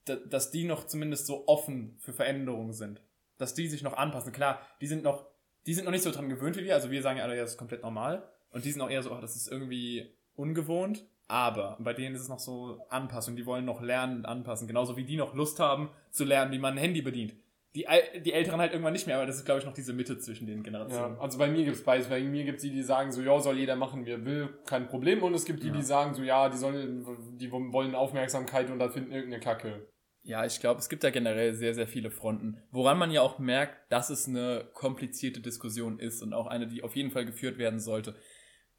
da, 0.05 0.15
dass 0.15 0.51
die 0.51 0.63
noch 0.63 0.87
zumindest 0.87 1.27
so 1.27 1.47
offen 1.47 1.97
für 1.99 2.13
Veränderungen 2.13 2.71
sind. 2.73 3.01
Dass 3.37 3.53
die 3.53 3.67
sich 3.67 3.83
noch 3.83 3.93
anpassen. 3.97 4.31
Klar, 4.31 4.61
die 4.81 4.87
sind 4.87 5.03
noch, 5.03 5.27
die 5.65 5.73
sind 5.73 5.83
noch 5.83 5.91
nicht 5.91 6.03
so 6.03 6.11
dran 6.11 6.29
gewöhnt 6.29 6.55
wie 6.57 6.63
wir. 6.63 6.75
Also 6.75 6.89
wir 6.89 7.01
sagen 7.01 7.17
ja 7.17 7.25
alle, 7.25 7.35
ja, 7.35 7.41
das 7.41 7.51
ist 7.51 7.57
komplett 7.57 7.83
normal. 7.83 8.27
Und 8.51 8.63
die 8.63 8.71
sind 8.71 8.81
auch 8.81 8.89
eher 8.89 9.03
so, 9.03 9.11
ach, 9.11 9.19
das 9.21 9.35
ist 9.35 9.51
irgendwie 9.51 10.15
ungewohnt. 10.35 11.05
Aber 11.27 11.77
bei 11.81 11.93
denen 11.93 12.15
ist 12.15 12.21
es 12.21 12.29
noch 12.29 12.39
so 12.39 12.79
Anpassung. 12.89 13.35
Die 13.35 13.45
wollen 13.45 13.65
noch 13.65 13.81
lernen 13.81 14.19
und 14.19 14.25
anpassen. 14.25 14.65
Genauso 14.65 14.95
wie 14.95 15.03
die 15.03 15.17
noch 15.17 15.35
Lust 15.35 15.59
haben 15.59 15.89
zu 16.09 16.23
lernen, 16.23 16.53
wie 16.53 16.57
man 16.57 16.75
ein 16.75 16.79
Handy 16.79 17.01
bedient. 17.01 17.35
Die, 17.77 17.85
die 18.21 18.33
Älteren 18.33 18.59
halt 18.59 18.71
irgendwann 18.71 18.93
nicht 18.93 19.05
mehr, 19.05 19.17
aber 19.17 19.27
das 19.27 19.35
ist, 19.35 19.45
glaube 19.45 19.59
ich, 19.59 19.65
noch 19.67 19.73
diese 19.73 19.93
Mitte 19.93 20.17
zwischen 20.17 20.47
den 20.47 20.63
Generationen. 20.63 21.15
Ja, 21.15 21.21
also 21.21 21.37
bei 21.37 21.47
mir 21.47 21.63
gibt's 21.63 21.83
beides. 21.83 22.07
Bei 22.07 22.19
mir 22.19 22.43
gibt's 22.43 22.63
die, 22.63 22.71
die 22.71 22.81
sagen 22.81 23.11
so, 23.11 23.21
ja, 23.21 23.39
soll 23.39 23.59
jeder 23.59 23.75
machen, 23.75 24.03
wie 24.07 24.11
er 24.11 24.25
will, 24.25 24.49
kein 24.65 24.87
Problem. 24.87 25.21
Und 25.21 25.35
es 25.35 25.45
gibt 25.45 25.61
die, 25.61 25.69
die 25.69 25.83
sagen 25.83 26.15
so, 26.15 26.23
ja, 26.23 26.49
die 26.49 26.57
sollen, 26.57 27.05
die 27.37 27.51
wollen 27.51 27.93
Aufmerksamkeit 27.93 28.71
und 28.71 28.79
da 28.79 28.89
finden 28.89 29.11
irgendeine 29.11 29.43
Kacke. 29.43 29.87
Ja, 30.23 30.43
ich 30.43 30.59
glaube, 30.59 30.79
es 30.79 30.89
gibt 30.89 31.03
da 31.03 31.11
generell 31.11 31.53
sehr, 31.53 31.75
sehr 31.75 31.87
viele 31.87 32.09
Fronten, 32.09 32.57
woran 32.71 32.97
man 32.97 33.11
ja 33.11 33.21
auch 33.21 33.37
merkt, 33.37 33.91
dass 33.91 34.09
es 34.09 34.27
eine 34.27 34.67
komplizierte 34.73 35.39
Diskussion 35.39 35.99
ist 35.99 36.23
und 36.23 36.33
auch 36.33 36.47
eine, 36.47 36.65
die 36.65 36.83
auf 36.83 36.95
jeden 36.95 37.11
Fall 37.11 37.25
geführt 37.25 37.59
werden 37.59 37.79
sollte. 37.79 38.15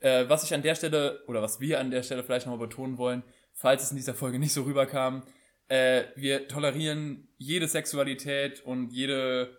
Äh, 0.00 0.28
was 0.28 0.42
ich 0.42 0.52
an 0.52 0.62
der 0.62 0.74
Stelle, 0.74 1.22
oder 1.28 1.40
was 1.40 1.60
wir 1.60 1.78
an 1.78 1.92
der 1.92 2.02
Stelle 2.02 2.24
vielleicht 2.24 2.46
nochmal 2.46 2.66
betonen 2.66 2.98
wollen, 2.98 3.22
falls 3.54 3.84
es 3.84 3.92
in 3.92 3.96
dieser 3.96 4.14
Folge 4.14 4.38
nicht 4.40 4.52
so 4.52 4.64
rüberkam, 4.64 5.22
äh, 5.68 6.04
wir 6.16 6.48
tolerieren 6.48 7.28
jede 7.36 7.68
Sexualität 7.68 8.60
und 8.64 8.90
jede 8.90 9.58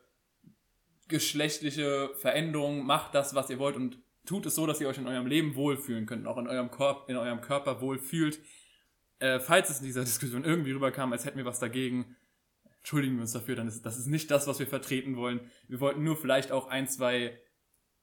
geschlechtliche 1.08 2.12
Veränderung, 2.16 2.86
macht 2.86 3.16
das, 3.16 3.34
was 3.34 3.50
ihr 3.50 3.60
wollt 3.60 3.76
und 3.76 4.00
tut 4.26 4.46
es 4.46 4.56
so, 4.56 4.68
dass 4.68 4.80
ihr 4.80 4.88
euch 4.88 4.98
in 4.98 5.08
eurem 5.08 5.26
Leben 5.26 5.56
wohlfühlen 5.56 6.06
könnt 6.06 6.28
auch 6.28 6.38
in 6.38 6.48
eurem, 6.48 6.70
Korb, 6.70 7.10
in 7.10 7.18
eurem 7.18 7.42
Körper 7.42 7.82
wohlfühlt. 7.82 8.40
Äh, 9.18 9.40
falls 9.40 9.70
es 9.70 9.80
in 9.80 9.86
dieser 9.86 10.04
Diskussion 10.04 10.46
irgendwie 10.46 10.72
rüberkam, 10.72 11.12
als 11.12 11.26
hätten 11.26 11.38
wir 11.38 11.46
was 11.46 11.60
dagegen, 11.60 12.16
entschuldigen 12.78 13.16
wir 13.16 13.22
uns 13.22 13.34
dafür, 13.34 13.56
dann 13.56 13.68
ist 13.68 13.86
das 13.86 13.98
ist 13.98 14.08
nicht 14.08 14.32
das, 14.32 14.48
was 14.48 14.60
wir 14.60 14.68
vertreten 14.68 15.18
wollen. 15.18 15.42
Wir 15.68 15.80
wollten 15.80 16.04
nur 16.04 16.16
vielleicht 16.16 16.52
auch 16.52 16.68
ein, 16.68 16.88
zwei 16.88 17.40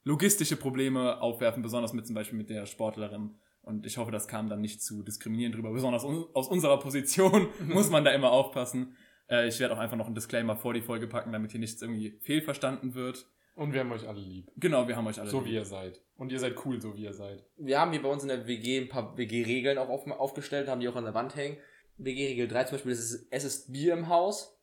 logistische 0.04 0.56
Probleme 0.56 1.20
aufwerfen, 1.20 1.62
besonders 1.62 1.92
mit 1.92 2.06
zum 2.06 2.14
Beispiel 2.14 2.38
mit 2.38 2.50
der 2.50 2.66
Sportlerin. 2.66 3.38
Und 3.66 3.84
ich 3.84 3.98
hoffe, 3.98 4.12
das 4.12 4.28
kam 4.28 4.48
dann 4.48 4.60
nicht 4.60 4.80
zu 4.80 5.02
diskriminierend 5.02 5.56
drüber. 5.56 5.72
Besonders 5.72 6.04
un 6.04 6.24
aus 6.34 6.46
unserer 6.46 6.78
Position 6.78 7.48
muss 7.66 7.90
man 7.90 8.04
da 8.04 8.12
immer 8.12 8.30
aufpassen. 8.30 8.96
Äh, 9.28 9.48
ich 9.48 9.58
werde 9.58 9.74
auch 9.74 9.80
einfach 9.80 9.96
noch 9.96 10.06
einen 10.06 10.14
Disclaimer 10.14 10.56
vor 10.56 10.72
die 10.72 10.82
Folge 10.82 11.08
packen, 11.08 11.32
damit 11.32 11.50
hier 11.50 11.58
nichts 11.58 11.82
irgendwie 11.82 12.16
fehlverstanden 12.20 12.94
wird. 12.94 13.26
Und 13.56 13.72
wir 13.72 13.80
haben 13.80 13.90
euch 13.90 14.06
alle 14.06 14.20
lieb. 14.20 14.52
Genau, 14.56 14.86
wir 14.86 14.94
haben 14.94 15.08
euch 15.08 15.18
alle. 15.18 15.28
So 15.28 15.40
lieb. 15.40 15.48
wie 15.48 15.54
ihr 15.54 15.64
seid. 15.64 16.00
Und 16.16 16.30
ihr 16.30 16.38
seid 16.38 16.54
cool, 16.64 16.80
so 16.80 16.94
wie 16.94 17.02
ihr 17.02 17.12
seid. 17.12 17.44
Wir 17.56 17.80
haben 17.80 17.90
hier 17.90 18.02
bei 18.02 18.08
uns 18.08 18.22
in 18.22 18.28
der 18.28 18.46
WG 18.46 18.82
ein 18.82 18.88
paar 18.88 19.16
WG-Regeln 19.18 19.78
auch 19.78 19.88
auf, 19.88 20.08
aufgestellt, 20.12 20.68
haben 20.68 20.80
die 20.80 20.88
auch 20.88 20.94
an 20.94 21.04
der 21.04 21.14
Wand 21.14 21.34
hängen. 21.34 21.56
WG-Regel 21.98 22.46
3 22.46 22.64
zum 22.64 22.76
Beispiel, 22.76 22.92
das 22.92 23.00
ist, 23.00 23.26
es 23.32 23.44
ist 23.44 23.72
Bier 23.72 23.94
im 23.94 24.08
Haus. 24.08 24.56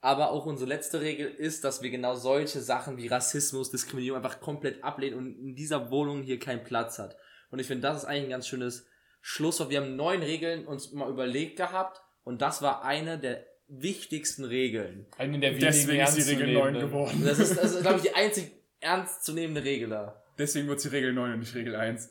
Aber 0.00 0.30
auch 0.30 0.46
unsere 0.46 0.70
letzte 0.70 1.02
Regel 1.02 1.28
ist, 1.28 1.64
dass 1.64 1.82
wir 1.82 1.90
genau 1.90 2.14
solche 2.14 2.60
Sachen 2.60 2.96
wie 2.96 3.08
Rassismus, 3.08 3.70
Diskriminierung 3.70 4.16
einfach 4.16 4.40
komplett 4.40 4.82
ablehnen 4.82 5.18
und 5.18 5.38
in 5.38 5.54
dieser 5.54 5.90
Wohnung 5.90 6.22
hier 6.22 6.38
keinen 6.38 6.64
Platz 6.64 6.98
hat. 6.98 7.16
Und 7.50 7.58
ich 7.58 7.66
finde, 7.66 7.82
das 7.88 7.98
ist 7.98 8.04
eigentlich 8.04 8.24
ein 8.24 8.30
ganz 8.30 8.46
schönes 8.48 8.86
Schlusswort. 9.20 9.70
Wir 9.70 9.80
haben 9.80 9.96
neun 9.96 10.22
Regeln 10.22 10.66
uns 10.66 10.92
mal 10.92 11.08
überlegt 11.10 11.56
gehabt 11.56 12.00
und 12.24 12.42
das 12.42 12.62
war 12.62 12.84
eine 12.84 13.18
der 13.18 13.44
wichtigsten 13.68 14.44
Regeln. 14.44 15.06
Eine 15.18 15.38
der 15.40 15.50
wenigen 15.50 15.66
Deswegen 15.66 16.00
ist 16.02 16.16
die 16.16 16.22
Regel 16.22 16.52
9 16.52 16.74
ernstzunehmenden. 16.74 16.88
geworden. 16.90 17.22
Das 17.24 17.38
ist, 17.38 17.56
das 17.58 17.74
ist 17.74 17.82
glaube 17.82 17.96
ich, 17.98 18.02
die 18.02 18.14
einzig 18.14 18.52
ernstzunehmende 18.80 19.64
Regel 19.64 19.90
da. 19.90 20.22
Deswegen 20.38 20.68
wird 20.68 20.80
sie 20.80 20.88
Regel 20.88 21.12
9 21.12 21.32
und 21.34 21.38
nicht 21.40 21.54
Regel 21.54 21.74
1. 21.74 22.10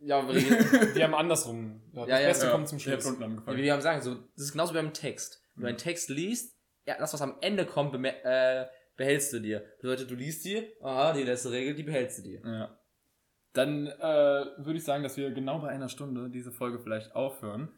Ja, 0.00 0.18
aber 0.18 0.34
Regel, 0.34 0.94
Wir 0.94 1.04
haben 1.04 1.14
andersrum. 1.14 1.80
Das 1.94 2.08
Ja, 2.08 2.20
ja, 2.20 2.28
Beste 2.28 2.46
ja. 2.46 2.52
kommt 2.52 2.68
zum 2.68 2.78
Schluss. 2.78 3.06
unten 3.06 3.22
angefangen. 3.22 3.56
wie 3.56 3.62
wir 3.62 3.72
haben 3.72 3.80
sagen, 3.80 4.02
so, 4.02 4.14
das 4.36 4.44
ist 4.46 4.52
genauso 4.52 4.72
wie 4.74 4.78
beim 4.78 4.92
Text. 4.92 5.42
Wenn 5.54 5.62
du 5.62 5.68
einen 5.68 5.78
Text 5.78 6.10
liest, 6.10 6.56
ja, 6.86 6.96
das, 6.98 7.14
was 7.14 7.22
am 7.22 7.36
Ende 7.40 7.64
kommt, 7.64 7.94
äh, 8.04 8.66
behältst 8.96 9.32
du 9.32 9.40
dir. 9.40 9.64
Bedeutet, 9.80 10.10
du 10.10 10.14
liest 10.14 10.44
die, 10.44 10.62
aha, 10.82 11.14
die 11.14 11.22
letzte 11.22 11.50
Regel, 11.52 11.74
die 11.74 11.84
behältst 11.84 12.18
du 12.18 12.22
dir. 12.22 12.42
Ja. 12.44 12.78
Dann 13.54 13.86
äh, 13.86 14.00
würde 14.00 14.74
ich 14.74 14.84
sagen, 14.84 15.02
dass 15.02 15.16
wir 15.16 15.30
genau 15.30 15.60
bei 15.60 15.68
einer 15.68 15.88
Stunde 15.88 16.28
diese 16.28 16.52
Folge 16.52 16.78
vielleicht 16.80 17.14
aufhören 17.14 17.68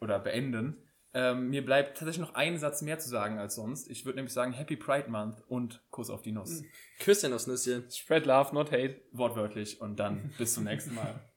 oder 0.00 0.18
beenden. 0.18 0.78
Ähm, 1.12 1.50
mir 1.50 1.64
bleibt 1.64 1.98
tatsächlich 1.98 2.26
noch 2.26 2.34
ein 2.34 2.58
Satz 2.58 2.82
mehr 2.82 2.98
zu 2.98 3.08
sagen 3.08 3.38
als 3.38 3.56
sonst. 3.56 3.90
Ich 3.90 4.04
würde 4.04 4.16
nämlich 4.16 4.32
sagen 4.32 4.52
Happy 4.52 4.76
Pride 4.76 5.10
Month 5.10 5.42
und 5.46 5.82
Kuss 5.90 6.10
auf 6.10 6.22
die 6.22 6.32
Nuss. 6.32 6.62
Küsschen 6.98 7.32
aufs 7.32 7.46
Nüsschen. 7.46 7.84
Spread 7.90 8.26
love, 8.26 8.54
not 8.54 8.72
hate. 8.72 9.00
Wortwörtlich 9.12 9.80
und 9.80 9.96
dann 10.00 10.32
bis 10.38 10.54
zum 10.54 10.64
nächsten 10.64 10.94
Mal. 10.94 11.20